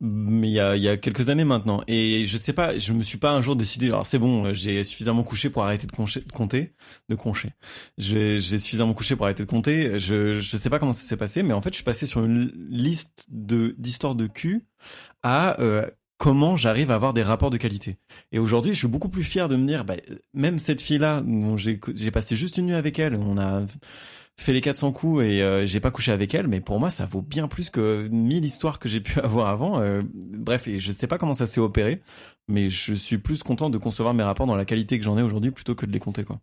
mais 0.00 0.48
il 0.50 0.54
y 0.54 0.60
a, 0.60 0.76
il 0.76 0.82
y 0.82 0.88
a 0.88 0.96
quelques 0.98 1.28
années 1.30 1.44
maintenant. 1.44 1.82
Et 1.88 2.26
je 2.26 2.36
sais 2.38 2.52
pas, 2.54 2.78
je 2.78 2.92
me 2.92 3.02
suis 3.04 3.18
pas 3.18 3.32
un 3.32 3.42
jour 3.42 3.56
décidé. 3.56 3.86
Alors 3.88 4.06
c'est 4.06 4.18
bon, 4.18 4.54
j'ai 4.54 4.84
suffisamment 4.84 5.24
couché 5.24 5.50
pour 5.50 5.64
arrêter 5.64 5.86
de, 5.86 5.92
concher- 5.92 6.24
de 6.26 6.32
compter, 6.32 6.74
de 7.10 7.14
concher. 7.16 7.50
J'ai 7.98 8.40
j'ai 8.40 8.58
suffisamment 8.58 8.94
couché 8.94 9.16
pour 9.16 9.26
arrêter 9.26 9.44
de 9.44 9.50
compter. 9.50 9.98
Je 10.00 10.36
je 10.40 10.56
sais 10.58 10.70
pas 10.70 10.78
comment 10.80 10.92
ça 10.92 11.02
s'est 11.02 11.16
passé, 11.18 11.42
mais 11.42 11.54
en 11.54 11.62
fait 11.62 11.70
je 11.70 11.76
suis 11.76 11.84
passé 11.84 12.06
sur 12.06 12.24
une 12.24 12.52
liste 12.70 13.26
de 13.30 13.74
d'histoires 13.78 14.14
de 14.16 14.26
cul 14.28 14.66
à 15.22 15.60
euh, 15.60 15.88
comment 16.24 16.56
j'arrive 16.56 16.90
à 16.90 16.94
avoir 16.94 17.12
des 17.12 17.22
rapports 17.22 17.50
de 17.50 17.58
qualité. 17.58 17.98
Et 18.32 18.38
aujourd'hui, 18.38 18.72
je 18.72 18.78
suis 18.78 18.88
beaucoup 18.88 19.10
plus 19.10 19.24
fier 19.24 19.46
de 19.46 19.56
me 19.56 19.66
dire, 19.66 19.84
bah, 19.84 19.96
même 20.32 20.58
cette 20.58 20.80
fille-là, 20.80 21.22
j'ai 21.94 22.10
passé 22.10 22.34
juste 22.34 22.56
une 22.56 22.64
nuit 22.64 22.74
avec 22.74 22.98
elle, 22.98 23.14
on 23.14 23.36
a 23.36 23.66
fait 24.34 24.54
les 24.54 24.62
400 24.62 24.92
coups 24.92 25.22
et 25.22 25.42
euh, 25.42 25.66
j'ai 25.66 25.80
pas 25.80 25.90
couché 25.90 26.12
avec 26.12 26.32
elle, 26.34 26.48
mais 26.48 26.62
pour 26.62 26.80
moi, 26.80 26.88
ça 26.88 27.04
vaut 27.04 27.20
bien 27.20 27.46
plus 27.46 27.68
que 27.68 28.08
mille 28.10 28.46
histoires 28.46 28.78
que 28.78 28.88
j'ai 28.88 29.02
pu 29.02 29.20
avoir 29.22 29.48
avant. 29.48 29.80
Euh, 29.80 30.00
bref, 30.14 30.66
et 30.66 30.78
je 30.78 30.92
sais 30.92 31.06
pas 31.06 31.18
comment 31.18 31.34
ça 31.34 31.44
s'est 31.44 31.60
opéré, 31.60 32.00
mais 32.48 32.70
je 32.70 32.94
suis 32.94 33.18
plus 33.18 33.42
content 33.42 33.68
de 33.68 33.76
concevoir 33.76 34.14
mes 34.14 34.22
rapports 34.22 34.46
dans 34.46 34.56
la 34.56 34.64
qualité 34.64 34.98
que 34.98 35.04
j'en 35.04 35.18
ai 35.18 35.22
aujourd'hui 35.22 35.50
plutôt 35.50 35.74
que 35.74 35.84
de 35.84 35.92
les 35.92 36.00
compter, 36.00 36.24
quoi. 36.24 36.40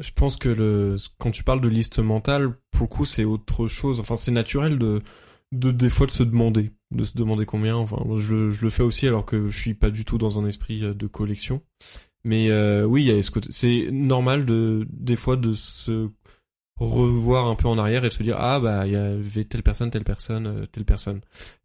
Je 0.00 0.10
pense 0.10 0.36
que 0.36 0.48
le 0.48 0.96
quand 1.18 1.30
tu 1.30 1.44
parles 1.44 1.60
de 1.60 1.68
liste 1.68 2.00
mentale, 2.00 2.54
pour 2.72 2.82
le 2.82 2.88
coup, 2.88 3.04
c'est 3.04 3.22
autre 3.22 3.68
chose. 3.68 4.00
Enfin, 4.00 4.16
c'est 4.16 4.32
naturel 4.32 4.80
de 4.80 5.00
de 5.58 5.70
des 5.70 5.90
fois 5.90 6.06
de 6.06 6.12
se 6.12 6.22
demander, 6.22 6.70
de 6.90 7.04
se 7.04 7.16
demander 7.16 7.46
combien. 7.46 7.76
Enfin, 7.76 8.02
je, 8.16 8.50
je 8.50 8.62
le 8.62 8.70
fais 8.70 8.82
aussi 8.82 9.06
alors 9.06 9.24
que 9.24 9.50
je 9.50 9.58
suis 9.58 9.74
pas 9.74 9.90
du 9.90 10.04
tout 10.04 10.18
dans 10.18 10.38
un 10.38 10.46
esprit 10.46 10.84
euh, 10.84 10.94
de 10.94 11.06
collection. 11.06 11.62
Mais 12.24 12.50
euh, 12.50 12.84
oui. 12.84 13.12
C'est 13.50 13.88
normal 13.92 14.44
de 14.46 14.86
des 14.90 15.16
fois 15.16 15.36
de 15.36 15.52
se 15.52 16.08
revoir 16.78 17.46
un 17.46 17.54
peu 17.54 17.68
en 17.68 17.78
arrière 17.78 18.04
et 18.04 18.08
de 18.08 18.12
se 18.12 18.22
dire 18.22 18.36
ah 18.38 18.58
bah 18.58 18.86
il 18.86 18.92
y 18.92 18.96
avait 18.96 19.44
telle 19.44 19.62
personne, 19.62 19.90
telle 19.90 20.04
personne, 20.04 20.46
euh, 20.46 20.66
telle 20.66 20.84
personne. 20.84 21.20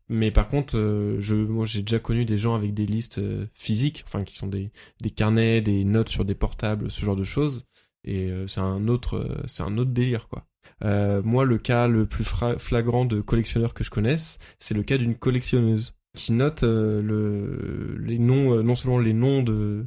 Mais 0.10 0.32
par 0.32 0.50
contre, 0.50 0.78
euh, 0.78 1.18
je 1.20 1.36
moi 1.36 1.66
j'ai 1.66 1.82
déjà 1.84 2.00
connu 2.00 2.26
des 2.26 2.38
gens 2.38 2.56
avec 2.56 2.74
des 2.74 2.86
listes 2.86 3.20
euh, 3.20 3.46
physiques, 3.54 4.04
enfin 4.06 4.24
qui 4.24 4.36
sont 4.36 4.48
des 4.48 4.72
des 5.02 5.12
carnets, 5.12 5.62
des 5.62 5.86
notes 5.86 6.10
sur 6.10 6.26
des 6.26 6.36
portables, 6.36 6.92
ce 6.92 7.02
genre 7.06 7.16
de 7.16 7.24
choses 7.24 7.66
et 8.04 8.30
euh, 8.30 8.48
c'est 8.48 8.62
un 8.62 8.88
autre 8.88 9.44
c'est 9.48 9.64
un 9.64 9.78
autre 9.78 9.92
délire 9.92 10.28
quoi. 10.28 10.44
Euh, 10.84 11.22
moi 11.24 11.46
le 11.46 11.58
cas 11.58 11.88
le 11.88 12.06
plus 12.06 12.26
flagrant 12.58 13.06
de 13.06 13.22
collectionneur 13.22 13.74
que 13.74 13.84
je 13.84 13.90
connaisse, 13.90 14.40
c'est 14.60 14.76
le 14.76 14.84
cas 14.84 14.98
d'une 14.98 15.16
collectionneuse 15.16 15.96
qui 16.16 16.32
note 16.34 16.64
euh, 16.64 17.02
le 17.02 17.98
les 18.00 18.20
noms 18.20 18.56
euh, 18.56 18.64
non 18.64 18.76
seulement 18.76 19.00
les 19.00 19.14
noms 19.14 19.44
de 19.44 19.86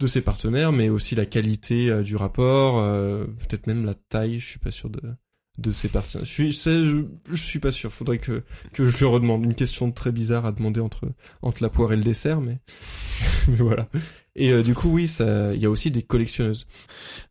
de 0.00 0.06
ses 0.06 0.20
partenaires 0.22 0.72
mais 0.72 0.88
aussi 0.88 1.14
la 1.14 1.26
qualité 1.26 2.02
du 2.02 2.16
rapport, 2.16 2.82
peut-être 2.82 3.68
même 3.68 3.84
la 3.84 3.94
taille, 3.94 4.40
je 4.40 4.46
suis 4.46 4.58
pas 4.58 4.72
sûr 4.72 4.90
de 4.90 5.00
de 5.58 5.70
ces 5.70 5.88
parties. 5.88 6.18
Je 6.20 6.24
suis, 6.24 6.52
je 6.52 7.36
suis 7.36 7.60
pas 7.60 7.70
sûr. 7.70 7.92
Faudrait 7.92 8.18
que 8.18 8.42
que 8.72 8.88
je 8.88 8.98
lui 8.98 9.04
redemande 9.04 9.44
une 9.44 9.54
question 9.54 9.92
très 9.92 10.10
bizarre 10.10 10.46
à 10.46 10.52
demander 10.52 10.80
entre 10.80 11.08
entre 11.42 11.62
la 11.62 11.68
poire 11.68 11.92
et 11.92 11.96
le 11.96 12.02
dessert, 12.02 12.40
mais, 12.40 12.58
mais 13.48 13.56
voilà. 13.56 13.88
Et 14.36 14.50
euh, 14.50 14.62
du 14.62 14.74
coup, 14.74 14.88
oui, 14.88 15.10
il 15.20 15.60
y 15.60 15.66
a 15.66 15.70
aussi 15.70 15.90
des 15.90 16.02
collectionneuses. 16.02 16.66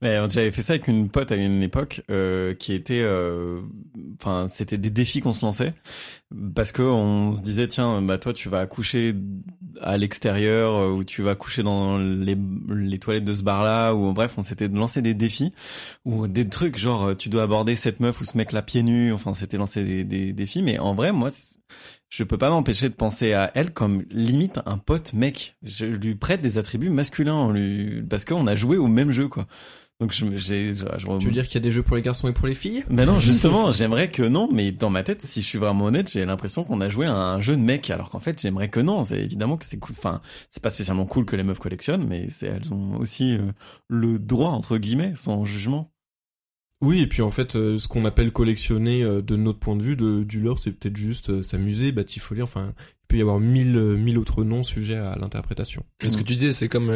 Mais 0.02 0.18
euh, 0.18 0.30
j'avais 0.30 0.52
fait 0.52 0.62
ça 0.62 0.74
avec 0.74 0.88
une 0.88 1.10
pote 1.10 1.32
à 1.32 1.36
une 1.36 1.62
époque 1.62 2.02
euh, 2.10 2.54
qui 2.54 2.74
était, 2.74 3.02
euh, 3.02 3.60
enfin, 4.22 4.48
c'était 4.48 4.78
des 4.78 4.90
défis 4.90 5.20
qu'on 5.20 5.34
se 5.34 5.46
lançait 5.46 5.74
parce 6.56 6.72
que 6.72 6.82
on 6.82 7.36
se 7.36 7.42
disait 7.42 7.68
tiens, 7.68 8.02
bah 8.02 8.18
toi 8.18 8.34
tu 8.34 8.50
vas 8.50 8.60
accoucher 8.60 9.14
à 9.82 9.98
l'extérieur 9.98 10.74
euh, 10.74 10.90
ou 10.90 11.04
tu 11.04 11.22
vas 11.22 11.36
coucher 11.36 11.62
dans 11.62 11.98
les, 12.00 12.38
les 12.70 13.00
toilettes 13.00 13.26
de 13.26 13.34
ce 13.36 13.44
bar 13.44 13.64
là 13.64 13.94
ou 13.94 14.14
bref, 14.14 14.36
on 14.38 14.44
s'était 14.44 14.68
lancé 14.68 15.02
des 15.02 15.14
défis 15.14 15.52
ou 16.06 16.28
des 16.28 16.48
trucs 16.50 16.78
genre 16.78 17.16
tu 17.16 17.30
dois 17.30 17.44
aborder 17.44 17.76
cette 17.76 18.00
meuf 18.00 18.22
ou 18.22 18.26
ce 18.26 18.38
mec 18.38 18.52
là 18.52 18.62
pieds 18.62 18.84
nus. 18.84 19.12
Enfin, 19.14 19.34
c'était 19.34 19.58
lancé 19.58 19.84
des, 19.84 20.04
des 20.04 20.34
défis, 20.34 20.64
mais 20.64 20.80
en 20.80 20.96
vrai 20.96 21.12
moi. 21.12 21.30
Je 22.16 22.24
peux 22.24 22.38
pas 22.38 22.52
m'empêcher 22.52 22.90
de 22.90 22.94
penser 22.94 23.34
à 23.34 23.50
elle 23.56 23.74
comme 23.74 24.04
limite 24.12 24.60
un 24.68 24.78
pote 24.78 25.14
mec. 25.14 25.56
Je 25.64 25.86
lui 25.86 26.14
prête 26.14 26.42
des 26.44 26.60
attributs 26.60 26.92
masculins 26.92 27.34
en 27.34 27.52
lui 27.52 28.04
parce 28.04 28.24
qu'on 28.24 28.46
a 28.46 28.56
joué 28.56 28.78
au 28.78 28.86
même 28.86 29.10
jeu 29.12 29.28
quoi. 29.28 29.48
Donc 30.00 30.12
je 30.12 30.24
j'ai 30.36 30.74
je, 30.74 30.86
je- 30.98 31.18
Tu 31.18 31.26
veux 31.26 31.32
dire 31.32 31.48
qu'il 31.48 31.56
y 31.56 31.58
a 31.58 31.62
des 31.62 31.72
jeux 31.72 31.82
pour 31.82 31.96
les 31.96 32.04
garçons 32.04 32.28
et 32.28 32.32
pour 32.34 32.46
les 32.46 32.54
filles? 32.54 32.84
Mais 32.88 33.08
non, 33.08 33.20
justement, 33.20 33.72
j'aimerais 33.72 34.12
que 34.12 34.22
non, 34.22 34.48
mais 34.52 34.72
dans 34.72 34.92
ma 34.92 35.02
tête, 35.02 35.24
si 35.24 35.42
je 35.42 35.48
suis 35.48 35.58
vraiment 35.58 35.86
honnête, 35.86 36.12
j'ai 36.12 36.24
l'impression 36.24 36.64
qu'on 36.64 36.82
a 36.82 36.90
joué 36.90 37.08
à 37.08 37.16
un 37.16 37.42
jeu 37.42 37.56
de 37.56 37.62
mec, 37.62 37.90
alors 37.90 38.12
qu'en 38.12 38.20
fait, 38.20 38.40
j'aimerais 38.40 38.70
que 38.70 38.80
non. 38.80 39.04
C'est 39.04 39.20
évidemment 39.20 39.58
que 39.58 39.66
c'est 39.66 39.80
cool. 39.80 39.96
Enfin, 39.98 40.22
c'est 40.52 40.62
pas 40.62 40.70
spécialement 40.70 41.08
cool 41.08 41.26
que 41.26 41.36
les 41.36 41.44
meufs 41.44 41.58
collectionnent, 41.60 42.06
mais 42.08 42.30
c'est 42.30 42.46
elles 42.48 42.72
ont 42.74 42.98
aussi 42.98 43.38
euh, 43.38 43.52
le 43.88 44.20
droit 44.20 44.50
entre 44.50 44.78
guillemets, 44.78 45.14
sans 45.16 45.46
jugement. 45.46 45.93
Oui, 46.84 47.00
et 47.00 47.08
puis 47.08 47.22
en 47.22 47.32
fait, 47.32 47.56
euh, 47.56 47.78
ce 47.78 47.88
qu'on 47.88 48.04
appelle 48.04 48.34
collectionner 48.34 49.04
euh, 49.04 49.22
de 49.22 49.38
notre 49.38 49.58
point 49.58 49.78
de 49.78 49.82
vue, 49.82 49.96
de, 49.96 50.22
du 50.24 50.42
lore, 50.42 50.60
c'est 50.60 50.74
peut-être 50.74 50.98
juste 50.98 51.30
euh, 51.30 51.42
s'amuser, 51.42 51.94
batifoler, 51.94 52.42
enfin, 52.42 52.74
peut 53.14 53.20
y 53.20 53.22
avoir 53.22 53.40
mille, 53.40 53.78
mille 53.78 54.18
autres 54.18 54.44
noms 54.44 54.64
sujets 54.64 54.98
à 54.98 55.16
l'interprétation. 55.16 55.86
Et 56.02 56.10
ce 56.10 56.18
que 56.18 56.24
tu 56.24 56.34
disais, 56.34 56.52
c'est 56.52 56.68
comme 56.68 56.92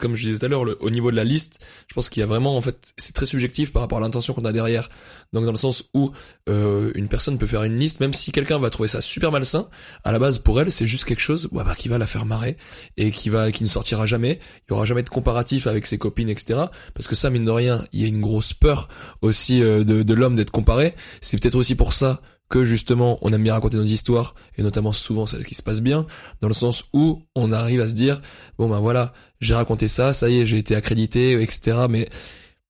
comme 0.00 0.14
je 0.14 0.26
disais 0.26 0.38
tout 0.38 0.44
à 0.44 0.48
l'heure, 0.48 0.66
au 0.80 0.90
niveau 0.90 1.10
de 1.10 1.16
la 1.16 1.24
liste, 1.24 1.66
je 1.88 1.94
pense 1.94 2.10
qu'il 2.10 2.20
y 2.20 2.22
a 2.22 2.26
vraiment 2.26 2.58
en 2.58 2.60
fait, 2.60 2.92
c'est 2.98 3.14
très 3.14 3.24
subjectif 3.24 3.72
par 3.72 3.80
rapport 3.80 3.96
à 3.96 4.00
l'intention 4.02 4.34
qu'on 4.34 4.44
a 4.44 4.52
derrière. 4.52 4.90
Donc 5.32 5.46
dans 5.46 5.50
le 5.50 5.56
sens 5.56 5.84
où 5.94 6.12
euh, 6.50 6.92
une 6.94 7.08
personne 7.08 7.38
peut 7.38 7.46
faire 7.46 7.62
une 7.64 7.78
liste, 7.78 8.00
même 8.00 8.12
si 8.12 8.32
quelqu'un 8.32 8.58
va 8.58 8.68
trouver 8.68 8.88
ça 8.88 9.00
super 9.00 9.32
malsain, 9.32 9.66
à 10.04 10.12
la 10.12 10.18
base 10.18 10.40
pour 10.40 10.60
elle 10.60 10.70
c'est 10.70 10.86
juste 10.86 11.06
quelque 11.06 11.20
chose, 11.20 11.48
bah, 11.52 11.64
qui 11.76 11.88
va 11.88 11.96
la 11.96 12.06
faire 12.06 12.26
marrer 12.26 12.58
et 12.98 13.10
qui 13.10 13.30
va 13.30 13.50
qui 13.50 13.62
ne 13.62 13.68
sortira 13.68 14.04
jamais. 14.04 14.40
Il 14.68 14.72
y 14.72 14.74
aura 14.74 14.84
jamais 14.84 15.02
de 15.02 15.08
comparatif 15.08 15.66
avec 15.66 15.86
ses 15.86 15.96
copines, 15.96 16.28
etc. 16.28 16.64
Parce 16.92 17.08
que 17.08 17.14
ça 17.14 17.30
mine 17.30 17.46
de 17.46 17.50
rien, 17.50 17.82
il 17.92 18.02
y 18.02 18.04
a 18.04 18.08
une 18.08 18.20
grosse 18.20 18.52
peur 18.52 18.88
aussi 19.22 19.62
euh, 19.62 19.84
de 19.84 20.14
l'homme 20.14 20.36
d'être 20.36 20.50
comparé. 20.50 20.94
C'est 21.22 21.40
peut-être 21.40 21.56
aussi 21.56 21.76
pour 21.76 21.94
ça 21.94 22.20
que 22.52 22.64
justement 22.64 23.18
on 23.22 23.32
aime 23.32 23.42
bien 23.42 23.54
raconter 23.54 23.78
nos 23.78 23.84
histoires 23.84 24.34
et 24.56 24.62
notamment 24.62 24.92
souvent 24.92 25.24
celles 25.24 25.46
qui 25.46 25.54
se 25.54 25.62
passent 25.62 25.80
bien 25.80 26.06
dans 26.42 26.48
le 26.48 26.54
sens 26.54 26.84
où 26.92 27.22
on 27.34 27.50
arrive 27.50 27.80
à 27.80 27.88
se 27.88 27.94
dire 27.94 28.20
bon 28.58 28.68
ben 28.68 28.78
voilà 28.78 29.14
j'ai 29.40 29.54
raconté 29.54 29.88
ça 29.88 30.12
ça 30.12 30.28
y 30.28 30.40
est 30.40 30.46
j'ai 30.46 30.58
été 30.58 30.76
accrédité 30.76 31.40
etc 31.40 31.86
mais 31.88 32.10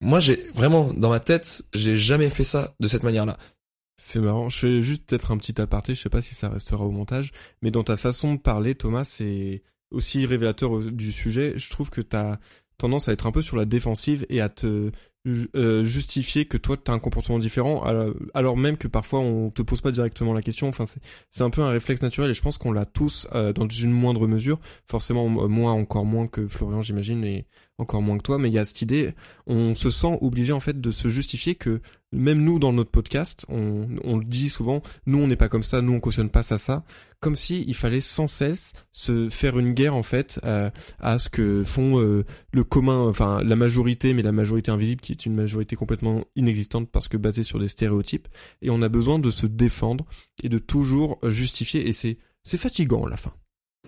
moi 0.00 0.20
j'ai 0.20 0.36
vraiment 0.54 0.92
dans 0.94 1.10
ma 1.10 1.18
tête 1.18 1.64
j'ai 1.74 1.96
jamais 1.96 2.30
fait 2.30 2.44
ça 2.44 2.76
de 2.78 2.86
cette 2.86 3.02
manière 3.02 3.26
là 3.26 3.36
C'est 3.96 4.20
marrant. 4.20 4.48
Je 4.50 4.58
fais 4.58 4.82
juste 4.82 5.04
peut-être 5.06 5.32
un 5.32 5.36
petit 5.36 5.60
aparté, 5.60 5.94
je 5.94 6.00
sais 6.00 6.08
pas 6.08 6.22
si 6.22 6.34
ça 6.34 6.48
restera 6.48 6.84
au 6.84 6.90
montage, 6.90 7.32
mais 7.60 7.70
dans 7.70 7.84
ta 7.84 7.96
façon 7.96 8.34
de 8.34 8.40
parler, 8.40 8.74
Thomas, 8.74 9.04
c'est 9.04 9.62
aussi 9.92 10.26
révélateur 10.26 10.76
euh, 10.78 10.90
du 10.90 11.12
sujet. 11.12 11.54
Je 11.56 11.70
trouve 11.70 11.90
que 11.90 12.00
t'as 12.00 12.38
tendance 12.82 13.08
à 13.08 13.12
être 13.12 13.26
un 13.26 13.32
peu 13.32 13.42
sur 13.42 13.56
la 13.56 13.64
défensive 13.64 14.26
et 14.28 14.40
à 14.40 14.48
te 14.48 14.90
euh, 15.54 15.84
justifier 15.84 16.46
que 16.46 16.56
toi 16.56 16.76
t'as 16.76 16.92
un 16.92 16.98
comportement 16.98 17.38
différent 17.38 17.84
alors- 18.34 18.56
même 18.56 18.76
que 18.76 18.88
parfois 18.88 19.20
on 19.20 19.50
te 19.50 19.62
pose 19.62 19.80
pas 19.80 19.92
directement 19.92 20.34
la 20.34 20.42
question. 20.42 20.68
Enfin 20.68 20.84
c'est 21.30 21.44
un 21.44 21.50
peu 21.50 21.62
un 21.62 21.70
réflexe 21.70 22.02
naturel 22.02 22.30
et 22.30 22.34
je 22.34 22.42
pense 22.42 22.58
qu'on 22.58 22.72
l'a 22.72 22.86
tous 22.86 23.28
euh, 23.34 23.52
dans 23.52 23.68
une 23.68 23.92
moindre 23.92 24.26
mesure. 24.26 24.58
Forcément 24.90 25.28
moi 25.28 25.70
encore 25.70 26.04
moins 26.04 26.26
que 26.26 26.48
Florian 26.48 26.82
j'imagine 26.82 27.24
et 27.24 27.46
encore 27.78 28.02
moins 28.02 28.18
que 28.18 28.24
toi. 28.24 28.38
Mais 28.38 28.48
il 28.48 28.54
y 28.54 28.58
a 28.58 28.64
cette 28.64 28.82
idée 28.82 29.14
on 29.46 29.76
se 29.76 29.90
sent 29.90 30.18
obligé 30.20 30.52
en 30.52 30.60
fait 30.60 30.80
de 30.80 30.90
se 30.90 31.06
justifier 31.08 31.54
que 31.54 31.80
même 32.12 32.42
nous 32.42 32.58
dans 32.58 32.72
notre 32.72 32.90
podcast, 32.90 33.46
on, 33.48 33.88
on 34.04 34.18
le 34.18 34.24
dit 34.24 34.48
souvent, 34.48 34.82
nous 35.06 35.18
on 35.18 35.26
n'est 35.26 35.36
pas 35.36 35.48
comme 35.48 35.62
ça, 35.62 35.82
nous 35.82 35.92
on 35.92 36.00
cautionne 36.00 36.30
pas 36.30 36.42
ça 36.42 36.58
ça, 36.58 36.84
comme 37.20 37.36
si 37.36 37.64
il 37.66 37.74
fallait 37.74 38.00
sans 38.00 38.26
cesse 38.26 38.72
se 38.90 39.28
faire 39.28 39.58
une 39.58 39.72
guerre 39.72 39.94
en 39.94 40.02
fait 40.02 40.40
à 41.00 41.18
ce 41.18 41.28
que 41.28 41.64
font 41.64 42.00
euh, 42.00 42.24
le 42.52 42.64
commun, 42.64 43.06
enfin 43.08 43.42
la 43.42 43.56
majorité, 43.56 44.14
mais 44.14 44.22
la 44.22 44.32
majorité 44.32 44.70
invisible 44.70 45.00
qui 45.00 45.12
est 45.12 45.26
une 45.26 45.34
majorité 45.34 45.76
complètement 45.76 46.22
inexistante 46.36 46.90
parce 46.90 47.08
que 47.08 47.16
basée 47.16 47.42
sur 47.42 47.58
des 47.58 47.68
stéréotypes, 47.68 48.28
et 48.60 48.70
on 48.70 48.82
a 48.82 48.88
besoin 48.88 49.18
de 49.18 49.30
se 49.30 49.46
défendre 49.46 50.04
et 50.42 50.48
de 50.48 50.58
toujours 50.58 51.18
justifier, 51.22 51.88
et 51.88 51.92
c'est 51.92 52.18
c'est 52.42 52.58
fatigant 52.58 53.04
à 53.04 53.10
la 53.10 53.16
fin. 53.16 53.32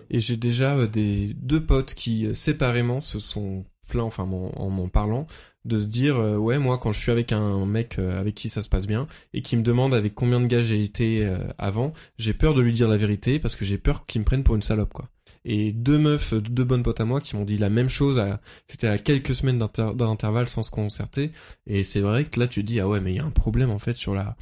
Et 0.09 0.19
j'ai 0.19 0.37
déjà 0.37 0.75
euh, 0.75 0.87
des 0.87 1.33
deux 1.33 1.63
potes 1.63 1.93
qui 1.93 2.25
euh, 2.25 2.33
séparément 2.33 3.01
se 3.01 3.19
sont 3.19 3.65
plaints, 3.89 4.03
enfin 4.03 4.23
en 4.23 4.69
m'en 4.69 4.87
parlant, 4.87 5.27
de 5.65 5.79
se 5.79 5.85
dire 5.87 6.17
euh, 6.17 6.37
ouais 6.37 6.59
moi 6.59 6.77
quand 6.77 6.91
je 6.91 6.99
suis 6.99 7.11
avec 7.11 7.31
un 7.31 7.65
mec 7.65 7.97
euh, 7.99 8.19
avec 8.19 8.35
qui 8.35 8.49
ça 8.49 8.61
se 8.61 8.69
passe 8.69 8.87
bien 8.87 9.07
et 9.33 9.41
qui 9.41 9.57
me 9.57 9.63
demande 9.63 9.93
avec 9.93 10.13
combien 10.13 10.39
de 10.39 10.45
gars 10.45 10.61
j'ai 10.61 10.81
été 10.83 11.25
euh, 11.25 11.39
avant, 11.57 11.91
j'ai 12.17 12.33
peur 12.33 12.53
de 12.53 12.61
lui 12.61 12.71
dire 12.71 12.87
la 12.87 12.97
vérité 12.97 13.39
parce 13.39 13.55
que 13.55 13.65
j'ai 13.65 13.77
peur 13.77 14.05
qu'il 14.05 14.21
me 14.21 14.25
prenne 14.25 14.43
pour 14.43 14.55
une 14.55 14.61
salope 14.61 14.93
quoi. 14.93 15.09
Et 15.43 15.71
deux 15.73 15.97
meufs, 15.97 16.33
euh, 16.33 16.41
deux 16.41 16.63
bonnes 16.63 16.83
potes 16.83 16.99
à 17.01 17.05
moi 17.05 17.19
qui 17.21 17.35
m'ont 17.35 17.45
dit 17.45 17.57
la 17.57 17.69
même 17.69 17.89
chose, 17.89 18.17
à, 18.19 18.41
c'était 18.67 18.87
à 18.87 18.97
quelques 18.97 19.35
semaines 19.35 19.59
d'inter- 19.59 19.93
d'intervalle 19.95 20.49
sans 20.49 20.63
se 20.63 20.71
concerter. 20.71 21.31
Et 21.67 21.83
c'est 21.83 21.99
vrai 22.01 22.25
que 22.25 22.39
là 22.39 22.47
tu 22.47 22.61
te 22.61 22.67
dis 22.67 22.79
ah 22.79 22.87
ouais 22.87 23.01
mais 23.01 23.11
il 23.13 23.17
y 23.17 23.19
a 23.19 23.25
un 23.25 23.31
problème 23.31 23.71
en 23.71 23.79
fait 23.79 23.97
sur 23.97 24.13
la 24.13 24.35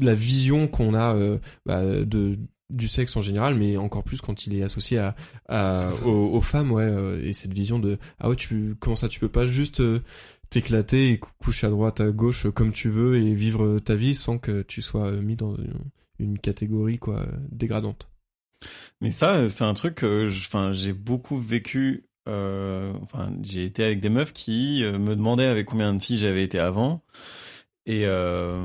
la 0.00 0.14
vision 0.14 0.66
qu'on 0.68 0.94
a 0.94 1.14
bah, 1.64 1.82
de 1.82 2.36
du 2.70 2.88
sexe 2.88 3.16
en 3.16 3.20
général, 3.20 3.54
mais 3.54 3.76
encore 3.76 4.02
plus 4.04 4.20
quand 4.20 4.46
il 4.46 4.54
est 4.56 4.62
associé 4.62 4.98
à, 4.98 5.14
à 5.48 5.90
aux, 6.04 6.34
aux 6.36 6.40
femmes, 6.40 6.72
ouais, 6.72 6.82
euh, 6.84 7.22
et 7.24 7.32
cette 7.32 7.52
vision 7.54 7.78
de 7.78 7.98
ah 8.18 8.28
ouais 8.28 8.36
tu 8.36 8.74
comment 8.80 8.96
ça 8.96 9.08
tu 9.08 9.20
peux 9.20 9.28
pas 9.28 9.46
juste 9.46 9.80
euh, 9.80 10.00
t'éclater 10.50 11.12
et 11.12 11.18
cou- 11.18 11.30
coucher 11.38 11.66
à 11.68 11.70
droite 11.70 12.00
à 12.00 12.10
gauche 12.10 12.46
euh, 12.46 12.50
comme 12.50 12.72
tu 12.72 12.88
veux 12.88 13.16
et 13.18 13.34
vivre 13.34 13.78
ta 13.78 13.94
vie 13.94 14.14
sans 14.14 14.38
que 14.38 14.62
tu 14.62 14.82
sois 14.82 15.12
mis 15.12 15.36
dans 15.36 15.54
une, 15.56 15.74
une 16.18 16.38
catégorie 16.38 16.98
quoi 16.98 17.26
dégradante. 17.52 18.08
Mais 19.00 19.10
ça, 19.10 19.48
c'est 19.48 19.64
un 19.64 19.74
truc 19.74 19.96
que, 19.96 20.26
je- 20.26 20.46
enfin, 20.46 20.72
j'ai 20.72 20.92
beaucoup 20.92 21.36
vécu. 21.38 22.06
euh, 22.28 22.92
Enfin, 23.02 23.32
j'ai 23.42 23.64
été 23.64 23.84
avec 23.84 24.00
des 24.00 24.08
meufs 24.08 24.32
qui 24.32 24.82
me 24.84 25.14
demandaient 25.14 25.44
avec 25.46 25.66
combien 25.66 25.94
de 25.94 26.02
filles 26.02 26.16
j'avais 26.18 26.42
été 26.42 26.58
avant. 26.58 27.04
Et, 27.86 28.02
euh, 28.04 28.62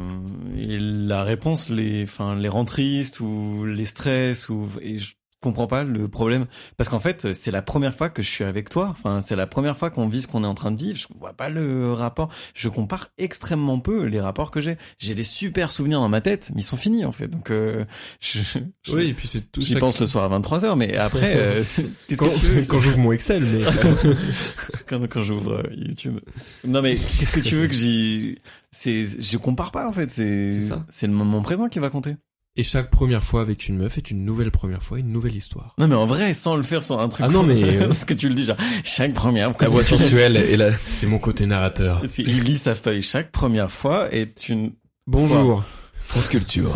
la 0.56 1.24
réponse 1.24 1.70
les, 1.70 2.04
enfin, 2.04 2.36
les 2.36 2.50
rend 2.50 2.66
tristes 2.66 3.20
ou 3.20 3.66
les 3.66 3.86
stress 3.86 4.50
ou 4.50 4.68
et 4.82 4.98
je 4.98 5.14
comprends 5.42 5.68
pas 5.68 5.84
le 5.84 6.08
problème 6.08 6.46
parce 6.78 6.89
qu'en 6.89 7.00
fait 7.00 7.34
c'est 7.34 7.52
la 7.52 7.62
première 7.62 7.94
fois 7.94 8.10
que 8.10 8.22
je 8.22 8.30
suis 8.30 8.44
avec 8.44 8.70
toi. 8.70 8.88
Enfin, 8.92 9.22
c'est 9.22 9.36
la 9.36 9.48
première 9.48 9.76
fois 9.78 9.89
qu'on 9.89 10.08
vit 10.08 10.22
ce 10.22 10.28
qu'on 10.28 10.44
est 10.44 10.48
en 10.48 10.54
train 10.54 10.72
de 10.72 10.82
vivre. 10.82 10.98
Je 10.98 11.08
vois 11.20 11.34
pas 11.34 11.50
le 11.50 11.92
rapport. 11.94 12.30
Je 12.54 12.70
compare 12.70 13.08
extrêmement 13.18 13.80
peu 13.80 14.06
les 14.06 14.20
rapports 14.22 14.52
que 14.52 14.62
j'ai. 14.62 14.78
J'ai 15.00 15.16
des 15.16 15.24
super 15.24 15.72
souvenirs 15.72 16.00
dans 16.00 16.10
ma 16.10 16.22
tête, 16.22 16.52
mais 16.56 16.62
ils 16.62 16.66
sont 16.66 16.78
finis 16.78 17.04
en 17.06 17.12
fait. 17.12 17.28
Donc 17.28 17.52
euh, 17.52 17.86
je, 18.20 18.39
je- 18.86 18.92
Oui, 18.94 19.08
et 19.10 19.14
puis 19.14 19.28
c'est 19.28 19.52
tout 19.52 19.62
J'y 19.62 19.76
pense 19.76 20.00
le 20.00 20.08
soir 20.08 20.32
à 20.32 20.39
23h, 20.39 20.76
mais 20.78 20.96
après, 20.96 21.34
euh, 21.38 21.64
qu'est-ce 22.08 22.18
quand, 22.20 22.30
que 22.30 22.38
tu 22.39 22.46
veux 22.46 22.62
quand 22.68 22.78
j'ouvre 22.78 22.98
mon 23.00 23.12
Excel, 23.12 23.44
mais 23.44 23.64
quand, 24.88 25.08
quand 25.10 25.22
j'ouvre 25.22 25.54
euh, 25.54 25.64
YouTube. 25.76 26.20
Non 26.66 26.82
mais 26.82 26.96
qu'est-ce 26.96 27.32
que 27.32 27.39
tu 27.39 27.56
veux 27.56 27.68
que 27.68 27.74
j'y... 27.74 28.38
C'est, 28.72 29.04
je 29.06 29.38
compare 29.38 29.72
pas 29.72 29.88
en 29.88 29.92
fait, 29.92 30.10
c'est, 30.12 30.62
C'est 30.62 30.68
ça. 30.70 30.86
c'est 30.89 31.08
le 31.08 31.14
moment 31.14 31.42
présent 31.42 31.68
qui 31.68 31.80
va 31.80 31.89
compter. 31.89 32.16
Et 32.58 32.64
chaque 32.64 32.89
première 32.89 33.24
fois 33.24 33.41
avec 33.41 33.70
une 33.70 33.78
meuf 33.78 33.97
est 33.97 34.12
une 34.12 34.26
nouvelle 34.26 34.52
première 34.52 34.84
fois, 34.84 34.99
une 34.99 35.12
nouvelle 35.12 35.36
histoire. 35.36 35.74
Non 35.78 35.88
mais 35.88 35.95
en 35.95 36.06
vrai, 36.06 36.34
sans 36.34 36.56
le 36.56 36.64
faire, 36.64 36.84
sans 36.84 36.99
un 36.99 37.08
truc... 37.08 37.26
Ah 37.28 37.32
non, 37.32 37.43
mais, 37.43 37.64
euh, 37.78 37.88
Parce 37.88 38.04
que 38.04 38.14
tu 38.14 38.28
le 38.28 38.36
dis 38.36 38.45
genre, 38.45 38.58
chaque 38.84 39.14
première 39.14 39.54
la 39.60 39.68
voix 39.68 39.84
sensuelle 39.84 40.36
et 40.36 40.58
la 40.58 40.76
C'est 40.76 41.08
mon 41.08 41.20
côté 41.20 41.45
narrateur. 41.45 42.02
Il 42.18 42.43
lit 42.43 42.58
sa 42.58 42.76
feuille 42.76 43.02
chaque 43.02 43.32
première 43.32 43.72
fois 43.72 44.14
est 44.14 44.49
une... 44.49 44.74
Bonjour. 45.08 45.64
France 46.08 46.28
Culture. 46.28 46.74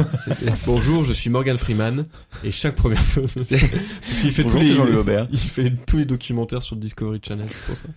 Bonjour, 0.65 1.03
je 1.03 1.11
suis 1.11 1.29
Morgan 1.29 1.57
Freeman. 1.57 2.03
Et 2.45 2.51
chaque 2.51 2.75
première 2.75 3.01
fois, 3.01 3.23
qu'il 3.23 3.43
fait 4.31 4.43
Bonjour, 4.43 4.85
tous 4.85 5.03
les 5.05 5.25
il 5.31 5.37
fait 5.37 5.73
tous 5.85 5.97
les 5.97 6.05
documentaires 6.05 6.63
sur 6.63 6.77
Discovery 6.77 7.19
Channel, 7.21 7.47
c'est 7.51 7.65
pour 7.65 7.75
ça. 7.75 7.89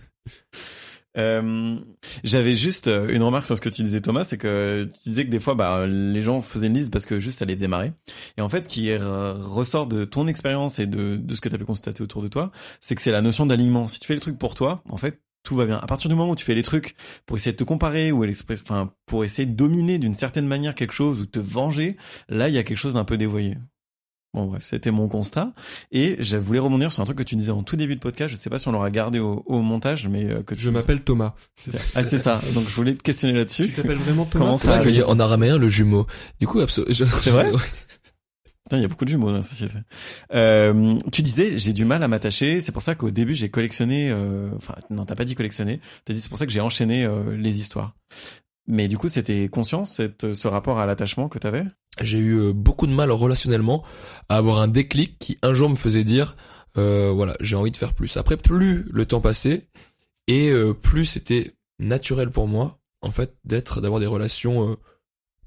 Euh, 1.17 1.77
J'avais 2.23 2.55
juste 2.55 2.87
euh, 2.87 3.09
une 3.09 3.23
remarque 3.23 3.45
sur 3.45 3.57
ce 3.57 3.61
que 3.61 3.69
tu 3.69 3.81
disais 3.83 4.01
Thomas, 4.01 4.23
c'est 4.23 4.37
que 4.37 4.89
tu 5.03 5.09
disais 5.09 5.25
que 5.25 5.31
des 5.31 5.39
fois 5.39 5.55
bah, 5.55 5.85
les 5.87 6.21
gens 6.21 6.41
faisaient 6.41 6.67
une 6.67 6.75
liste 6.75 6.91
parce 6.91 7.05
que 7.05 7.19
juste 7.19 7.39
ça 7.39 7.45
les 7.45 7.55
faisait 7.55 7.67
marrer. 7.67 7.93
Et 8.37 8.41
en 8.41 8.49
fait, 8.49 8.63
ce 8.63 8.69
qui 8.69 8.95
ressort 8.95 9.87
de 9.87 10.05
ton 10.05 10.27
expérience 10.27 10.79
et 10.79 10.87
de, 10.87 11.15
de 11.15 11.35
ce 11.35 11.41
que 11.41 11.49
tu 11.49 11.55
as 11.55 11.57
pu 11.57 11.65
constater 11.65 12.03
autour 12.03 12.21
de 12.21 12.27
toi, 12.27 12.51
c'est 12.79 12.95
que 12.95 13.01
c'est 13.01 13.11
la 13.11 13.21
notion 13.21 13.45
d'alignement. 13.45 13.87
Si 13.87 13.99
tu 13.99 14.07
fais 14.07 14.13
les 14.15 14.19
trucs 14.19 14.37
pour 14.37 14.55
toi, 14.55 14.83
en 14.89 14.97
fait, 14.97 15.19
tout 15.43 15.55
va 15.55 15.65
bien. 15.65 15.77
À 15.77 15.87
partir 15.87 16.09
du 16.09 16.15
moment 16.15 16.31
où 16.31 16.35
tu 16.35 16.45
fais 16.45 16.55
les 16.55 16.63
trucs 16.63 16.95
pour 17.25 17.37
essayer 17.37 17.53
de 17.53 17.57
te 17.57 17.63
comparer 17.63 18.11
ou 18.11 18.25
enfin 18.51 18.93
pour 19.05 19.23
essayer 19.23 19.45
de 19.45 19.55
dominer 19.55 19.97
d'une 19.97 20.13
certaine 20.13 20.47
manière 20.47 20.75
quelque 20.75 20.93
chose 20.93 21.21
ou 21.21 21.25
te 21.25 21.39
venger, 21.39 21.97
là 22.27 22.49
il 22.49 22.55
y 22.55 22.57
a 22.57 22.63
quelque 22.63 22.77
chose 22.77 22.93
d'un 22.93 23.05
peu 23.05 23.17
dévoyé. 23.17 23.57
Bon 24.33 24.45
bref, 24.45 24.63
c'était 24.63 24.91
mon 24.91 25.07
constat. 25.07 25.53
Et 25.91 26.15
je 26.19 26.37
voulais 26.37 26.59
rebondir 26.59 26.91
sur 26.91 27.01
un 27.01 27.05
truc 27.05 27.17
que 27.17 27.23
tu 27.23 27.35
disais 27.35 27.51
en 27.51 27.63
tout 27.63 27.75
début 27.75 27.95
de 27.95 27.99
podcast. 27.99 28.29
Je 28.31 28.37
sais 28.39 28.49
pas 28.51 28.59
si 28.59 28.67
on 28.67 28.71
l'aura 28.71 28.91
gardé 28.91 29.17
au, 29.19 29.43
au 29.47 29.61
montage, 29.61 30.07
mais 30.07 30.25
euh, 30.25 30.43
que 30.43 30.53
tu 30.53 30.61
Je 30.61 30.69
m'appelle 30.69 31.01
Thomas. 31.01 31.33
C'est 31.55 31.71
ça. 31.71 31.79
Ah 31.95 32.03
c'est 32.03 32.19
ça. 32.19 32.39
Donc 32.53 32.69
je 32.69 32.75
voulais 32.75 32.93
te 32.93 33.01
questionner 33.01 33.33
Tu 33.33 33.37
là-dessus. 33.39 33.69
t'appelles 33.71 33.97
vraiment 33.97 34.25
Thomas 34.25 34.45
Comment 34.45 34.57
ça 34.57 34.77
vrai 34.79 35.01
en 35.03 35.19
araméen 35.19 35.57
le 35.57 35.67
jumeau. 35.67 36.05
Du 36.39 36.45
coup, 36.45 36.59
absolument. 36.59 36.93
C'est 37.19 37.31
vrai 37.31 37.49
Putain, 38.65 38.77
il 38.77 38.81
y 38.83 38.85
a 38.85 38.87
beaucoup 38.87 39.05
de 39.05 39.09
jumeaux 39.09 39.29
dans 39.31 39.37
la 39.37 39.41
société. 39.41 39.73
Euh, 40.35 40.95
tu 41.11 41.23
disais, 41.23 41.57
j'ai 41.57 41.73
du 41.73 41.85
mal 41.85 42.03
à 42.03 42.07
m'attacher. 42.07 42.61
C'est 42.61 42.71
pour 42.71 42.83
ça 42.83 42.93
qu'au 42.93 43.09
début, 43.09 43.33
j'ai 43.33 43.49
collectionné. 43.49 44.11
euh, 44.11 44.51
Enfin, 44.57 44.75
non, 44.91 45.05
t'as 45.05 45.15
pas 45.15 45.25
dit 45.25 45.33
collectionner. 45.33 45.79
T'as 46.05 46.13
dit 46.13 46.21
c'est 46.21 46.29
pour 46.29 46.37
ça 46.37 46.45
que 46.45 46.51
j'ai 46.51 46.61
enchaîné 46.61 47.03
euh, 47.03 47.35
les 47.35 47.57
histoires. 47.59 47.95
Mais 48.71 48.87
du 48.87 48.99
coup, 48.99 49.09
c'était 49.09 49.49
conscient 49.49 49.83
ce 49.83 50.47
rapport 50.47 50.77
à 50.77 50.85
l'attachement 50.85 51.27
que 51.27 51.39
t'avais? 51.39 51.65
J'ai 52.01 52.19
eu 52.19 52.35
euh, 52.35 52.53
beaucoup 52.53 52.85
de 52.85 52.93
mal 52.93 53.11
relationnellement 53.11 53.83
à 54.29 54.37
avoir 54.37 54.59
un 54.59 54.67
déclic 54.67 55.17
qui 55.17 55.39
un 55.41 55.53
jour 55.53 55.71
me 55.71 55.75
faisait 55.75 56.03
dire, 56.03 56.37
euh, 56.77 57.11
voilà, 57.11 57.35
j'ai 57.41 57.55
envie 57.55 57.71
de 57.71 57.77
faire 57.77 57.95
plus. 57.95 58.15
Après, 58.15 58.37
plus 58.37 58.85
le 58.91 59.07
temps 59.07 59.21
passait 59.21 59.67
et 60.27 60.49
euh, 60.49 60.73
plus 60.73 61.05
c'était 61.05 61.55
naturel 61.79 62.29
pour 62.29 62.47
moi, 62.47 62.79
en 63.01 63.09
fait, 63.09 63.35
d'être, 63.43 63.81
d'avoir 63.81 63.99
des 63.99 64.05
relations 64.05 64.69
euh, 64.69 64.75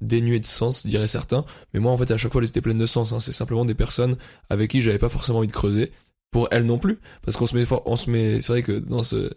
dénuées 0.01 0.41
de 0.41 0.45
sens, 0.45 0.85
diraient 0.85 1.07
certains. 1.07 1.45
Mais 1.73 1.79
moi, 1.79 1.93
en 1.93 1.97
fait, 1.97 2.11
à 2.11 2.17
chaque 2.17 2.33
fois, 2.33 2.41
elles 2.41 2.49
étaient 2.49 2.59
pleines 2.59 2.75
de 2.75 2.85
sens. 2.85 3.13
hein. 3.13 3.21
C'est 3.21 3.31
simplement 3.31 3.63
des 3.63 3.73
personnes 3.73 4.17
avec 4.49 4.69
qui 4.69 4.81
j'avais 4.81 4.97
pas 4.97 5.07
forcément 5.09 5.37
envie 5.37 5.47
de 5.47 5.53
creuser. 5.53 5.93
Pour 6.29 6.47
elles 6.51 6.65
non 6.65 6.79
plus, 6.79 6.97
parce 7.23 7.37
qu'on 7.37 7.45
se 7.45 7.55
met, 7.55 7.63
on 7.85 7.95
se 7.95 8.09
met. 8.09 8.41
C'est 8.41 8.51
vrai 8.51 8.63
que 8.63 8.71
dans 8.79 9.03
ce, 9.03 9.31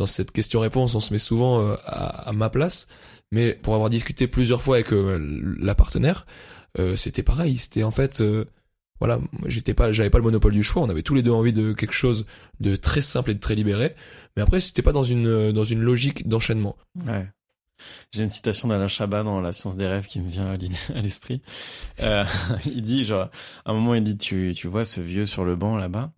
dans 0.00 0.06
cette 0.06 0.32
question-réponse, 0.32 0.94
on 0.94 1.00
se 1.00 1.12
met 1.12 1.18
souvent 1.18 1.60
euh, 1.60 1.76
à, 1.84 2.32
ma 2.32 2.48
place. 2.48 2.88
Mais 3.32 3.52
pour 3.52 3.74
avoir 3.74 3.90
discuté 3.90 4.26
plusieurs 4.26 4.62
fois 4.62 4.76
avec 4.76 4.94
euh, 4.94 5.18
la 5.60 5.74
partenaire, 5.74 6.26
euh, 6.78 6.96
c'était 6.96 7.22
pareil. 7.22 7.58
C'était 7.58 7.82
en 7.82 7.90
fait, 7.90 8.24
voilà, 8.98 9.20
j'étais 9.44 9.74
pas, 9.74 9.92
j'avais 9.92 10.08
pas 10.08 10.16
le 10.16 10.24
monopole 10.24 10.54
du 10.54 10.62
choix. 10.62 10.82
On 10.82 10.88
avait 10.88 11.02
tous 11.02 11.14
les 11.14 11.22
deux 11.22 11.30
envie 11.30 11.52
de 11.52 11.74
quelque 11.74 11.92
chose 11.92 12.24
de 12.60 12.76
très 12.76 13.02
simple 13.02 13.30
et 13.30 13.34
de 13.34 13.40
très 13.40 13.54
libéré. 13.54 13.94
Mais 14.36 14.42
après, 14.42 14.58
c'était 14.58 14.82
pas 14.82 14.92
dans 14.92 15.04
une 15.04 15.52
dans 15.52 15.64
une 15.64 15.80
logique 15.80 16.26
d'enchaînement. 16.26 16.76
Ouais. 17.06 17.28
J'ai 18.12 18.22
une 18.22 18.30
citation 18.30 18.68
d'Alain 18.68 18.88
Chabat 18.88 19.22
dans 19.22 19.40
La 19.40 19.52
science 19.52 19.76
des 19.76 19.86
rêves 19.86 20.06
qui 20.06 20.20
me 20.20 20.28
vient 20.28 20.46
à 20.46 20.56
l'esprit. 21.02 21.42
Euh, 22.00 22.24
il 22.64 22.82
dit, 22.82 23.04
genre, 23.04 23.28
à 23.64 23.70
un 23.70 23.74
moment, 23.74 23.94
il 23.94 24.02
dit, 24.02 24.16
tu, 24.16 24.52
tu 24.56 24.66
vois 24.66 24.84
ce 24.84 25.00
vieux 25.00 25.26
sur 25.26 25.44
le 25.44 25.56
banc 25.56 25.76
là-bas? 25.76 26.10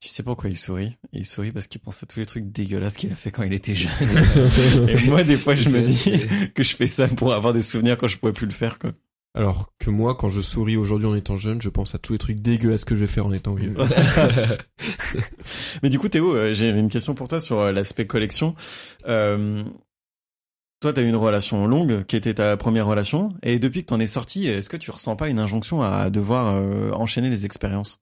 Tu 0.00 0.08
sais 0.08 0.22
pourquoi 0.22 0.50
il 0.50 0.56
sourit? 0.56 0.96
Il 1.12 1.24
sourit 1.24 1.52
parce 1.52 1.66
qu'il 1.66 1.80
pense 1.80 2.02
à 2.02 2.06
tous 2.06 2.20
les 2.20 2.26
trucs 2.26 2.50
dégueulasses 2.52 2.96
qu'il 2.96 3.10
a 3.12 3.16
fait 3.16 3.30
quand 3.30 3.42
il 3.42 3.52
était 3.54 3.74
jeune. 3.74 3.90
Et 4.88 5.08
moi, 5.08 5.24
des 5.24 5.38
fois, 5.38 5.54
je 5.54 5.68
me 5.70 5.82
dis 5.82 6.50
que 6.54 6.62
je 6.62 6.76
fais 6.76 6.86
ça 6.86 7.08
pour 7.08 7.32
avoir 7.32 7.54
des 7.54 7.62
souvenirs 7.62 7.96
quand 7.96 8.06
je 8.06 8.18
pourrais 8.18 8.34
plus 8.34 8.46
le 8.46 8.52
faire, 8.52 8.78
quoi. 8.78 8.92
Alors 9.34 9.72
que 9.78 9.90
moi, 9.90 10.14
quand 10.14 10.30
je 10.30 10.40
souris 10.40 10.76
aujourd'hui 10.76 11.06
en 11.06 11.14
étant 11.14 11.36
jeune, 11.36 11.60
je 11.60 11.68
pense 11.68 11.94
à 11.94 11.98
tous 11.98 12.12
les 12.14 12.18
trucs 12.18 12.40
dégueulasses 12.40 12.86
que 12.86 12.94
je 12.94 13.00
vais 13.00 13.06
faire 13.06 13.26
en 13.26 13.32
étant 13.32 13.54
vieux. 13.54 13.74
Mais 15.82 15.90
du 15.90 15.98
coup, 15.98 16.08
Théo, 16.08 16.34
euh, 16.34 16.54
j'ai 16.54 16.70
une 16.70 16.88
question 16.88 17.14
pour 17.14 17.28
toi 17.28 17.38
sur 17.38 17.58
euh, 17.58 17.72
l'aspect 17.72 18.06
collection. 18.06 18.54
Euh, 19.06 19.62
toi, 20.80 20.92
t'as 20.92 21.02
eu 21.02 21.08
une 21.08 21.16
relation 21.16 21.66
longue 21.66 22.04
qui 22.04 22.16
était 22.16 22.34
ta 22.34 22.56
première 22.56 22.86
relation, 22.86 23.30
et 23.42 23.58
depuis 23.58 23.82
que 23.82 23.86
t'en 23.88 23.98
es 23.98 24.06
sorti, 24.06 24.46
est-ce 24.46 24.68
que 24.68 24.76
tu 24.76 24.90
ressens 24.90 25.16
pas 25.16 25.28
une 25.28 25.38
injonction 25.38 25.82
à 25.82 26.10
devoir 26.10 26.54
euh, 26.54 26.90
enchaîner 26.92 27.30
les 27.30 27.46
expériences? 27.46 27.98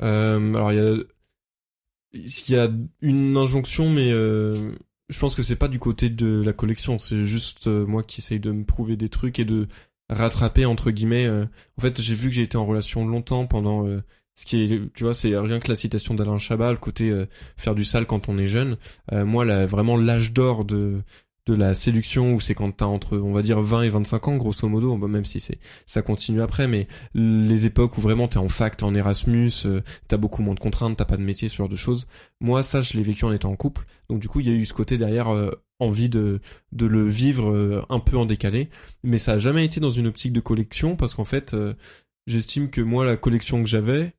Alors 0.00 0.72
il 0.72 2.50
y 2.50 2.56
a 2.56 2.68
une 3.02 3.36
injonction, 3.36 3.90
mais 3.90 4.10
euh, 4.12 4.72
je 5.08 5.18
pense 5.18 5.34
que 5.34 5.42
c'est 5.42 5.56
pas 5.56 5.68
du 5.68 5.78
côté 5.78 6.08
de 6.10 6.42
la 6.42 6.52
collection. 6.52 6.98
C'est 6.98 7.24
juste 7.24 7.66
euh, 7.66 7.86
moi 7.86 8.02
qui 8.02 8.20
essaye 8.20 8.40
de 8.40 8.52
me 8.52 8.64
prouver 8.64 8.96
des 8.96 9.08
trucs 9.08 9.38
et 9.38 9.44
de 9.44 9.68
rattraper 10.08 10.64
entre 10.66 10.90
guillemets. 10.90 11.26
euh, 11.26 11.44
En 11.78 11.82
fait, 11.82 12.00
j'ai 12.00 12.14
vu 12.14 12.28
que 12.28 12.34
j'ai 12.34 12.42
été 12.42 12.56
en 12.56 12.66
relation 12.66 13.06
longtemps 13.06 13.46
pendant 13.46 13.86
euh, 13.86 14.02
ce 14.34 14.46
qui 14.46 14.62
est, 14.62 14.92
tu 14.94 15.04
vois, 15.04 15.14
c'est 15.14 15.36
rien 15.36 15.58
que 15.60 15.68
la 15.68 15.74
citation 15.76 16.14
d'Alain 16.14 16.38
Chabat, 16.38 16.70
le 16.72 16.78
côté 16.78 17.10
euh, 17.10 17.26
faire 17.56 17.74
du 17.74 17.84
sale 17.84 18.06
quand 18.06 18.28
on 18.28 18.38
est 18.38 18.46
jeune. 18.46 18.76
Euh, 19.12 19.24
moi, 19.24 19.44
là, 19.44 19.66
vraiment 19.66 19.96
l'âge 19.96 20.32
d'or 20.32 20.64
de 20.64 21.02
de 21.46 21.54
la 21.54 21.74
séduction 21.74 22.34
où 22.34 22.40
c'est 22.40 22.54
quand 22.54 22.70
t'as 22.72 22.86
entre 22.86 23.18
on 23.18 23.32
va 23.32 23.42
dire 23.42 23.60
20 23.60 23.82
et 23.82 23.88
25 23.88 24.28
ans 24.28 24.36
grosso 24.36 24.68
modo 24.68 24.96
même 24.96 25.24
si 25.24 25.38
c'est 25.38 25.58
ça 25.86 26.02
continue 26.02 26.42
après 26.42 26.66
mais 26.66 26.88
les 27.14 27.66
époques 27.66 27.96
où 27.96 28.00
vraiment 28.00 28.26
t'es 28.26 28.38
en 28.38 28.48
fac 28.48 28.76
t'es 28.76 28.84
en 28.84 28.94
Erasmus 28.94 29.52
euh, 29.64 29.80
t'as 30.08 30.16
beaucoup 30.16 30.42
moins 30.42 30.54
de 30.54 30.60
contraintes 30.60 30.96
t'as 30.96 31.04
pas 31.04 31.16
de 31.16 31.22
métier 31.22 31.48
ce 31.48 31.56
genre 31.56 31.68
de 31.68 31.76
choses 31.76 32.08
moi 32.40 32.62
ça 32.62 32.80
je 32.80 32.96
l'ai 32.96 33.02
vécu 33.02 33.24
en 33.24 33.32
étant 33.32 33.50
en 33.50 33.56
couple. 33.56 33.84
Donc 34.08 34.20
du 34.20 34.28
coup 34.28 34.40
il 34.40 34.48
y 34.48 34.50
a 34.50 34.54
eu 34.54 34.64
ce 34.64 34.74
côté 34.74 34.98
derrière 34.98 35.28
euh, 35.28 35.50
envie 35.78 36.08
de 36.08 36.40
de 36.72 36.86
le 36.86 37.08
vivre 37.08 37.50
euh, 37.50 37.82
un 37.88 38.00
peu 38.00 38.16
en 38.16 38.26
décalé. 38.26 38.68
Mais 39.04 39.18
ça 39.18 39.32
a 39.32 39.38
jamais 39.38 39.64
été 39.64 39.80
dans 39.80 39.90
une 39.90 40.06
optique 40.06 40.32
de 40.32 40.40
collection 40.40 40.96
parce 40.96 41.14
qu'en 41.14 41.24
fait 41.24 41.56
j'estime 42.26 42.70
que 42.70 42.80
moi 42.80 43.04
la 43.04 43.16
collection 43.16 43.62
que 43.62 43.68
j'avais 43.68 44.14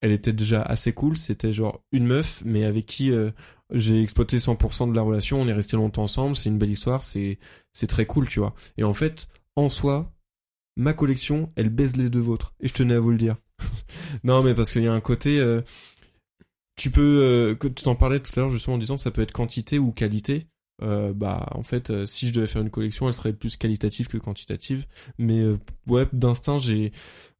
elle 0.00 0.12
était 0.12 0.32
déjà 0.32 0.62
assez 0.62 0.92
cool. 0.92 1.16
C'était 1.16 1.52
genre 1.52 1.82
une 1.92 2.06
meuf 2.06 2.42
mais 2.44 2.64
avec 2.64 2.86
qui 2.86 3.10
euh, 3.10 3.30
j'ai 3.72 4.02
exploité 4.02 4.38
100% 4.38 4.90
de 4.90 4.96
la 4.96 5.02
relation. 5.02 5.40
On 5.40 5.48
est 5.48 5.52
resté 5.52 5.76
longtemps 5.76 6.04
ensemble. 6.04 6.36
C'est 6.36 6.48
une 6.48 6.58
belle 6.58 6.70
histoire. 6.70 7.02
C'est 7.02 7.38
c'est 7.72 7.86
très 7.86 8.06
cool 8.06 8.28
tu 8.28 8.40
vois. 8.40 8.54
Et 8.78 8.84
en 8.84 8.94
fait 8.94 9.28
en 9.56 9.68
soi 9.68 10.12
ma 10.76 10.92
collection 10.92 11.50
elle 11.56 11.68
baise 11.68 11.96
les 11.96 12.10
deux 12.10 12.20
vôtres. 12.20 12.54
Et 12.60 12.68
je 12.68 12.74
tenais 12.74 12.94
à 12.94 13.00
vous 13.00 13.10
le 13.10 13.18
dire. 13.18 13.36
Non 14.24 14.42
mais 14.42 14.54
parce 14.54 14.72
qu'il 14.72 14.82
y 14.82 14.88
a 14.88 14.92
un 14.92 15.00
côté 15.00 15.38
euh, 15.38 15.60
tu 16.76 16.90
peux 16.90 17.20
euh, 17.22 17.54
que 17.54 17.68
tu 17.68 17.84
t'en 17.84 17.94
parlais 17.94 18.20
tout 18.20 18.32
à 18.36 18.40
l'heure 18.40 18.50
justement 18.50 18.76
en 18.76 18.78
disant 18.78 18.96
ça 18.98 19.10
peut 19.10 19.22
être 19.22 19.32
quantité 19.32 19.78
ou 19.78 19.92
qualité. 19.92 20.46
Bah 20.82 21.46
en 21.50 21.62
fait 21.62 22.06
si 22.06 22.26
je 22.26 22.32
devais 22.32 22.46
faire 22.46 22.62
une 22.62 22.70
collection 22.70 23.06
elle 23.06 23.12
serait 23.12 23.34
plus 23.34 23.58
qualitative 23.58 24.08
que 24.08 24.16
quantitative. 24.16 24.86
Mais 25.18 25.40
euh, 25.40 25.58
ouais 25.86 26.06
d'instinct 26.14 26.56
j'ai 26.56 26.92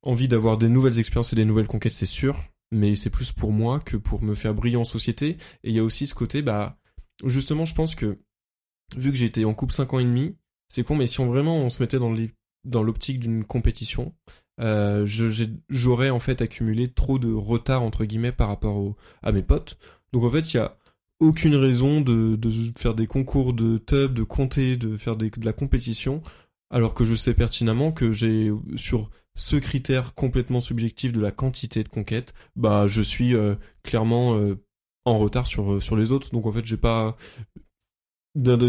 envie 0.03 0.29
d'avoir 0.29 0.59
des 0.59 0.69
nouvelles 0.69 0.99
expériences 0.99 1.33
et 1.33 1.37
des 1.37 1.47
nouvelles 1.47 1.67
conquêtes 1.67 1.95
c'est 1.95 2.05
sûr 2.05 2.37
mais 2.71 2.97
c'est 2.97 3.11
plus 3.11 3.33
pour 3.33 3.53
moi 3.53 3.81
que 3.81 3.97
pour 3.97 4.23
me 4.23 4.35
faire 4.35 4.55
briller 4.55 4.77
en 4.77 4.85
société. 4.85 5.37
Et 5.65 5.71
il 5.71 5.75
y 5.75 5.79
a 5.79 5.85
aussi 5.85 6.07
ce 6.07 6.15
côté 6.15 6.43
bah 6.43 6.79
justement 7.25 7.65
je 7.65 7.75
pense 7.75 7.95
que 7.95 8.19
vu 8.97 9.11
que 9.11 9.17
j'ai 9.17 9.27
été 9.27 9.45
en 9.45 9.55
couple 9.55 9.75
5 9.75 9.95
ans 9.95 9.99
et 9.99 10.05
demi 10.05 10.37
c'est 10.69 10.85
con 10.85 10.97
mais 10.97 11.07
si 11.07 11.21
on 11.21 11.27
vraiment 11.27 11.59
on 11.59 11.71
se 11.71 11.83
mettait 11.83 11.99
dans 11.99 12.13
les 12.13 12.31
dans 12.65 12.83
l'optique 12.83 13.21
d'une 13.21 13.45
compétition 13.45 14.15
euh, 14.61 15.07
j'aurais 15.69 16.11
en 16.11 16.21
fait 16.21 16.43
accumulé 16.43 16.89
trop 16.89 17.19
de 17.19 17.33
retard 17.33 17.83
entre 17.83 18.05
guillemets 18.05 18.33
par 18.33 18.49
rapport 18.49 18.77
au, 18.77 18.97
à 19.23 19.33
mes 19.33 19.43
potes. 19.43 19.79
Donc 20.13 20.25
en 20.25 20.31
fait 20.31 20.53
il 20.53 20.59
y 20.59 20.61
a 20.61 20.77
aucune 21.19 21.55
raison 21.55 22.01
de, 22.01 22.39
faire 22.77 22.95
des 22.95 23.07
concours 23.07 23.53
de 23.53 23.77
tub, 23.79 24.15
de 24.15 24.23
compter, 24.23 24.77
de 24.77 24.97
faire 24.97 25.17
de 25.17 25.31
la 25.43 25.53
compétition, 25.53 26.23
alors 26.71 26.95
que 26.95 27.05
je 27.05 27.15
sais 27.15 27.35
pertinemment 27.35 27.93
que 27.93 28.13
j'ai 28.13 28.53
sur 28.77 29.11
ce 29.35 29.57
critère 29.57 30.15
complètement 30.15 30.61
subjectif 30.61 31.13
de 31.13 31.21
la 31.21 31.31
quantité 31.31 31.83
de 31.83 31.89
conquête, 31.89 32.35
bah 32.57 32.87
je 32.89 33.03
suis 33.03 33.35
euh, 33.35 33.55
clairement 33.83 34.35
euh, 34.35 34.59
en 35.05 35.19
retard 35.19 35.47
sur 35.47 35.75
euh, 35.75 35.81
sur 35.81 35.97
les 35.97 36.13
autres. 36.13 36.31
Donc 36.33 36.47
en 36.47 36.53
fait 36.53 36.65
j'ai 36.65 36.77
pas, 36.77 37.17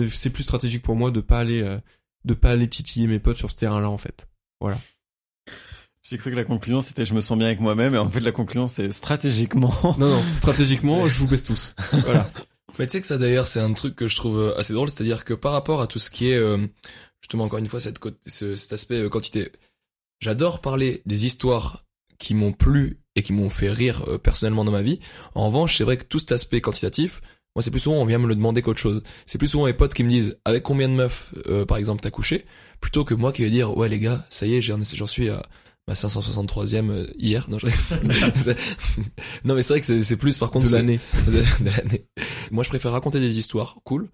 c'est 0.10 0.30
plus 0.30 0.44
stratégique 0.44 0.84
pour 0.84 0.96
moi 0.96 1.12
de 1.12 1.22
pas 1.22 1.40
aller 1.40 1.62
euh, 1.62 1.80
de 2.26 2.34
pas 2.34 2.52
aller 2.52 2.68
titiller 2.68 3.08
mes 3.08 3.20
potes 3.20 3.38
sur 3.38 3.50
ce 3.50 3.56
terrain-là 3.56 3.90
en 3.90 3.98
fait. 3.98 4.28
J'ai 6.04 6.18
cru 6.18 6.32
que 6.32 6.36
la 6.36 6.44
conclusion 6.44 6.82
c'était 6.82 7.06
je 7.06 7.14
me 7.14 7.22
sens 7.22 7.38
bien 7.38 7.48
avec 7.48 7.60
moi-même, 7.60 7.96
et 7.96 7.98
en 7.98 8.10
fait 8.10 8.20
la 8.20 8.32
conclusion 8.32 8.68
c'est 8.68 8.92
stratégiquement. 8.92 9.74
Non 9.98 10.10
non, 10.10 10.24
stratégiquement 10.36 11.08
je 11.08 11.18
vous 11.18 11.28
baisse 11.28 11.44
tous. 11.44 11.74
Voilà. 11.92 12.30
Mais 12.80 12.88
tu 12.88 12.94
sais 12.94 13.02
que 13.02 13.08
ça 13.08 13.18
d'ailleurs 13.18 13.48
c'est 13.48 13.60
un 13.60 13.74
truc 13.74 13.96
que 13.96 14.08
je 14.08 14.16
trouve 14.16 14.54
assez 14.58 14.74
drôle, 14.74 14.90
c'est-à-dire 14.90 15.26
que 15.26 15.34
par 15.34 15.52
rapport 15.52 15.82
à 15.82 15.88
tout 15.88 16.00
ce 16.00 16.10
qui 16.10 16.30
est 16.30 16.38
euh, 16.38 16.66
justement 17.22 17.46
encore 17.46 17.60
une 17.60 17.68
fois 17.68 17.80
cette 17.80 18.00
côte- 18.00 18.20
ce- 18.28 18.56
cet 18.56 18.74
aspect 18.74 18.96
euh, 19.00 19.10
quantité, 19.10 19.52
j'adore 20.20 20.62
parler 20.62 21.02
des 21.06 21.26
histoires 21.26 21.86
qui 22.20 22.36
m'ont 22.36 22.54
plu 22.54 23.00
et 23.16 23.24
qui 23.24 23.34
m'ont 23.34 23.50
fait 23.50 23.72
rire 23.72 24.04
euh, 24.08 24.18
personnellement 24.18 24.64
dans 24.64 24.72
ma 24.72 24.82
vie. 24.82 25.00
En 25.36 25.48
revanche, 25.48 25.78
c'est 25.78 25.84
vrai 25.84 25.98
que 25.98 26.04
tout 26.04 26.20
cet 26.20 26.32
aspect 26.32 26.62
quantitatif, 26.62 27.22
moi 27.56 27.64
c'est 27.64 27.72
plus 27.72 27.80
souvent 27.82 27.98
on 27.98 28.06
vient 28.06 28.20
me 28.20 28.28
le 28.28 28.36
demander 28.36 28.62
qu'autre 28.62 28.80
chose. 28.80 29.02
C'est 29.26 29.38
plus 29.38 29.48
souvent 29.48 29.66
mes 29.66 29.74
potes 29.74 29.94
qui 29.94 30.04
me 30.04 30.10
disent 30.10 30.38
avec 30.46 30.64
combien 30.64 30.88
de 30.90 30.94
meufs 30.94 31.34
euh, 31.48 31.66
par 31.66 31.78
exemple 31.78 32.02
t'as 32.02 32.12
couché, 32.12 32.46
plutôt 32.80 33.04
que 33.06 33.14
moi 33.14 33.32
qui 33.34 33.44
vais 33.44 33.50
dire 33.50 33.76
ouais 33.78 33.90
les 33.90 34.00
gars 34.00 34.26
ça 34.30 34.46
y 34.46 34.56
est 34.56 34.62
j'en 34.62 34.80
j'en 34.82 35.08
suis 35.08 35.30
à 35.30 35.42
ma 35.88 35.96
563e 35.96 36.90
euh, 36.92 37.08
hier. 37.18 37.50
Non, 37.50 37.58
je... 37.60 37.68
Non 39.44 39.56
mais 39.56 39.62
c'est 39.62 39.74
vrai 39.74 39.82
que 39.82 40.02
c'est 40.02 40.18
plus 40.18 40.38
par 40.38 40.52
contre 40.52 40.66
De 40.66 40.70
c'est- 40.72 40.78
l'année. 40.78 41.00
de, 41.28 41.64
de 41.64 41.70
l'année. 41.70 42.06
Moi, 42.52 42.64
je 42.64 42.70
préfère 42.70 42.92
raconter 42.92 43.20
des 43.20 43.38
histoires 43.38 43.78
cool, 43.84 44.08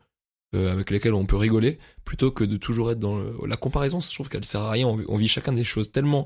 euh, 0.55 0.71
avec 0.71 0.89
lesquelles 0.91 1.13
on 1.13 1.25
peut 1.25 1.35
rigoler, 1.37 1.77
plutôt 2.05 2.31
que 2.31 2.43
de 2.43 2.57
toujours 2.57 2.91
être 2.91 2.99
dans 2.99 3.17
le- 3.17 3.35
la 3.47 3.57
comparaison. 3.57 3.99
Je 3.99 4.13
trouve 4.13 4.29
qu'elle 4.29 4.45
sert 4.45 4.61
à 4.61 4.71
rien. 4.71 4.87
On, 4.87 4.95
vit- 4.95 5.05
on 5.09 5.17
vit 5.17 5.27
chacun 5.27 5.51
des 5.51 5.63
choses 5.63 5.91
tellement 5.91 6.25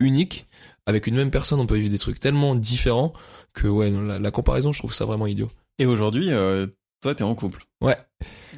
uniques. 0.00 0.46
Avec 0.86 1.06
une 1.06 1.16
même 1.16 1.30
personne, 1.30 1.60
on 1.60 1.66
peut 1.66 1.76
vivre 1.76 1.90
des 1.90 1.98
trucs 1.98 2.18
tellement 2.20 2.54
différents 2.54 3.12
que 3.52 3.66
ouais, 3.68 3.90
la, 3.90 4.18
la 4.18 4.30
comparaison, 4.30 4.72
je 4.72 4.78
trouve 4.78 4.94
ça 4.94 5.04
vraiment 5.04 5.26
idiot. 5.26 5.50
Et 5.78 5.86
aujourd'hui, 5.86 6.30
euh, 6.32 6.66
toi 7.02 7.14
t'es 7.14 7.24
en 7.24 7.34
couple. 7.34 7.62
Ouais. 7.80 7.96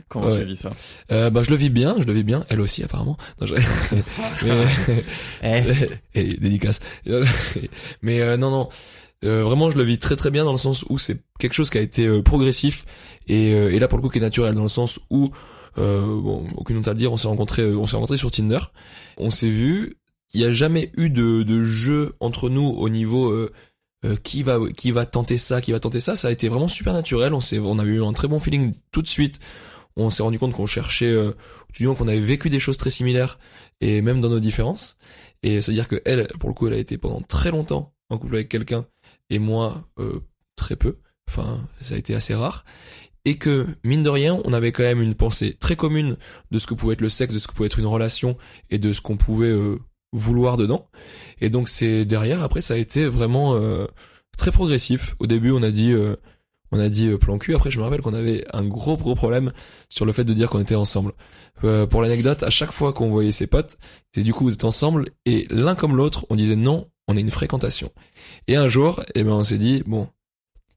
Comment 0.08 0.26
Ouais. 0.28 0.38
tu 0.40 0.44
vis 0.44 0.56
ça? 0.56 0.70
Euh, 1.12 1.28
bah, 1.30 1.42
je 1.42 1.50
le 1.50 1.56
vis 1.56 1.70
bien, 1.70 1.96
je 1.98 2.04
le 2.04 2.12
vis 2.12 2.22
bien. 2.24 2.44
Elle 2.48 2.60
aussi, 2.60 2.82
apparemment. 2.84 3.16
Non, 3.40 3.46
je... 3.46 3.54
Mais- 5.42 5.86
et 6.14 6.36
dédicace. 6.36 6.80
Mais 8.02 8.20
euh, 8.20 8.36
non, 8.36 8.50
non. 8.50 8.68
Euh, 9.24 9.44
vraiment, 9.44 9.70
je 9.70 9.76
le 9.76 9.84
vis 9.84 9.98
très 9.98 10.16
très 10.16 10.30
bien 10.30 10.44
dans 10.44 10.52
le 10.52 10.58
sens 10.58 10.84
où 10.88 10.98
c'est 10.98 11.22
quelque 11.38 11.52
chose 11.52 11.68
qui 11.68 11.78
a 11.78 11.82
été 11.82 12.06
euh, 12.06 12.22
progressif 12.22 12.86
et, 13.26 13.52
euh, 13.52 13.70
et 13.70 13.78
là 13.78 13.86
pour 13.86 13.98
le 13.98 14.02
coup 14.02 14.08
qui 14.08 14.18
est 14.18 14.22
naturel 14.22 14.54
dans 14.54 14.62
le 14.62 14.68
sens 14.68 14.98
où 15.10 15.30
euh, 15.78 16.20
bon, 16.20 16.46
aucune 16.56 16.78
honte 16.78 16.88
à 16.88 16.92
le 16.92 16.98
dire, 16.98 17.12
on 17.12 17.18
s'est 17.18 17.28
rencontrés, 17.28 17.62
euh, 17.62 17.78
on 17.78 17.86
s'est 17.86 17.96
rencontrés 17.96 18.16
sur 18.16 18.30
Tinder, 18.30 18.60
on 19.18 19.30
s'est 19.30 19.50
vu, 19.50 19.96
il 20.32 20.40
y 20.40 20.44
a 20.44 20.50
jamais 20.50 20.90
eu 20.96 21.10
de, 21.10 21.42
de 21.42 21.64
jeu 21.64 22.14
entre 22.20 22.48
nous 22.48 22.66
au 22.66 22.88
niveau 22.88 23.30
euh, 23.30 23.50
qui 24.22 24.42
va 24.42 24.58
qui 24.74 24.92
va 24.92 25.04
tenter 25.04 25.36
ça, 25.36 25.60
qui 25.60 25.72
va 25.72 25.80
tenter 25.80 26.00
ça. 26.00 26.16
Ça 26.16 26.28
a 26.28 26.30
été 26.30 26.48
vraiment 26.48 26.68
super 26.68 26.94
naturel. 26.94 27.34
On 27.34 27.40
s'est, 27.40 27.58
on 27.58 27.78
a 27.78 27.84
eu 27.84 28.02
un 28.02 28.12
très 28.14 28.28
bon 28.28 28.38
feeling 28.38 28.72
tout 28.92 29.02
de 29.02 29.08
suite. 29.08 29.38
On 29.96 30.08
s'est 30.08 30.22
rendu 30.22 30.38
compte 30.38 30.54
qu'on 30.54 30.66
cherchait, 30.66 31.10
euh, 31.10 31.32
du 31.74 31.86
moins 31.86 31.94
qu'on 31.94 32.08
avait 32.08 32.20
vécu 32.20 32.48
des 32.48 32.60
choses 32.60 32.76
très 32.76 32.90
similaires 32.90 33.38
et 33.80 34.00
même 34.02 34.20
dans 34.20 34.30
nos 34.30 34.40
différences. 34.40 34.96
Et 35.42 35.60
c'est 35.60 35.72
à 35.72 35.74
dire 35.74 35.88
que 35.88 36.00
elle, 36.04 36.28
pour 36.38 36.48
le 36.48 36.54
coup, 36.54 36.68
elle 36.68 36.74
a 36.74 36.78
été 36.78 36.96
pendant 36.96 37.20
très 37.20 37.50
longtemps 37.50 37.92
en 38.08 38.18
couple 38.18 38.36
avec 38.36 38.48
quelqu'un 38.48 38.86
et 39.30 39.38
moi 39.38 39.82
euh, 39.98 40.20
très 40.56 40.76
peu. 40.76 40.98
Enfin, 41.28 41.58
ça 41.80 41.94
a 41.94 41.98
été 41.98 42.14
assez 42.14 42.34
rare. 42.34 42.64
Et 43.24 43.36
que, 43.36 43.66
mine 43.84 44.02
de 44.02 44.08
rien, 44.08 44.40
on 44.44 44.52
avait 44.52 44.72
quand 44.72 44.82
même 44.82 45.02
une 45.02 45.14
pensée 45.14 45.56
très 45.60 45.76
commune 45.76 46.16
de 46.50 46.58
ce 46.58 46.66
que 46.66 46.74
pouvait 46.74 46.94
être 46.94 47.02
le 47.02 47.08
sexe, 47.08 47.34
de 47.34 47.38
ce 47.38 47.48
que 47.48 47.52
pouvait 47.52 47.66
être 47.66 47.78
une 47.78 47.86
relation 47.86 48.36
et 48.70 48.78
de 48.78 48.92
ce 48.92 49.00
qu'on 49.00 49.16
pouvait 49.16 49.48
euh, 49.48 49.78
vouloir 50.12 50.56
dedans. 50.56 50.88
Et 51.40 51.50
donc 51.50 51.68
c'est 51.68 52.04
derrière, 52.04 52.42
après, 52.42 52.60
ça 52.60 52.74
a 52.74 52.76
été 52.78 53.06
vraiment 53.06 53.54
euh, 53.54 53.86
très 54.36 54.50
progressif. 54.50 55.14
Au 55.18 55.26
début, 55.26 55.50
on 55.50 55.62
a 55.62 55.70
dit... 55.70 55.92
euh, 55.92 56.16
on 56.72 56.78
a 56.78 56.88
dit 56.88 57.08
euh, 57.08 57.18
plan 57.18 57.36
cul. 57.38 57.54
Après, 57.54 57.70
je 57.70 57.78
me 57.78 57.84
rappelle 57.84 58.00
qu'on 58.00 58.14
avait 58.14 58.44
un 58.52 58.64
gros 58.64 58.96
gros 58.96 59.14
problème 59.14 59.52
sur 59.88 60.06
le 60.06 60.12
fait 60.12 60.24
de 60.24 60.32
dire 60.32 60.48
qu'on 60.48 60.60
était 60.60 60.76
ensemble. 60.76 61.12
Euh, 61.64 61.86
pour 61.86 62.00
l'anecdote, 62.00 62.42
à 62.42 62.50
chaque 62.50 62.72
fois 62.72 62.92
qu'on 62.92 63.10
voyait 63.10 63.32
ses 63.32 63.46
potes, 63.48 63.76
c'est 64.14 64.22
du 64.22 64.32
coup 64.32 64.44
vous 64.44 64.54
êtes 64.54 64.64
ensemble 64.64 65.06
et 65.26 65.46
l'un 65.50 65.74
comme 65.74 65.96
l'autre, 65.96 66.26
on 66.30 66.36
disait 66.36 66.56
non, 66.56 66.86
on 67.08 67.16
est 67.16 67.20
une 67.20 67.30
fréquentation. 67.30 67.90
Et 68.48 68.56
un 68.56 68.68
jour, 68.68 69.02
eh 69.14 69.22
ben 69.22 69.32
on 69.32 69.44
s'est 69.44 69.58
dit 69.58 69.82
bon, 69.86 70.08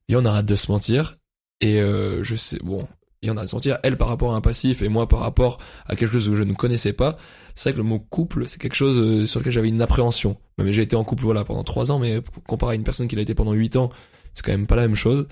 et 0.09 0.15
on 0.15 0.25
arrête 0.25 0.45
de 0.45 0.55
se 0.55 0.71
mentir. 0.71 1.17
Et 1.61 1.81
euh, 1.81 2.23
je 2.23 2.35
sais 2.35 2.59
bon, 2.63 2.87
et 3.21 3.31
on 3.31 3.37
arrête 3.37 3.45
de 3.45 3.49
se 3.51 3.55
mentir. 3.55 3.79
Elle 3.83 3.97
par 3.97 4.09
rapport 4.09 4.33
à 4.33 4.35
un 4.35 4.41
passif 4.41 4.81
et 4.81 4.89
moi 4.89 5.07
par 5.07 5.19
rapport 5.19 5.59
à 5.85 5.95
quelque 5.95 6.11
chose 6.11 6.29
que 6.29 6.35
je 6.35 6.43
ne 6.43 6.53
connaissais 6.53 6.93
pas. 6.93 7.17
C'est 7.55 7.69
vrai 7.69 7.73
que 7.73 7.77
le 7.77 7.87
mot 7.87 7.99
couple, 7.99 8.47
c'est 8.47 8.59
quelque 8.59 8.75
chose 8.75 8.99
euh, 8.99 9.25
sur 9.25 9.39
lequel 9.39 9.53
j'avais 9.53 9.69
une 9.69 9.81
appréhension. 9.81 10.37
Mais 10.57 10.71
j'ai 10.73 10.83
été 10.83 10.95
en 10.95 11.03
couple 11.03 11.23
voilà 11.23 11.43
pendant 11.43 11.63
trois 11.63 11.91
ans, 11.91 11.99
mais 11.99 12.21
comparé 12.47 12.73
à 12.73 12.75
une 12.75 12.83
personne 12.83 13.07
qui 13.07 13.15
l'a 13.15 13.21
été 13.21 13.33
pendant 13.33 13.53
huit 13.53 13.75
ans, 13.75 13.91
c'est 14.33 14.45
quand 14.45 14.51
même 14.51 14.67
pas 14.67 14.75
la 14.75 14.83
même 14.83 14.95
chose. 14.95 15.27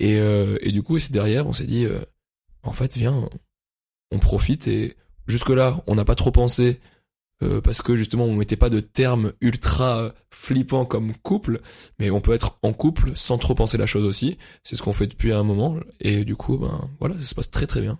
Et, 0.00 0.18
euh, 0.18 0.56
et 0.60 0.72
du 0.72 0.82
coup, 0.82 0.98
c'est 0.98 1.12
derrière, 1.12 1.46
on 1.46 1.52
s'est 1.52 1.66
dit, 1.66 1.84
euh, 1.84 2.00
en 2.62 2.72
fait, 2.72 2.96
viens, 2.96 3.28
on 4.10 4.18
profite. 4.18 4.68
Et 4.68 4.96
jusque-là, 5.26 5.82
on 5.86 5.94
n'a 5.94 6.04
pas 6.04 6.14
trop 6.14 6.30
pensé, 6.30 6.80
euh, 7.42 7.60
parce 7.60 7.82
que 7.82 7.96
justement, 7.96 8.24
on 8.24 8.34
mettait 8.34 8.56
pas 8.56 8.70
de 8.70 8.80
termes 8.80 9.32
ultra 9.40 10.12
flippants 10.30 10.84
comme 10.84 11.14
couple, 11.16 11.60
mais 11.98 12.10
on 12.10 12.20
peut 12.20 12.32
être 12.32 12.58
en 12.62 12.72
couple 12.72 13.12
sans 13.16 13.38
trop 13.38 13.54
penser 13.54 13.76
la 13.76 13.86
chose 13.86 14.04
aussi. 14.04 14.38
C'est 14.62 14.76
ce 14.76 14.82
qu'on 14.82 14.92
fait 14.92 15.06
depuis 15.06 15.32
un 15.32 15.42
moment. 15.42 15.78
Et 16.00 16.24
du 16.24 16.36
coup, 16.36 16.58
ben 16.58 16.88
voilà, 17.00 17.16
ça 17.16 17.22
se 17.22 17.34
passe 17.34 17.50
très 17.50 17.66
très 17.66 17.80
bien. 17.80 17.98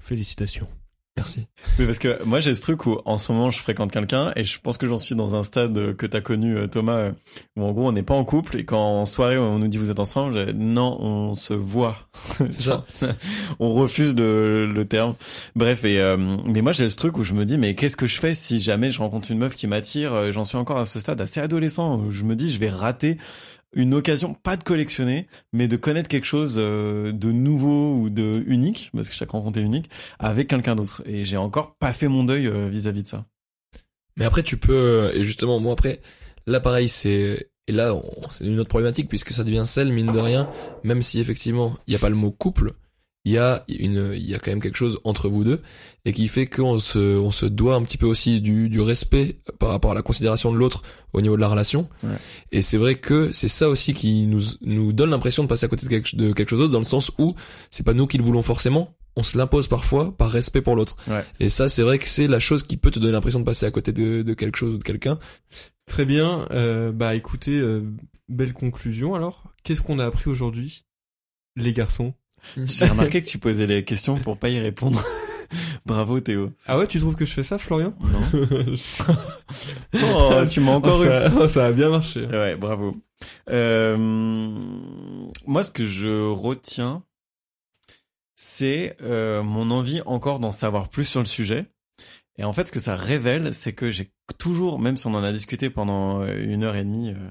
Félicitations. 0.00 0.68
Merci. 1.16 1.46
Oui, 1.78 1.86
parce 1.86 2.00
que 2.00 2.20
moi 2.24 2.40
j'ai 2.40 2.56
ce 2.56 2.60
truc 2.60 2.86
où 2.86 2.98
en 3.04 3.18
ce 3.18 3.30
moment 3.30 3.52
je 3.52 3.60
fréquente 3.60 3.92
quelqu'un 3.92 4.32
et 4.34 4.44
je 4.44 4.58
pense 4.60 4.78
que 4.78 4.88
j'en 4.88 4.98
suis 4.98 5.14
dans 5.14 5.36
un 5.36 5.44
stade 5.44 5.76
euh, 5.78 5.94
que 5.94 6.06
t'as 6.06 6.20
connu 6.20 6.56
euh, 6.56 6.66
Thomas 6.66 6.96
euh, 6.96 7.12
où 7.56 7.62
en 7.62 7.70
gros 7.70 7.88
on 7.88 7.92
n'est 7.92 8.02
pas 8.02 8.14
en 8.14 8.24
couple 8.24 8.56
et 8.56 8.64
quand 8.64 8.80
en 9.00 9.06
soirée 9.06 9.38
on 9.38 9.60
nous 9.60 9.68
dit 9.68 9.78
vous 9.78 9.90
êtes 9.92 10.00
ensemble, 10.00 10.50
non 10.52 10.96
on 11.00 11.36
se 11.36 11.54
voit. 11.54 12.08
C'est 12.38 12.52
ça. 12.62 12.84
on 13.60 13.72
refuse 13.74 14.16
le, 14.16 14.66
le 14.66 14.84
terme. 14.86 15.14
Bref 15.54 15.84
et 15.84 16.00
euh, 16.00 16.16
mais 16.46 16.62
moi 16.62 16.72
j'ai 16.72 16.88
ce 16.88 16.96
truc 16.96 17.16
où 17.16 17.22
je 17.22 17.32
me 17.34 17.44
dis 17.44 17.58
mais 17.58 17.76
qu'est-ce 17.76 17.96
que 17.96 18.06
je 18.06 18.18
fais 18.18 18.34
si 18.34 18.58
jamais 18.58 18.90
je 18.90 18.98
rencontre 18.98 19.30
une 19.30 19.38
meuf 19.38 19.54
qui 19.54 19.68
m'attire 19.68 20.32
J'en 20.32 20.44
suis 20.44 20.58
encore 20.58 20.78
à 20.78 20.84
ce 20.84 20.98
stade 20.98 21.20
assez 21.20 21.38
adolescent 21.38 21.96
où 21.96 22.10
je 22.10 22.24
me 22.24 22.34
dis 22.34 22.50
je 22.50 22.58
vais 22.58 22.70
rater 22.70 23.18
une 23.74 23.94
occasion 23.94 24.34
pas 24.34 24.56
de 24.56 24.64
collectionner 24.64 25.26
mais 25.52 25.68
de 25.68 25.76
connaître 25.76 26.08
quelque 26.08 26.26
chose 26.26 26.56
euh, 26.58 27.12
de 27.12 27.32
nouveau 27.32 27.94
ou 27.96 28.10
de 28.10 28.42
unique 28.46 28.90
parce 28.94 29.08
que 29.08 29.14
chaque 29.14 29.30
rencontre 29.30 29.58
est 29.58 29.62
unique 29.62 29.90
avec 30.18 30.48
quelqu'un 30.48 30.74
d'autre 30.74 31.02
et 31.06 31.24
j'ai 31.24 31.36
encore 31.36 31.76
pas 31.76 31.92
fait 31.92 32.08
mon 32.08 32.24
deuil 32.24 32.46
euh, 32.46 32.68
vis-à-vis 32.68 33.02
de 33.02 33.08
ça. 33.08 33.26
Mais 34.16 34.24
après, 34.24 34.42
tu 34.42 34.56
peux, 34.56 35.10
et 35.14 35.24
justement, 35.24 35.58
moi 35.58 35.72
après, 35.72 36.00
là 36.46 36.60
pareil, 36.60 36.88
c'est, 36.88 37.50
et 37.66 37.72
là, 37.72 37.94
c'est 38.30 38.44
une 38.44 38.60
autre 38.60 38.68
problématique 38.68 39.08
puisque 39.08 39.30
ça 39.30 39.44
devient 39.44 39.64
celle, 39.66 39.92
mine 39.92 40.12
de 40.12 40.18
rien, 40.18 40.48
même 40.84 41.02
si 41.02 41.20
effectivement, 41.20 41.76
il 41.86 41.90
n'y 41.90 41.96
a 41.96 41.98
pas 41.98 42.10
le 42.10 42.14
mot 42.14 42.30
couple, 42.30 42.74
il 43.24 43.32
y 43.32 43.38
a 43.38 43.64
une, 43.68 44.12
il 44.14 44.28
y 44.28 44.34
a 44.34 44.38
quand 44.38 44.50
même 44.50 44.60
quelque 44.60 44.76
chose 44.76 44.98
entre 45.04 45.28
vous 45.28 45.44
deux, 45.44 45.60
et 46.04 46.12
qui 46.12 46.28
fait 46.28 46.46
qu'on 46.46 46.78
se, 46.78 46.98
on 46.98 47.30
se 47.30 47.46
doit 47.46 47.74
un 47.74 47.82
petit 47.82 47.96
peu 47.96 48.06
aussi 48.06 48.40
du, 48.40 48.68
du 48.68 48.80
respect 48.80 49.38
par 49.58 49.70
rapport 49.70 49.92
à 49.92 49.94
la 49.94 50.02
considération 50.02 50.52
de 50.52 50.58
l'autre 50.58 50.82
au 51.12 51.22
niveau 51.22 51.36
de 51.36 51.40
la 51.40 51.48
relation. 51.48 51.88
Ouais. 52.02 52.16
Et 52.52 52.60
c'est 52.60 52.76
vrai 52.76 52.96
que 52.96 53.32
c'est 53.32 53.48
ça 53.48 53.68
aussi 53.68 53.94
qui 53.94 54.26
nous, 54.26 54.42
nous 54.60 54.92
donne 54.92 55.10
l'impression 55.10 55.42
de 55.42 55.48
passer 55.48 55.64
à 55.64 55.68
côté 55.68 55.86
de 55.86 55.90
quelque, 55.90 56.16
de 56.16 56.32
quelque 56.32 56.50
chose 56.50 56.58
d'autre 56.58 56.72
dans 56.72 56.78
le 56.80 56.84
sens 56.84 57.12
où 57.18 57.34
c'est 57.70 57.84
pas 57.84 57.94
nous 57.94 58.06
qui 58.06 58.18
le 58.18 58.24
voulons 58.24 58.42
forcément, 58.42 58.94
on 59.16 59.22
se 59.22 59.38
l'impose 59.38 59.68
parfois 59.68 60.14
par 60.14 60.30
respect 60.30 60.60
pour 60.60 60.76
l'autre. 60.76 60.96
Ouais. 61.08 61.24
Et 61.40 61.48
ça, 61.48 61.68
c'est 61.68 61.82
vrai 61.82 61.98
que 61.98 62.06
c'est 62.06 62.26
la 62.26 62.40
chose 62.40 62.62
qui 62.62 62.76
peut 62.76 62.90
te 62.90 62.98
donner 62.98 63.12
l'impression 63.12 63.40
de 63.40 63.44
passer 63.44 63.64
à 63.64 63.70
côté 63.70 63.92
de, 63.92 64.22
de 64.22 64.34
quelque 64.34 64.58
chose 64.58 64.74
ou 64.74 64.78
de 64.78 64.82
quelqu'un. 64.82 65.18
Très 65.86 66.04
bien. 66.04 66.46
Euh, 66.50 66.92
bah 66.92 67.14
écoutez, 67.14 67.56
euh, 67.56 67.82
belle 68.28 68.52
conclusion 68.52 69.14
alors. 69.14 69.44
Qu'est-ce 69.62 69.82
qu'on 69.82 69.98
a 69.98 70.04
appris 70.04 70.28
aujourd'hui, 70.30 70.84
les 71.56 71.72
garçons? 71.72 72.12
J'ai 72.56 72.86
remarqué 72.86 73.22
que 73.22 73.28
tu 73.28 73.38
posais 73.38 73.66
les 73.66 73.84
questions 73.84 74.16
pour 74.16 74.36
pas 74.36 74.48
y 74.48 74.60
répondre. 74.60 75.02
Bravo 75.86 76.20
Théo. 76.20 76.50
Ah 76.66 76.78
ouais, 76.78 76.86
tu 76.86 76.98
trouves 76.98 77.14
que 77.14 77.24
je 77.24 77.32
fais 77.32 77.42
ça, 77.42 77.58
Florian 77.58 77.94
Non. 78.00 78.48
oh, 79.94 80.42
tu 80.50 80.60
m'as 80.60 80.72
encore 80.72 80.96
oh, 80.98 81.04
eu. 81.04 81.06
ça, 81.06 81.32
oh, 81.40 81.48
ça 81.48 81.66
a 81.66 81.72
bien 81.72 81.90
marché. 81.90 82.24
Ouais, 82.26 82.56
bravo. 82.56 82.96
Euh, 83.50 83.96
moi, 85.46 85.62
ce 85.62 85.70
que 85.70 85.86
je 85.86 86.30
retiens, 86.30 87.02
c'est 88.36 88.96
euh, 89.02 89.42
mon 89.42 89.70
envie 89.70 90.00
encore 90.06 90.40
d'en 90.40 90.50
savoir 90.50 90.88
plus 90.88 91.04
sur 91.04 91.20
le 91.20 91.26
sujet. 91.26 91.66
Et 92.36 92.44
en 92.44 92.52
fait, 92.52 92.66
ce 92.66 92.72
que 92.72 92.80
ça 92.80 92.96
révèle, 92.96 93.54
c'est 93.54 93.72
que 93.72 93.90
j'ai 93.90 94.10
toujours, 94.38 94.78
même 94.78 94.96
si 94.96 95.06
on 95.06 95.14
en 95.14 95.22
a 95.22 95.32
discuté 95.32 95.70
pendant 95.70 96.22
euh, 96.22 96.36
une 96.36 96.64
heure 96.64 96.76
et 96.76 96.84
demie 96.84 97.10
euh, 97.10 97.30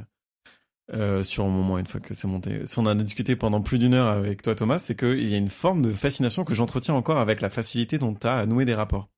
euh, 0.91 1.23
sur 1.23 1.45
le 1.45 1.51
moment, 1.51 1.77
une 1.77 1.88
fois 1.88 2.01
que 2.01 2.13
c'est 2.13 2.27
monté, 2.27 2.65
si 2.65 2.77
on 2.79 2.84
en 2.84 2.88
a 2.88 2.95
discuté 2.95 3.36
pendant 3.36 3.61
plus 3.61 3.79
d'une 3.79 3.93
heure 3.93 4.07
avec 4.07 4.41
toi, 4.41 4.55
Thomas, 4.55 4.79
c'est 4.79 4.97
qu'il 4.97 5.27
y 5.27 5.34
a 5.34 5.38
une 5.38 5.49
forme 5.49 5.81
de 5.81 5.89
fascination 5.91 6.43
que 6.43 6.53
j'entretiens 6.53 6.93
encore 6.93 7.17
avec 7.17 7.41
la 7.41 7.49
facilité 7.49 7.97
dont 7.97 8.13
tu 8.13 8.27
as 8.27 8.36
à 8.36 8.45
nouer 8.45 8.65
des 8.65 8.75
rapports. 8.75 9.09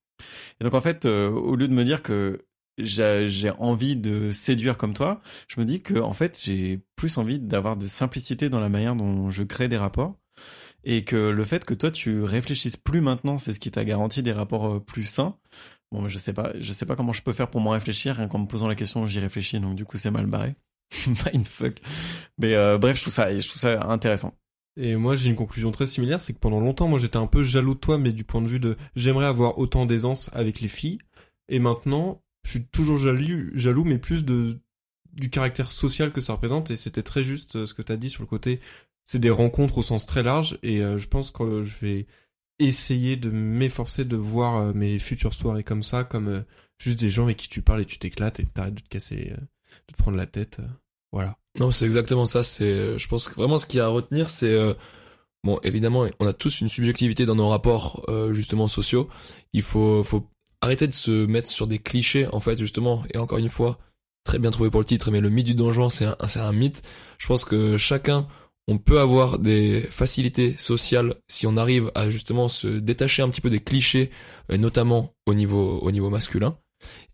Et 0.59 0.63
donc, 0.63 0.73
en 0.73 0.81
fait, 0.81 1.05
euh, 1.05 1.29
au 1.29 1.55
lieu 1.55 1.67
de 1.67 1.73
me 1.73 1.83
dire 1.83 2.03
que 2.03 2.45
j'ai 2.77 3.51
envie 3.57 3.95
de 3.95 4.31
séduire 4.31 4.77
comme 4.77 4.93
toi, 4.93 5.21
je 5.47 5.59
me 5.59 5.65
dis 5.65 5.81
que 5.81 5.97
en 5.99 6.13
fait 6.13 6.39
j'ai 6.43 6.81
plus 6.95 7.17
envie 7.17 7.39
d'avoir 7.39 7.77
de 7.77 7.87
simplicité 7.87 8.49
dans 8.49 8.59
la 8.59 8.69
manière 8.69 8.95
dont 8.95 9.29
je 9.29 9.43
crée 9.43 9.69
des 9.69 9.77
rapports 9.77 10.15
et 10.83 11.03
que 11.03 11.15
le 11.15 11.45
fait 11.45 11.65
que 11.65 11.73
toi 11.73 11.91
tu 11.91 12.23
réfléchisses 12.23 12.77
plus 12.77 13.01
maintenant, 13.01 13.37
c'est 13.37 13.53
ce 13.53 13.59
qui 13.59 13.71
t'a 13.71 13.85
garanti 13.85 14.23
des 14.23 14.33
rapports 14.33 14.75
euh, 14.75 14.79
plus 14.79 15.05
sains. 15.05 15.37
Bon, 15.91 16.09
je 16.09 16.17
sais 16.17 16.33
pas, 16.33 16.51
je 16.59 16.73
sais 16.73 16.85
pas 16.85 16.95
comment 16.95 17.13
je 17.13 17.21
peux 17.21 17.33
faire 17.33 17.49
pour 17.49 17.61
m'en 17.61 17.71
réfléchir. 17.71 18.15
Rien 18.15 18.27
qu'en 18.27 18.39
me 18.39 18.47
posant 18.47 18.67
la 18.67 18.75
question, 18.75 19.07
j'y 19.07 19.19
réfléchis, 19.19 19.59
donc 19.59 19.75
du 19.75 19.85
coup 19.85 19.97
c'est 19.97 20.11
mal 20.11 20.25
barré. 20.25 20.53
Mindfuck. 21.07 21.79
Mais 22.37 22.55
euh, 22.55 22.77
bref, 22.77 22.97
je 22.97 23.01
trouve 23.01 23.13
ça, 23.13 23.37
je 23.37 23.47
trouve 23.47 23.61
ça 23.61 23.87
intéressant. 23.89 24.33
Et 24.77 24.95
moi, 24.95 25.15
j'ai 25.15 25.29
une 25.29 25.35
conclusion 25.35 25.71
très 25.71 25.87
similaire, 25.87 26.19
c'est 26.19 26.33
que 26.33 26.39
pendant 26.39 26.59
longtemps, 26.59 26.87
moi, 26.87 26.99
j'étais 26.99 27.17
un 27.17 27.27
peu 27.27 27.43
jaloux 27.43 27.75
de 27.75 27.79
toi, 27.79 27.97
mais 27.97 28.11
du 28.11 28.25
point 28.25 28.41
de 28.41 28.47
vue 28.47 28.59
de 28.59 28.75
j'aimerais 28.95 29.25
avoir 29.25 29.57
autant 29.57 29.85
d'aisance 29.85 30.29
avec 30.33 30.59
les 30.59 30.67
filles. 30.67 30.99
Et 31.47 31.59
maintenant, 31.59 32.21
je 32.43 32.51
suis 32.51 32.65
toujours 32.65 32.99
jaloux, 32.99 33.51
jaloux, 33.53 33.85
mais 33.85 33.97
plus 33.97 34.25
de 34.25 34.59
du 35.13 35.29
caractère 35.29 35.71
social 35.71 36.11
que 36.11 36.21
ça 36.21 36.33
représente. 36.33 36.71
Et 36.71 36.75
c'était 36.75 37.03
très 37.03 37.23
juste 37.23 37.55
euh, 37.55 37.65
ce 37.65 37.73
que 37.73 37.81
t'as 37.81 37.95
dit 37.95 38.09
sur 38.09 38.21
le 38.21 38.27
côté. 38.27 38.59
C'est 39.05 39.19
des 39.19 39.29
rencontres 39.29 39.77
au 39.77 39.81
sens 39.81 40.05
très 40.05 40.23
large, 40.23 40.59
et 40.63 40.81
euh, 40.81 40.97
je 40.97 41.07
pense 41.07 41.31
que 41.31 41.63
je 41.63 41.77
vais 41.79 42.07
essayer 42.59 43.17
de 43.17 43.29
m'efforcer 43.29 44.05
de 44.05 44.15
voir 44.15 44.57
euh, 44.57 44.73
mes 44.73 44.99
futures 44.99 45.33
soirées 45.33 45.63
comme 45.63 45.83
ça, 45.83 46.03
comme 46.03 46.43
juste 46.79 46.99
des 46.99 47.09
gens 47.09 47.23
avec 47.23 47.37
qui 47.37 47.49
tu 47.49 47.61
parles 47.61 47.81
et 47.81 47.85
tu 47.85 47.99
t'éclates 47.99 48.39
et 48.39 48.45
t'arrêtes 48.45 48.75
de 48.75 48.81
te 48.81 48.89
casser, 48.89 49.33
de 49.87 49.93
te 49.93 49.97
prendre 49.97 50.17
la 50.17 50.25
tête. 50.25 50.59
Euh, 51.15 51.19
voilà. 51.19 51.37
Non, 51.59 51.71
c'est 51.71 51.85
exactement 51.85 52.25
ça. 52.25 52.43
C'est, 52.43 52.63
euh, 52.65 52.97
je 52.97 53.07
pense 53.07 53.27
que 53.29 53.35
vraiment 53.35 53.57
ce 53.57 53.65
qu'il 53.65 53.77
y 53.77 53.81
a 53.81 53.85
à 53.85 53.89
retenir, 53.89 54.29
c'est 54.29 54.51
euh, 54.51 54.73
bon, 55.43 55.59
évidemment, 55.63 56.05
on 56.19 56.27
a 56.27 56.33
tous 56.33 56.61
une 56.61 56.69
subjectivité 56.69 57.25
dans 57.25 57.35
nos 57.35 57.47
rapports 57.47 58.03
euh, 58.09 58.33
justement 58.33 58.67
sociaux. 58.67 59.09
Il 59.53 59.61
faut, 59.61 60.03
faut 60.03 60.27
arrêter 60.61 60.87
de 60.87 60.93
se 60.93 61.25
mettre 61.25 61.47
sur 61.47 61.67
des 61.67 61.79
clichés 61.79 62.27
en 62.33 62.39
fait 62.39 62.57
justement. 62.57 63.03
Et 63.13 63.17
encore 63.17 63.37
une 63.37 63.49
fois, 63.49 63.77
très 64.25 64.39
bien 64.39 64.51
trouvé 64.51 64.69
pour 64.69 64.81
le 64.81 64.85
titre, 64.85 65.11
mais 65.11 65.21
le 65.21 65.29
mythe 65.29 65.45
du 65.45 65.55
donjon, 65.55 65.89
c'est 65.89 66.05
un, 66.05 66.17
c'est 66.27 66.39
un 66.39 66.51
mythe. 66.51 66.81
Je 67.17 67.27
pense 67.27 67.45
que 67.45 67.77
chacun, 67.77 68.27
on 68.67 68.77
peut 68.77 68.99
avoir 68.99 69.39
des 69.39 69.81
facilités 69.81 70.55
sociales 70.57 71.15
si 71.27 71.47
on 71.47 71.55
arrive 71.55 71.91
à 71.95 72.09
justement 72.09 72.47
se 72.49 72.67
détacher 72.67 73.21
un 73.21 73.29
petit 73.29 73.41
peu 73.41 73.51
des 73.51 73.59
clichés, 73.59 74.09
et 74.49 74.57
notamment 74.57 75.13
au 75.27 75.35
niveau, 75.35 75.79
au 75.79 75.91
niveau 75.91 76.09
masculin, 76.09 76.57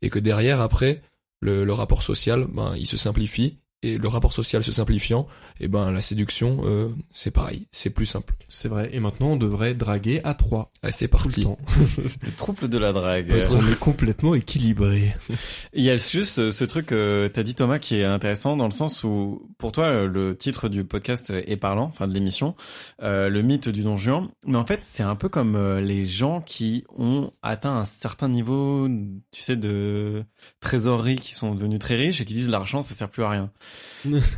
et 0.02 0.10
que 0.10 0.18
derrière 0.18 0.62
après, 0.62 1.02
le, 1.42 1.66
le 1.66 1.74
rapport 1.74 2.04
social, 2.04 2.48
ben, 2.48 2.74
il 2.78 2.88
se 2.88 2.98
simplifie 2.98 3.58
et 3.84 3.98
le 3.98 4.08
rapport 4.08 4.34
social 4.34 4.64
se 4.64 4.72
simplifiant, 4.72 5.28
et 5.60 5.68
ben 5.68 5.92
la 5.92 6.02
séduction, 6.02 6.62
euh, 6.66 6.90
c'est 7.12 7.32
pareil, 7.32 7.68
c'est 7.72 7.90
plus 7.90 8.06
simple. 8.06 8.34
C'est 8.48 8.68
vrai. 8.68 8.90
Et 8.94 9.00
maintenant, 9.00 9.30
on 9.30 9.36
devrait 9.38 9.74
draguer 9.74 10.22
à 10.24 10.34
3. 10.34 10.70
Allez, 10.84 10.92
c'est 10.92 11.08
Tout 11.08 11.18
parti. 11.18 11.40
le 11.40 11.46
temps. 11.46 11.58
Le 12.22 12.32
trouble 12.32 12.70
de 12.70 12.78
la 12.78 12.92
drague. 12.94 13.30
Parce 13.30 13.50
qu'on 13.50 13.66
est 13.68 13.80
complètement 13.80 14.36
équilibré. 14.36 15.16
Il 15.74 15.84
y 15.84 15.90
a 15.90 15.96
juste 15.96 16.34
ce, 16.34 16.52
ce 16.52 16.64
truc 16.66 16.88
que 16.88 17.30
t'as 17.34 17.44
dit 17.44 17.56
Thomas 17.56 17.80
qui 17.80 17.96
est 17.96 18.04
intéressant 18.04 18.58
dans 18.58 18.66
le 18.66 18.72
sens 18.72 19.04
où 19.04 19.50
pour 19.58 19.72
toi 19.72 19.86
euh, 19.86 20.08
le 20.08 20.36
titre 20.36 20.70
du 20.70 20.84
podcast 20.84 21.32
est 21.32 21.58
parlant, 21.58 21.86
enfin 21.86 22.08
de 22.08 22.14
l'émission, 22.14 22.56
euh, 23.02 23.30
le 23.30 23.42
mythe 23.42 23.70
du 23.70 23.84
don 23.84 23.96
Juan. 23.96 24.28
Mais 24.46 24.58
en 24.58 24.66
fait 24.66 24.80
c'est 24.84 25.04
un 25.04 25.16
peu 25.16 25.30
comme 25.30 25.56
euh, 25.56 25.82
les 25.82 26.06
gens 26.06 26.42
qui 26.42 26.84
ont 26.98 27.32
atteint 27.42 27.78
un 27.78 27.86
certain 27.86 28.28
niveau, 28.28 28.88
tu 29.32 29.42
sais, 29.42 29.56
de 29.56 30.24
trésorerie, 30.60 31.16
qui 31.16 31.34
sont 31.36 31.56
devenus 31.56 31.80
très 31.80 31.96
riches 31.96 32.22
et 32.22 32.26
qui 32.26 32.34
disent 32.34 32.50
l'argent 32.50 32.82
ça 32.82 32.94
sert 32.94 33.10
plus 33.10 33.24
à 33.24 33.30
rien 33.30 33.52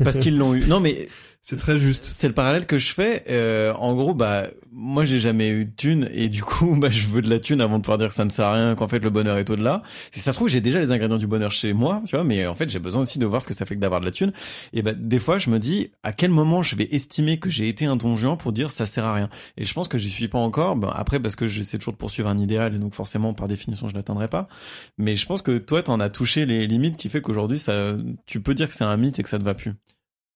parce 0.03 0.19
qu'ils 0.19 0.37
l'ont 0.37 0.53
eu. 0.53 0.65
Non 0.65 0.79
mais 0.79 1.07
C'est 1.45 1.57
très 1.57 1.77
juste. 1.77 2.05
c'est 2.05 2.29
le 2.29 2.33
parallèle 2.33 2.65
que 2.65 2.77
je 2.77 2.93
fais. 2.93 3.25
Euh, 3.29 3.73
en 3.73 3.93
gros, 3.95 4.13
bah 4.13 4.47
moi 4.71 5.03
j'ai 5.03 5.19
jamais 5.19 5.49
eu 5.49 5.65
de 5.65 5.71
thune 5.75 6.09
et 6.13 6.29
du 6.29 6.41
coup 6.41 6.73
bah 6.79 6.87
je 6.89 7.05
veux 7.09 7.21
de 7.21 7.29
la 7.29 7.37
thune 7.41 7.59
avant 7.59 7.79
de 7.79 7.83
pouvoir 7.83 7.97
dire 7.97 8.07
que 8.07 8.13
ça 8.13 8.23
me 8.23 8.29
sert 8.29 8.45
à 8.45 8.53
rien, 8.53 8.75
qu'en 8.75 8.87
fait 8.87 8.99
le 8.99 9.09
bonheur 9.09 9.37
est 9.37 9.49
au-delà. 9.49 9.81
Si 10.11 10.21
ça 10.21 10.31
se 10.31 10.37
trouve 10.37 10.47
j'ai 10.47 10.61
déjà 10.61 10.79
les 10.79 10.93
ingrédients 10.93 11.17
du 11.17 11.27
bonheur 11.27 11.51
chez 11.51 11.73
moi, 11.73 12.01
tu 12.07 12.15
vois, 12.15 12.23
mais 12.23 12.47
en 12.47 12.55
fait 12.55 12.69
j'ai 12.69 12.79
besoin 12.79 13.01
aussi 13.01 13.19
de 13.19 13.25
voir 13.25 13.41
ce 13.41 13.47
que 13.47 13.53
ça 13.53 13.65
fait 13.65 13.75
que 13.75 13.81
d'avoir 13.81 13.99
de 13.99 14.05
la 14.05 14.11
thune. 14.11 14.31
Et 14.71 14.83
bah 14.83 14.93
des 14.93 15.19
fois 15.19 15.37
je 15.37 15.49
me 15.49 15.59
dis 15.59 15.91
à 16.01 16.13
quel 16.13 16.31
moment 16.31 16.63
je 16.63 16.77
vais 16.77 16.87
estimer 16.91 17.37
que 17.39 17.49
j'ai 17.49 17.67
été 17.67 17.83
un 17.83 17.97
don 17.97 18.15
Juan 18.15 18.37
pour 18.37 18.53
dire 18.53 18.71
ça 18.71 18.85
sert 18.85 19.03
à 19.03 19.13
rien? 19.13 19.29
Et 19.57 19.65
je 19.65 19.73
pense 19.73 19.89
que 19.89 19.97
j'y 19.97 20.09
suis 20.09 20.29
pas 20.29 20.39
encore. 20.39 20.77
Ben, 20.77 20.93
après 20.95 21.19
parce 21.19 21.35
que 21.35 21.47
j'essaie 21.47 21.77
toujours 21.77 21.93
de 21.93 21.97
poursuivre 21.97 22.29
un 22.29 22.37
idéal 22.37 22.73
et 22.73 22.79
donc 22.79 22.93
forcément 22.93 23.33
par 23.33 23.49
définition 23.49 23.89
je 23.89 23.95
l'atteindrai 23.95 24.29
pas. 24.29 24.47
Mais 24.97 25.17
je 25.17 25.25
pense 25.25 25.41
que 25.41 25.57
toi 25.57 25.83
t'en 25.83 25.99
as 25.99 26.09
touché 26.09 26.45
les 26.45 26.67
limites 26.67 26.95
qui 26.95 27.09
fait 27.09 27.19
qu'aujourd'hui 27.19 27.59
ça 27.59 27.97
tu 28.27 28.39
peux 28.39 28.53
dire 28.53 28.69
que 28.69 28.75
c'est 28.75 28.85
un 28.85 28.95
mythe 28.95 29.19
et 29.19 29.23
que 29.23 29.29
ça 29.29 29.39
te 29.39 29.43
va 29.43 29.55
plus. 29.55 29.73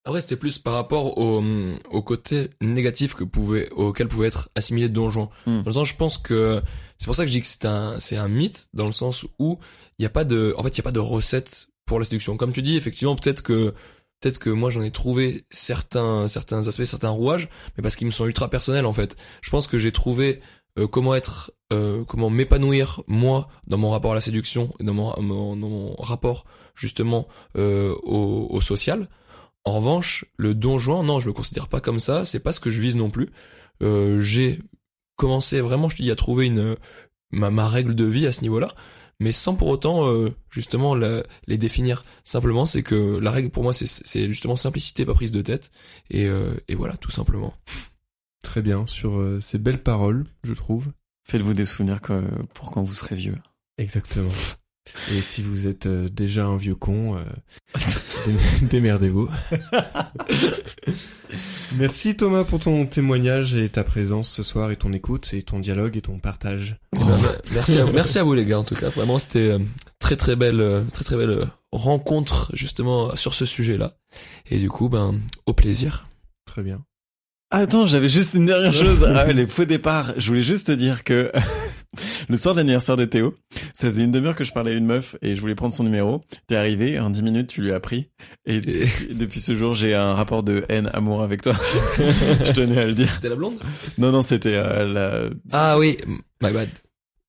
Après, 0.07 0.21
c'était 0.21 0.37
plus 0.37 0.57
par 0.57 0.73
rapport 0.73 1.17
au, 1.17 1.43
au 1.91 2.01
côté 2.01 2.49
négatif 2.61 3.13
que 3.13 3.25
pouvait, 3.25 3.69
auquel 3.71 4.07
pouvait 4.07 4.27
être 4.27 4.49
assimilé 4.55 4.87
Don 4.87 5.09
Juan. 5.09 5.27
Hmm. 5.45 5.63
Dans 5.63 5.65
le 5.65 5.73
sens, 5.73 5.89
je 5.89 5.95
pense 5.97 6.17
que 6.17 6.61
c'est 6.97 7.07
pour 7.07 7.13
ça 7.15 7.23
que 7.25 7.27
je 7.27 7.33
dis 7.33 7.41
que 7.41 7.45
c'est 7.45 7.65
un, 7.65 7.99
c'est 7.99 8.15
un 8.15 8.29
mythe 8.29 8.69
dans 8.73 8.85
le 8.85 8.93
sens 8.93 9.25
où 9.37 9.59
il 9.99 10.03
n'y 10.03 10.05
a 10.05 10.09
pas 10.09 10.23
de, 10.23 10.55
en 10.57 10.63
fait, 10.63 10.69
il 10.69 10.77
y 10.77 10.79
a 10.79 10.83
pas 10.83 10.93
de 10.93 11.01
recette 11.01 11.67
pour 11.85 11.99
la 11.99 12.05
séduction. 12.05 12.37
Comme 12.37 12.53
tu 12.53 12.61
dis, 12.61 12.77
effectivement, 12.77 13.17
peut-être 13.17 13.41
que, 13.43 13.71
peut-être 14.21 14.39
que 14.39 14.49
moi 14.49 14.69
j'en 14.69 14.81
ai 14.81 14.91
trouvé 14.91 15.43
certains, 15.49 16.29
certains 16.29 16.65
aspects, 16.69 16.85
certains 16.85 17.09
rouages, 17.09 17.49
mais 17.75 17.81
parce 17.83 17.97
qu'ils 17.97 18.07
me 18.07 18.11
sont 18.11 18.27
ultra 18.27 18.49
personnels 18.49 18.85
en 18.85 18.93
fait. 18.93 19.17
Je 19.41 19.49
pense 19.49 19.67
que 19.67 19.77
j'ai 19.77 19.91
trouvé 19.91 20.39
euh, 20.79 20.87
comment 20.87 21.15
être, 21.15 21.51
euh, 21.73 22.05
comment 22.05 22.29
m'épanouir 22.29 23.01
moi 23.07 23.49
dans 23.67 23.77
mon 23.77 23.89
rapport 23.89 24.13
à 24.13 24.15
la 24.15 24.21
séduction, 24.21 24.73
dans 24.79 24.93
mon, 24.93 25.21
mon- 25.21 25.57
dans 25.57 25.67
mon 25.67 25.95
rapport 25.95 26.45
justement 26.75 27.27
euh, 27.57 27.93
au, 28.03 28.47
au 28.49 28.61
social. 28.61 29.09
En 29.67 29.71
revanche, 29.71 30.23
le 30.37 30.53
don 30.55 30.79
Juan, 30.79 31.05
non, 31.05 31.19
je 31.19 31.25
le 31.27 31.33
considère 31.33 31.67
pas 31.67 31.81
comme 31.81 31.99
ça. 31.99 32.23
C'est 32.23 32.39
pas 32.39 32.53
ce 32.53 32.61
que 32.61 32.69
je 32.69 32.81
vise 32.81 32.95
non 32.95 33.09
plus. 33.09 33.29
Euh, 33.83 34.21
j'ai 34.21 34.59
commencé 35.17 35.59
vraiment, 35.59 35.89
je 35.89 35.97
te 35.97 36.01
dis, 36.03 36.09
à 36.11 36.15
trouver 36.15 36.45
une 36.45 36.77
ma, 37.31 37.49
ma 37.49 37.67
règle 37.67 37.93
de 37.93 38.05
vie 38.05 38.25
à 38.27 38.31
ce 38.31 38.41
niveau-là, 38.43 38.73
mais 39.19 39.33
sans 39.33 39.55
pour 39.55 39.67
autant 39.67 40.07
euh, 40.09 40.33
justement 40.49 40.95
la- 40.95 41.23
les 41.47 41.57
définir. 41.57 42.05
Simplement, 42.23 42.65
c'est 42.65 42.81
que 42.81 43.19
la 43.19 43.29
règle 43.29 43.49
pour 43.49 43.63
moi, 43.63 43.73
c'est- 43.73 43.87
c'est 44.05 44.29
justement 44.29 44.55
simplicité, 44.55 45.05
pas 45.05 45.13
prise 45.13 45.31
de 45.33 45.41
tête, 45.41 45.69
et, 46.09 46.27
euh, 46.27 46.53
et 46.69 46.75
voilà, 46.75 46.95
tout 46.95 47.11
simplement. 47.11 47.53
Très 48.43 48.61
bien. 48.61 48.87
Sur 48.87 49.17
euh, 49.19 49.41
ces 49.41 49.57
belles 49.57 49.83
paroles, 49.83 50.23
je 50.45 50.53
trouve. 50.53 50.93
Faites-vous 51.27 51.53
des 51.53 51.65
souvenirs 51.65 51.99
que, 51.99 52.21
pour 52.53 52.71
quand 52.71 52.83
vous 52.83 52.93
serez 52.93 53.17
vieux. 53.17 53.35
Exactement. 53.77 54.31
Et 55.11 55.21
si 55.21 55.41
vous 55.41 55.67
êtes 55.67 55.85
euh, 55.87 56.07
déjà 56.07 56.45
un 56.45 56.55
vieux 56.55 56.75
con, 56.75 57.17
euh, 57.17 57.23
démerdez-vous. 58.61 59.29
Merci 61.77 62.15
Thomas 62.15 62.43
pour 62.43 62.59
ton 62.59 62.85
témoignage 62.85 63.55
et 63.55 63.69
ta 63.69 63.83
présence 63.83 64.29
ce 64.29 64.41
soir 64.41 64.71
et 64.71 64.77
ton 64.77 64.93
écoute 64.93 65.29
et 65.33 65.43
ton 65.43 65.59
dialogue 65.59 65.97
et 65.97 66.01
ton 66.01 66.17
partage. 66.17 66.77
Eh 66.95 66.99
ben, 66.99 67.17
merci, 67.51 67.77
à, 67.77 67.85
merci 67.85 68.17
à 68.17 68.23
vous 68.23 68.33
les 68.33 68.45
gars 68.45 68.59
en 68.59 68.63
tout 68.63 68.75
cas. 68.75 68.89
Vraiment, 68.89 69.19
c'était 69.19 69.51
euh, 69.51 69.59
très 69.99 70.15
très 70.15 70.35
belle, 70.35 70.61
euh, 70.61 70.83
très 70.91 71.03
très 71.03 71.17
belle 71.17 71.29
euh, 71.29 71.45
rencontre 71.71 72.49
justement 72.53 73.15
sur 73.15 73.33
ce 73.33 73.45
sujet-là. 73.45 73.93
Et 74.49 74.57
du 74.57 74.69
coup, 74.69 74.89
ben 74.89 75.19
au 75.45 75.53
plaisir. 75.53 76.07
Très 76.45 76.63
bien. 76.63 76.81
Attends, 77.51 77.85
j'avais 77.85 78.09
juste 78.09 78.33
une 78.33 78.45
dernière 78.45 78.73
chose. 78.73 79.05
Ah, 79.15 79.31
les 79.31 79.45
faux 79.45 79.65
départs. 79.65 80.13
Je 80.17 80.27
voulais 80.29 80.41
juste 80.41 80.67
te 80.67 80.71
dire 80.71 81.03
que 81.03 81.31
le 82.29 82.37
soir 82.37 82.53
de 82.55 82.59
l'anniversaire 82.59 82.95
de 82.95 83.05
Théo, 83.05 83.35
ça 83.73 83.87
faisait 83.89 84.03
une 84.03 84.11
demi-heure 84.11 84.35
que 84.35 84.43
je 84.43 84.51
parlais 84.53 84.71
à 84.73 84.75
une 84.75 84.85
meuf 84.85 85.15
et 85.21 85.35
je 85.35 85.41
voulais 85.41 85.55
prendre 85.55 85.73
son 85.73 85.83
numéro. 85.83 86.21
T'es 86.47 86.55
arrivé, 86.55 86.99
en 86.99 87.09
dix 87.09 87.23
minutes, 87.23 87.47
tu 87.47 87.61
lui 87.61 87.71
as 87.73 87.79
pris. 87.79 88.09
Et, 88.45 88.57
Et- 88.57 89.13
depuis 89.13 89.39
ce 89.41 89.55
jour, 89.55 89.73
j'ai 89.73 89.93
un 89.93 90.13
rapport 90.13 90.43
de 90.43 90.65
haine, 90.69 90.89
amour 90.93 91.23
avec 91.23 91.41
toi. 91.41 91.53
je 91.97 92.51
tenais 92.51 92.77
à 92.79 92.85
le 92.85 92.93
dire. 92.93 93.11
C'était 93.11 93.29
la 93.29 93.35
blonde? 93.35 93.55
Non, 93.97 94.11
non, 94.11 94.21
c'était 94.21 94.55
euh, 94.55 94.85
la... 94.85 95.29
Ah 95.51 95.77
oui, 95.77 95.97
my 96.41 96.51
bad. 96.51 96.69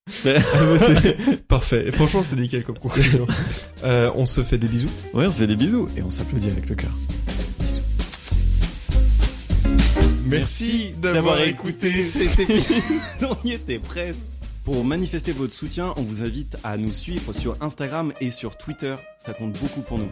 Parfait. 1.48 1.88
Et 1.88 1.92
franchement, 1.92 2.22
c'est 2.22 2.36
nickel 2.36 2.64
comme 2.64 2.78
conclusion. 2.78 3.26
Euh, 3.84 4.10
on 4.14 4.24
se 4.24 4.42
fait 4.42 4.56
des 4.56 4.66
bisous. 4.66 4.88
Ouais, 5.12 5.26
on 5.26 5.30
se 5.30 5.38
fait 5.38 5.46
des 5.46 5.56
bisous 5.56 5.86
et 5.98 6.02
on 6.02 6.08
s'applaudit 6.08 6.48
avec 6.48 6.68
le 6.68 6.74
cœur. 6.74 6.90
Merci 10.26 10.94
d'avoir 11.00 11.40
écouté 11.42 12.02
cet 12.02 12.38
épisode. 12.38 12.82
on 13.22 13.36
y 13.46 13.52
était 13.52 13.78
presque. 13.78 14.26
Pour 14.68 14.84
manifester 14.84 15.32
votre 15.32 15.54
soutien, 15.54 15.94
on 15.96 16.02
vous 16.02 16.22
invite 16.22 16.58
à 16.62 16.76
nous 16.76 16.92
suivre 16.92 17.32
sur 17.32 17.56
Instagram 17.62 18.12
et 18.20 18.30
sur 18.30 18.58
Twitter. 18.58 18.96
Ça 19.16 19.32
compte 19.32 19.58
beaucoup 19.58 19.80
pour 19.80 19.96
nous. 19.96 20.10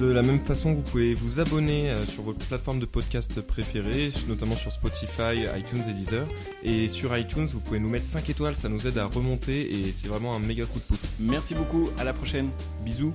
De 0.00 0.06
la 0.06 0.22
même 0.22 0.40
façon, 0.40 0.74
vous 0.74 0.82
pouvez 0.82 1.14
vous 1.14 1.38
abonner 1.38 1.90
euh, 1.90 2.02
sur 2.02 2.24
votre 2.24 2.44
plateforme 2.44 2.80
de 2.80 2.84
podcast 2.84 3.40
préférée, 3.42 4.10
notamment 4.26 4.56
sur 4.56 4.72
Spotify, 4.72 5.44
iTunes 5.56 5.84
et 5.88 5.92
Deezer. 5.92 6.26
Et 6.64 6.88
sur 6.88 7.16
iTunes, 7.16 7.46
vous 7.46 7.60
pouvez 7.60 7.78
nous 7.78 7.90
mettre 7.90 8.06
5 8.06 8.28
étoiles, 8.28 8.56
ça 8.56 8.68
nous 8.68 8.88
aide 8.88 8.98
à 8.98 9.04
remonter 9.04 9.72
et 9.72 9.92
c'est 9.92 10.08
vraiment 10.08 10.34
un 10.34 10.40
méga 10.40 10.64
coup 10.64 10.80
de 10.80 10.84
pouce. 10.84 11.06
Merci 11.20 11.54
beaucoup. 11.54 11.88
À 11.96 12.02
la 12.02 12.12
prochaine. 12.12 12.48
Bisous. 12.84 13.14